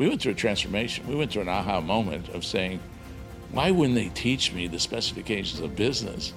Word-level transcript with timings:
we 0.00 0.08
went 0.08 0.22
through 0.22 0.32
a 0.32 0.34
transformation. 0.34 1.06
We 1.06 1.14
went 1.14 1.30
through 1.30 1.42
an 1.42 1.50
aha 1.50 1.82
moment 1.82 2.30
of 2.30 2.42
saying, 2.42 2.80
why 3.52 3.70
wouldn't 3.70 3.96
they 3.96 4.08
teach 4.08 4.50
me 4.50 4.66
the 4.66 4.78
specifications 4.78 5.60
of 5.60 5.76
business 5.76 6.32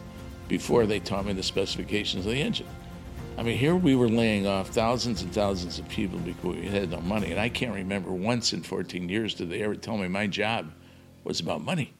before 0.49 0.85
they 0.85 0.99
taught 0.99 1.25
me 1.25 1.31
the 1.31 1.43
specifications 1.43 2.25
of 2.25 2.33
the 2.33 2.41
engine? 2.41 2.67
I 3.37 3.43
mean, 3.43 3.57
here 3.57 3.77
we 3.77 3.95
were 3.95 4.09
laying 4.09 4.45
off 4.45 4.67
thousands 4.67 5.21
and 5.21 5.33
thousands 5.33 5.79
of 5.79 5.87
people 5.87 6.19
because 6.19 6.57
we 6.57 6.67
had 6.67 6.91
no 6.91 6.99
money. 6.99 7.31
And 7.31 7.39
I 7.39 7.47
can't 7.47 7.73
remember 7.73 8.11
once 8.11 8.51
in 8.51 8.63
14 8.63 9.07
years 9.07 9.33
did 9.33 9.49
they 9.49 9.63
ever 9.63 9.75
tell 9.75 9.97
me 9.97 10.09
my 10.09 10.27
job 10.27 10.69
was 11.23 11.39
about 11.39 11.61
money. 11.61 11.93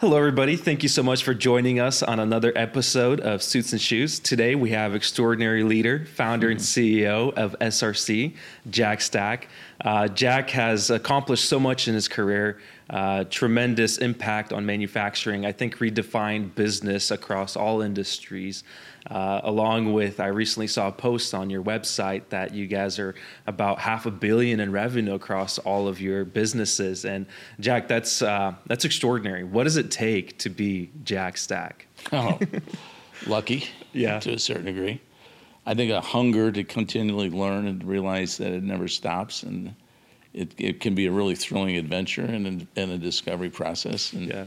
Hello, 0.00 0.16
everybody. 0.16 0.54
Thank 0.54 0.84
you 0.84 0.88
so 0.88 1.02
much 1.02 1.24
for 1.24 1.34
joining 1.34 1.80
us 1.80 2.04
on 2.04 2.20
another 2.20 2.52
episode 2.54 3.18
of 3.18 3.42
Suits 3.42 3.72
and 3.72 3.80
Shoes. 3.80 4.20
Today, 4.20 4.54
we 4.54 4.70
have 4.70 4.94
extraordinary 4.94 5.64
leader, 5.64 6.06
founder, 6.06 6.50
and 6.50 6.60
CEO 6.60 7.34
of 7.34 7.56
SRC, 7.60 8.36
Jack 8.70 9.00
Stack. 9.00 9.48
Uh, 9.84 10.06
Jack 10.06 10.50
has 10.50 10.90
accomplished 10.90 11.48
so 11.48 11.58
much 11.58 11.88
in 11.88 11.94
his 11.94 12.06
career, 12.06 12.60
uh, 12.90 13.24
tremendous 13.24 13.98
impact 13.98 14.52
on 14.52 14.64
manufacturing. 14.64 15.44
I 15.44 15.52
think 15.52 15.78
redefined 15.78 16.54
business 16.54 17.10
across 17.10 17.56
all 17.56 17.82
industries. 17.82 18.64
Uh, 19.10 19.40
along 19.44 19.92
with, 19.92 20.20
I 20.20 20.26
recently 20.26 20.66
saw 20.66 20.88
a 20.88 20.92
post 20.92 21.34
on 21.34 21.48
your 21.48 21.62
website 21.62 22.28
that 22.30 22.52
you 22.52 22.66
guys 22.66 22.98
are 22.98 23.14
about 23.46 23.78
half 23.78 24.06
a 24.06 24.10
billion 24.10 24.60
in 24.60 24.72
revenue 24.72 25.14
across 25.14 25.58
all 25.58 25.88
of 25.88 26.00
your 26.00 26.24
businesses. 26.24 27.04
And 27.04 27.26
Jack, 27.60 27.88
that's 27.88 28.22
uh, 28.22 28.54
that's 28.66 28.84
extraordinary. 28.84 29.44
What 29.44 29.64
does 29.64 29.76
it 29.76 29.90
take 29.90 30.38
to 30.38 30.50
be 30.50 30.90
Jack 31.04 31.36
Stack? 31.36 31.86
Oh, 32.12 32.38
lucky, 33.26 33.64
yeah, 33.92 34.18
to 34.20 34.32
a 34.32 34.38
certain 34.38 34.64
degree. 34.66 35.00
I 35.66 35.74
think 35.74 35.90
a 35.90 36.00
hunger 36.00 36.50
to 36.50 36.64
continually 36.64 37.28
learn 37.28 37.66
and 37.66 37.84
realize 37.84 38.38
that 38.38 38.52
it 38.52 38.62
never 38.62 38.88
stops, 38.88 39.42
and 39.42 39.74
it, 40.38 40.54
it 40.56 40.80
can 40.80 40.94
be 40.94 41.06
a 41.06 41.12
really 41.12 41.34
thrilling 41.34 41.76
adventure 41.76 42.24
and, 42.24 42.66
and 42.76 42.90
a 42.92 42.98
discovery 42.98 43.50
process. 43.50 44.12
And 44.12 44.28
yeah. 44.28 44.44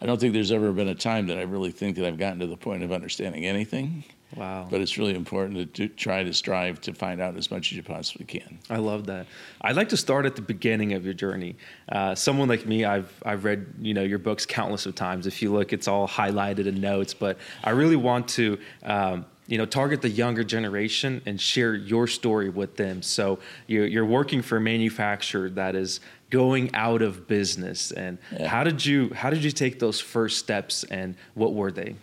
I 0.00 0.06
don't 0.06 0.20
think 0.20 0.32
there's 0.32 0.52
ever 0.52 0.72
been 0.72 0.88
a 0.88 0.94
time 0.94 1.26
that 1.26 1.38
I 1.38 1.42
really 1.42 1.72
think 1.72 1.96
that 1.96 2.06
I've 2.06 2.18
gotten 2.18 2.38
to 2.40 2.46
the 2.46 2.56
point 2.56 2.82
of 2.82 2.92
understanding 2.92 3.44
anything. 3.46 4.04
Wow. 4.36 4.66
But 4.68 4.80
it's 4.80 4.98
really 4.98 5.14
important 5.14 5.74
to, 5.74 5.88
to, 5.88 5.94
try 5.94 6.24
to 6.24 6.32
strive 6.32 6.80
to 6.82 6.92
find 6.92 7.20
out 7.20 7.36
as 7.36 7.50
much 7.50 7.70
as 7.70 7.76
you 7.76 7.82
possibly 7.82 8.26
can. 8.26 8.58
I 8.68 8.78
love 8.78 9.06
that. 9.06 9.26
I'd 9.60 9.76
like 9.76 9.88
to 9.90 9.96
start 9.96 10.26
at 10.26 10.34
the 10.34 10.42
beginning 10.42 10.92
of 10.92 11.04
your 11.04 11.14
journey. 11.14 11.56
Uh, 11.88 12.14
someone 12.14 12.48
like 12.48 12.66
me, 12.66 12.84
I've 12.84 13.12
I've 13.24 13.44
read 13.44 13.66
you 13.80 13.94
know 13.94 14.02
your 14.02 14.18
books 14.18 14.44
countless 14.44 14.86
of 14.86 14.96
times. 14.96 15.28
If 15.28 15.40
you 15.40 15.52
look, 15.52 15.72
it's 15.72 15.86
all 15.86 16.08
highlighted 16.08 16.66
in 16.66 16.80
notes. 16.80 17.14
But 17.14 17.38
I 17.62 17.70
really 17.70 17.96
want 17.96 18.28
to. 18.30 18.58
Um, 18.82 19.26
you 19.46 19.58
know, 19.58 19.66
target 19.66 20.02
the 20.02 20.08
younger 20.08 20.44
generation 20.44 21.20
and 21.26 21.40
share 21.40 21.74
your 21.74 22.06
story 22.06 22.48
with 22.48 22.76
them. 22.76 23.02
So 23.02 23.38
you're, 23.66 23.86
you're 23.86 24.06
working 24.06 24.40
for 24.42 24.56
a 24.56 24.60
manufacturer 24.60 25.50
that 25.50 25.74
is 25.74 26.00
going 26.30 26.74
out 26.74 27.02
of 27.02 27.28
business 27.28 27.92
and 27.92 28.18
yeah. 28.32 28.48
how 28.48 28.64
did 28.64 28.84
you 28.84 29.12
how 29.14 29.30
did 29.30 29.44
you 29.44 29.52
take 29.52 29.78
those 29.78 30.00
first 30.00 30.38
steps 30.38 30.82
and 30.84 31.14
what 31.34 31.52
were 31.54 31.70
they 31.70 31.94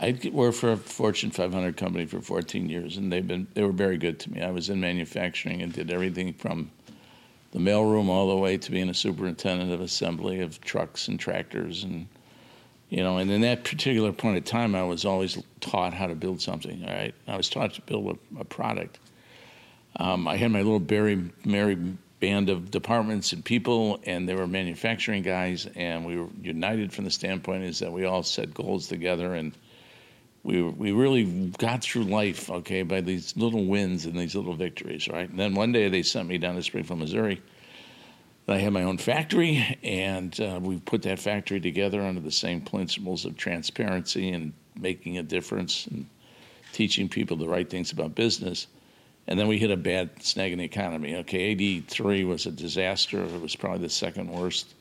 I 0.00 0.18
worked 0.32 0.56
for 0.56 0.72
a 0.72 0.76
Fortune 0.78 1.30
500 1.30 1.76
company 1.76 2.06
for 2.06 2.22
14 2.22 2.70
years, 2.70 2.96
and 2.96 3.12
they've 3.12 3.26
been 3.26 3.46
they 3.52 3.62
were 3.62 3.72
very 3.72 3.98
good 3.98 4.18
to 4.20 4.32
me. 4.32 4.40
I 4.40 4.50
was 4.50 4.70
in 4.70 4.80
manufacturing 4.80 5.60
and 5.60 5.72
did 5.72 5.90
everything 5.90 6.32
from 6.32 6.70
the 7.52 7.58
mailroom 7.58 8.08
all 8.08 8.28
the 8.28 8.36
way 8.36 8.56
to 8.56 8.70
being 8.70 8.88
a 8.88 8.94
superintendent 8.94 9.70
of 9.70 9.82
assembly 9.82 10.40
of 10.40 10.58
trucks 10.62 11.08
and 11.08 11.20
tractors, 11.20 11.84
and 11.84 12.06
you 12.90 13.02
know. 13.02 13.18
And 13.18 13.30
in 13.30 13.40
that 13.40 13.64
particular 13.64 14.12
point 14.12 14.36
of 14.36 14.44
time, 14.44 14.74
I 14.74 14.82
was 14.82 15.04
always 15.04 15.42
taught 15.60 15.94
how 15.94 16.06
to 16.06 16.14
build 16.14 16.42
something. 16.42 16.84
All 16.84 16.92
right, 16.92 17.14
I 17.26 17.36
was 17.36 17.48
taught 17.48 17.74
to 17.74 17.80
build 17.82 18.18
a, 18.36 18.40
a 18.40 18.44
product. 18.44 18.98
Um, 19.96 20.28
I 20.28 20.36
had 20.36 20.50
my 20.50 20.60
little 20.60 20.80
Barry 20.80 21.30
Mary 21.44 21.78
band 22.20 22.50
of 22.50 22.70
departments 22.70 23.32
and 23.32 23.42
people, 23.44 23.98
and 24.04 24.28
they 24.28 24.34
were 24.34 24.46
manufacturing 24.46 25.22
guys, 25.22 25.66
and 25.74 26.04
we 26.04 26.18
were 26.18 26.28
united 26.42 26.92
from 26.92 27.06
the 27.06 27.10
standpoint 27.10 27.64
is 27.64 27.78
that 27.78 27.90
we 27.90 28.04
all 28.04 28.22
set 28.22 28.52
goals 28.52 28.88
together 28.88 29.34
and 29.34 29.56
we 30.42 30.62
we 30.62 30.92
really 30.92 31.24
got 31.58 31.82
through 31.82 32.04
life, 32.04 32.50
okay, 32.50 32.82
by 32.82 33.00
these 33.00 33.36
little 33.36 33.64
wins 33.64 34.06
and 34.06 34.18
these 34.18 34.34
little 34.34 34.54
victories, 34.54 35.08
right? 35.08 35.28
And 35.28 35.38
then 35.38 35.54
one 35.54 35.72
day 35.72 35.88
they 35.88 36.02
sent 36.02 36.28
me 36.28 36.38
down 36.38 36.54
to 36.54 36.62
Springfield, 36.62 37.00
Missouri. 37.00 37.42
I 38.50 38.58
had 38.58 38.72
my 38.72 38.82
own 38.82 38.98
factory, 38.98 39.78
and 39.82 40.38
uh, 40.40 40.58
we 40.62 40.78
put 40.80 41.02
that 41.02 41.18
factory 41.18 41.60
together 41.60 42.00
under 42.00 42.20
the 42.20 42.30
same 42.30 42.60
principles 42.60 43.24
of 43.24 43.36
transparency 43.36 44.30
and 44.30 44.52
making 44.74 45.18
a 45.18 45.22
difference 45.22 45.86
and 45.86 46.06
teaching 46.72 47.08
people 47.08 47.36
the 47.36 47.48
right 47.48 47.68
things 47.68 47.92
about 47.92 48.14
business. 48.14 48.66
And 49.26 49.38
then 49.38 49.46
we 49.46 49.58
hit 49.58 49.70
a 49.70 49.76
bad 49.76 50.22
snag 50.22 50.52
in 50.52 50.58
the 50.58 50.64
economy. 50.64 51.16
Okay, 51.16 51.38
83 51.38 52.24
was 52.24 52.46
a 52.46 52.50
disaster. 52.50 53.22
It 53.22 53.40
was 53.40 53.54
probably 53.54 53.80
the 53.80 53.90
second 53.90 54.30
worst 54.30 54.74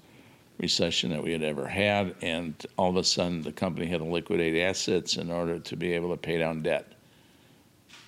recession 0.57 1.11
that 1.11 1.23
we 1.23 1.31
had 1.31 1.43
ever 1.43 1.67
had, 1.67 2.15
and 2.21 2.53
all 2.77 2.89
of 2.89 2.97
a 2.97 3.03
sudden 3.03 3.41
the 3.41 3.51
company 3.51 3.87
had 3.87 3.99
to 3.99 4.05
liquidate 4.05 4.61
assets 4.61 5.17
in 5.17 5.31
order 5.31 5.59
to 5.59 5.75
be 5.75 5.93
able 5.93 6.09
to 6.09 6.17
pay 6.17 6.37
down 6.37 6.61
debt. 6.61 6.93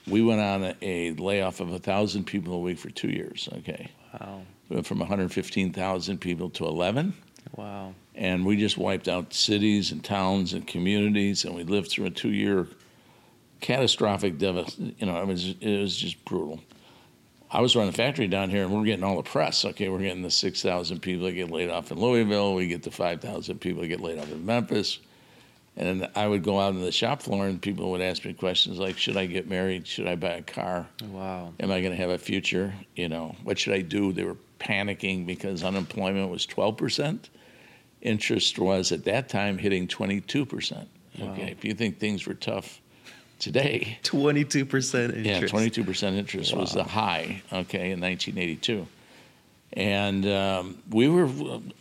We 0.07 0.22
went 0.22 0.41
on 0.41 0.75
a, 0.81 1.11
layoff 1.13 1.59
of 1.59 1.69
1,000 1.69 2.25
people 2.25 2.53
a 2.53 2.59
week 2.59 2.79
for 2.79 2.89
two 2.89 3.09
years, 3.09 3.47
okay? 3.59 3.91
Wow. 4.19 4.41
We 4.72 4.76
went 4.76 4.88
from 4.88 5.00
115,000 5.00 6.18
people 6.20 6.50
to 6.52 6.66
11. 6.66 7.14
Wow. 7.58 7.94
And 8.16 8.46
we 8.46 8.56
just 8.56 8.78
wiped 8.78 9.09
out 9.09 9.34
cities 9.34 9.92
and 9.92 10.02
towns 10.02 10.54
and 10.54 10.66
communities, 10.66 11.44
and 11.44 11.54
we 11.54 11.66
lived 11.66 11.92
through 11.92 12.06
a 12.06 12.09
two 12.09 12.30
year 12.30 12.68
catastrophic, 13.59 14.38
devastation. 14.38 14.96
you 14.98 15.08
know, 15.08 15.22
it 15.22 15.28
was, 15.28 15.56
it 15.59 15.82
was 15.82 15.98
just 15.98 16.24
brutal. 16.24 16.62
I 17.52 17.59
was 17.59 17.76
running 17.76 17.90
a 17.90 17.98
factory 17.98 18.30
down 18.30 18.50
here, 18.50 18.64
and 18.64 18.74
we're 18.74 18.86
getting 18.86 19.04
all 19.04 19.18
the 19.18 19.24
press. 19.24 19.66
Okay, 19.66 19.90
we're 19.90 20.00
getting 20.00 20.22
the 20.22 20.32
six 20.32 20.62
thousand 20.62 21.02
people 21.02 21.26
that 21.26 21.34
get 21.34 21.52
laid 21.52 21.70
off 21.70 21.92
in 21.92 22.00
Louisville. 22.00 22.56
We 22.56 22.68
get 22.68 22.82
the 22.82 22.92
five 22.92 23.20
thousand 23.20 23.59
people 23.59 23.82
that 23.82 23.90
get 23.90 24.00
laid 24.00 24.20
off 24.20 24.32
in 24.32 24.46
Memphis. 24.46 25.00
And 25.76 26.09
I 26.16 26.28
would 26.28 26.44
go 26.44 26.59
out 26.59 26.76
on 26.76 26.82
the 26.82 26.94
shop 26.94 27.22
floor, 27.22 27.48
and 27.48 27.62
people 27.62 27.92
would 27.92 28.02
ask 28.02 28.24
me 28.24 28.34
questions 28.34 28.80
like, 28.80 28.98
"Should 28.98 29.18
I 29.18 29.26
get 29.26 29.50
married? 29.50 29.86
Should 29.86 30.08
I 30.08 30.16
buy 30.16 30.30
a 30.30 30.42
car? 30.42 30.88
Wow. 31.03 31.53
Am 31.59 31.72
I 31.72 31.82
going 31.82 31.92
to 31.92 32.02
have 32.02 32.09
a 32.09 32.18
future? 32.18 32.74
You 32.96 33.09
know, 33.09 33.36
what 33.44 33.59
should 33.59 33.74
I 33.74 33.82
do?" 33.82 34.14
They 34.14 34.24
were 34.24 34.38
panicking 34.61 35.25
because 35.25 35.63
unemployment 35.63 36.29
was 36.29 36.45
twelve 36.45 36.77
percent. 36.77 37.29
Interest 38.01 38.57
was 38.57 38.91
at 38.91 39.03
that 39.05 39.29
time 39.29 39.57
hitting 39.57 39.88
twenty 39.88 40.22
two 40.22 40.45
percent. 40.45 40.88
Okay, 41.19 41.51
if 41.51 41.66
you 41.66 41.73
think 41.73 41.99
things 41.99 42.25
were 42.25 42.33
tough 42.33 42.81
today. 43.41 43.97
22% 44.03 45.16
interest. 45.16 45.25
Yeah, 45.25 45.41
22% 45.41 46.13
interest 46.13 46.53
wow. 46.53 46.61
was 46.61 46.73
the 46.73 46.83
high, 46.83 47.41
okay, 47.51 47.91
in 47.91 47.99
1982. 47.99 48.88
And 49.73 50.25
um, 50.27 50.78
we 50.89 51.07
were 51.07 51.29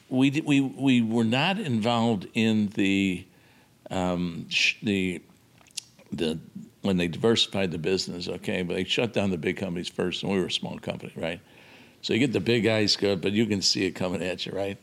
we 0.08 0.30
we 0.30 0.60
we 0.60 1.02
were 1.02 1.24
not 1.24 1.58
involved 1.58 2.28
in 2.34 2.68
the 2.68 3.24
um, 3.90 4.46
sh- 4.48 4.76
the 4.82 5.20
the 6.12 6.38
when 6.82 6.96
they 6.96 7.08
diversified 7.08 7.72
the 7.72 7.78
business, 7.78 8.28
okay, 8.28 8.62
but 8.62 8.74
they 8.74 8.84
shut 8.84 9.12
down 9.12 9.30
the 9.30 9.38
big 9.38 9.56
companies 9.56 9.88
first, 9.88 10.22
and 10.22 10.30
we 10.30 10.38
were 10.38 10.46
a 10.46 10.52
small 10.52 10.78
company, 10.78 11.12
right? 11.16 11.40
So 12.02 12.12
you 12.12 12.18
get 12.18 12.32
the 12.32 12.40
big 12.40 12.64
guys 12.64 12.96
good, 12.96 13.20
but 13.20 13.32
you 13.32 13.46
can 13.46 13.62
see 13.62 13.84
it 13.84 13.92
coming 13.92 14.22
at 14.22 14.46
you, 14.46 14.52
right? 14.52 14.78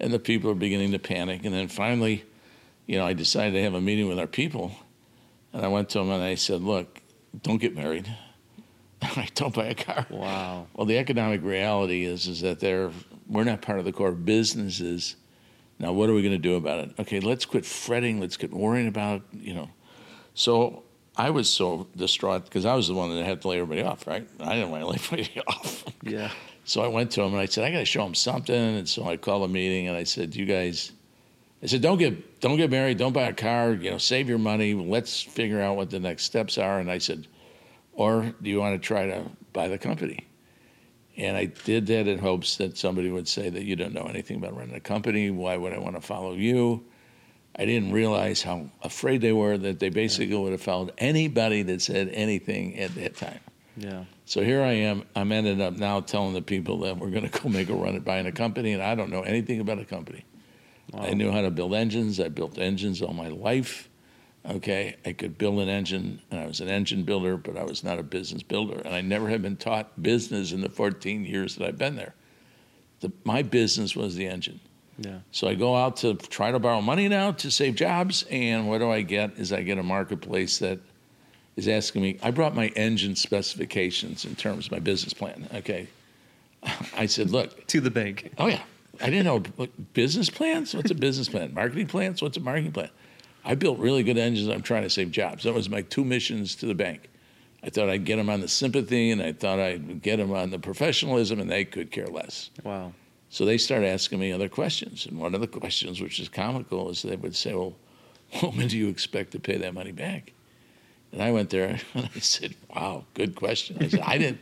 And 0.00 0.12
the 0.12 0.18
people 0.18 0.50
are 0.50 0.54
beginning 0.54 0.92
to 0.92 0.98
panic, 0.98 1.44
and 1.44 1.54
then 1.54 1.68
finally, 1.68 2.24
you 2.86 2.98
know, 2.98 3.06
I 3.06 3.12
decided 3.12 3.52
to 3.52 3.62
have 3.62 3.74
a 3.74 3.80
meeting 3.80 4.08
with 4.08 4.18
our 4.18 4.26
people, 4.26 4.72
and 5.52 5.64
I 5.64 5.68
went 5.68 5.90
to 5.90 5.98
them 5.98 6.10
and 6.10 6.22
I 6.22 6.34
said, 6.34 6.62
Look, 6.62 7.00
don't 7.42 7.58
get 7.58 7.74
married. 7.74 8.14
don't 9.34 9.54
buy 9.54 9.66
a 9.66 9.74
car. 9.74 10.06
Wow. 10.10 10.66
Well, 10.74 10.86
the 10.86 10.98
economic 10.98 11.42
reality 11.42 12.04
is 12.04 12.26
is 12.26 12.40
that 12.40 12.60
they're 12.60 12.90
we're 13.28 13.44
not 13.44 13.62
part 13.62 13.78
of 13.78 13.84
the 13.84 13.92
core 13.92 14.12
businesses. 14.12 15.16
Now, 15.78 15.92
what 15.92 16.08
are 16.08 16.14
we 16.14 16.22
going 16.22 16.34
to 16.34 16.38
do 16.38 16.54
about 16.54 16.80
it? 16.80 16.90
Okay, 17.00 17.20
let's 17.20 17.44
quit 17.44 17.64
fretting. 17.64 18.20
Let's 18.20 18.36
quit 18.36 18.52
worrying 18.52 18.88
about 18.88 19.22
you 19.32 19.54
know. 19.54 19.70
So 20.34 20.84
I 21.16 21.30
was 21.30 21.48
so 21.48 21.88
distraught 21.96 22.44
because 22.44 22.64
I 22.64 22.74
was 22.74 22.88
the 22.88 22.94
one 22.94 23.14
that 23.14 23.24
had 23.24 23.42
to 23.42 23.48
lay 23.48 23.60
everybody 23.60 23.82
off, 23.82 24.06
right? 24.06 24.26
I 24.40 24.54
didn't 24.54 24.70
want 24.70 24.82
to 24.82 24.88
lay 24.88 24.94
everybody 25.18 25.40
off. 25.46 25.84
Yeah. 26.02 26.30
So 26.64 26.82
I 26.82 26.88
went 26.88 27.10
to 27.12 27.22
him 27.22 27.32
and 27.32 27.40
I 27.40 27.46
said, 27.46 27.64
I 27.64 27.70
got 27.70 27.78
to 27.78 27.84
show 27.84 28.04
him 28.04 28.14
something. 28.14 28.54
And 28.54 28.88
so 28.88 29.06
I 29.06 29.16
called 29.16 29.48
a 29.48 29.52
meeting 29.52 29.88
and 29.88 29.96
I 29.96 30.04
said, 30.04 30.34
you 30.34 30.46
guys 30.46 30.92
I 31.64 31.66
said, 31.66 31.80
don't 31.80 31.96
get 31.96 32.40
don't 32.40 32.58
get 32.58 32.70
married, 32.70 32.98
don't 32.98 33.14
buy 33.14 33.22
a 33.22 33.32
car, 33.32 33.72
you 33.72 33.90
know, 33.90 33.96
save 33.96 34.28
your 34.28 34.38
money. 34.38 34.74
Let's 34.74 35.22
figure 35.22 35.62
out 35.62 35.76
what 35.76 35.88
the 35.88 35.98
next 35.98 36.24
steps 36.24 36.58
are. 36.58 36.78
And 36.78 36.90
I 36.90 36.98
said, 36.98 37.26
or 37.94 38.34
do 38.42 38.50
you 38.50 38.60
want 38.60 38.80
to 38.80 38.86
try 38.86 39.06
to 39.06 39.24
buy 39.54 39.68
the 39.68 39.78
company? 39.78 40.26
And 41.16 41.38
I 41.38 41.46
did 41.46 41.86
that 41.86 42.06
in 42.06 42.18
hopes 42.18 42.56
that 42.56 42.76
somebody 42.76 43.10
would 43.10 43.26
say 43.26 43.48
that 43.48 43.64
you 43.64 43.76
don't 43.76 43.94
know 43.94 44.02
anything 44.02 44.36
about 44.36 44.54
running 44.54 44.74
a 44.74 44.80
company. 44.80 45.30
Why 45.30 45.56
would 45.56 45.72
I 45.72 45.78
want 45.78 45.94
to 45.94 46.02
follow 46.02 46.34
you? 46.34 46.84
I 47.56 47.64
didn't 47.64 47.92
realize 47.92 48.42
how 48.42 48.68
afraid 48.82 49.22
they 49.22 49.32
were 49.32 49.56
that 49.56 49.78
they 49.78 49.88
basically 49.88 50.36
would 50.36 50.52
have 50.52 50.60
followed 50.60 50.92
anybody 50.98 51.62
that 51.62 51.80
said 51.80 52.10
anything 52.12 52.78
at 52.78 52.94
that 52.96 53.16
time. 53.16 53.40
Yeah. 53.76 54.04
So 54.24 54.42
here 54.42 54.62
I 54.62 54.72
am. 54.72 55.04
I'm 55.16 55.32
ended 55.32 55.60
up 55.60 55.74
now 55.74 56.00
telling 56.00 56.34
the 56.34 56.42
people 56.42 56.80
that 56.80 56.98
we're 56.98 57.10
going 57.10 57.28
to 57.28 57.40
go 57.40 57.48
make 57.48 57.68
a 57.68 57.74
run 57.74 57.96
at 57.96 58.04
buying 58.04 58.26
a 58.26 58.32
company, 58.32 58.72
and 58.72 58.82
I 58.82 58.94
don't 58.94 59.10
know 59.10 59.22
anything 59.22 59.60
about 59.60 59.78
a 59.78 59.84
company. 59.84 60.24
Wow. 60.92 61.02
I 61.02 61.14
knew 61.14 61.30
how 61.30 61.40
to 61.40 61.50
build 61.50 61.74
engines. 61.74 62.20
I 62.20 62.28
built 62.28 62.58
engines 62.58 63.02
all 63.02 63.14
my 63.14 63.28
life. 63.28 63.88
Okay, 64.46 64.96
I 65.06 65.14
could 65.14 65.38
build 65.38 65.58
an 65.60 65.70
engine, 65.70 66.20
and 66.30 66.38
I 66.38 66.46
was 66.46 66.60
an 66.60 66.68
engine 66.68 67.04
builder, 67.04 67.38
but 67.38 67.56
I 67.56 67.64
was 67.64 67.82
not 67.82 67.98
a 67.98 68.02
business 68.02 68.42
builder, 68.42 68.80
and 68.84 68.94
I 68.94 69.00
never 69.00 69.30
had 69.30 69.40
been 69.40 69.56
taught 69.56 70.02
business 70.02 70.52
in 70.52 70.60
the 70.60 70.68
14 70.68 71.24
years 71.24 71.56
that 71.56 71.66
I've 71.66 71.78
been 71.78 71.96
there. 71.96 72.14
The, 73.00 73.10
my 73.24 73.40
business 73.40 73.96
was 73.96 74.16
the 74.16 74.26
engine. 74.26 74.60
Yeah. 74.98 75.20
So 75.30 75.48
I 75.48 75.54
go 75.54 75.74
out 75.74 75.96
to 75.98 76.14
try 76.14 76.50
to 76.50 76.58
borrow 76.58 76.82
money 76.82 77.08
now 77.08 77.32
to 77.32 77.50
save 77.50 77.74
jobs, 77.76 78.26
and 78.30 78.68
what 78.68 78.78
do 78.78 78.90
I 78.90 79.00
get? 79.00 79.38
Is 79.38 79.50
I 79.50 79.62
get 79.62 79.78
a 79.78 79.82
marketplace 79.82 80.58
that 80.58 80.78
is 81.56 81.68
asking 81.68 82.02
me. 82.02 82.18
I 82.22 82.30
brought 82.30 82.54
my 82.54 82.68
engine 82.68 83.16
specifications 83.16 84.24
in 84.24 84.34
terms 84.36 84.66
of 84.66 84.72
my 84.72 84.78
business 84.80 85.12
plan. 85.14 85.48
Okay, 85.54 85.88
I 86.96 87.06
said, 87.06 87.30
look, 87.30 87.66
To 87.68 87.80
the 87.80 87.90
bank. 87.90 88.32
oh 88.38 88.46
yeah, 88.48 88.62
I 89.00 89.06
didn't 89.10 89.24
know 89.24 89.42
look, 89.56 89.70
business 89.92 90.30
plans. 90.30 90.74
What's 90.74 90.90
a 90.90 90.94
business 90.94 91.28
plan? 91.28 91.54
Marketing 91.54 91.86
plans. 91.86 92.22
What's 92.22 92.36
a 92.36 92.40
marketing 92.40 92.72
plan? 92.72 92.90
I 93.44 93.54
built 93.54 93.78
really 93.78 94.02
good 94.02 94.16
engines. 94.18 94.48
I'm 94.48 94.62
trying 94.62 94.84
to 94.84 94.90
save 94.90 95.10
jobs. 95.10 95.44
That 95.44 95.52
was 95.52 95.68
my 95.68 95.82
two 95.82 96.04
missions 96.04 96.54
to 96.56 96.66
the 96.66 96.74
bank. 96.74 97.10
I 97.62 97.70
thought 97.70 97.88
I'd 97.88 98.04
get 98.04 98.16
them 98.16 98.28
on 98.30 98.40
the 98.40 98.48
sympathy, 98.48 99.10
and 99.10 99.22
I 99.22 99.32
thought 99.32 99.58
I'd 99.58 100.02
get 100.02 100.16
them 100.16 100.32
on 100.32 100.50
the 100.50 100.58
professionalism, 100.58 101.40
and 101.40 101.50
they 101.50 101.64
could 101.64 101.90
care 101.90 102.06
less. 102.06 102.50
Wow. 102.62 102.92
So 103.30 103.44
they 103.44 103.58
started 103.58 103.88
asking 103.88 104.18
me 104.20 104.32
other 104.32 104.48
questions. 104.48 105.06
And 105.06 105.18
one 105.18 105.34
of 105.34 105.40
the 105.40 105.46
questions, 105.46 106.00
which 106.00 106.20
is 106.20 106.28
comical, 106.28 106.88
is 106.90 107.02
they 107.02 107.16
would 107.16 107.34
say, 107.34 107.54
Well, 107.54 107.74
when 108.40 108.68
do 108.68 108.76
you 108.78 108.88
expect 108.88 109.32
to 109.32 109.40
pay 109.40 109.56
that 109.56 109.74
money 109.74 109.92
back? 109.92 110.32
And 111.14 111.22
I 111.22 111.30
went 111.30 111.48
there 111.50 111.78
and 111.94 112.10
I 112.14 112.18
said, 112.18 112.54
Wow, 112.74 113.04
good 113.14 113.34
question. 113.36 113.78
I 113.80 113.88
said, 113.88 114.00
I 114.00 114.18
didn't, 114.18 114.40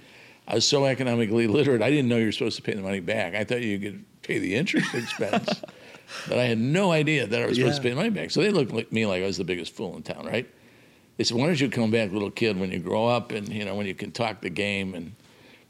I 0.49 0.55
was 0.55 0.67
so 0.67 0.85
economically 0.87 1.47
literate, 1.47 1.83
I 1.83 1.91
didn't 1.91 2.09
know 2.09 2.17
you 2.17 2.27
were 2.27 2.33
supposed 2.33 2.57
to 2.57 2.63
pay 2.63 2.75
the 2.75 2.83
money 2.83 3.01
back. 3.01 3.35
I 3.35 3.45
thought 3.45 3.61
you 3.61 3.79
could 3.79 4.05
pay 4.23 4.39
the 4.39 4.55
interest 4.57 4.95
expense. 4.95 5.63
but 6.29 6.39
I 6.39 6.45
had 6.45 6.59
no 6.59 6.91
idea 6.91 7.27
that 7.27 7.43
I 7.43 7.47
was 7.47 7.59
supposed 7.59 7.77
to 7.77 7.83
pay 7.83 7.91
the 7.91 7.97
money 7.97 8.11
back. 8.11 8.31
So 8.31 8.41
they 8.41 8.51
looked 8.51 8.73
at 8.75 8.91
me 8.91 9.07
like 9.07 9.23
I 9.23 9.27
was 9.27 9.37
the 9.37 9.45
biggest 9.45 9.75
fool 9.75 9.95
in 9.97 10.03
town, 10.03 10.25
right? 10.27 10.49
They 11.19 11.25
said, 11.25 11.37
Why 11.37 11.47
don't 11.47 11.61
you 11.61 11.69
come 11.69 11.91
back, 11.91 12.11
little 12.11 12.31
kid, 12.31 12.59
when 12.59 12.73
you 12.73 12.79
grow 12.81 13.07
up 13.07 13.31
and, 13.33 13.49
you 13.49 13.65
know, 13.65 13.75
when 13.75 13.87
you 13.87 13.95
can 13.95 14.11
talk 14.11 14.41
the 14.41 14.51
game 14.51 14.95
and 14.95 15.15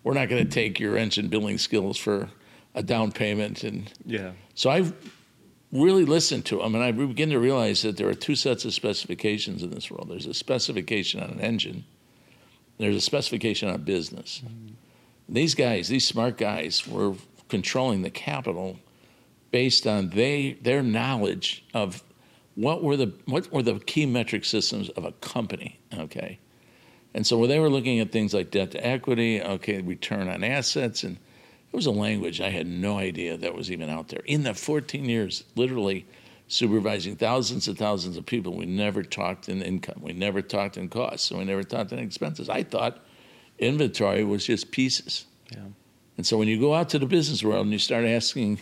we're 0.05 0.15
not 0.15 0.29
going 0.29 0.45
to 0.45 0.51
take 0.51 0.79
your 0.81 0.97
engine 0.97 1.29
building 1.29 1.59
skills 1.59 1.99
for 1.99 2.31
a 2.75 2.83
down 2.83 3.13
payment 3.13 3.65
and 3.65 3.93
Yeah. 4.07 4.33
so 4.55 4.71
I 4.71 4.91
really 5.73 6.05
listened 6.05 6.45
to 6.47 6.59
them, 6.59 6.75
and 6.75 6.85
I 6.85 6.93
begin 6.93 7.31
to 7.31 7.39
realize 7.39 7.83
that 7.83 7.97
there 7.97 8.09
are 8.09 8.15
two 8.15 8.37
sets 8.37 8.65
of 8.65 8.75
specifications 8.75 9.63
in 9.63 9.71
this 9.71 9.91
world. 9.91 10.09
There's 10.11 10.27
a 10.27 10.35
specification 10.35 11.21
on 11.21 11.31
an 11.31 11.41
engine. 11.41 11.85
There's 12.79 12.97
a 12.97 13.01
specification 13.01 13.69
on 13.69 13.75
a 13.75 13.79
business. 13.79 14.43
Mm-hmm. 14.45 14.75
These 15.29 15.55
guys, 15.55 15.89
these 15.89 16.07
smart 16.07 16.37
guys, 16.37 16.87
were 16.87 17.15
controlling 17.49 18.03
the 18.03 18.11
capital 18.11 18.79
based 19.51 19.87
on 19.87 20.11
they 20.11 20.55
their 20.63 20.83
knowledge 20.83 21.65
of 21.75 22.03
what 22.55 22.83
were 22.83 22.97
the 22.97 23.13
what 23.27 23.51
were 23.53 23.63
the 23.63 23.79
key 23.79 24.05
metric 24.05 24.45
systems 24.45 24.89
of 24.91 25.05
a 25.05 25.13
company. 25.13 25.79
Okay, 25.97 26.39
and 27.15 27.27
so 27.27 27.39
when 27.39 27.49
they 27.49 27.59
were 27.59 27.71
looking 27.71 28.01
at 28.01 28.13
things 28.13 28.35
like 28.35 28.51
debt 28.51 28.73
to 28.73 28.87
equity, 28.87 29.41
okay, 29.41 29.81
return 29.81 30.29
on 30.29 30.45
assets, 30.45 31.05
and 31.05 31.19
it 31.73 31.77
was 31.77 31.87
a 31.87 31.91
language 31.91 32.41
I 32.41 32.51
had 32.51 32.67
no 32.67 32.99
idea 32.99 33.37
that 33.39 33.55
was 33.55 33.71
even 33.71 33.89
out 33.89 34.09
there. 34.09 34.21
In 34.27 34.43
the 34.43 34.53
14 34.53 35.07
years, 35.07 35.45
literally 35.57 36.07
supervising 36.49 37.17
thousands 37.17 37.67
and 37.67 37.79
thousands 37.79 38.19
of 38.19 38.27
people, 38.27 38.55
we 38.55 38.67
never 38.67 39.03
talked 39.03 39.49
in 39.49 39.63
income, 39.63 40.03
we 40.03 40.13
never 40.13 40.43
talked 40.43 40.77
in 40.77 40.91
costs, 40.91 41.31
and 41.31 41.39
we 41.39 41.47
never 41.47 41.63
talked 41.63 41.91
in 41.93 41.99
expenses. 41.99 42.51
I 42.51 42.63
thought 42.63 43.03
inventory 43.59 44.23
was 44.23 44.45
just 44.45 44.71
pieces. 44.71 45.25
Yeah. 45.51 45.61
And 46.19 46.27
so 46.27 46.37
when 46.37 46.47
you 46.47 46.61
go 46.61 46.75
out 46.75 46.91
to 46.91 46.99
the 46.99 47.07
business 47.07 47.43
world 47.43 47.65
and 47.65 47.73
you 47.73 47.79
start 47.79 48.05
asking, 48.05 48.61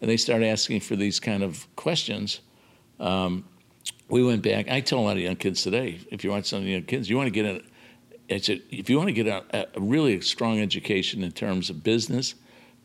and 0.00 0.08
they 0.08 0.16
start 0.16 0.42
asking 0.42 0.80
for 0.80 0.94
these 0.94 1.18
kind 1.18 1.42
of 1.42 1.66
questions, 1.74 2.42
um, 3.00 3.44
we 4.08 4.22
went 4.22 4.42
back. 4.42 4.68
I 4.68 4.80
tell 4.80 5.00
a 5.00 5.00
lot 5.00 5.16
of 5.16 5.22
young 5.22 5.36
kids 5.36 5.62
today, 5.62 5.98
if 6.12 6.22
you 6.22 6.30
want 6.30 6.46
some 6.46 6.64
young 6.64 6.84
kids, 6.84 7.10
you 7.10 7.16
want 7.16 7.26
to 7.26 7.32
get 7.32 7.44
a, 7.44 7.62
it's 8.28 8.48
a, 8.48 8.62
if 8.70 8.88
you 8.88 8.98
want 8.98 9.08
to 9.08 9.12
get 9.12 9.26
a, 9.26 9.66
a 9.74 9.80
really 9.80 10.20
strong 10.20 10.60
education 10.60 11.24
in 11.24 11.32
terms 11.32 11.68
of 11.68 11.82
business, 11.82 12.36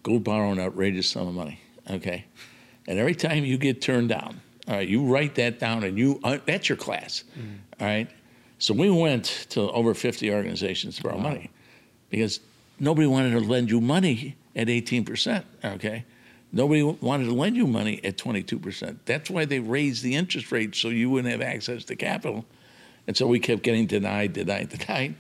go 0.08 0.20
borrow 0.20 0.52
an 0.52 0.60
outrageous 0.60 1.10
sum 1.10 1.28
of 1.28 1.34
money. 1.34 1.60
Okay, 1.90 2.26
and 2.88 2.98
every 2.98 3.16
time 3.16 3.46
you 3.46 3.58
get 3.58 3.82
turned 3.82 4.10
down, 4.10 4.42
all 4.68 4.76
right, 4.76 4.88
you 4.88 5.06
write 5.06 5.36
that 5.36 5.60
down 5.60 5.84
and 5.84 5.98
you 5.98 6.20
uh, 6.24 6.38
that's 6.46 6.70
your 6.70 6.78
class. 6.78 7.24
All 7.80 7.88
right. 7.88 8.10
So 8.60 8.74
we 8.74 8.90
went 8.90 9.46
to 9.50 9.70
over 9.72 9.94
50 9.94 10.32
organizations 10.32 10.98
to 10.98 11.04
borrow 11.04 11.20
money 11.20 11.52
because 12.10 12.40
nobody 12.80 13.08
wanted 13.08 13.32
to 13.32 13.40
lend 13.40 13.70
you 13.70 13.80
money 13.80 14.36
at 14.56 14.68
18%. 14.68 15.44
Okay. 15.64 16.06
Nobody 16.52 16.82
wanted 16.82 17.26
to 17.26 17.34
lend 17.34 17.56
you 17.56 17.68
money 17.68 18.04
at 18.04 18.18
22%. 18.18 18.98
That's 19.06 19.30
why 19.30 19.46
they 19.46 19.60
raised 19.60 20.02
the 20.04 20.16
interest 20.16 20.52
rate 20.52 20.76
so 20.76 20.90
you 20.90 21.10
wouldn't 21.10 21.32
have 21.32 21.42
access 21.42 21.84
to 21.86 21.96
capital. 21.96 22.46
And 23.06 23.16
so 23.16 23.28
we 23.28 23.40
kept 23.40 23.64
getting 23.64 23.86
denied, 23.86 24.34
denied, 24.34 24.70
denied. 24.78 25.16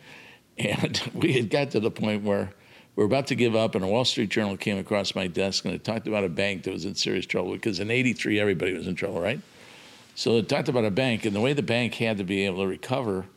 And 0.58 1.02
we 1.14 1.34
had 1.34 1.50
got 1.50 1.72
to 1.72 1.80
the 1.80 1.92
point 1.92 2.24
where 2.24 2.54
were 2.98 3.06
about 3.06 3.28
to 3.28 3.36
give 3.36 3.56
up, 3.56 3.76
and 3.76 3.86
a 3.86 3.88
Wall 3.88 4.04
Street 4.04 4.30
Journal 4.30 4.58
came 4.58 4.78
across 4.78 5.16
my 5.16 5.28
desk 5.28 5.64
and 5.64 5.74
it 5.74 5.84
talked 5.84 6.08
about 6.08 6.24
a 6.24 6.30
bank 6.30 6.64
that 6.64 6.74
was 6.74 6.84
in 6.84 6.96
serious 6.96 7.28
trouble 7.28 7.54
because 7.54 7.80
in 7.80 7.92
83, 7.92 8.40
everybody 8.40 8.74
was 8.74 8.88
in 8.88 8.96
trouble, 8.96 9.22
right? 9.22 9.40
So 10.16 10.38
it 10.38 10.50
talked 10.50 10.68
about 10.68 10.84
a 10.84 10.92
bank, 10.92 11.24
and 11.24 11.36
the 11.36 11.40
way 11.40 11.54
the 11.54 11.62
bank 11.62 11.94
had 11.94 12.18
to 12.18 12.24
be 12.24 12.46
able 12.48 12.64
to 12.64 12.68
recover 12.68 13.28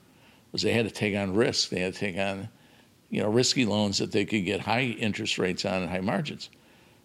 was 0.50 0.62
they 0.62 0.72
had 0.72 0.86
to 0.86 0.90
take 0.90 1.14
on 1.14 1.34
risk. 1.34 1.68
They 1.68 1.80
had 1.80 1.92
to 1.92 2.00
take 2.00 2.16
on, 2.16 2.48
you 3.10 3.22
know, 3.22 3.28
risky 3.28 3.66
loans 3.66 3.98
that 3.98 4.12
they 4.12 4.24
could 4.24 4.46
get 4.46 4.60
high 4.60 4.84
interest 4.84 5.38
rates 5.38 5.66
on 5.66 5.82
and 5.82 5.90
high 5.90 6.00
margins. 6.00 6.48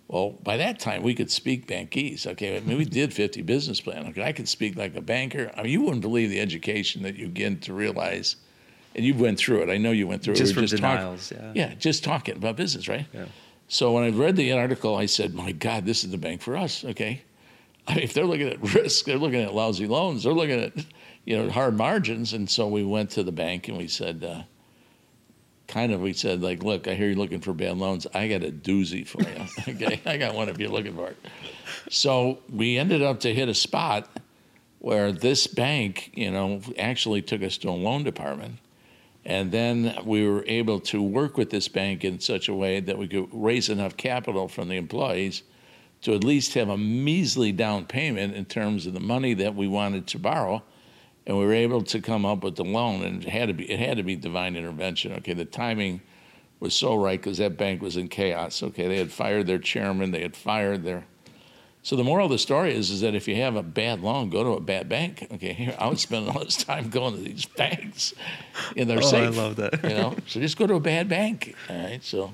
Well, 0.08 0.30
by 0.42 0.56
that 0.58 0.80
time, 0.80 1.04
we 1.04 1.14
could 1.14 1.30
speak 1.30 1.68
bankese. 1.68 2.26
Okay, 2.26 2.56
I 2.56 2.62
mean, 2.62 2.78
we 2.78 2.86
did 2.86 3.14
50 3.14 3.42
business 3.42 3.82
plan. 3.82 4.08
Okay, 4.08 4.24
I 4.24 4.32
could 4.32 4.48
speak 4.48 4.78
like 4.78 4.96
a 4.96 5.02
banker. 5.02 5.52
I 5.58 5.64
mean, 5.64 5.74
you 5.74 5.82
wouldn't 5.82 6.02
believe 6.02 6.30
the 6.30 6.40
education 6.40 7.04
that 7.04 7.16
you 7.16 7.28
get 7.28 7.64
to 7.64 7.74
realize, 7.74 8.38
and 8.96 9.04
you 9.06 9.14
went 9.14 9.38
through 9.38 9.62
it. 9.62 9.70
I 9.70 9.78
know 9.78 9.92
you 9.92 10.08
went 10.08 10.24
through 10.24 10.36
Just 10.36 10.56
it. 10.56 10.58
We 10.58 10.68
talk- 10.68 10.78
denials, 10.78 11.32
yeah. 11.32 11.52
yeah, 11.54 11.74
just 11.76 12.04
talking 12.04 12.38
about 12.38 12.56
business, 12.56 12.88
right? 12.88 13.06
Yeah. 13.14 13.26
So 13.68 13.92
when 13.92 14.04
I 14.04 14.10
read 14.10 14.36
the 14.36 14.54
article, 14.54 14.96
I 14.96 15.06
said, 15.08 15.34
"My 15.34 15.52
God, 15.52 15.86
this 15.86 16.04
is 16.04 16.12
the 16.12 16.18
bank 16.18 16.42
for 16.42 16.56
us." 16.56 16.86
Okay, 16.86 17.22
I 17.88 17.96
mean, 17.96 18.04
if 18.04 18.14
they're 18.14 18.26
looking 18.26 18.48
at 18.48 18.62
risk, 18.76 19.06
they're 19.06 19.18
looking 19.18 19.42
at 19.42 19.54
lousy 19.54 19.88
loans, 19.88 20.24
they're 20.24 20.34
looking 20.34 20.60
at 20.60 20.74
you 21.26 21.38
know 21.38 21.50
hard 21.50 21.76
margins, 21.78 22.34
and 22.34 22.50
so 22.50 22.68
we 22.68 22.84
went 22.84 23.10
to 23.12 23.24
the 23.24 23.32
bank 23.32 23.68
and 23.68 23.78
we 23.78 23.88
said, 23.88 24.24
uh, 24.24 24.44
kind 25.68 25.92
of, 25.92 26.00
we 26.02 26.14
said 26.14 26.42
like, 26.42 26.64
"Look, 26.64 26.88
I 26.88 26.94
hear 26.94 27.08
you're 27.08 27.18
looking 27.18 27.42
for 27.42 27.54
bad 27.54 27.78
loans. 27.78 28.08
I 28.14 28.28
got 28.28 28.44
a 28.44 28.52
doozy 28.52 29.06
for 29.06 29.22
you. 29.24 29.74
okay, 29.76 30.00
I 30.06 30.18
got 30.18 30.36
one 30.36 30.48
if 30.48 30.60
you're 30.60 30.70
looking 30.70 30.96
for 30.96 31.08
it." 31.08 31.18
So 31.90 32.40
we 32.50 32.78
ended 32.78 33.02
up 33.02 33.20
to 33.22 33.34
hit 33.34 33.50
a 33.50 33.54
spot 33.54 34.08
where 34.80 35.12
this 35.12 35.48
bank, 35.48 36.12
you 36.14 36.30
know, 36.30 36.62
actually 36.78 37.24
took 37.24 37.42
us 37.42 37.58
to 37.58 37.70
a 37.70 37.72
loan 37.72 38.04
department. 38.04 38.60
And 39.26 39.52
then 39.52 39.98
we 40.06 40.28
were 40.28 40.44
able 40.46 40.80
to 40.82 41.02
work 41.02 41.38
with 41.38 41.50
this 41.50 41.68
bank 41.68 42.04
in 42.04 42.20
such 42.20 42.48
a 42.48 42.54
way 42.54 42.80
that 42.80 42.98
we 42.98 43.08
could 43.08 43.28
raise 43.32 43.70
enough 43.70 43.98
capital 43.98 44.48
from 44.48 44.68
the 44.68 44.78
employees 44.78 45.42
to 46.02 46.14
at 46.14 46.24
least 46.24 46.54
have 46.54 46.70
a 46.70 46.78
measly 46.78 47.52
down 47.52 47.86
payment 47.86 48.36
in 48.36 48.46
terms 48.46 48.86
of 48.86 48.94
the 48.94 49.00
money 49.00 49.34
that 49.34 49.56
we 49.56 49.68
wanted 49.68 50.06
to 50.08 50.20
borrow. 50.20 50.62
And 51.26 51.40
we 51.40 51.46
were 51.46 51.54
able 51.54 51.82
to 51.82 52.00
come 52.02 52.24
up 52.24 52.44
with 52.44 52.56
the 52.56 52.64
loan, 52.64 53.02
and 53.04 53.24
it 53.24 53.30
had 53.30 53.48
to 53.48 53.54
be 53.56 53.72
it 53.72 53.80
had 53.80 53.98
to 53.98 54.04
be 54.04 54.16
divine 54.16 54.56
intervention. 54.56 55.12
Okay, 55.14 55.34
the 55.34 55.44
timing 55.44 56.02
was 56.60 56.76
so 56.76 56.94
right 56.94 57.20
because 57.20 57.40
that 57.40 57.58
bank 57.58 57.82
was 57.82 57.98
in 57.98 58.08
chaos. 58.10 58.62
Okay, 58.62 58.88
they 58.88 58.98
had 58.98 59.12
fired 59.12 59.48
their 59.48 59.58
chairman, 59.58 60.12
they 60.12 60.22
had 60.22 60.36
fired 60.36 60.84
their 60.84 61.06
so 61.86 61.96
the 61.96 62.04
moral 62.04 62.26
of 62.26 62.32
the 62.32 62.40
story 62.40 62.74
is, 62.74 62.90
is 62.90 63.02
that 63.02 63.14
if 63.14 63.28
you 63.28 63.36
have 63.36 63.56
a 63.56 63.62
bad 63.62 64.02
loan, 64.02 64.32
go 64.32 64.44
to 64.44 64.50
a 64.54 64.60
bad 64.60 64.90
bank. 64.90 65.28
Okay, 65.34 65.54
here 65.54 65.76
I 65.80 65.88
was 65.88 66.02
spending 66.02 66.36
all 66.36 66.44
this 66.44 66.58
time 66.58 66.90
going 66.90 67.16
to 67.16 67.22
these 67.22 67.46
banks, 67.46 68.16
and 68.76 68.90
they're 68.90 68.98
Oh, 69.04 69.16
I 69.16 69.28
love 69.28 69.58
that. 69.58 69.84
you 69.84 69.90
know, 69.90 70.16
so 70.28 70.40
just 70.40 70.58
go 70.58 70.66
to 70.66 70.74
a 70.74 70.80
bad 70.80 71.08
bank. 71.08 71.54
All 71.70 71.78
right, 71.78 72.04
so 72.04 72.32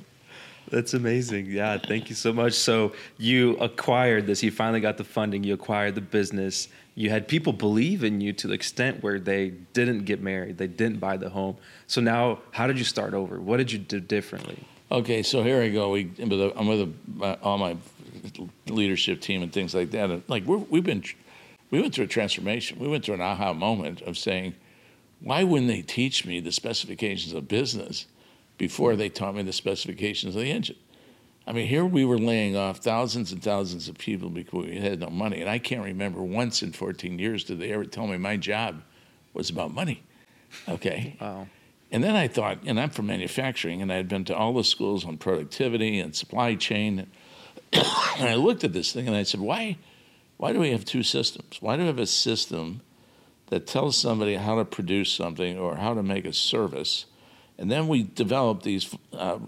That's 0.70 0.94
amazing. 0.94 1.48
Yeah, 1.48 1.78
thank 1.86 2.08
you 2.08 2.16
so 2.16 2.32
much. 2.32 2.54
So 2.54 2.94
you 3.18 3.58
acquired 3.58 4.26
this. 4.26 4.42
You 4.42 4.52
finally 4.52 4.80
got 4.80 4.96
the 4.96 5.04
funding. 5.04 5.44
You 5.44 5.54
acquired 5.56 5.96
the 5.96 6.02
business. 6.02 6.70
You 6.96 7.10
had 7.10 7.28
people 7.28 7.52
believe 7.52 8.06
in 8.06 8.22
you 8.22 8.32
to 8.32 8.48
the 8.48 8.54
extent 8.54 9.04
where 9.04 9.20
they 9.20 9.50
didn't 9.74 10.06
get 10.06 10.22
married. 10.22 10.60
They 10.60 10.68
didn't 10.68 11.00
buy 11.02 11.18
the 11.18 11.30
home. 11.30 11.58
So 11.88 12.00
now, 12.00 12.40
how 12.52 12.68
did 12.68 12.80
you 12.80 12.86
start 12.86 13.14
over? 13.14 13.38
What 13.42 13.58
did 13.58 13.70
you 13.70 13.80
do 13.80 14.00
differently? 14.00 14.60
okay, 14.92 15.24
so 15.24 15.44
here 15.44 15.62
I 15.62 15.70
go. 15.70 15.92
We, 15.92 16.10
I'm 16.20 16.68
with 16.68 16.82
a, 16.82 16.90
uh, 17.22 17.36
all 17.44 17.58
my 17.58 17.76
leadership 18.68 19.22
team 19.22 19.44
and 19.44 19.52
things 19.52 19.74
like 19.74 19.92
that. 19.92 20.10
And 20.10 20.24
like 20.28 20.46
we're, 20.46 20.58
we've 20.58 20.84
been, 20.84 21.04
we 21.70 21.82
went 21.82 21.96
through 21.96 22.06
a 22.06 22.08
transformation. 22.08 22.80
We 22.80 22.88
went 22.88 23.06
through 23.06 23.16
an 23.16 23.22
aha 23.22 23.54
moment 23.54 24.02
of 24.02 24.18
saying, 24.18 24.56
why 25.20 25.44
wouldn't 25.44 25.68
they 25.68 25.82
teach 25.82 26.26
me 26.26 26.40
the 26.40 26.52
specifications 26.52 27.34
of 27.34 27.48
business 27.48 28.08
before 28.58 28.96
they 28.96 29.10
taught 29.10 29.36
me 29.36 29.44
the 29.44 29.54
specifications 29.54 30.36
of 30.36 30.42
the 30.42 30.52
engine? 30.52 30.78
I 31.48 31.54
mean, 31.54 31.68
here 31.68 31.86
we 31.86 32.06
were 32.06 32.20
laying 32.20 32.56
off 32.56 32.78
thousands 32.78 33.32
and 33.32 33.42
thousands 33.42 33.88
of 33.88 33.98
people 33.98 34.30
because 34.30 34.66
we 34.66 34.78
had 34.78 35.00
no 35.00 35.10
money. 35.10 35.42
And 35.42 35.50
I 35.50 35.58
can't 35.58 35.84
remember 35.84 36.22
once 36.22 36.62
in 36.62 36.72
14 36.72 37.18
years 37.18 37.44
did 37.44 37.60
they 37.60 37.72
ever 37.74 37.86
tell 37.86 38.08
me 38.08 38.18
my 38.18 38.38
job 38.38 38.84
was 39.34 39.50
about 39.50 39.74
money. 39.74 40.04
Okay. 40.68 41.18
Wow. 41.20 41.48
And 41.92 42.04
then 42.04 42.16
I 42.16 42.28
thought, 42.28 42.60
and 42.66 42.80
I'm 42.80 42.90
from 42.90 43.08
manufacturing, 43.08 43.82
and 43.82 43.92
I 43.92 43.98
had 43.98 44.08
been 44.08 44.24
to 44.26 44.36
all 44.36 44.54
the 44.54 44.64
schools 44.64 45.06
on 45.06 45.18
productivity 45.18 46.00
and 46.00 46.16
supply 46.16 46.56
chain. 46.56 47.08
And 48.18 48.30
I 48.30 48.36
looked 48.36 48.64
at 48.64 48.74
this 48.74 48.92
thing 48.92 49.08
and 49.08 49.16
I 49.16 49.24
said, 49.24 49.40
why, 49.40 49.78
why 50.38 50.54
do 50.54 50.60
we 50.60 50.72
have 50.72 50.86
two 50.86 51.02
systems? 51.02 51.58
Why 51.60 51.76
do 51.76 51.82
we 51.82 51.88
have 51.88 51.98
a 51.98 52.06
system 52.06 52.82
that 53.52 53.68
tells 53.68 53.98
somebody 53.98 54.36
how 54.36 54.56
to 54.56 54.66
produce 54.66 55.12
something 55.12 55.60
or 55.60 55.76
how 55.76 55.94
to 55.94 56.02
make 56.02 56.26
a 56.26 56.34
service. 56.34 57.06
And 57.58 57.70
then 57.70 57.90
we 57.90 58.04
develop 58.04 58.64
these 58.64 58.96
uh, 59.12 59.40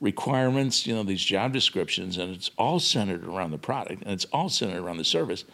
requirements, 0.00 0.86
you 0.86 0.94
know, 0.94 1.04
these 1.04 1.22
job 1.22 1.52
descriptions, 1.52 2.18
and 2.18 2.34
it's 2.34 2.50
all 2.58 2.80
centered 2.80 3.24
around 3.24 3.52
the 3.52 3.58
product 3.58 4.02
and 4.02 4.10
it's 4.10 4.26
all 4.26 4.48
centered 4.48 4.82
around 4.82 4.96
the 4.96 5.04
service 5.04 5.44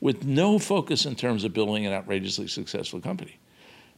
with 0.00 0.24
no 0.24 0.58
focus 0.58 1.06
in 1.06 1.14
terms 1.14 1.42
of 1.42 1.54
building 1.54 1.86
an 1.86 1.94
outrageously 1.94 2.46
successful 2.46 3.00
company. 3.00 3.38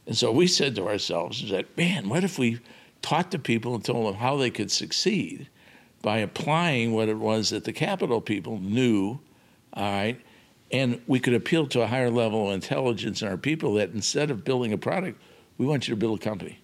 And 0.07 0.17
so 0.17 0.31
we 0.31 0.47
said 0.47 0.75
to 0.75 0.87
ourselves, 0.87 1.49
that, 1.51 1.77
man, 1.77 2.07
what 2.07 2.23
if 2.23 2.39
we 2.39 2.59
taught 3.01 3.31
the 3.31 3.39
people 3.39 3.75
and 3.75 3.83
told 3.83 4.07
them 4.07 4.15
how 4.15 4.37
they 4.37 4.51
could 4.51 4.71
succeed 4.71 5.49
by 6.03 6.19
applying 6.19 6.93
what 6.93 7.09
it 7.09 7.17
was 7.17 7.49
that 7.49 7.63
the 7.63 7.73
capital 7.73 8.21
people 8.21 8.59
knew, 8.59 9.17
all 9.73 9.83
right, 9.91 10.19
and 10.71 11.01
we 11.07 11.19
could 11.19 11.33
appeal 11.33 11.65
to 11.67 11.81
a 11.81 11.87
higher 11.87 12.11
level 12.11 12.49
of 12.49 12.53
intelligence 12.53 13.21
in 13.23 13.27
our 13.27 13.37
people 13.37 13.73
that 13.75 13.91
instead 13.91 14.29
of 14.29 14.43
building 14.43 14.73
a 14.73 14.77
product, 14.77 15.19
we 15.57 15.65
want 15.65 15.87
you 15.87 15.95
to 15.95 15.99
build 15.99 16.19
a 16.19 16.21
company. 16.21 16.59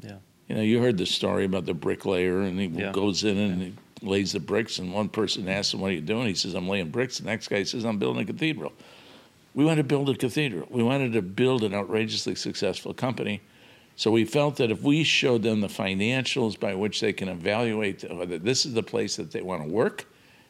Yeah. 0.00 0.16
You 0.48 0.56
know, 0.56 0.62
you 0.62 0.80
heard 0.80 0.98
the 0.98 1.06
story 1.06 1.44
about 1.44 1.64
the 1.64 1.74
bricklayer, 1.74 2.42
and 2.42 2.60
he 2.60 2.66
Yeah. 2.66 2.92
goes 2.92 3.24
in 3.24 3.38
and 3.38 3.62
he 3.62 3.72
lays 4.02 4.32
the 4.32 4.40
bricks, 4.40 4.78
and 4.78 4.92
one 4.92 5.08
person 5.08 5.48
asks 5.48 5.72
him, 5.72 5.80
"What 5.80 5.92
are 5.92 5.94
you 5.94 6.00
doing?" 6.02 6.26
He 6.26 6.34
says, 6.34 6.54
"I'm 6.54 6.68
laying 6.68 6.90
bricks." 6.90 7.18
The 7.18 7.24
next 7.24 7.48
guy 7.48 7.62
says, 7.62 7.84
"I'm 7.84 7.98
building 7.98 8.22
a 8.22 8.26
cathedral." 8.26 8.72
We 9.54 9.64
wanted 9.64 9.82
to 9.82 9.84
build 9.88 10.10
a 10.10 10.14
cathedral. 10.14 10.66
We 10.70 10.82
wanted 10.82 11.12
to 11.14 11.22
build 11.22 11.62
an 11.62 11.72
outrageously 11.72 12.34
successful 12.34 12.92
company. 12.92 13.40
So 13.96 14.10
we 14.10 14.24
felt 14.24 14.56
that 14.56 14.70
if 14.70 14.82
we 14.82 15.04
showed 15.04 15.42
them 15.42 15.60
the 15.60 15.68
financials 15.68 16.58
by 16.58 16.74
which 16.74 17.00
they 17.00 17.12
can 17.12 17.28
evaluate 17.28 18.04
uh, 18.04 18.14
whether 18.14 18.38
this 18.38 18.64
is 18.66 18.74
the 18.74 18.82
place 18.82 19.16
that 19.16 19.30
they 19.30 19.42
want 19.42 19.62
to 19.62 19.68
work, 19.68 20.06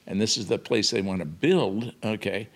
and 0.07 0.21
this 0.21 0.37
is 0.37 0.47
the 0.47 0.59
place 0.59 0.91
they 0.91 1.03
want 1.03 1.21
to 1.21 1.25
build, 1.25 1.93
okay, 2.05 2.49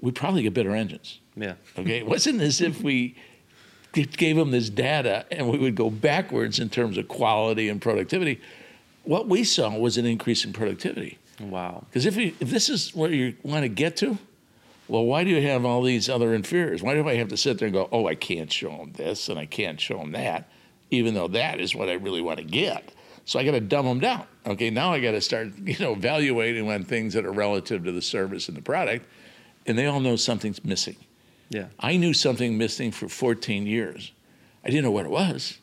we'd 0.00 0.14
probably 0.14 0.42
get 0.42 0.54
better 0.54 0.74
engines. 0.74 1.20
Yeah. 1.36 1.54
Okay, 1.78 1.98
it 1.98 2.06
wasn't 2.06 2.40
as 2.40 2.60
if 2.60 2.82
we 2.82 3.16
gave 3.92 4.36
them 4.36 4.50
this 4.50 4.70
data 4.70 5.26
and 5.30 5.48
we 5.48 5.58
would 5.58 5.74
go 5.74 5.90
backwards 5.90 6.58
in 6.58 6.68
terms 6.68 6.96
of 6.98 7.08
quality 7.08 7.68
and 7.68 7.80
productivity. 7.80 8.40
What 9.04 9.28
we 9.28 9.44
saw 9.44 9.76
was 9.76 9.98
an 9.98 10.06
increase 10.06 10.44
in 10.44 10.52
productivity. 10.52 11.18
Wow. 11.40 11.84
Because 11.88 12.06
if, 12.06 12.16
you, 12.16 12.34
if 12.40 12.50
this 12.50 12.68
is 12.68 12.94
where 12.94 13.10
you 13.10 13.34
want 13.42 13.62
to 13.62 13.68
get 13.68 13.96
to, 13.98 14.18
well, 14.92 15.06
why 15.06 15.24
do 15.24 15.30
you 15.30 15.40
have 15.40 15.64
all 15.64 15.80
these 15.80 16.10
other 16.10 16.34
inferiors? 16.34 16.82
Why 16.82 16.92
do 16.92 17.08
I 17.08 17.14
have 17.14 17.28
to 17.28 17.36
sit 17.38 17.58
there 17.58 17.64
and 17.64 17.72
go, 17.72 17.88
oh, 17.92 18.06
I 18.06 18.14
can't 18.14 18.52
show 18.52 18.76
them 18.76 18.92
this 18.92 19.30
and 19.30 19.38
I 19.38 19.46
can't 19.46 19.80
show 19.80 19.96
them 19.96 20.12
that, 20.12 20.50
even 20.90 21.14
though 21.14 21.28
that 21.28 21.60
is 21.60 21.74
what 21.74 21.88
I 21.88 21.94
really 21.94 22.20
want 22.20 22.40
to 22.40 22.44
get? 22.44 22.92
So 23.24 23.38
I 23.38 23.44
got 23.44 23.52
to 23.52 23.60
dumb 23.60 23.86
them 23.86 24.00
down. 24.00 24.26
Okay, 24.44 24.68
now 24.68 24.92
I 24.92 25.00
got 25.00 25.12
to 25.12 25.22
start, 25.22 25.56
you 25.64 25.78
know, 25.78 25.92
evaluating 25.92 26.70
on 26.70 26.84
things 26.84 27.14
that 27.14 27.24
are 27.24 27.32
relative 27.32 27.84
to 27.84 27.92
the 27.92 28.02
service 28.02 28.48
and 28.48 28.56
the 28.56 28.60
product, 28.60 29.06
and 29.64 29.78
they 29.78 29.86
all 29.86 29.98
know 29.98 30.14
something's 30.14 30.62
missing. 30.62 30.96
Yeah. 31.48 31.68
I 31.80 31.96
knew 31.96 32.12
something 32.12 32.58
missing 32.58 32.90
for 32.90 33.08
14 33.08 33.66
years. 33.66 34.12
I 34.62 34.68
didn't 34.68 34.84
know 34.84 34.90
what 34.90 35.06
it 35.06 35.10
was. 35.10 35.56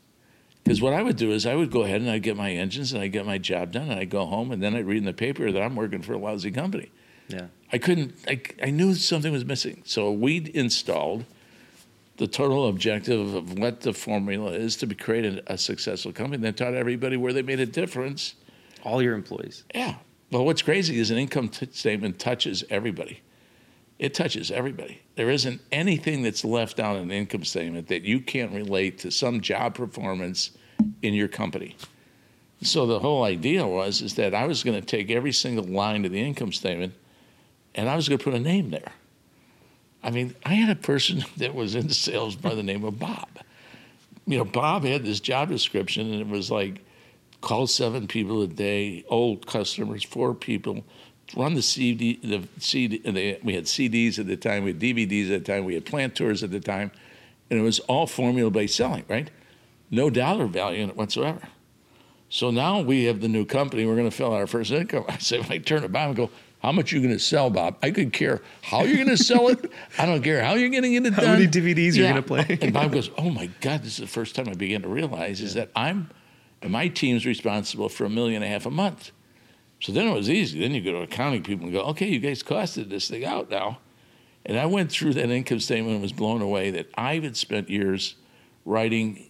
Because 0.63 0.81
what 0.81 0.93
I 0.93 1.03
would 1.03 1.17
do 1.17 1.31
is 1.31 1.45
I 1.45 1.53
would 1.53 1.69
go 1.69 1.83
ahead 1.83 2.01
and 2.01 2.09
I'd 2.09 2.23
get 2.23 2.35
my 2.35 2.51
engines 2.51 2.93
and 2.93 3.01
I'd 3.03 3.11
get 3.11 3.27
my 3.27 3.37
job 3.37 3.73
done 3.73 3.89
and 3.89 3.99
I'd 3.99 4.09
go 4.09 4.25
home 4.25 4.51
and 4.51 4.61
then 4.61 4.75
I'd 4.75 4.87
read 4.87 4.97
in 4.97 5.05
the 5.05 5.13
paper 5.13 5.51
that 5.51 5.61
I'm 5.61 5.75
working 5.75 6.01
for 6.01 6.13
a 6.13 6.17
lousy 6.17 6.49
company. 6.51 6.91
Yeah. 7.27 7.47
I 7.71 7.77
couldn't, 7.77 8.15
I, 8.27 8.41
I 8.63 8.69
knew 8.71 8.95
something 8.95 9.31
was 9.31 9.45
missing. 9.45 9.83
So 9.85 10.11
we 10.11 10.51
installed 10.53 11.25
the 12.17 12.27
total 12.27 12.67
objective 12.67 13.33
of 13.33 13.57
what 13.57 13.81
the 13.81 13.93
formula 13.93 14.51
is 14.51 14.75
to 14.77 14.87
be 14.87 14.95
created 14.95 15.41
a 15.47 15.57
successful 15.57 16.11
company. 16.11 16.41
Then 16.41 16.53
taught 16.53 16.73
everybody 16.73 17.15
where 17.15 17.31
they 17.31 17.41
made 17.41 17.59
a 17.59 17.65
difference. 17.65 18.35
All 18.83 19.01
your 19.01 19.13
employees. 19.13 19.63
Yeah. 19.73 19.95
Well, 20.31 20.45
what's 20.45 20.61
crazy 20.61 20.99
is 20.99 21.11
an 21.11 21.17
income 21.17 21.49
t- 21.49 21.69
statement 21.71 22.19
touches 22.19 22.63
everybody. 22.69 23.21
It 23.99 24.13
touches 24.13 24.51
everybody. 24.51 25.01
There 25.15 25.29
isn't 25.29 25.61
anything 25.71 26.21
that's 26.21 26.45
left 26.45 26.79
out 26.79 26.95
in 26.95 27.03
an 27.03 27.11
income 27.11 27.43
statement 27.43 27.87
that 27.87 28.03
you 28.03 28.19
can't 28.19 28.51
relate 28.51 28.99
to 28.99 29.11
some 29.11 29.41
job 29.41 29.75
performance 29.75 30.51
in 31.01 31.13
your 31.13 31.27
company. 31.27 31.75
So 32.61 32.85
the 32.85 32.99
whole 32.99 33.23
idea 33.23 33.65
was 33.65 34.01
is 34.01 34.15
that 34.15 34.33
I 34.33 34.45
was 34.45 34.63
going 34.63 34.79
to 34.79 34.85
take 34.85 35.09
every 35.09 35.31
single 35.31 35.65
line 35.65 36.05
of 36.05 36.11
the 36.11 36.21
income 36.21 36.51
statement 36.51 36.93
and 37.75 37.89
I 37.89 37.95
was 37.95 38.09
going 38.09 38.19
to 38.19 38.23
put 38.23 38.33
a 38.33 38.39
name 38.39 38.71
there. 38.71 38.91
I 40.01 40.11
mean, 40.11 40.35
I 40.45 40.53
had 40.53 40.69
a 40.75 40.79
person 40.79 41.23
that 41.37 41.53
was 41.53 41.75
in 41.75 41.89
sales 41.89 42.35
by 42.35 42.55
the 42.55 42.63
name 42.63 42.83
of 42.83 42.99
Bob. 42.99 43.29
You 44.25 44.37
know, 44.37 44.45
Bob 44.45 44.83
had 44.83 45.03
this 45.03 45.19
job 45.19 45.49
description 45.49 46.11
and 46.11 46.21
it 46.21 46.27
was 46.27 46.51
like 46.51 46.81
call 47.41 47.67
seven 47.67 48.07
people 48.07 48.41
a 48.41 48.47
day, 48.47 49.03
old 49.07 49.47
customers, 49.47 50.03
four 50.03 50.33
people, 50.33 50.83
run 51.35 51.53
the 51.53 51.61
CD, 51.61 52.19
the 52.23 52.47
CD, 52.59 52.97
the, 52.99 53.39
we 53.43 53.55
had 53.55 53.65
CDs 53.65 54.19
at 54.19 54.27
the 54.27 54.37
time, 54.37 54.63
we 54.63 54.71
had 54.71 54.79
DVDs 54.79 55.31
at 55.33 55.45
the 55.45 55.53
time, 55.53 55.65
we 55.65 55.73
had 55.73 55.85
plant 55.85 56.15
tours 56.15 56.43
at 56.43 56.51
the 56.51 56.59
time, 56.59 56.91
and 57.49 57.59
it 57.59 57.63
was 57.63 57.79
all 57.81 58.07
formula 58.07 58.51
based 58.51 58.75
selling, 58.75 59.05
right? 59.07 59.29
No 59.89 60.09
dollar 60.09 60.47
value 60.47 60.83
in 60.83 60.89
it 60.89 60.95
whatsoever. 60.95 61.41
So 62.29 62.51
now 62.51 62.81
we 62.81 63.05
have 63.05 63.21
the 63.21 63.27
new 63.27 63.45
company, 63.45 63.85
we're 63.85 63.95
going 63.95 64.09
to 64.09 64.15
fill 64.15 64.33
out 64.33 64.39
our 64.39 64.47
first 64.47 64.71
income. 64.71 65.05
I 65.09 65.17
say, 65.17 65.39
when 65.39 65.51
I 65.51 65.57
turn 65.57 65.81
to 65.81 65.89
Bob 65.89 66.09
and 66.09 66.15
go, 66.15 66.29
how 66.59 66.71
much 66.71 66.91
you 66.91 66.99
going 67.01 67.13
to 67.13 67.19
sell, 67.19 67.49
Bob? 67.49 67.77
I 67.81 67.91
could 67.91 68.11
care 68.13 68.41
how 68.61 68.83
you're 68.83 68.97
going 68.97 69.15
to 69.15 69.23
sell 69.23 69.47
it. 69.47 69.71
I 69.97 70.05
don't 70.05 70.21
care 70.21 70.43
how 70.43 70.55
you're 70.55 70.69
going 70.69 70.83
to 70.83 70.89
get 70.89 71.05
it 71.05 71.13
How 71.13 71.21
done. 71.21 71.39
many 71.39 71.47
DVDs 71.47 71.95
you're 71.95 72.07
gonna 72.09 72.21
play. 72.21 72.57
and 72.61 72.73
Bob 72.73 72.91
goes, 72.91 73.09
"Oh 73.17 73.29
my 73.29 73.47
God, 73.61 73.81
this 73.83 73.93
is 73.93 73.97
the 73.99 74.07
first 74.07 74.35
time 74.35 74.47
I 74.49 74.53
began 74.53 74.81
to 74.81 74.89
realize 74.89 75.39
is 75.41 75.53
that 75.53 75.71
I'm, 75.75 76.09
and 76.61 76.71
my 76.71 76.87
team's 76.89 77.25
responsible 77.25 77.87
for 77.89 78.05
a 78.05 78.09
million 78.09 78.43
and 78.43 78.45
a 78.51 78.53
half 78.53 78.65
a 78.65 78.71
month." 78.71 79.11
So 79.79 79.93
then 79.93 80.07
it 80.07 80.13
was 80.13 80.29
easy. 80.29 80.59
Then 80.59 80.73
you 80.73 80.81
go 80.81 80.91
to 80.91 80.99
accounting 81.01 81.43
people 81.43 81.65
and 81.65 81.73
go, 81.73 81.81
"Okay, 81.83 82.09
you 82.09 82.19
guys 82.19 82.43
costed 82.43 82.89
this 82.89 83.07
thing 83.07 83.23
out 83.23 83.49
now," 83.49 83.79
and 84.45 84.59
I 84.59 84.65
went 84.65 84.91
through 84.91 85.13
that 85.13 85.29
income 85.29 85.61
statement 85.61 85.93
and 85.93 86.01
was 86.01 86.11
blown 86.11 86.41
away 86.41 86.69
that 86.71 86.89
I 86.95 87.19
had 87.19 87.37
spent 87.37 87.69
years 87.69 88.15
writing 88.65 89.29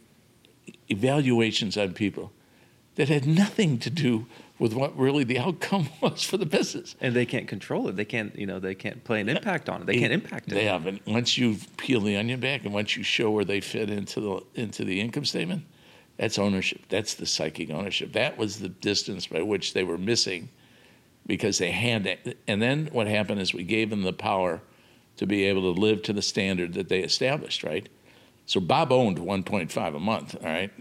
evaluations 0.89 1.77
on 1.77 1.93
people 1.93 2.31
that 2.95 3.09
had 3.09 3.25
nothing 3.27 3.77
to 3.79 3.89
do 3.91 4.25
with 4.59 4.73
what 4.73 4.95
really 4.97 5.23
the 5.23 5.39
outcome 5.39 5.89
was 6.01 6.23
for 6.23 6.37
the 6.37 6.45
business. 6.45 6.95
And 7.01 7.15
they 7.15 7.25
can't 7.25 7.47
control 7.47 7.87
it. 7.87 7.95
They 7.95 8.05
can't, 8.05 8.35
you 8.37 8.45
know, 8.45 8.59
they 8.59 8.75
can't 8.75 9.03
play 9.03 9.21
an 9.21 9.29
impact 9.29 9.69
on 9.69 9.81
it. 9.81 9.85
They 9.87 9.97
can't 9.97 10.13
impact 10.13 10.51
it. 10.51 10.55
They 10.55 10.65
haven't. 10.65 11.07
Once 11.07 11.37
you 11.37 11.57
peel 11.77 12.01
the 12.01 12.17
onion 12.17 12.39
back 12.39 12.65
and 12.65 12.73
once 12.73 12.95
you 12.95 13.03
show 13.03 13.31
where 13.31 13.45
they 13.45 13.61
fit 13.61 13.89
into 13.89 14.19
the 14.19 14.61
into 14.61 14.83
the 14.83 14.99
income 14.99 15.25
statement, 15.25 15.63
that's 16.17 16.37
ownership. 16.37 16.81
That's 16.89 17.13
the 17.13 17.25
psychic 17.25 17.71
ownership. 17.71 18.11
That 18.13 18.37
was 18.37 18.59
the 18.59 18.69
distance 18.69 19.27
by 19.27 19.41
which 19.41 19.73
they 19.73 19.83
were 19.83 19.97
missing 19.97 20.49
because 21.25 21.57
they 21.59 21.71
had 21.71 22.05
it. 22.05 22.37
And 22.47 22.61
then 22.61 22.89
what 22.91 23.07
happened 23.07 23.39
is 23.39 23.53
we 23.53 23.63
gave 23.63 23.89
them 23.89 24.01
the 24.01 24.13
power 24.13 24.61
to 25.17 25.25
be 25.25 25.45
able 25.45 25.73
to 25.73 25.79
live 25.79 26.01
to 26.03 26.13
the 26.13 26.21
standard 26.21 26.73
that 26.73 26.89
they 26.89 26.99
established, 26.99 27.63
right? 27.63 27.87
So 28.45 28.59
Bob 28.59 28.91
owned 28.91 29.17
1.5 29.17 29.95
a 29.95 29.99
month, 29.99 30.35
all 30.35 30.49
right? 30.49 30.71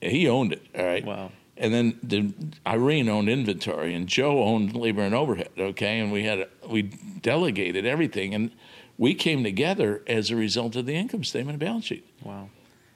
He 0.00 0.28
owned 0.28 0.52
it, 0.52 0.62
all 0.78 0.84
right? 0.84 1.04
Wow. 1.04 1.32
And 1.56 1.72
then 1.72 1.98
the, 2.02 2.32
Irene 2.66 3.08
owned 3.08 3.28
inventory, 3.28 3.94
and 3.94 4.08
Joe 4.08 4.42
owned 4.42 4.74
labor 4.74 5.02
and 5.02 5.14
overhead. 5.14 5.50
Okay, 5.56 6.00
and 6.00 6.10
we 6.10 6.24
had 6.24 6.48
we 6.68 6.82
delegated 6.82 7.86
everything, 7.86 8.34
and 8.34 8.50
we 8.98 9.14
came 9.14 9.44
together 9.44 10.02
as 10.06 10.30
a 10.30 10.36
result 10.36 10.76
of 10.76 10.86
the 10.86 10.94
income 10.94 11.24
statement 11.24 11.54
and 11.54 11.60
balance 11.60 11.84
sheet. 11.84 12.06
Wow. 12.22 12.48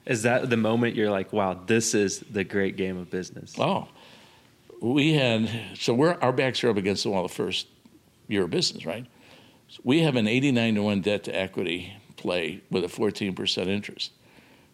Is 0.05 0.23
that 0.23 0.49
the 0.49 0.57
moment 0.57 0.95
you're 0.95 1.11
like, 1.11 1.31
wow, 1.31 1.53
this 1.53 1.93
is 1.93 2.19
the 2.19 2.43
great 2.43 2.75
game 2.75 2.97
of 2.97 3.09
business? 3.09 3.53
Oh, 3.59 3.87
we 4.81 5.13
had 5.13 5.49
so 5.75 5.93
we're 5.93 6.17
our 6.21 6.31
backs 6.31 6.63
are 6.63 6.69
up 6.69 6.77
against 6.77 7.03
the 7.03 7.09
wall 7.09 7.23
the 7.23 7.29
first 7.29 7.67
year 8.27 8.43
of 8.43 8.49
business, 8.49 8.85
right? 8.85 9.05
So 9.67 9.81
we 9.83 10.01
have 10.01 10.15
an 10.15 10.27
89 10.27 10.75
to 10.75 10.83
one 10.83 11.01
debt 11.01 11.23
to 11.25 11.31
equity 11.31 11.93
play 12.17 12.61
with 12.71 12.83
a 12.83 12.89
14 12.89 13.35
percent 13.35 13.69
interest. 13.69 14.11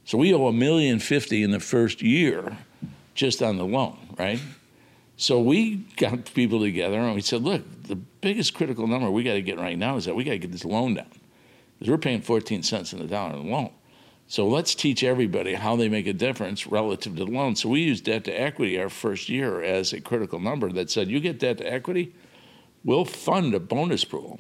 So 0.05 0.17
we 0.17 0.33
owe 0.33 0.47
a 0.47 0.53
million 0.53 0.99
fifty 0.99 1.41
in 1.41 1.51
the 1.51 1.59
first 1.59 2.01
year, 2.01 2.57
just 3.15 3.41
on 3.41 3.57
the 3.57 3.65
loan, 3.65 3.97
right? 4.19 4.39
So 5.17 5.39
we 5.39 5.77
got 5.95 6.33
people 6.33 6.59
together 6.59 6.99
and 6.99 7.15
we 7.15 7.21
said, 7.21 7.41
look, 7.41 7.63
the 7.83 7.95
biggest 7.95 8.53
critical 8.53 8.85
number 8.85 9.09
we 9.09 9.23
got 9.23 9.33
to 9.33 9.41
get 9.41 9.57
right 9.57 9.77
now 9.77 9.95
is 9.95 10.05
that 10.05 10.15
we 10.15 10.25
got 10.25 10.31
to 10.31 10.37
get 10.37 10.51
this 10.51 10.65
loan 10.65 10.95
down 10.95 11.09
because 11.79 11.89
we're 11.89 11.97
paying 11.97 12.21
14 12.21 12.61
cents 12.63 12.93
on 12.93 12.99
the 12.99 13.07
dollar 13.07 13.33
on 13.33 13.45
the 13.45 13.51
loan. 13.51 13.71
So 14.27 14.47
let's 14.47 14.75
teach 14.75 15.03
everybody 15.03 15.53
how 15.53 15.75
they 15.75 15.87
make 15.87 16.07
a 16.07 16.13
difference 16.13 16.67
relative 16.67 17.15
to 17.15 17.25
the 17.25 17.31
loan. 17.31 17.55
So 17.55 17.69
we 17.69 17.81
used 17.81 18.05
debt 18.05 18.23
to 18.25 18.31
equity 18.31 18.79
our 18.79 18.89
first 18.89 19.29
year 19.29 19.61
as 19.61 19.93
a 19.93 20.01
critical 20.01 20.39
number 20.39 20.71
that 20.71 20.89
said, 20.89 21.09
you 21.09 21.19
get 21.19 21.39
debt 21.39 21.59
to 21.59 21.71
equity, 21.71 22.13
we'll 22.83 23.05
fund 23.05 23.53
a 23.53 23.59
bonus 23.59 24.03
pool. 24.03 24.39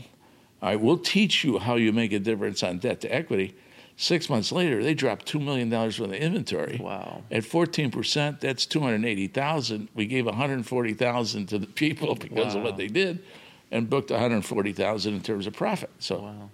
All 0.61 0.69
right, 0.69 0.79
we'll 0.79 0.97
teach 0.97 1.43
you 1.43 1.59
how 1.59 1.75
you 1.75 1.93
make 1.93 2.11
a 2.13 2.19
difference 2.19 2.63
on 2.63 2.79
debt 2.79 3.01
to 3.01 3.13
equity. 3.13 3.55
Six 3.97 4.29
months 4.29 4.51
later, 4.51 4.83
they 4.83 4.93
dropped 4.93 5.31
$2 5.31 5.41
million 5.41 5.69
worth 5.69 5.99
of 5.99 6.11
inventory. 6.13 6.79
Wow. 6.81 7.23
At 7.31 7.43
14%, 7.43 8.41
that's 8.41 8.65
280,000. 8.65 9.87
We 9.95 10.05
gave 10.05 10.25
140,000 10.25 11.45
to 11.47 11.57
the 11.59 11.67
people 11.67 12.15
because 12.19 12.55
of 12.55 12.63
what 12.63 12.75
they 12.77 12.87
did 12.87 13.23
and 13.71 13.89
booked 13.89 14.11
140,000 14.11 15.13
in 15.13 15.21
terms 15.21 15.47
of 15.47 15.53
profit. 15.53 15.89
So 15.99 16.19
Wow. 16.19 16.49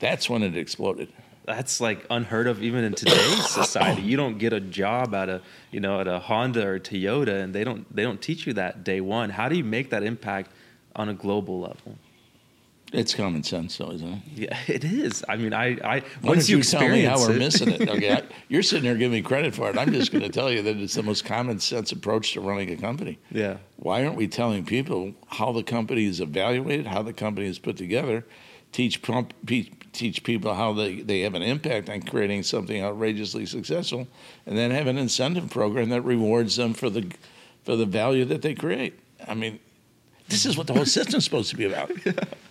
that's 0.00 0.30
when 0.30 0.42
it 0.42 0.56
exploded. 0.56 1.08
That's 1.44 1.80
like 1.80 2.04
unheard 2.10 2.46
of 2.46 2.62
even 2.62 2.84
in 2.84 2.94
today's 2.94 3.48
society. 3.50 4.02
You 4.02 4.16
don't 4.16 4.38
get 4.38 4.52
a 4.52 4.60
job 4.60 5.14
at 5.14 5.28
a, 5.28 5.40
you 5.70 5.80
know, 5.80 6.00
at 6.00 6.06
a 6.08 6.18
Honda 6.18 6.66
or 6.66 6.78
Toyota 6.78 7.42
and 7.42 7.54
they 7.54 7.64
don't 7.64 7.94
they 7.94 8.02
don't 8.02 8.20
teach 8.20 8.46
you 8.46 8.52
that 8.54 8.84
day 8.84 9.00
one. 9.00 9.30
How 9.30 9.48
do 9.48 9.56
you 9.56 9.64
make 9.64 9.90
that 9.90 10.02
impact 10.02 10.50
on 10.96 11.08
a 11.08 11.14
global 11.14 11.60
level? 11.60 11.96
It's 12.92 13.14
common 13.14 13.42
sense, 13.42 13.76
though, 13.76 13.90
isn't 13.92 14.08
it? 14.08 14.18
Yeah, 14.34 14.58
it 14.66 14.82
is. 14.84 15.22
I 15.28 15.36
mean, 15.36 15.52
I, 15.52 15.76
I 15.84 16.02
once 16.22 16.48
you 16.48 16.58
you 16.58 16.62
tell 16.62 16.88
me 16.88 17.02
how 17.02 17.18
we're 17.18 17.32
it- 17.32 17.38
missing 17.38 17.70
it? 17.70 17.88
Okay, 17.88 18.12
I- 18.12 18.22
you're 18.48 18.62
sitting 18.62 18.84
there 18.84 18.94
giving 18.96 19.12
me 19.12 19.22
credit 19.22 19.54
for 19.54 19.68
it. 19.68 19.76
I'm 19.76 19.92
just 19.92 20.10
going 20.10 20.24
to 20.24 20.30
tell 20.30 20.50
you 20.50 20.62
that 20.62 20.76
it's 20.78 20.94
the 20.94 21.02
most 21.02 21.24
common 21.24 21.60
sense 21.60 21.92
approach 21.92 22.32
to 22.32 22.40
running 22.40 22.70
a 22.70 22.76
company. 22.76 23.18
Yeah. 23.30 23.58
Why 23.76 24.04
aren't 24.04 24.16
we 24.16 24.26
telling 24.26 24.64
people 24.64 25.12
how 25.26 25.52
the 25.52 25.62
company 25.62 26.06
is 26.06 26.20
evaluated, 26.20 26.86
how 26.86 27.02
the 27.02 27.12
company 27.12 27.46
is 27.46 27.58
put 27.58 27.76
together, 27.76 28.24
teach 28.72 29.02
pump, 29.02 29.34
teach 29.92 30.22
people 30.24 30.54
how 30.54 30.72
they, 30.72 31.02
they 31.02 31.20
have 31.20 31.34
an 31.34 31.42
impact 31.42 31.90
on 31.90 32.00
creating 32.02 32.42
something 32.42 32.82
outrageously 32.82 33.44
successful, 33.46 34.08
and 34.46 34.56
then 34.56 34.70
have 34.70 34.86
an 34.86 34.96
incentive 34.96 35.50
program 35.50 35.90
that 35.90 36.02
rewards 36.02 36.56
them 36.56 36.72
for 36.72 36.88
the 36.88 37.10
for 37.64 37.76
the 37.76 37.84
value 37.86 38.24
that 38.24 38.40
they 38.40 38.54
create. 38.54 38.98
I 39.26 39.34
mean, 39.34 39.58
this 40.28 40.46
is 40.46 40.56
what 40.56 40.66
the 40.66 40.72
whole 40.72 40.86
system's 40.86 41.24
supposed 41.24 41.50
to 41.50 41.56
be 41.56 41.64
about. 41.66 41.90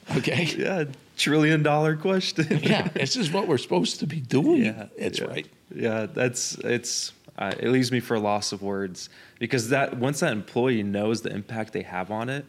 Okay. 0.18 0.46
Yeah, 0.58 0.86
trillion 1.18 1.64
dollar 1.64 1.96
question. 1.98 2.60
Yeah, 2.64 2.88
this 2.90 3.16
is 3.18 3.32
what 3.32 3.48
we're 3.48 3.58
supposed 3.58 4.00
to 4.00 4.08
be 4.08 4.20
doing. 4.22 4.64
Yeah, 4.66 4.88
That's 4.98 5.20
yeah. 5.20 5.26
right. 5.26 5.48
Yeah, 5.76 6.06
that's 6.06 6.56
it's. 6.60 7.12
Uh, 7.38 7.54
it 7.60 7.70
leaves 7.70 7.92
me 7.92 8.00
for 8.00 8.16
a 8.16 8.20
loss 8.20 8.52
of 8.52 8.62
words 8.64 9.10
because 9.38 9.70
that 9.70 9.98
once 9.98 10.22
that 10.22 10.32
employee 10.32 10.82
knows 10.82 11.22
the 11.22 11.30
impact 11.30 11.72
they 11.74 11.84
have 11.84 12.10
on 12.10 12.30
it, 12.30 12.46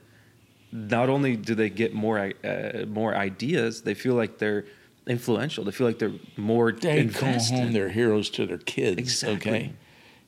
not 0.72 1.08
only 1.10 1.36
do 1.36 1.54
they 1.54 1.68
get 1.68 1.92
more 1.92 2.32
uh, 2.44 2.84
more 2.86 3.14
ideas, 3.14 3.82
they 3.82 3.94
feel 3.94 4.14
like 4.14 4.38
they're 4.38 4.64
influential. 5.06 5.64
They 5.64 5.72
feel 5.72 5.86
like 5.86 5.98
they're 5.98 6.14
more 6.36 6.72
They 6.72 7.00
invested. 7.00 7.58
home, 7.58 7.72
they're 7.72 7.88
heroes 7.90 8.30
to 8.30 8.46
their 8.46 8.58
kids. 8.58 8.98
Exactly. 8.98 9.50
Okay. 9.50 9.72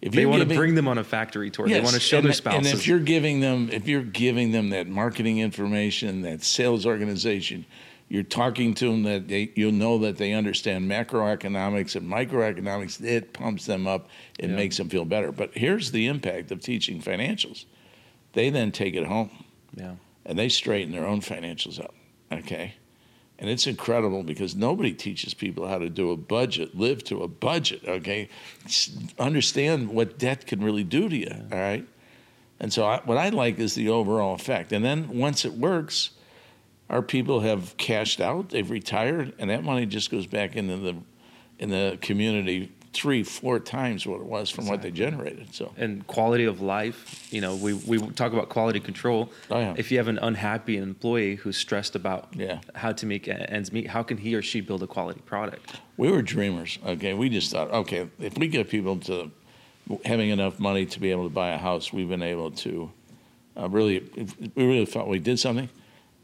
If 0.03 0.13
they 0.13 0.25
want 0.25 0.49
to 0.49 0.55
bring 0.55 0.75
them 0.75 0.89
on 0.89 0.99
a 0.99 1.05
factory 1.05 1.51
tour. 1.51 1.69
they 1.69 1.81
want 1.81 1.95
to 1.95 2.01
show 2.01 2.19
and, 2.19 2.27
their 2.27 2.53
And 2.55 2.67
if 2.67 2.87
you're 2.87 2.99
giving 2.99 3.41
them, 3.41 3.69
if 3.71 3.87
you're 3.87 4.03
giving 4.03 4.51
them 4.51 4.71
that 4.71 4.87
marketing 4.87 5.39
information, 5.39 6.23
that 6.23 6.43
sales 6.43 6.87
organization, 6.87 7.67
you're 8.09 8.23
talking 8.23 8.75
to 8.75 8.87
them 8.87 9.03
that 9.03 9.29
they, 9.29 9.53
you'll 9.55 9.73
know 9.73 9.99
that 9.99 10.17
they 10.17 10.33
understand 10.33 10.91
macroeconomics 10.91 11.97
and 11.97 12.11
microeconomics. 12.11 13.05
It 13.05 13.35
pumps 13.35 13.67
them 13.67 13.87
up. 13.87 14.09
It 14.39 14.49
Yeah. 14.51 14.57
makes 14.57 14.79
them 14.79 14.89
feel 14.89 15.05
better. 15.05 15.33
But 15.33 15.51
here's 15.55 15.93
the 15.93 16.07
impact 16.07 16.51
of 16.51 16.61
teaching 16.61 17.03
financials. 17.03 17.67
They 18.33 18.49
then 18.49 18.73
take 18.73 18.95
it 18.95 19.07
home 19.07 19.31
yeah, 19.75 19.97
and 20.25 20.39
they 20.39 20.49
straighten 20.49 20.93
their 20.93 21.07
own 21.07 21.21
financials 21.21 21.79
up. 21.83 21.95
Okay. 22.33 22.75
And 23.41 23.49
it's 23.49 23.67
incredible 23.67 24.23
because 24.23 24.55
nobody 24.55 24.93
teaches 24.93 25.33
people 25.33 25.67
how 25.67 25.79
to 25.79 25.89
do 25.89 26.11
a 26.11 26.17
budget, 26.17 26.77
live 26.77 27.03
to 27.05 27.23
a 27.23 27.29
budget. 27.29 27.81
Okay. 27.89 28.29
Understand 29.19 29.89
what 29.89 30.19
debt 30.19 30.47
can 30.47 30.63
really 30.63 30.85
do 30.85 31.09
to 31.09 31.17
you. 31.17 31.35
All 31.51 31.59
right. 31.59 31.87
And 32.61 32.71
so, 32.71 32.85
I, 32.85 33.01
what 33.07 33.17
I 33.17 33.31
like 33.31 33.59
is 33.59 33.75
the 33.75 33.89
overall 33.89 34.35
effect. 34.35 34.73
And 34.73 34.85
then 34.85 35.09
once 35.09 35.47
it 35.47 35.55
works, 35.55 36.11
our 36.91 37.01
people 37.01 37.41
have 37.41 37.75
cashed 37.79 38.21
out, 38.21 38.51
they've 38.51 38.71
retired, 38.71 39.33
and 39.39 39.49
that 39.49 39.65
money 39.65 39.87
just 39.87 40.11
goes 40.11 40.27
back 40.27 40.57
into 40.57 40.77
the 40.77 40.97
in 41.59 41.71
the 41.71 41.99
community 42.01 42.73
three, 42.93 43.23
four 43.23 43.61
times 43.61 44.05
what 44.07 44.21
it 44.21 44.27
was 44.27 44.51
from 44.51 44.67
what 44.67 44.83
they 44.83 44.91
generated. 44.91 45.55
So, 45.55 45.73
and 45.77 46.05
quality 46.07 46.45
of 46.45 46.61
life. 46.61 47.29
You 47.33 47.41
know, 47.41 47.55
we 47.57 47.75
we 47.75 47.99
talk 48.13 48.33
about 48.33 48.49
quality 48.49 48.81
control. 48.81 49.31
Oh, 49.51 49.59
yeah. 49.59 49.75
If 49.77 49.91
you 49.93 49.99
have 49.99 50.09
an 50.09 50.19
unhappy 50.19 50.77
employee 50.77 51.37
who's 51.37 51.57
stressed 51.57 51.95
about 51.95 52.29
Yeah. 52.37 52.61
how 52.75 52.93
to 52.93 53.07
make 53.07 53.29
ends 53.29 53.73
meet, 53.73 53.87
how 53.89 54.03
can 54.03 54.17
he 54.19 54.35
or 54.35 54.43
she 54.43 54.61
build 54.61 54.83
a 54.83 54.87
quality 54.87 55.21
product? 55.21 55.81
We 55.97 56.11
were 56.11 56.23
dreamers. 56.23 56.79
Okay, 56.85 57.15
we 57.15 57.29
just 57.29 57.53
thought, 57.53 57.71
okay, 57.71 58.09
if 58.19 58.37
we 58.37 58.49
get 58.49 58.69
people 58.69 58.97
to 59.01 59.31
having 60.05 60.31
enough 60.31 60.59
money 60.59 60.87
to 60.87 61.01
be 61.01 61.11
able 61.11 61.25
to 61.25 61.35
buy 61.35 61.51
a 61.51 61.59
house, 61.59 61.93
we've 61.93 62.09
been 62.09 62.23
able 62.23 62.51
to 62.53 62.91
uh, 63.57 63.69
really. 63.69 64.01
We 64.55 64.65
really 64.67 64.87
thought 64.87 65.09
we 65.09 65.19
did 65.19 65.39
something. 65.39 65.69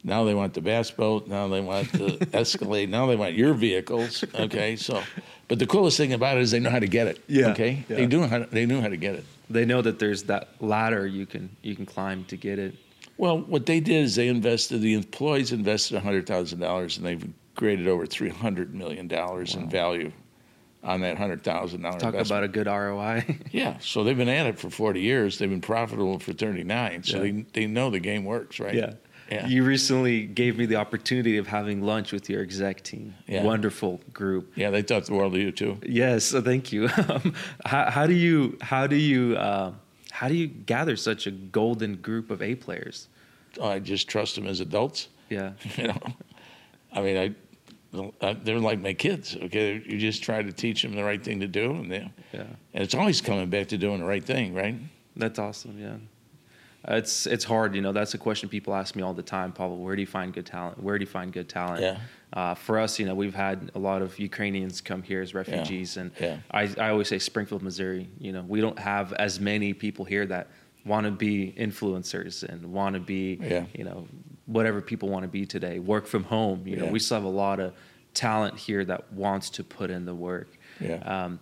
Now 0.04 0.24
they 0.24 0.34
want 0.34 0.54
the 0.54 0.60
bass 0.60 0.90
boat. 0.90 1.26
Now 1.26 1.48
they 1.48 1.60
want 1.60 1.90
the 1.92 2.28
Escalade. 2.32 2.90
Now 2.90 3.06
they 3.06 3.16
want 3.16 3.34
your 3.34 3.54
vehicles. 3.54 4.24
Okay, 4.34 4.76
so, 4.76 5.02
but 5.48 5.58
the 5.58 5.66
coolest 5.66 5.96
thing 5.96 6.12
about 6.12 6.36
it 6.36 6.42
is 6.42 6.50
they 6.52 6.60
know 6.60 6.70
how 6.70 6.78
to 6.78 6.86
get 6.86 7.06
it. 7.08 7.22
Yeah, 7.26 7.48
Okay, 7.50 7.84
yeah. 7.88 7.96
they 7.96 8.06
do. 8.06 8.22
How 8.22 8.38
to, 8.38 8.46
they 8.46 8.66
knew 8.66 8.80
how 8.80 8.88
to 8.88 8.96
get 8.96 9.14
it. 9.16 9.24
They 9.50 9.64
know 9.64 9.82
that 9.82 9.98
there's 9.98 10.24
that 10.24 10.48
ladder 10.60 11.06
you 11.06 11.26
can 11.26 11.48
you 11.62 11.74
can 11.74 11.86
climb 11.86 12.24
to 12.26 12.36
get 12.36 12.58
it. 12.58 12.74
Well, 13.18 13.38
what 13.40 13.64
they 13.66 13.80
did 13.80 14.04
is 14.04 14.14
they 14.14 14.28
invested. 14.28 14.80
The 14.80 14.94
employees 14.94 15.50
invested 15.52 15.98
hundred 16.00 16.26
thousand 16.26 16.60
dollars, 16.60 16.98
and 16.98 17.06
they've 17.06 17.28
created 17.56 17.88
over 17.88 18.06
three 18.06 18.28
hundred 18.28 18.74
million 18.74 19.08
dollars 19.08 19.54
in 19.54 19.68
value 19.70 20.12
on 20.84 21.00
that 21.00 21.16
hundred 21.16 21.42
thousand 21.42 21.82
dollars. 21.82 22.02
Talk 22.02 22.14
about 22.14 22.44
a 22.44 22.48
good 22.48 22.66
ROI. 22.66 23.24
Yeah, 23.50 23.78
so 23.80 24.04
they've 24.04 24.16
been 24.16 24.28
at 24.28 24.46
it 24.46 24.58
for 24.58 24.68
40 24.70 25.00
years. 25.00 25.38
They've 25.38 25.48
been 25.48 25.62
profitable 25.62 26.18
for 26.18 26.32
39. 26.34 27.02
So 27.04 27.16
Yeah. 27.16 27.22
they, 27.22 27.30
they 27.62 27.66
know 27.66 27.88
the 27.90 27.98
game 27.98 28.24
works, 28.24 28.60
right? 28.60 28.74
yeah. 28.74 28.92
Yeah. 29.30 29.46
You 29.46 29.64
recently 29.64 30.26
gave 30.26 30.56
me 30.56 30.66
the 30.66 30.76
opportunity 30.76 31.36
of 31.36 31.46
having 31.48 31.82
lunch 31.82 32.12
with 32.12 32.30
your 32.30 32.42
exec 32.42 32.82
team. 32.82 33.14
Yeah. 33.26 33.42
Wonderful 33.42 34.00
group. 34.12 34.52
Yeah, 34.54 34.70
they 34.70 34.82
thought 34.82 35.06
the 35.06 35.14
world 35.14 35.34
of 35.34 35.40
you 35.40 35.50
too. 35.50 35.78
Yes, 35.84 36.24
so 36.26 36.40
thank 36.40 36.72
you. 36.72 36.88
Um, 37.08 37.34
how, 37.64 37.90
how 37.90 38.06
do 38.06 38.14
you 38.14 38.58
how 38.60 38.86
do 38.86 38.96
you 38.96 39.36
uh, 39.36 39.72
how 40.10 40.28
do 40.28 40.34
you 40.34 40.46
gather 40.48 40.96
such 40.96 41.26
a 41.26 41.30
golden 41.30 41.96
group 41.96 42.30
of 42.30 42.42
A 42.42 42.54
players? 42.54 43.08
I 43.62 43.78
just 43.78 44.08
trust 44.08 44.34
them 44.34 44.46
as 44.46 44.60
adults. 44.60 45.08
Yeah, 45.28 45.52
You 45.76 45.88
know, 45.88 46.00
I 46.92 47.00
mean, 47.00 47.34
I, 48.22 48.32
they're 48.44 48.58
like 48.58 48.80
my 48.80 48.92
kids. 48.92 49.36
Okay, 49.36 49.82
you 49.86 49.98
just 49.98 50.22
try 50.22 50.42
to 50.42 50.52
teach 50.52 50.82
them 50.82 50.94
the 50.94 51.04
right 51.04 51.22
thing 51.22 51.40
to 51.40 51.46
do, 51.48 51.70
and 51.72 51.90
they, 51.90 52.10
yeah, 52.32 52.42
and 52.74 52.82
it's 52.82 52.94
always 52.94 53.20
coming 53.20 53.48
back 53.50 53.68
to 53.68 53.78
doing 53.78 53.98
the 54.00 54.06
right 54.06 54.24
thing, 54.24 54.54
right? 54.54 54.76
that's 55.16 55.38
awesome. 55.38 55.78
Yeah, 55.80 55.96
it's 56.88 57.26
it's 57.26 57.44
hard. 57.44 57.74
You 57.74 57.82
know, 57.82 57.92
that's 57.92 58.14
a 58.14 58.18
question 58.18 58.48
people 58.48 58.74
ask 58.74 58.94
me 58.96 59.02
all 59.02 59.14
the 59.14 59.22
time. 59.22 59.52
Pavel, 59.52 59.78
where 59.78 59.96
do 59.96 60.00
you 60.02 60.06
find 60.06 60.32
good 60.32 60.46
talent? 60.46 60.82
Where 60.82 60.98
do 60.98 61.02
you 61.02 61.10
find 61.10 61.32
good 61.32 61.48
talent? 61.48 61.82
Yeah. 61.82 61.98
Uh, 62.32 62.54
for 62.54 62.78
us, 62.78 62.98
you 62.98 63.06
know, 63.06 63.14
we've 63.14 63.34
had 63.34 63.70
a 63.74 63.78
lot 63.78 64.02
of 64.02 64.18
Ukrainians 64.18 64.80
come 64.80 65.02
here 65.02 65.22
as 65.22 65.34
refugees, 65.34 65.96
and 65.96 66.10
Yeah. 66.20 66.38
I, 66.50 66.62
I 66.78 66.90
always 66.90 67.08
say 67.08 67.18
Springfield, 67.18 67.62
Missouri. 67.62 68.08
You 68.18 68.32
know, 68.32 68.42
we 68.42 68.60
don't 68.60 68.78
have 68.78 69.12
as 69.14 69.40
many 69.40 69.72
people 69.72 70.04
here 70.04 70.26
that 70.26 70.48
want 70.84 71.04
to 71.06 71.10
be 71.12 71.54
influencers 71.56 72.42
and 72.42 72.72
want 72.72 72.94
to 72.94 73.00
be, 73.00 73.38
Yeah. 73.42 73.64
you 73.74 73.84
know, 73.84 74.06
whatever 74.46 74.80
people 74.80 75.08
want 75.08 75.22
to 75.22 75.28
be 75.28 75.46
today. 75.46 75.78
Work 75.78 76.06
from 76.06 76.24
home. 76.24 76.66
You 76.66 76.76
know, 76.76 76.86
we 76.86 76.98
still 76.98 77.16
have 77.16 77.24
a 77.24 77.28
lot 77.28 77.58
of 77.58 77.74
talent 78.14 78.58
here 78.58 78.84
that 78.84 79.12
wants 79.12 79.50
to 79.50 79.64
put 79.64 79.90
in 79.90 80.04
the 80.04 80.14
work. 80.14 80.48
Yeah. 80.80 80.96
Um, 81.24 81.40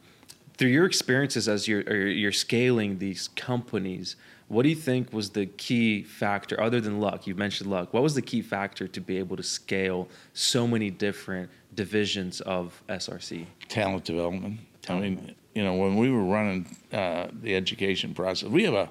through 0.57 0.69
your 0.71 0.87
experiences 0.87 1.49
as 1.49 1.67
you're 1.67 1.83
you're 2.07 2.31
scaling 2.33 2.99
these 2.99 3.29
companies, 3.29 4.17
what 4.49 4.63
do 4.63 4.69
you 4.69 4.75
think 4.75 5.13
was 5.13 5.31
the 5.31 5.47
key 5.47 6.03
factor 6.03 6.61
other 6.61 6.81
than 6.81 7.01
luck? 7.01 7.27
You 7.27 7.35
mentioned 7.35 7.71
luck. 7.71 7.93
What 7.95 8.03
was 8.03 8.15
the 8.15 8.23
key 8.23 8.43
factor 8.43 8.87
to 8.87 9.01
be 9.01 9.19
able 9.19 9.37
to 9.37 9.43
scale 9.43 10.09
so 10.33 10.67
many 10.67 10.91
different 10.91 11.51
divisions 11.75 12.41
of 12.43 12.83
SRC? 12.89 13.47
talent 13.69 14.05
development. 14.05 14.61
I 14.89 14.99
mean, 15.01 15.35
you 15.55 15.65
know, 15.65 15.75
when 15.75 15.97
we 15.97 16.11
were 16.11 16.25
running 16.25 16.67
uh, 16.93 17.29
the 17.43 17.55
education 17.57 18.15
process, 18.15 18.49
we 18.51 18.65
have 18.65 18.75
a 18.75 18.91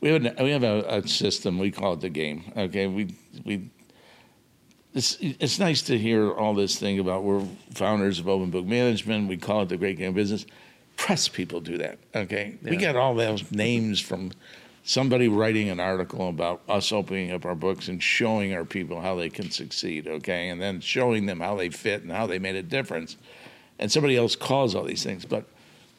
we 0.00 0.08
have 0.10 0.24
a, 0.24 0.42
we 0.44 0.50
have 0.50 0.62
a, 0.62 0.84
a 0.88 1.06
system. 1.06 1.58
We 1.58 1.70
call 1.70 1.92
it 1.94 2.00
the 2.00 2.08
game. 2.08 2.44
Okay, 2.56 2.86
we 2.86 3.14
we. 3.44 3.70
It's, 4.94 5.16
it's 5.20 5.58
nice 5.58 5.82
to 5.82 5.98
hear 5.98 6.32
all 6.32 6.54
this 6.54 6.78
thing 6.78 6.98
about 6.98 7.22
we're 7.22 7.44
founders 7.74 8.18
of 8.18 8.28
open 8.28 8.50
book 8.50 8.64
management. 8.64 9.28
We 9.28 9.36
call 9.36 9.62
it 9.62 9.68
the 9.68 9.76
great 9.76 9.98
game 9.98 10.08
of 10.10 10.14
business. 10.14 10.46
Press 10.96 11.28
people 11.28 11.60
do 11.60 11.76
that. 11.78 11.98
Okay, 12.14 12.56
we 12.62 12.72
Yeah. 12.72 12.92
got 12.92 12.96
all 12.96 13.14
those 13.14 13.50
names 13.52 14.00
from 14.00 14.32
somebody 14.88 15.28
writing 15.28 15.68
an 15.68 15.78
article 15.78 16.30
about 16.30 16.62
us 16.66 16.92
opening 16.92 17.30
up 17.30 17.44
our 17.44 17.54
books 17.54 17.88
and 17.88 18.02
showing 18.02 18.54
our 18.54 18.64
people 18.64 19.02
how 19.02 19.14
they 19.14 19.28
can 19.28 19.50
succeed. 19.50 20.08
Okay, 20.08 20.48
and 20.48 20.60
then 20.60 20.80
showing 20.80 21.26
them 21.26 21.40
how 21.40 21.56
they 21.56 21.68
fit 21.68 22.02
and 22.02 22.10
how 22.10 22.26
they 22.26 22.38
made 22.38 22.56
a 22.56 22.62
difference 22.62 23.16
and 23.78 23.92
somebody 23.92 24.16
else 24.16 24.34
calls 24.34 24.74
all 24.74 24.84
these 24.84 25.04
things. 25.04 25.26
But 25.26 25.44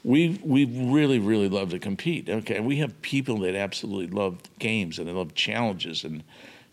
we 0.04 0.40
we 0.44 0.66
really 0.66 1.20
really 1.20 1.50
love 1.50 1.70
to 1.70 1.78
compete. 1.78 2.30
Okay, 2.30 2.60
we 2.60 2.78
have 2.78 3.00
people 3.04 3.38
that 3.42 3.56
absolutely 3.56 4.08
love 4.08 4.40
games 4.58 4.98
and 4.98 5.08
they 5.08 5.14
love 5.14 5.36
challenges 5.36 6.04
and 6.04 6.24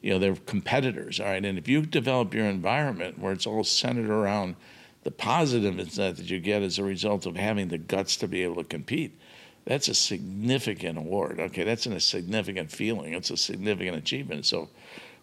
you 0.00 0.11
know 0.11 0.18
they're 0.18 0.37
competitors. 0.46 1.20
All 1.20 1.26
right, 1.26 1.44
and 1.44 1.59
if 1.59 1.68
you 1.68 1.83
develop 1.83 2.33
your 2.33 2.46
environment 2.46 3.18
where 3.18 3.33
it's 3.33 3.46
all 3.46 3.62
centered 3.62 4.09
around 4.09 4.57
the 5.02 5.11
positiveness 5.11 5.96
that 5.96 6.18
you 6.18 6.40
get 6.40 6.62
as 6.62 6.79
a 6.79 6.83
result 6.83 7.26
of 7.26 7.37
having 7.37 7.68
the 7.68 7.79
guts 7.79 8.16
to 8.16 8.26
be 8.26 8.42
able 8.42 8.57
to 8.57 8.64
compete. 8.64 9.16
That's 9.66 9.88
a 9.88 9.94
significant 9.94 10.96
award. 10.96 11.40
Okay, 11.40 11.64
that's 11.64 11.87
a 11.87 11.98
significant 12.00 12.70
feeling. 12.70 13.14
It's 13.14 13.31
a 13.31 13.37
significant 13.37 13.96
achievement. 13.96 14.46
So, 14.46 14.68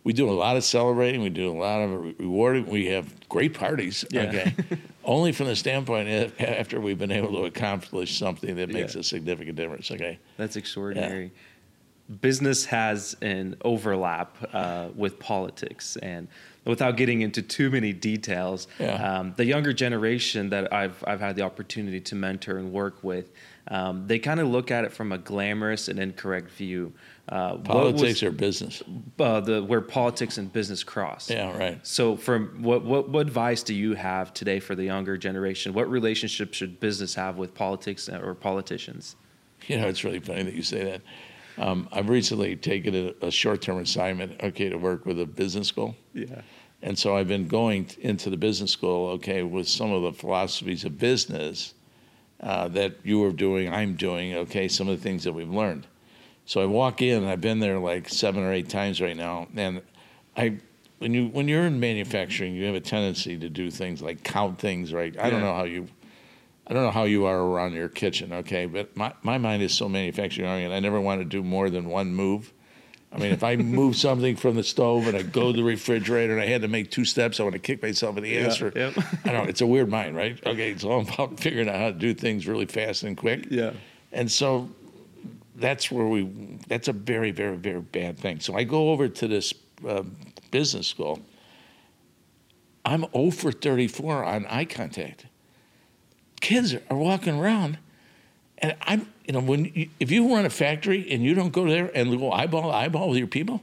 we 0.04 0.12
do 0.12 0.30
a 0.30 0.32
lot 0.34 0.58
of 0.58 0.66
celebrating. 0.66 1.22
We 1.22 1.30
do 1.30 1.50
a 1.50 1.56
lot 1.58 1.80
of 1.80 2.20
rewarding. 2.20 2.66
We 2.66 2.88
have 2.88 3.08
great 3.30 3.54
parties. 3.54 4.04
Yeah. 4.12 4.24
Okay, 4.24 4.54
only 5.06 5.32
from 5.32 5.48
the 5.48 5.56
standpoint 5.56 6.10
of 6.10 6.42
after 6.42 6.82
we've 6.82 7.00
been 7.00 7.12
able 7.12 7.32
to 7.32 7.46
accomplish 7.46 8.18
something 8.20 8.56
that 8.58 8.70
makes 8.70 8.96
Yeah. 8.96 9.00
a 9.00 9.04
significant 9.04 9.56
difference. 9.56 9.90
Okay, 9.92 10.20
That's 10.36 10.58
extraordinary. 10.58 11.32
Business 12.20 12.66
has 12.66 13.16
an 13.22 13.56
overlap 13.64 14.36
uh, 14.52 14.90
with 14.94 15.20
politics, 15.20 15.96
and 15.96 16.28
without 16.66 16.98
getting 16.98 17.22
into 17.22 17.42
too 17.42 17.70
many 17.70 17.94
details, 17.94 18.68
Yeah. 18.78 19.20
um, 19.20 19.34
the 19.38 19.46
younger 19.46 19.72
generation 19.72 20.50
that 20.50 20.74
I've 20.74 21.02
I've 21.08 21.22
had 21.22 21.38
the 21.38 21.44
opportunity 21.44 22.02
to 22.02 22.16
mentor 22.16 22.58
and 22.58 22.74
work 22.74 23.02
with, 23.06 23.32
um, 23.68 24.08
they 24.08 24.20
kind 24.20 24.40
of 24.40 24.48
look 24.48 24.72
at 24.72 24.84
it 24.84 24.92
from 24.92 25.12
a 25.12 25.18
glamorous 25.18 25.88
and 25.88 26.00
incorrect 26.00 26.52
view. 26.52 26.94
Uh, 27.30 27.56
Politics 27.58 28.22
was, 28.22 28.24
or 28.24 28.32
business? 28.32 28.84
uh, 29.20 29.40
the 29.40 29.64
where 29.64 29.80
politics 29.80 30.38
and 30.38 30.52
business 30.52 30.84
cross. 30.84 31.30
Yeah, 31.30 31.58
right. 31.58 31.88
So, 31.88 32.18
from 32.18 32.62
what, 32.62 32.84
what 32.84 33.08
what 33.08 33.22
advice 33.22 33.64
do 33.64 33.74
you 33.74 33.94
have 33.94 34.34
today 34.34 34.60
for 34.60 34.76
the 34.76 34.84
younger 34.84 35.18
generation? 35.18 35.74
What 35.74 35.90
relationship 35.90 36.54
should 36.54 36.82
business 36.82 37.16
have 37.16 37.38
with 37.38 37.54
politics 37.54 38.10
or 38.10 38.36
politicians? 38.36 39.16
You 39.68 39.78
know, 39.78 39.88
it's 39.88 40.04
really 40.04 40.20
funny 40.20 40.44
that 40.44 40.54
you 40.54 40.64
say 40.64 40.84
that. 40.84 41.02
Um, 41.58 41.88
I've 41.92 42.10
recently 42.10 42.56
taken 42.58 42.96
a, 42.96 43.28
a 43.28 43.32
short-term 43.32 43.78
assignment, 43.78 44.42
okay, 44.44 44.70
to 44.70 44.78
work 44.78 45.06
with 45.06 45.22
a 45.22 45.26
business 45.26 45.68
school. 45.68 45.96
Yeah. 46.14 46.42
And 46.82 46.98
so 46.98 47.16
I've 47.16 47.28
been 47.28 47.48
going 47.48 47.86
t- 47.86 48.02
into 48.02 48.30
the 48.30 48.36
business 48.36 48.72
school, 48.72 49.10
okay, 49.12 49.44
with 49.44 49.70
some 49.70 49.92
of 49.92 50.02
the 50.02 50.12
philosophies 50.12 50.84
of 50.84 50.98
business 50.98 51.76
uh, 52.44 52.68
that 52.68 52.94
you 53.04 53.20
were 53.20 53.32
doing, 53.32 53.74
I'm 53.74 53.96
doing, 53.96 54.36
okay, 54.36 54.68
some 54.68 54.90
of 54.90 54.98
the 54.98 55.02
things 55.02 55.24
that 55.24 55.32
we've 55.32 55.50
learned. 55.50 55.88
So 56.46 56.62
I 56.62 56.66
walk 56.66 57.02
in, 57.02 57.24
I've 57.24 57.40
been 57.40 57.60
there 57.60 57.80
like 57.80 58.10
seven 58.10 58.44
or 58.44 58.52
eight 58.52 58.68
times 58.68 59.00
right 59.00 59.16
now, 59.16 59.48
and 59.56 59.82
I, 60.36 60.58
when 61.00 61.14
you 61.14 61.28
when 61.28 61.48
you're 61.48 61.66
in 61.66 61.80
manufacturing, 61.80 62.54
you 62.54 62.66
have 62.66 62.76
a 62.76 62.82
tendency 62.82 63.38
to 63.38 63.50
do 63.50 63.72
things 63.72 64.02
like 64.02 64.24
count 64.24 64.60
things, 64.60 64.94
right? 64.94 65.18
I 65.18 65.30
don't 65.30 65.40
know 65.40 65.54
how 65.54 65.64
you, 65.64 65.88
I 66.68 66.74
don't 66.74 66.84
know 66.84 66.92
how 66.92 67.06
you 67.06 67.26
are 67.26 67.40
around 67.40 67.74
your 67.74 67.88
kitchen, 67.88 68.34
okay, 68.34 68.66
but 68.66 68.96
my 68.98 69.14
my 69.22 69.38
mind 69.38 69.64
is 69.64 69.74
so 69.74 69.88
manufacturing 69.88 70.48
oriented. 70.50 70.76
I 70.76 70.82
never 70.82 71.00
want 71.00 71.22
to 71.22 71.26
do 71.26 71.44
more 71.44 71.70
than 71.70 71.88
one 71.88 72.14
move. 72.14 72.52
I 73.14 73.20
mean, 73.20 73.32
if 73.32 73.44
I 73.44 73.56
move 73.58 73.96
something 73.96 74.36
from 74.36 74.56
the 74.56 74.64
stove 74.64 75.08
and 75.08 75.16
I 75.16 75.22
go 75.22 75.52
to 75.52 75.58
the 75.58 75.64
refrigerator 75.64 76.34
and 76.34 76.42
I 76.42 76.48
had 76.48 76.64
to 76.64 76.68
make 76.68 76.90
two 76.90 77.06
steps, 77.06 77.40
I 77.40 77.44
want 77.44 77.54
to 77.54 77.60
kick 77.60 77.84
myself 77.84 78.18
in 78.18 78.24
the 78.24 78.40
ass. 78.40 78.60
Yeah, 78.60 78.68
Or, 78.68 78.72
yep. 78.76 78.94
I 79.24 79.32
don't 79.32 79.44
know. 79.44 79.50
It's 79.50 79.62
a 79.62 79.68
weird 79.68 79.90
mind, 79.90 80.16
right? 80.16 80.40
Okay, 80.44 80.72
it's 80.72 80.84
all 80.84 81.02
about 81.02 81.40
figuring 81.40 81.70
out 81.70 81.76
how 81.76 81.88
to 81.88 81.94
do 81.94 82.16
things 82.16 82.48
really 82.48 82.66
fast 82.66 83.04
and 83.04 83.16
quick. 83.16 83.46
Yeah. 83.52 83.74
And 84.12 84.32
so 84.32 84.70
that's 85.56 85.92
where 85.92 86.08
we, 86.08 86.24
that's 86.68 86.88
a 86.88 86.94
very, 86.94 87.30
very, 87.30 87.56
very 87.56 87.82
bad 87.82 88.18
thing. 88.18 88.40
So 88.40 88.56
I 88.56 88.64
go 88.64 88.90
over 88.90 89.08
to 89.08 89.28
this 89.28 89.54
uh, 89.88 90.04
business 90.50 90.88
school. 90.88 91.20
I'm 92.84 93.06
0 93.16 93.30
for 93.30 93.52
34 93.52 94.24
on 94.24 94.46
eye 94.48 94.66
contact. 94.66 95.28
Kids 96.42 96.74
are 96.74 96.98
walking 96.98 97.40
around, 97.40 97.78
and 98.58 98.76
I'm, 98.82 99.13
you 99.26 99.34
know, 99.34 99.40
when 99.40 99.66
you, 99.66 99.90
if 100.00 100.12
you 100.12 100.34
run 100.34 100.46
a 100.46 100.50
factory 100.50 101.10
and 101.12 101.24
you 101.24 101.34
don't 101.34 101.52
go 101.52 101.68
there 101.68 101.92
and 101.96 102.18
go 102.18 102.32
eyeball 102.32 102.64
to 102.64 102.70
eyeball 102.70 103.10
with 103.10 103.18
your 103.18 103.28
people, 103.28 103.62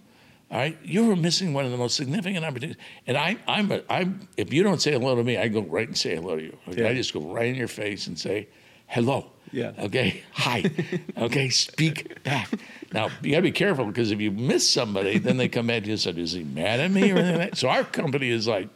all 0.51 0.59
right, 0.59 0.77
you 0.83 1.11
are 1.11 1.17
missing 1.17 1.53
one 1.53 1.65
of 1.65 1.71
the 1.71 1.77
most 1.77 1.97
significant 1.97 2.45
opportunities. 2.45 2.83
And 3.07 3.17
I, 3.17 3.37
I'm, 3.47 3.71
a, 3.71 3.83
I'm, 3.89 4.29
if 4.37 4.53
you 4.53 4.63
don't 4.63 4.83
say 4.83 4.93
hello 4.93 5.15
to 5.15 5.23
me, 5.23 5.37
I 5.37 5.49
go 5.49 5.63
right 5.63 5.87
and 5.87 5.97
say 5.97 6.17
hello 6.17 6.37
to 6.37 6.43
you. 6.43 6.57
Okay? 6.69 6.83
Yeah. 6.83 6.89
I 6.89 6.95
just 6.95 7.13
go 7.13 7.21
right 7.21 7.47
in 7.47 7.55
your 7.55 7.69
face 7.69 8.09
and 8.09 8.19
say 8.19 8.49
hello. 8.87 9.31
Yeah. 9.53 9.73
Okay. 9.79 10.23
Hi. 10.33 10.65
okay. 11.19 11.51
Speak 11.51 12.23
back. 12.25 12.51
Now 12.93 13.11
you 13.23 13.31
gotta 13.31 13.43
be 13.43 13.53
careful 13.53 13.85
because 13.85 14.11
if 14.11 14.21
you 14.21 14.31
miss 14.31 14.69
somebody, 14.69 15.19
then 15.19 15.37
they 15.37 15.49
come 15.49 15.71
at 15.71 15.87
you 15.87 15.93
and 15.93 16.01
say, 16.01 16.11
"Is 16.11 16.33
he 16.33 16.45
mad 16.45 16.81
at 16.81 16.91
me?" 16.91 17.11
or 17.11 17.17
anything 17.17 17.39
like 17.39 17.51
that. 17.51 17.59
So 17.59 17.69
our 17.69 17.85
company 17.85 18.31
is 18.31 18.47
like, 18.47 18.69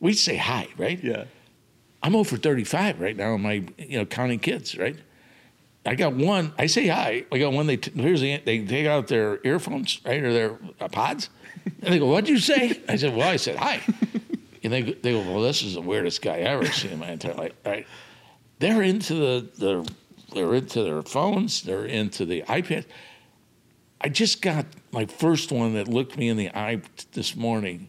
we 0.00 0.12
say 0.12 0.36
hi, 0.36 0.68
right? 0.76 1.02
Yeah. 1.02 1.24
I'm 2.02 2.16
over 2.16 2.36
35 2.36 3.00
right 3.00 3.16
now. 3.16 3.36
My, 3.36 3.64
you 3.78 3.98
know, 3.98 4.04
counting 4.04 4.38
kids, 4.38 4.76
right? 4.76 4.96
I 5.84 5.94
got 5.96 6.14
one. 6.14 6.52
I 6.58 6.66
say 6.66 6.86
hi. 6.86 7.24
I 7.32 7.38
got 7.38 7.52
one. 7.52 7.66
They 7.66 7.76
t- 7.76 7.90
here's 7.94 8.20
the 8.20 8.38
they 8.38 8.64
take 8.64 8.86
out 8.86 9.08
their 9.08 9.40
earphones, 9.44 10.00
right, 10.04 10.22
or 10.22 10.32
their 10.32 10.58
uh, 10.80 10.88
pods, 10.88 11.28
and 11.64 11.92
they 11.92 11.98
go, 11.98 12.06
"What'd 12.06 12.28
you 12.28 12.38
say?" 12.38 12.80
I 12.88 12.96
said, 12.96 13.16
"Well, 13.16 13.28
I 13.28 13.36
said 13.36 13.56
hi." 13.56 13.80
And 14.64 14.72
they 14.72 14.82
go- 14.82 14.94
they 15.02 15.10
go, 15.12 15.18
"Well, 15.20 15.42
this 15.42 15.62
is 15.62 15.74
the 15.74 15.80
weirdest 15.80 16.22
guy 16.22 16.34
I 16.36 16.42
ever 16.42 16.66
seen 16.66 16.92
in 16.92 16.98
my 17.00 17.10
entire 17.10 17.34
life." 17.34 17.52
Right? 17.66 17.86
They're 18.60 18.82
into 18.82 19.14
the 19.14 19.48
the 19.58 19.92
they're 20.34 20.54
into 20.54 20.84
their 20.84 21.02
phones. 21.02 21.62
They're 21.62 21.84
into 21.84 22.24
the 22.24 22.42
iPad. 22.42 22.84
I 24.00 24.08
just 24.08 24.40
got 24.40 24.66
my 24.92 25.06
first 25.06 25.50
one 25.50 25.74
that 25.74 25.88
looked 25.88 26.16
me 26.16 26.28
in 26.28 26.36
the 26.36 26.50
eye 26.50 26.80
this 27.12 27.34
morning. 27.36 27.88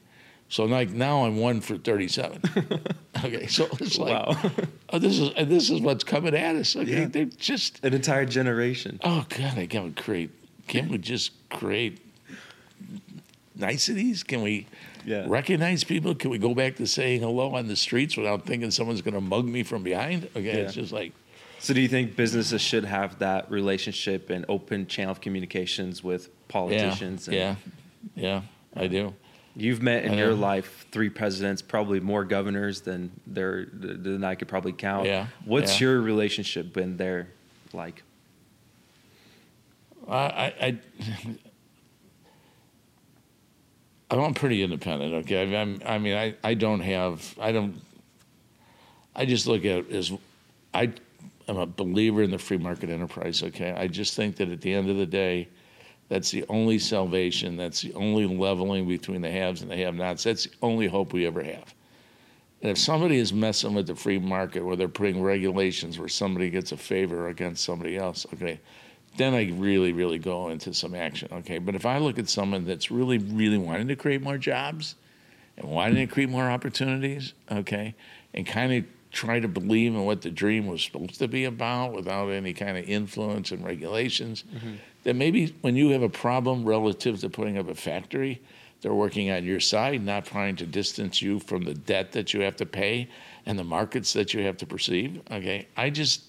So 0.53 0.65
like 0.65 0.91
now 0.91 1.25
I'm 1.25 1.37
one 1.37 1.61
for 1.61 1.77
37. 1.79 2.39
okay, 3.25 3.47
so 3.47 3.67
it's 3.79 3.97
like, 3.97 4.11
Wow. 4.27 4.51
oh, 4.91 4.99
this 4.99 5.17
is 5.17 5.31
and 5.35 5.49
this 5.49 5.71
is 5.71 5.81
what's 5.81 6.03
coming 6.03 6.35
at 6.35 6.55
us. 6.55 6.75
Okay, 6.75 6.91
Yeah. 6.91 7.05
they're 7.07 7.25
just 7.25 7.83
An 7.83 7.95
entire 7.95 8.27
generation. 8.27 8.99
oh 9.03 9.25
god, 9.29 9.57
I 9.57 9.65
can't 9.65 9.95
create. 9.97 10.29
Can't 10.67 10.91
we 10.91 10.99
just 10.99 11.31
create 11.49 11.97
niceties? 13.55 14.21
Can 14.21 14.43
we 14.43 14.67
Yeah. 15.07 15.25
recognize 15.27 15.83
people? 15.83 16.13
Can 16.13 16.29
we 16.29 16.37
go 16.37 16.53
back 16.53 16.75
to 16.75 16.85
saying 16.85 17.21
hello 17.21 17.55
on 17.55 17.67
the 17.67 17.75
streets 17.75 18.15
without 18.15 18.45
thinking 18.45 18.69
someone's 18.69 19.01
going 19.01 19.15
to 19.15 19.21
mug 19.21 19.45
me 19.47 19.63
from 19.63 19.81
behind? 19.81 20.29
Okay, 20.35 20.51
it's 20.61 20.75
just 20.75 20.91
like 20.93 21.13
So, 21.57 21.73
do 21.73 21.81
you 21.81 21.87
think 21.87 22.15
businesses 22.15 22.61
should 22.61 22.85
have 22.85 23.17
that 23.17 23.49
relationship 23.49 24.29
and 24.29 24.45
open 24.47 24.85
channel 24.85 25.13
of 25.13 25.19
communications 25.19 26.03
with 26.03 26.29
politicians? 26.47 27.27
and- 27.27 27.35
yeah, 27.37 27.55
yeah, 28.15 28.41
yeah, 28.75 28.83
I 28.83 28.85
do. 28.87 29.15
You've 29.55 29.83
met 29.83 30.03
in 30.05 30.13
your 30.17 30.33
life 30.33 30.87
three 30.91 31.09
presidents, 31.09 31.61
probably 31.61 31.99
more 31.99 32.23
governors 32.23 32.81
than 32.81 33.11
there 33.27 33.67
than 33.71 34.23
I 34.23 34.33
could 34.35 34.47
probably 34.47 34.73
count. 34.73 35.05
Yeah, 35.05 35.27
What's 35.45 35.79
yeah. 35.79 35.87
your 35.87 36.01
relationship 36.01 36.73
been 36.73 36.97
there 36.97 37.27
like? 37.71 38.01
I, 40.07 40.15
I, 40.15 40.79
I 44.09 44.15
I'm 44.15 44.33
pretty 44.33 44.63
independent. 44.63 45.13
Okay, 45.25 45.55
I'm, 45.55 45.81
I 45.85 45.97
mean, 45.97 46.15
I, 46.15 46.35
I 46.43 46.53
don't 46.53 46.81
have, 46.81 47.35
I 47.39 47.51
don't, 47.51 47.81
I 49.15 49.25
just 49.25 49.47
look 49.47 49.65
at 49.65 49.77
it 49.77 49.91
as, 49.91 50.11
I 50.73 50.91
am 51.47 51.57
a 51.57 51.65
believer 51.65 52.21
in 52.21 52.31
the 52.31 52.37
free 52.37 52.57
market 52.57 52.89
enterprise. 52.89 53.43
Okay, 53.43 53.71
I 53.71 53.87
just 53.87 54.15
think 54.15 54.35
that 54.37 54.49
at 54.49 54.61
the 54.61 54.73
end 54.73 54.89
of 54.89 54.97
the 54.97 55.05
day, 55.05 55.47
that's 56.13 56.30
the 56.30 56.45
only 56.47 56.78
salvation. 56.78 57.58
That's 57.58 57.82
the 57.82 57.91
only 57.95 58.28
leveling 58.28 58.88
between 58.88 59.23
the 59.23 59.32
haves 59.32 59.63
and 59.63 59.71
the 59.71 59.78
have-nots. 59.78 60.23
That's 60.23 60.43
the 60.43 60.52
only 60.62 60.86
hope 60.86 61.12
we 61.12 61.26
ever 61.26 61.41
have. 61.41 61.73
And 62.62 62.69
if 62.69 62.78
somebody 62.78 63.17
is 63.17 63.34
messing 63.34 63.73
with 63.73 63.88
the 63.88 63.95
free 63.95 64.19
market 64.19 64.63
where 64.63 64.76
they're 64.76 64.88
putting 64.88 65.23
regulations 65.23 65.97
where 65.97 66.08
somebody 66.08 66.52
gets 66.52 66.71
a 66.71 66.78
favor 66.78 67.30
against 67.30 67.63
somebody 67.63 67.97
else, 67.97 68.28
okay, 68.32 68.60
then 69.17 69.34
I 69.34 69.49
really, 69.54 69.91
really 69.91 70.19
go 70.19 70.49
into 70.49 70.71
some 70.71 70.93
action, 70.93 71.30
okay? 71.32 71.58
But 71.58 71.73
if 71.73 71.84
I 71.84 71.97
look 71.97 72.19
at 72.19 72.30
someone 72.30 72.63
that's 72.63 72.91
really, 72.91 73.17
really 73.17 73.58
wanting 73.58 73.88
to 73.88 73.95
create 73.95 74.21
more 74.21 74.38
jobs 74.38 74.93
and 75.58 75.67
wanting 75.67 76.08
to 76.08 76.13
create 76.13 76.30
more 76.30 76.47
opportunities, 76.47 77.34
okay, 77.52 77.95
and 78.36 78.45
kind 78.45 78.71
of 78.71 78.86
try 79.13 79.39
to 79.39 79.47
believe 79.47 79.93
in 79.93 80.04
what 80.04 80.21
the 80.23 80.32
dream 80.32 80.65
was 80.67 80.84
supposed 80.84 81.19
to 81.19 81.28
be 81.28 81.45
about 81.45 81.93
without 81.93 82.30
any 82.30 82.52
kind 82.52 82.78
of 82.78 82.89
influence 82.89 83.52
and 83.52 83.63
regulations, 83.63 84.43
mm-hmm. 84.54 84.73
then 85.04 85.17
maybe 85.17 85.56
when 85.62 85.76
you 85.76 85.91
have 85.91 86.02
a 86.02 86.10
problem 86.10 86.65
relative 86.65 87.19
to 87.19 87.30
putting 87.30 87.58
up 87.58 87.69
a 87.69 87.76
factory, 87.76 88.41
they're 88.82 88.93
working 88.93 89.32
on 89.32 89.45
your 89.45 89.60
side, 89.60 90.04
not 90.04 90.26
trying 90.26 90.56
to 90.58 90.65
distance 90.65 91.21
you 91.21 91.39
from 91.39 91.63
the 91.63 91.76
debt 91.76 92.12
that 92.12 92.34
you 92.34 92.41
have 92.41 92.58
to 92.58 92.65
pay 92.65 93.08
and 93.45 93.58
the 93.58 93.63
markets 93.63 94.12
that 94.13 94.34
you 94.34 94.41
have 94.41 94.58
to 94.58 94.65
perceive. 94.65 95.21
Okay, 95.32 95.67
I 95.78 95.89
just, 95.91 96.23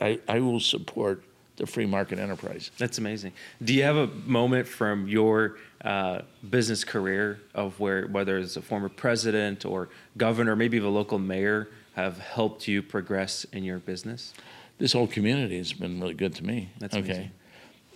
I, 0.00 0.18
I 0.26 0.40
will 0.40 0.60
support 0.60 1.22
the 1.58 1.66
free 1.66 1.86
market 1.86 2.18
enterprise. 2.18 2.70
That's 2.78 2.98
amazing. 2.98 3.32
Do 3.62 3.74
you 3.74 3.82
have 3.82 3.96
a 3.96 4.06
moment 4.24 4.66
from 4.66 5.06
your 5.08 5.58
uh, 5.84 6.20
business 6.48 6.84
career 6.84 7.40
of 7.54 7.78
where, 7.78 8.06
whether 8.06 8.38
it's 8.38 8.56
a 8.56 8.62
former 8.62 8.88
president 8.88 9.64
or 9.64 9.88
governor, 10.16 10.56
maybe 10.56 10.76
even 10.76 10.88
a 10.88 10.92
local 10.92 11.18
mayor, 11.18 11.68
have 11.94 12.18
helped 12.18 12.66
you 12.68 12.82
progress 12.82 13.44
in 13.52 13.64
your 13.64 13.78
business? 13.78 14.32
This 14.78 14.92
whole 14.92 15.08
community 15.08 15.58
has 15.58 15.72
been 15.72 16.00
really 16.00 16.14
good 16.14 16.34
to 16.36 16.44
me. 16.44 16.70
That's 16.78 16.96
okay, 16.96 17.04
amazing. 17.04 17.30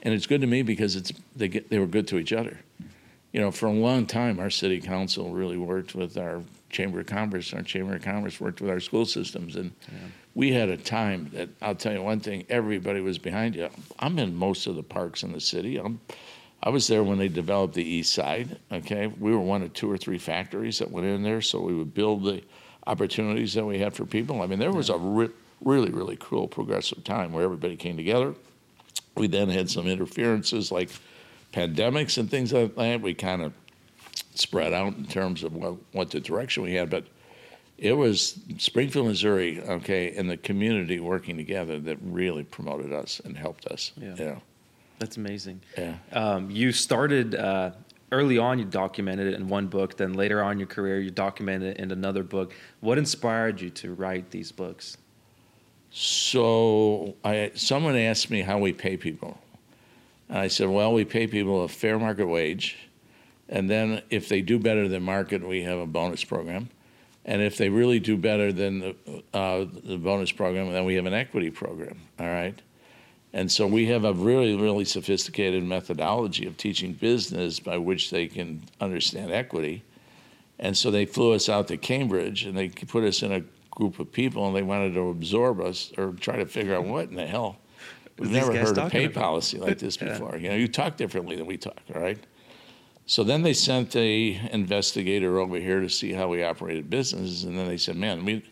and 0.02 0.14
it's 0.14 0.26
good 0.26 0.40
to 0.40 0.46
me 0.48 0.62
because 0.62 0.96
it's 0.96 1.12
they 1.36 1.48
get 1.48 1.70
they 1.70 1.78
were 1.78 1.86
good 1.86 2.08
to 2.08 2.18
each 2.18 2.32
other. 2.32 2.58
You 3.32 3.40
know, 3.40 3.50
for 3.50 3.66
a 3.66 3.72
long 3.72 4.04
time, 4.06 4.40
our 4.40 4.50
city 4.50 4.80
council 4.80 5.30
really 5.30 5.56
worked 5.56 5.94
with 5.94 6.18
our 6.18 6.42
chamber 6.70 7.00
of 7.00 7.06
commerce. 7.06 7.54
Our 7.54 7.62
chamber 7.62 7.94
of 7.94 8.02
commerce 8.02 8.40
worked 8.40 8.60
with 8.60 8.70
our 8.70 8.80
school 8.80 9.06
systems, 9.06 9.54
and 9.54 9.70
we 10.34 10.52
had 10.52 10.68
a 10.68 10.76
time 10.76 11.30
that 11.34 11.50
I'll 11.60 11.74
tell 11.74 11.92
you 11.92 12.02
one 12.02 12.20
thing: 12.20 12.44
everybody 12.48 13.00
was 13.00 13.18
behind 13.18 13.54
you. 13.54 13.68
I'm 13.98 14.18
in 14.18 14.34
most 14.34 14.66
of 14.66 14.76
the 14.76 14.82
parks 14.82 15.22
in 15.22 15.32
the 15.32 15.40
city. 15.40 15.78
I'm, 15.78 16.00
I 16.62 16.70
was 16.70 16.86
there 16.86 17.02
when 17.02 17.18
they 17.18 17.28
developed 17.28 17.74
the 17.74 17.84
east 17.84 18.12
side. 18.12 18.58
Okay, 18.70 19.06
we 19.06 19.32
were 19.32 19.40
one 19.40 19.62
of 19.62 19.72
two 19.72 19.90
or 19.90 19.98
three 19.98 20.18
factories 20.18 20.78
that 20.78 20.90
went 20.90 21.06
in 21.06 21.22
there, 21.22 21.40
so 21.42 21.60
we 21.60 21.74
would 21.74 21.94
build 21.94 22.24
the 22.24 22.42
opportunities 22.86 23.54
that 23.54 23.64
we 23.64 23.78
had 23.78 23.94
for 23.94 24.04
people. 24.04 24.42
I 24.42 24.46
mean, 24.46 24.58
there 24.58 24.72
was 24.72 24.90
a 24.90 24.96
re- 24.96 25.30
really, 25.60 25.90
really 25.90 26.16
cool 26.18 26.48
progressive 26.48 27.04
time 27.04 27.32
where 27.32 27.44
everybody 27.44 27.76
came 27.76 27.96
together. 27.96 28.34
We 29.16 29.26
then 29.26 29.48
had 29.48 29.70
some 29.70 29.86
interferences 29.86 30.72
like 30.72 30.90
pandemics 31.52 32.18
and 32.18 32.30
things 32.30 32.52
like 32.52 32.74
that. 32.76 33.00
We 33.00 33.14
kind 33.14 33.42
of 33.42 33.52
spread 34.34 34.72
out 34.72 34.96
in 34.96 35.06
terms 35.06 35.42
of 35.42 35.54
what, 35.54 35.76
what 35.92 36.10
the 36.10 36.20
direction 36.20 36.62
we 36.62 36.74
had, 36.74 36.90
but 36.90 37.04
it 37.82 37.94
was 37.94 38.38
Springfield, 38.58 39.08
Missouri, 39.08 39.60
okay, 39.60 40.14
and 40.16 40.30
the 40.30 40.36
community 40.36 41.00
working 41.00 41.36
together 41.36 41.80
that 41.80 41.98
really 42.00 42.44
promoted 42.44 42.92
us 42.92 43.20
and 43.24 43.36
helped 43.36 43.66
us. 43.66 43.90
Yeah. 43.96 44.14
Know, 44.14 44.42
That's 45.00 45.16
amazing. 45.16 45.60
yeah. 45.76 45.96
Um, 46.12 46.48
you 46.48 46.70
started 46.70 47.34
uh, 47.34 47.72
early 48.12 48.38
on 48.38 48.60
you 48.60 48.64
documented 48.66 49.26
it 49.26 49.34
in 49.34 49.48
one 49.48 49.66
book, 49.66 49.96
then 49.96 50.12
later 50.12 50.44
on 50.44 50.52
in 50.52 50.58
your 50.60 50.68
career 50.68 51.00
you 51.00 51.10
documented 51.10 51.76
it 51.76 51.80
in 51.82 51.90
another 51.90 52.22
book. 52.22 52.54
What 52.78 52.98
inspired 52.98 53.60
you 53.60 53.70
to 53.70 53.94
write 53.94 54.30
these 54.30 54.52
books? 54.52 54.96
So 55.90 57.16
I, 57.24 57.50
someone 57.56 57.96
asked 57.96 58.30
me 58.30 58.42
how 58.42 58.58
we 58.58 58.72
pay 58.72 58.96
people. 58.96 59.38
And 60.28 60.38
I 60.38 60.46
said, 60.46 60.68
well, 60.68 60.92
we 60.92 61.04
pay 61.04 61.26
people 61.26 61.64
a 61.64 61.68
fair 61.68 61.98
market 61.98 62.26
wage. 62.26 62.78
And 63.48 63.68
then 63.68 64.02
if 64.08 64.28
they 64.28 64.40
do 64.40 64.60
better 64.60 64.86
than 64.86 65.02
market, 65.02 65.44
we 65.44 65.62
have 65.64 65.80
a 65.80 65.86
bonus 65.86 66.22
program. 66.22 66.70
And 67.24 67.40
if 67.40 67.56
they 67.56 67.68
really 67.68 68.00
do 68.00 68.16
better 68.16 68.52
than 68.52 68.80
the, 68.80 68.96
uh, 69.32 69.66
the 69.84 69.96
bonus 69.96 70.32
program, 70.32 70.72
then 70.72 70.84
we 70.84 70.94
have 70.96 71.06
an 71.06 71.14
equity 71.14 71.50
program. 71.50 72.00
All 72.18 72.26
right. 72.26 72.60
And 73.32 73.50
so 73.50 73.66
we 73.66 73.86
have 73.86 74.04
a 74.04 74.12
really, 74.12 74.56
really 74.56 74.84
sophisticated 74.84 75.64
methodology 75.64 76.46
of 76.46 76.56
teaching 76.56 76.92
business 76.92 77.60
by 77.60 77.78
which 77.78 78.10
they 78.10 78.26
can 78.26 78.62
understand 78.80 79.30
equity. 79.30 79.82
And 80.58 80.76
so 80.76 80.90
they 80.90 81.06
flew 81.06 81.32
us 81.32 81.48
out 81.48 81.68
to 81.68 81.76
Cambridge 81.76 82.44
and 82.44 82.56
they 82.56 82.68
put 82.68 83.04
us 83.04 83.22
in 83.22 83.32
a 83.32 83.42
group 83.70 83.98
of 83.98 84.12
people 84.12 84.46
and 84.46 84.54
they 84.54 84.62
wanted 84.62 84.92
to 84.94 85.08
absorb 85.08 85.60
us 85.60 85.92
or 85.96 86.12
try 86.12 86.36
to 86.36 86.46
figure 86.46 86.74
out 86.74 86.84
what 86.84 87.08
in 87.08 87.14
the 87.14 87.26
hell. 87.26 87.56
We've 88.18 88.30
never 88.30 88.54
heard 88.54 88.76
a 88.76 88.90
pay 88.90 89.06
about? 89.06 89.22
policy 89.22 89.58
like 89.58 89.78
this 89.78 89.96
before. 89.98 90.36
yeah. 90.36 90.42
You 90.42 90.48
know, 90.50 90.54
you 90.56 90.68
talk 90.68 90.96
differently 90.96 91.36
than 91.36 91.46
we 91.46 91.56
talk, 91.56 91.80
all 91.94 92.02
right? 92.02 92.18
So 93.06 93.24
then 93.24 93.42
they 93.42 93.52
sent 93.52 93.94
a 93.96 94.40
investigator 94.52 95.38
over 95.38 95.56
here 95.56 95.80
to 95.80 95.88
see 95.88 96.12
how 96.12 96.28
we 96.28 96.42
operated 96.42 96.88
businesses, 96.88 97.44
and 97.44 97.58
then 97.58 97.68
they 97.68 97.76
said, 97.76 97.96
"Man, 97.96 98.24
we 98.24 98.44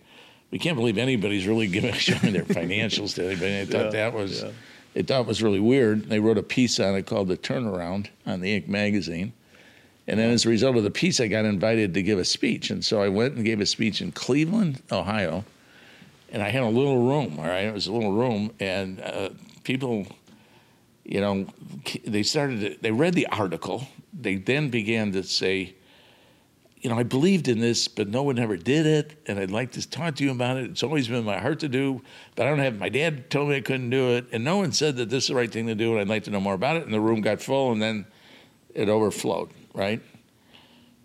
we 0.50 0.58
can't 0.58 0.76
believe 0.76 0.98
anybody's 0.98 1.46
really 1.46 1.68
giving 1.68 1.92
showing 1.94 2.32
their 2.32 2.44
financials 2.44 3.14
to 3.14 3.26
anybody." 3.26 3.60
I 3.60 3.64
thought 3.64 3.86
yeah, 3.86 4.10
that 4.10 4.14
was 4.14 4.42
yeah. 4.42 4.50
they 4.94 5.02
thought 5.02 5.22
it 5.22 5.26
was 5.26 5.42
really 5.42 5.60
weird. 5.60 6.08
They 6.08 6.18
wrote 6.18 6.38
a 6.38 6.42
piece 6.42 6.80
on 6.80 6.94
it 6.96 7.06
called 7.06 7.28
"The 7.28 7.36
Turnaround" 7.36 8.08
on 8.26 8.40
the 8.40 8.60
Inc. 8.60 8.68
magazine, 8.68 9.32
and 10.10 10.18
then 10.18 10.30
as 10.30 10.44
a 10.44 10.48
result 10.48 10.76
of 10.76 10.82
the 10.82 10.90
piece, 10.90 11.20
I 11.20 11.28
got 11.28 11.44
invited 11.44 11.94
to 11.94 12.02
give 12.02 12.18
a 12.18 12.24
speech. 12.24 12.70
And 12.70 12.84
so 12.84 13.00
I 13.00 13.08
went 13.08 13.36
and 13.36 13.44
gave 13.44 13.60
a 13.60 13.66
speech 13.66 14.02
in 14.02 14.10
Cleveland, 14.10 14.82
Ohio. 14.90 15.44
And 16.32 16.42
I 16.42 16.48
had 16.48 16.64
a 16.64 16.68
little 16.68 17.06
room, 17.06 17.38
all 17.38 17.46
right? 17.46 17.64
It 17.64 17.72
was 17.72 17.86
a 17.86 17.92
little 17.92 18.10
room. 18.10 18.52
And 18.58 19.00
uh, 19.00 19.28
people, 19.62 20.08
you 21.04 21.20
know, 21.20 21.46
they 22.04 22.24
started, 22.24 22.60
to, 22.60 22.82
they 22.82 22.90
read 22.90 23.14
the 23.14 23.28
article. 23.28 23.86
They 24.12 24.36
then 24.36 24.70
began 24.70 25.12
to 25.12 25.22
say, 25.22 25.74
you 26.80 26.88
know, 26.88 26.98
I 26.98 27.02
believed 27.02 27.48
in 27.48 27.60
this, 27.60 27.88
but 27.88 28.08
no 28.08 28.22
one 28.22 28.38
ever 28.38 28.56
did 28.56 28.86
it. 28.86 29.22
And 29.26 29.38
I'd 29.38 29.50
like 29.50 29.72
to 29.72 29.88
talk 29.88 30.16
to 30.16 30.24
you 30.24 30.30
about 30.30 30.56
it. 30.56 30.70
It's 30.70 30.82
always 30.82 31.08
been 31.08 31.24
my 31.24 31.38
heart 31.38 31.60
to 31.60 31.68
do, 31.68 32.00
but 32.34 32.46
I 32.46 32.50
don't 32.50 32.58
have, 32.58 32.78
my 32.78 32.88
dad 32.88 33.30
told 33.30 33.50
me 33.50 33.56
I 33.56 33.60
couldn't 33.60 33.90
do 33.90 34.16
it. 34.16 34.26
And 34.32 34.44
no 34.44 34.56
one 34.56 34.72
said 34.72 34.96
that 34.96 35.10
this 35.10 35.24
is 35.24 35.28
the 35.28 35.34
right 35.34 35.50
thing 35.50 35.66
to 35.66 35.74
do. 35.74 35.92
And 35.92 36.00
I'd 36.00 36.08
like 36.08 36.24
to 36.24 36.30
know 36.30 36.40
more 36.40 36.54
about 36.54 36.76
it. 36.76 36.84
And 36.84 36.94
the 36.94 37.00
room 37.00 37.20
got 37.20 37.42
full. 37.42 37.72
And 37.72 37.82
then 37.82 38.06
it 38.74 38.88
overflowed 38.88 39.50
right? 39.74 40.00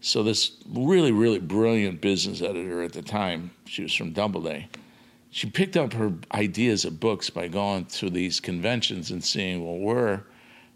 So 0.02 0.24
this 0.24 0.52
really, 0.70 1.12
really 1.12 1.40
brilliant 1.40 2.02
business 2.02 2.42
editor 2.42 2.84
at 2.84 2.94
the 2.94 3.02
time, 3.02 3.52
she 3.66 3.84
was 3.84 3.94
from 3.94 4.12
Doubleday, 4.12 4.70
she 5.32 5.50
picked 5.50 5.76
up 5.76 5.94
her 5.94 6.14
ideas 6.34 6.86
of 6.86 7.00
books 7.00 7.30
by 7.30 7.48
going 7.48 7.86
to 7.86 8.10
these 8.10 8.40
conventions 8.40 9.12
and 9.12 9.24
seeing, 9.24 9.66
well, 9.66 9.78
where 9.78 10.24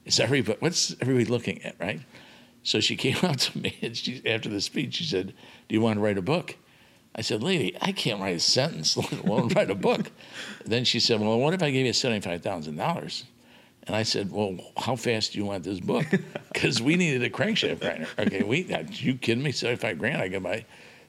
is 0.06 0.20
everybody, 0.20 0.58
what's 0.60 0.96
everybody 1.00 1.26
looking 1.26 1.62
at, 1.64 1.76
right? 1.80 2.02
So 2.64 2.80
she 2.80 2.96
came 2.96 3.18
up 3.24 3.38
to 3.38 3.58
me 3.58 3.78
and 3.82 3.96
she, 3.96 4.22
after 4.26 4.50
the 4.50 4.62
speech, 4.62 4.96
she 4.96 5.04
said, 5.04 5.34
do 5.68 5.76
you 5.76 5.82
want 5.82 5.98
to 5.98 6.02
write 6.02 6.18
a 6.18 6.22
book? 6.22 6.56
I 7.16 7.22
said, 7.22 7.42
lady, 7.42 7.76
I 7.82 7.92
can't 7.92 8.22
write 8.22 8.36
a 8.36 8.40
sentence, 8.40 8.96
let 8.98 9.12
alone 9.12 9.50
write 9.50 9.72
a 9.72 9.76
book. 9.76 10.12
then 10.66 10.86
she 10.86 11.00
said, 11.00 11.20
well, 11.20 11.40
what 11.40 11.54
if 11.54 11.64
I 11.64 11.72
gave 11.72 11.86
you 11.86 11.92
$75,000? 11.92 13.24
And 13.90 13.96
I 13.96 14.04
said, 14.04 14.32
"Well, 14.32 14.56
how 14.78 14.96
fast 14.96 15.34
do 15.34 15.40
you 15.40 15.46
want 15.46 15.64
this 15.64 15.80
book? 15.80 16.06
Because 16.54 16.82
we 16.82 16.96
needed 16.96 17.24
a 17.24 17.30
crankshaft 17.30 17.80
grinder. 17.80 18.08
Okay, 18.18 18.44
we 18.44 18.72
are 18.74 18.84
you 18.84 19.16
kidding 19.16 19.44
me? 19.44 19.52
Seventy-five 19.52 19.98
grand? 19.98 20.22
I 20.22 20.30
can 20.30 20.44
buy." 20.44 20.66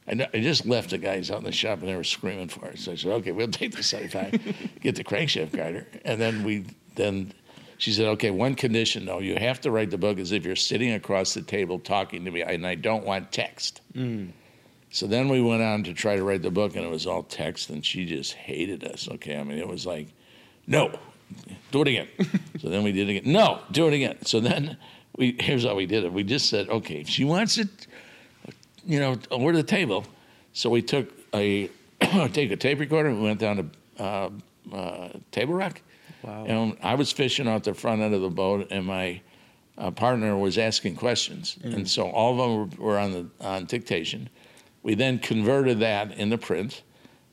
I, 0.06 0.28
I 0.32 0.40
just 0.40 0.64
left 0.64 0.90
the 0.90 0.98
guys 0.98 1.30
out 1.30 1.38
in 1.38 1.44
the 1.44 1.52
shop 1.52 1.80
and 1.80 1.88
they 1.88 1.96
were 1.96 2.04
screaming 2.04 2.48
for 2.48 2.68
it. 2.68 2.78
So 2.78 2.92
I 2.92 2.94
said, 2.94 3.10
"Okay, 3.12 3.32
we'll 3.32 3.48
take 3.48 3.72
the 3.76 3.82
seventy-five, 3.82 4.80
get 4.80 4.96
the 4.96 5.04
crankshaft 5.04 5.52
grinder." 5.52 5.88
And 6.06 6.20
then 6.20 6.42
we 6.42 6.64
then 6.94 7.32
she 7.80 7.92
said, 7.92 8.06
"Okay, 8.08 8.30
one 8.30 8.54
condition 8.54 9.06
though, 9.06 9.20
you 9.20 9.36
have 9.36 9.58
to 9.62 9.70
write 9.70 9.90
the 9.90 9.96
book 9.96 10.18
as 10.18 10.32
if 10.32 10.44
you're 10.44 10.54
sitting 10.54 10.92
across 10.92 11.32
the 11.32 11.40
table 11.40 11.78
talking 11.78 12.26
to 12.26 12.30
me, 12.30 12.42
and 12.42 12.66
I 12.66 12.74
don't 12.74 13.04
want 13.06 13.32
text." 13.32 13.80
Mm. 13.94 14.32
So 14.90 15.06
then 15.06 15.28
we 15.28 15.40
went 15.40 15.62
on 15.62 15.84
to 15.84 15.94
try 15.94 16.16
to 16.16 16.22
write 16.22 16.42
the 16.42 16.50
book, 16.50 16.76
and 16.76 16.84
it 16.84 16.90
was 16.90 17.06
all 17.06 17.22
text, 17.22 17.70
and 17.70 17.84
she 17.84 18.04
just 18.04 18.34
hated 18.34 18.84
us. 18.84 19.08
Okay, 19.08 19.38
I 19.38 19.42
mean, 19.44 19.56
it 19.56 19.66
was 19.66 19.86
like, 19.86 20.08
no, 20.66 20.92
do 21.70 21.80
it 21.80 21.88
again. 21.88 22.08
so 22.60 22.68
then 22.68 22.82
we 22.82 22.92
did 22.92 23.08
it 23.08 23.16
again. 23.16 23.32
No, 23.32 23.60
do 23.70 23.88
it 23.88 23.94
again. 23.94 24.18
So 24.26 24.40
then 24.40 24.76
we 25.16 25.36
here's 25.40 25.64
how 25.64 25.74
we 25.74 25.86
did 25.86 26.04
it. 26.04 26.12
We 26.12 26.22
just 26.22 26.50
said, 26.50 26.68
okay, 26.68 27.00
if 27.00 27.08
she 27.08 27.24
wants 27.24 27.56
it, 27.56 27.86
you 28.84 29.00
know, 29.00 29.16
over 29.30 29.52
the 29.52 29.62
table. 29.62 30.04
So 30.52 30.68
we 30.68 30.82
took 30.82 31.10
a 31.32 31.70
take 32.32 32.50
a 32.50 32.56
tape 32.56 32.78
recorder. 32.78 33.10
We 33.14 33.22
went 33.22 33.40
down 33.40 33.56
to 33.56 34.02
uh, 34.04 34.30
uh, 34.70 35.08
Table 35.30 35.54
Rock. 35.54 35.80
Wow. 36.22 36.44
And 36.46 36.76
I 36.82 36.94
was 36.94 37.12
fishing 37.12 37.48
out 37.48 37.64
the 37.64 37.74
front 37.74 38.02
end 38.02 38.14
of 38.14 38.20
the 38.20 38.30
boat, 38.30 38.68
and 38.70 38.86
my 38.86 39.20
uh, 39.78 39.90
partner 39.90 40.36
was 40.36 40.58
asking 40.58 40.96
questions, 40.96 41.56
mm. 41.62 41.74
and 41.74 41.88
so 41.88 42.10
all 42.10 42.32
of 42.32 42.38
them 42.38 42.78
were, 42.78 42.92
were 42.92 42.98
on 42.98 43.12
the 43.12 43.26
on 43.40 43.64
dictation. 43.64 44.28
We 44.82 44.94
then 44.94 45.18
converted 45.18 45.80
that 45.80 46.12
into 46.12 46.38
print 46.38 46.82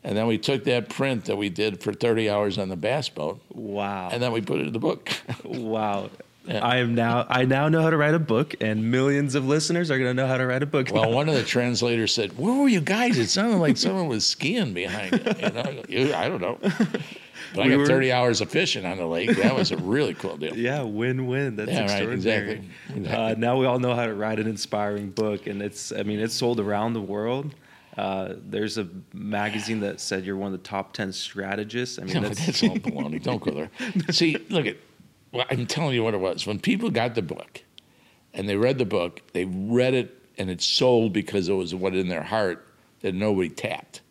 and 0.08 0.15
then 0.15 0.26
we 0.26 0.38
took 0.38 0.63
that 0.63 0.88
print 0.88 1.26
that 1.26 1.36
we 1.36 1.50
did 1.50 1.84
for 1.84 1.91
30 1.91 2.30
hours 2.30 2.58
on 2.58 2.69
the 2.69 2.78
bass 2.78 3.10
boat. 3.10 3.41
Wow. 3.50 4.08
And 4.10 4.23
then 4.23 4.32
we 4.32 4.39
put 4.39 4.62
it 4.62 4.67
in 4.67 4.71
the 4.71 4.80
book. 4.80 5.12
wow. 5.43 6.10
Yeah. 6.45 6.65
I 6.65 6.78
am 6.78 6.95
now 6.95 7.26
I 7.28 7.43
now 7.43 7.67
know 7.67 7.82
how 7.82 7.89
to 7.89 7.97
write 7.97 8.13
a 8.13 8.19
book, 8.19 8.56
and 8.62 8.89
millions 8.89 9.36
of 9.36 9.45
listeners 9.45 9.91
are 9.91 9.97
going 9.97 10.10
to 10.10 10.13
know 10.13 10.28
how 10.28 10.38
to 10.38 10.47
write 10.47 10.63
a 10.63 10.65
book. 10.65 10.88
Well, 10.93 11.12
one 11.12 11.28
of 11.28 11.36
the 11.36 11.43
translators 11.43 12.13
said, 12.13 12.38
"Where 12.38 12.54
were 12.54 12.69
you 12.69 12.80
guys? 12.80 13.17
It 13.17 13.28
sounded 13.28 13.58
like 13.58 13.76
someone 13.86 14.08
was 14.08 14.26
skiing 14.26 14.73
behind 14.73 15.12
you." 15.12 15.45
You 15.45 16.06
know, 16.06 16.15
I 16.17 16.30
don't 16.30 16.39
know. 16.39 16.58
But 17.54 17.66
we 17.66 17.74
I 17.74 17.76
got 17.76 17.80
were, 17.80 17.88
30 17.88 18.12
hours 18.12 18.42
of 18.42 18.50
fishing 18.50 18.86
on 18.86 18.98
the 18.98 19.06
lake. 19.06 19.36
That 19.38 19.56
was 19.56 19.72
a 19.72 19.78
really 19.78 20.14
cool 20.14 20.38
deal. 20.38 20.56
Yeah, 20.58 20.82
win-win. 20.82 21.56
That's 21.56 21.72
yeah, 21.72 21.84
extraordinary. 21.84 22.48
Right, 22.48 22.58
exactly. 22.58 22.98
exactly. 22.98 23.26
Uh, 23.26 23.36
now 23.38 23.58
we 23.58 23.66
all 23.66 23.80
know 23.80 23.94
how 23.94 24.06
to 24.06 24.14
write 24.14 24.40
an 24.40 24.48
inspiring 24.48 25.12
book, 25.12 25.48
and 25.48 25.62
it's 25.62 25.92
I 25.92 26.04
mean 26.04 26.20
it's 26.20 26.34
sold 26.34 26.60
around 26.60 26.94
the 26.94 27.02
world. 27.02 27.54
Uh, 27.98 28.36
there's 28.38 28.78
a 28.78 28.88
magazine 29.14 29.80
that 29.80 30.00
said 30.00 30.24
you're 30.24 30.38
one 30.38 30.54
of 30.54 30.60
the 30.60 30.68
top 30.68 30.94
ten 30.94 31.12
strategists. 31.12 32.00
I 32.00 32.04
mean, 32.04 32.16
no, 32.16 32.22
that's, 32.22 32.46
that's 32.46 32.64
all 32.64 32.76
baloney. 32.76 33.22
Don't 33.22 33.42
go 33.42 33.52
there. 33.52 33.72
See, 34.12 34.38
look 34.50 34.66
at. 34.66 34.78
Well, 35.32 35.46
I'm 35.50 35.66
telling 35.66 35.94
you 35.94 36.04
what 36.04 36.14
it 36.14 36.20
was. 36.20 36.46
When 36.46 36.60
people 36.60 36.90
got 36.90 37.16
the 37.16 37.22
book, 37.22 37.64
and 38.34 38.48
they 38.48 38.56
read 38.56 38.78
the 38.78 38.86
book, 38.86 39.22
they 39.34 39.46
read 39.46 39.94
it, 39.94 40.16
and 40.38 40.50
it 40.50 40.62
sold 40.62 41.14
because 41.14 41.50
it 41.50 41.54
was 41.54 41.74
what 41.74 41.96
in 41.96 42.08
their 42.08 42.24
heart 42.24 42.68
that 43.02 43.14
nobody 43.14 43.50
tapped. 43.50 44.02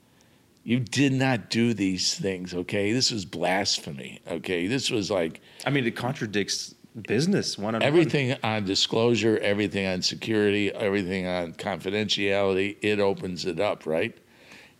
You 0.66 0.80
did 0.80 1.12
not 1.12 1.48
do 1.48 1.74
these 1.74 2.18
things, 2.18 2.52
okay? 2.52 2.90
This 2.90 3.12
was 3.12 3.24
blasphemy, 3.24 4.20
okay? 4.28 4.66
This 4.66 4.90
was 4.90 5.12
like. 5.12 5.40
I 5.64 5.70
mean, 5.70 5.86
it 5.86 5.94
contradicts 5.94 6.74
business 7.06 7.56
one 7.56 7.76
on 7.76 7.84
everything 7.84 8.36
on 8.42 8.64
disclosure, 8.64 9.38
everything 9.38 9.86
on 9.86 10.02
security, 10.02 10.74
everything 10.74 11.28
on 11.28 11.52
confidentiality. 11.52 12.78
It 12.82 12.98
opens 12.98 13.46
it 13.46 13.60
up, 13.60 13.86
right? 13.86 14.18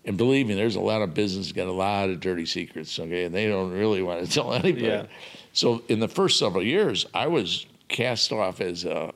And 0.04 0.16
believe 0.16 0.48
me, 0.48 0.54
there's 0.54 0.74
a 0.74 0.80
lot 0.80 1.02
of 1.02 1.14
business 1.14 1.52
got 1.52 1.68
a 1.68 1.72
lot 1.72 2.10
of 2.10 2.18
dirty 2.18 2.46
secrets, 2.46 2.98
okay, 2.98 3.22
and 3.22 3.32
they 3.32 3.46
don't 3.46 3.70
really 3.70 4.02
want 4.02 4.26
to 4.26 4.28
tell 4.32 4.54
anybody. 4.54 4.86
Yeah. 4.86 5.06
So 5.52 5.84
in 5.86 6.00
the 6.00 6.08
first 6.08 6.40
several 6.40 6.64
years, 6.64 7.06
I 7.14 7.28
was 7.28 7.64
cast 7.86 8.32
off 8.32 8.60
as 8.60 8.84
a 8.84 9.12